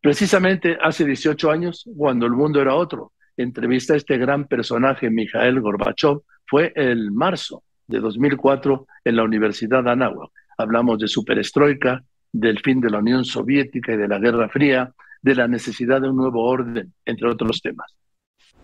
Precisamente 0.00 0.76
hace 0.82 1.04
18 1.04 1.50
años, 1.50 1.88
cuando 1.96 2.26
el 2.26 2.32
mundo 2.32 2.60
era 2.60 2.74
otro, 2.74 3.12
entrevista 3.36 3.94
a 3.94 3.96
este 3.96 4.18
gran 4.18 4.46
personaje, 4.48 5.10
Mikhail 5.10 5.60
Gorbachev, 5.60 6.22
fue 6.46 6.72
el 6.74 7.12
marzo 7.12 7.62
de 7.87 7.99
2004 7.99 8.87
en 9.05 9.15
la 9.15 9.23
Universidad 9.23 9.83
de 9.83 9.91
Anáhuac. 9.91 10.31
Hablamos 10.57 10.99
de 10.99 11.07
superestroika, 11.07 12.03
del 12.31 12.59
fin 12.59 12.79
de 12.79 12.89
la 12.89 12.99
Unión 12.99 13.25
Soviética 13.25 13.93
y 13.93 13.97
de 13.97 14.07
la 14.07 14.19
Guerra 14.19 14.49
Fría, 14.49 14.91
de 15.21 15.35
la 15.35 15.47
necesidad 15.47 16.01
de 16.01 16.09
un 16.09 16.15
nuevo 16.15 16.43
orden, 16.43 16.93
entre 17.05 17.29
otros 17.29 17.61
temas. 17.61 17.93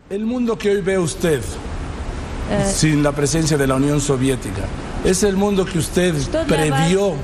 El 0.10 0.26
mundo 0.26 0.58
que 0.58 0.72
hoy 0.72 0.82
ve 0.82 0.98
usted, 0.98 1.42
eh. 2.50 2.66
sin 2.66 3.04
la 3.04 3.12
presencia 3.12 3.58
de 3.58 3.68
la 3.68 3.76
Unión 3.76 4.00
Soviética, 4.00 4.64
es 5.04 5.24
el 5.24 5.36
mundo 5.36 5.66
que 5.66 5.80
usted 5.80 6.16
previó 6.48 7.16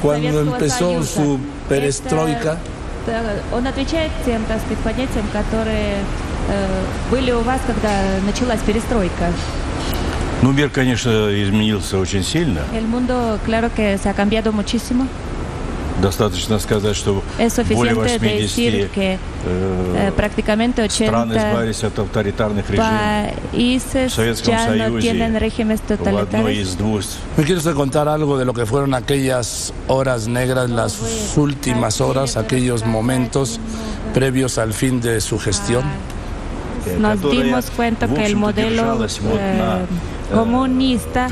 cuando 0.00 0.40
empezó 0.40 1.02
su 1.02 1.38
perestroika. 1.68 2.58
были 7.10 7.32
у 7.32 7.40
вас, 7.40 7.60
когда 7.66 8.20
началась 8.24 8.60
перестройка? 8.60 9.32
El 12.74 12.86
mundo, 12.86 13.38
claro 13.44 13.70
que 13.74 13.98
se 13.98 14.08
ha 14.08 14.14
cambiado 14.14 14.52
muchísimo. 14.52 15.06
Достаточно 16.00 16.58
сказать, 16.58 16.94
что 16.94 17.22
Es 17.38 17.56
более 17.74 17.94
suficiente 17.94 18.16
80 18.16 18.42
decir 18.42 18.90
que 18.90 19.14
э, 19.14 19.18
eh, 19.46 20.12
prácticamente 20.14 20.86
стран 20.90 21.30
80 21.30 21.36
избавились 21.36 21.84
от 21.84 21.98
авторитарных 21.98 22.68
режимов. 22.68 22.90
países 23.52 24.10
В 24.10 24.14
Советском 24.14 24.54
ya 24.54 24.68
no 24.68 24.76
Союзе 24.76 25.00
tienen 25.00 25.40
regímenes 25.40 25.80
в 25.80 25.90
одной 25.90 25.96
totalitarios. 25.96 26.58
из 26.58 26.76
двух 26.76 27.02
¿Me 27.38 27.44
quieres 27.44 27.64
contar 27.74 28.08
algo 28.08 28.36
de 28.36 28.44
lo 28.44 28.52
que 28.52 28.66
fueron 28.66 28.92
aquellas 28.92 29.72
horas 29.88 30.28
negras, 30.28 30.68
las 30.68 30.98
últimas 31.36 32.02
horas, 32.02 32.36
aquellos 32.36 32.84
momentos 32.84 33.58
previos 34.12 34.58
al 34.58 34.74
fin 34.74 35.00
de 35.00 35.22
su 35.22 35.38
gestión? 35.38 35.84
nos 36.99 37.21
dimos 37.31 37.71
cuenta 37.71 38.07
que 38.07 38.25
el 38.25 38.35
modelo 38.35 39.05
eh, 39.05 39.85
comunista 40.33 41.27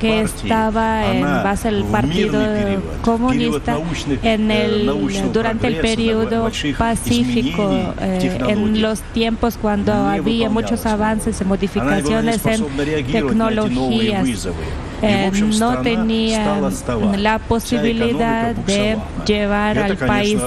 que 0.00 0.20
estaba 0.22 1.12
en 1.12 1.22
base 1.22 1.68
al 1.68 1.84
partido 1.84 2.40
comunista 3.02 3.78
en 4.22 4.50
el, 4.50 5.32
durante 5.32 5.66
el 5.66 5.76
periodo 5.76 6.50
pacífico, 6.78 7.94
eh, 8.00 8.38
en 8.48 8.80
los 8.80 9.00
tiempos 9.00 9.58
cuando 9.60 9.92
había 9.92 10.48
muchos 10.50 10.86
avances 10.86 11.40
y 11.40 11.44
modificaciones 11.44 12.44
en 12.46 12.66
tecnologías. 13.06 14.48
Eh, 15.06 15.30
no 15.58 15.82
tenía 15.82 16.60
la 17.16 17.38
posibilidad 17.38 18.54
de 18.54 18.96
llevar 19.26 19.78
al 19.78 19.96
país 19.96 20.38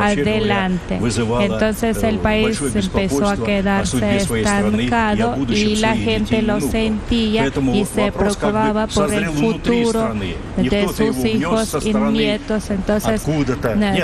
adelante. 0.00 1.00
Entonces 1.40 2.02
el 2.02 2.18
país 2.18 2.60
empezó 2.74 3.28
a 3.28 3.36
quedarse 3.36 4.16
estancado 4.16 5.36
y 5.48 5.76
la 5.76 5.94
gente 5.96 6.42
lo 6.42 6.60
sentía 6.60 7.46
y 7.46 7.84
se 7.84 8.12
preocupaba 8.12 8.86
por 8.86 9.12
el 9.12 9.26
futuro 9.30 10.14
de 10.56 10.88
sus 10.88 11.24
hijos 11.24 11.78
y 11.84 11.94
nietos. 11.94 12.70
Entonces 12.70 13.22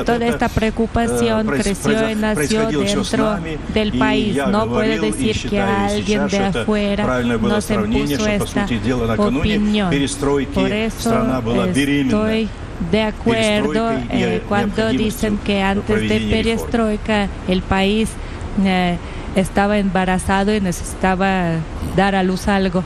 toda 0.05 0.27
esta 0.27 0.49
preocupación 0.49 1.47
creció 1.47 2.11
y 2.11 2.15
nació 2.15 2.69
dentro 2.69 3.39
del 3.75 3.93
país. 3.99 4.37
No 4.51 4.69
puede 4.69 4.99
decir 5.01 5.49
que 5.49 5.61
alguien 5.61 6.29
de 6.29 6.39
afuera 6.39 7.23
nos 7.23 7.70
impuso 7.70 8.27
esta 8.27 8.66
opinión. 9.16 9.88
Por 10.55 10.73
eso 10.73 11.10
estoy 11.66 12.48
de 12.90 13.02
acuerdo 13.02 13.90
eh, 14.10 14.43
cuando 14.48 14.89
dicen 14.90 15.39
que 15.39 15.62
antes 15.62 16.09
de 16.09 16.20
perestroika 16.31 17.28
el 17.48 17.62
país 17.62 18.10
eh, 18.65 18.97
estaba 19.35 19.78
embarazado 19.78 20.55
y 20.55 20.60
necesitaba 20.60 21.55
dar 21.97 22.15
a 22.15 22.23
luz 22.23 22.48
algo. 22.48 22.82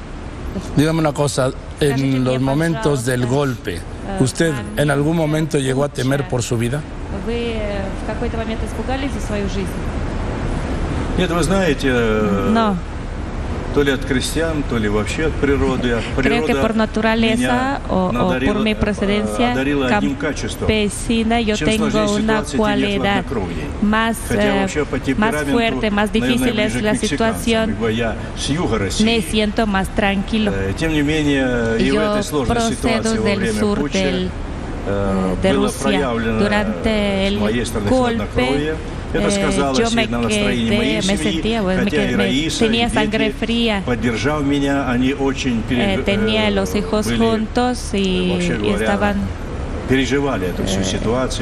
Dígame 0.77 1.01
una 1.01 1.13
cosa, 1.13 1.51
en 1.81 2.25
los 2.25 2.41
momentos 2.41 3.05
del 3.07 3.27
golpe, 3.27 3.81
¿usted 4.21 4.53
ah, 4.53 4.63
en 4.83 4.91
algún 4.91 5.17
momento 5.17 5.59
llegó 5.59 5.85
a 5.85 5.89
temer 5.89 6.29
por 6.29 6.43
su 6.43 6.59
vida? 6.59 6.83
Eh, 11.85 12.51
no. 12.53 12.92
Creo 16.23 16.45
que 16.45 16.55
por 16.55 16.77
naturaleza 16.77 17.81
o, 17.89 18.09
o 18.09 18.29
por 18.47 18.63
mi 18.63 18.75
procedencia 18.75 19.55
campesina 20.59 21.41
yo 21.41 21.55
tengo 21.65 21.87
una 22.15 22.43
cualidad 22.57 23.25
más, 23.83 24.17
eh, 24.31 24.67
más 25.17 25.35
fuerte, 25.53 25.91
más 25.91 26.13
difícil 26.13 26.59
es 26.61 26.83
la 26.83 26.95
situación. 26.95 27.77
Me 29.05 29.23
siento 29.23 29.67
más 29.67 29.89
tranquilo. 29.95 30.53
Yo 31.79 32.13
procedo 32.47 33.15
del 33.25 33.55
sur 33.59 33.91
del, 33.91 34.31
de 35.43 35.53
Rusia. 35.53 35.99
Durante 36.39 37.27
el 37.29 37.39
golpe 37.89 38.75
eh, 39.15 39.73
yo 39.77 39.91
me 39.91 40.09
quedé, 40.09 41.03
me 41.03 41.17
sentía, 41.17 41.63
pues, 41.63 41.85
me 41.85 41.91
quedé, 41.91 42.17
me, 42.17 42.51
tenía 42.51 42.89
sangre 42.89 43.33
fría. 43.33 43.83
Eh, 45.71 46.03
tenía 46.05 46.51
los 46.51 46.75
hijos 46.75 47.07
juntos 47.13 47.95
y, 47.95 47.99
y 47.99 48.71
estaban 48.71 49.17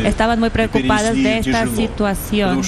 Estaban 0.06 0.40
muy 0.40 0.51
preocupadas 0.51 1.14
de 1.14 1.38
esta 1.38 1.66
situación. 1.66 2.62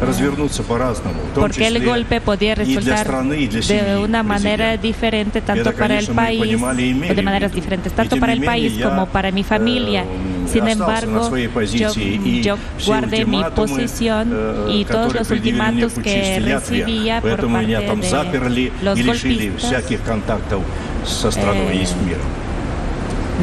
Потому 0.00 0.12
что 0.14 0.22
путь 0.24 0.38
мог 0.38 0.48
развернуться 0.48 0.62
по-разному. 0.62 1.20
в 1.30 1.34
том 1.34 1.44
porque 1.44 1.66
el 1.66 1.74
числе 1.74 1.86
golpe 1.86 2.20
podía 2.20 2.52
и 2.52 2.56
для 2.56 2.64
resultar 2.64 2.98
страны, 3.06 3.34
и 3.34 3.46
для 3.48 3.60
de 3.60 3.62
семьи 3.62 4.04
una 4.04 4.22
manera 4.22 4.76
президента. 4.76 4.82
diferente 4.88 5.40
tanto 5.40 5.70
Это, 5.70 5.72
para 5.72 5.98
el 5.98 6.06
конечно, 6.06 6.14
мы 6.14 6.20
país 6.26 6.40
понимали 6.40 6.82
и 6.82 6.92
имели 6.92 7.12
o 7.12 7.14
de 7.14 7.22
в 7.22 7.24
maneras 7.24 7.50
виду. 7.52 7.60
diferentes 7.60 7.92
И 7.92 7.96
tanto 7.96 8.10
тем 8.10 8.20
para 8.20 8.32
не 8.34 8.38
el 8.38 8.40
менее, 8.40 8.70
país 8.70 8.72
я, 8.78 8.88
como 8.88 9.06
para 9.06 9.30
mi 9.30 9.42
familia. 9.44 10.04
э, 10.04 10.48
Sin 10.52 10.66
остался 10.66 10.66
на 10.66 10.72
embargo, 10.72 11.28
своей 11.28 11.46
yo, 11.46 11.52
позиции, 11.52 12.20
и 12.24 12.42
yo 12.42 12.56
все 12.78 12.86
guardé 12.90 13.24
mi 13.24 13.36
ультиматумы, 13.38 13.54
posición 13.68 14.28
э, 14.32 14.68
y 14.74 14.84
todos 14.84 15.12
которые 15.12 15.18
los 15.20 15.28
предъявили 15.28 15.52
мне 15.52 15.84
ultimatos 15.84 15.92
que 15.92 16.00
путчисты, 16.00 16.48
я 16.48 16.56
recibía 16.58 17.18
отверг. 17.18 17.22
por 17.22 17.30
Поэтому 17.30 17.60
меня 17.62 17.80
там 17.82 18.00
parte 18.00 18.10
заперли 18.10 18.72
de 18.80 18.84
los 18.84 18.98
и 18.98 19.02
лишили 19.02 19.48
golpistas 19.50 19.58
всяких 19.68 20.02
контактов 20.02 20.62
со 21.06 21.30
страной 21.30 21.76
Э, 21.76 21.82
и 21.82 21.86
с 21.86 21.94
миром. 22.04 22.26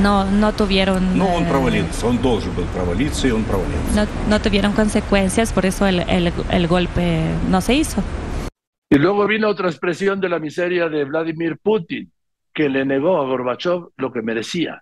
no, 0.01 0.25
no 0.25 0.53
tuvieron 0.53 1.17
Но 1.17 1.27
он 1.35 1.43
eh, 1.43 1.49
провалился, 1.49 2.07
он 2.07 2.17
должен 2.17 2.51
был 2.53 2.65
провалиться, 2.73 3.27
и 3.27 3.31
он 3.31 3.43
провалился. 3.43 3.93
no, 3.95 4.07
no 4.29 4.39
tuvieron 4.41 4.73
consecuencias, 4.73 5.51
por 5.53 5.65
eso 5.65 5.85
el, 5.87 5.99
el, 6.01 6.31
el 6.51 6.67
golpe 6.67 7.23
no 7.49 7.61
se 7.61 7.75
hizo. 7.75 8.03
Y 8.89 8.97
luego 8.97 9.27
vino 9.27 9.47
otra 9.47 9.69
expresión 9.69 10.19
de 10.19 10.29
la 10.29 10.39
miseria 10.39 10.89
de 10.89 11.03
Vladimir 11.05 11.57
Putin, 11.61 12.11
que 12.53 12.69
le 12.69 12.85
negó 12.85 13.21
a 13.21 13.25
Gorbachev 13.25 13.89
lo 13.97 14.11
que 14.11 14.21
merecía, 14.21 14.81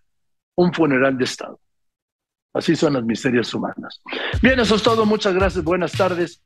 un 0.55 0.73
funeral 0.73 1.17
de 1.17 1.25
Estado. 1.25 1.59
Así 2.53 2.75
son 2.75 2.93
las 2.93 3.03
miserias 3.03 3.53
humanas. 3.53 4.01
Bien, 4.41 4.59
eso 4.59 4.75
es 4.75 4.81
todo. 4.81 5.05
Muchas 5.05 5.33
gracias. 5.33 5.63
Buenas 5.63 5.91
tardes. 5.91 6.41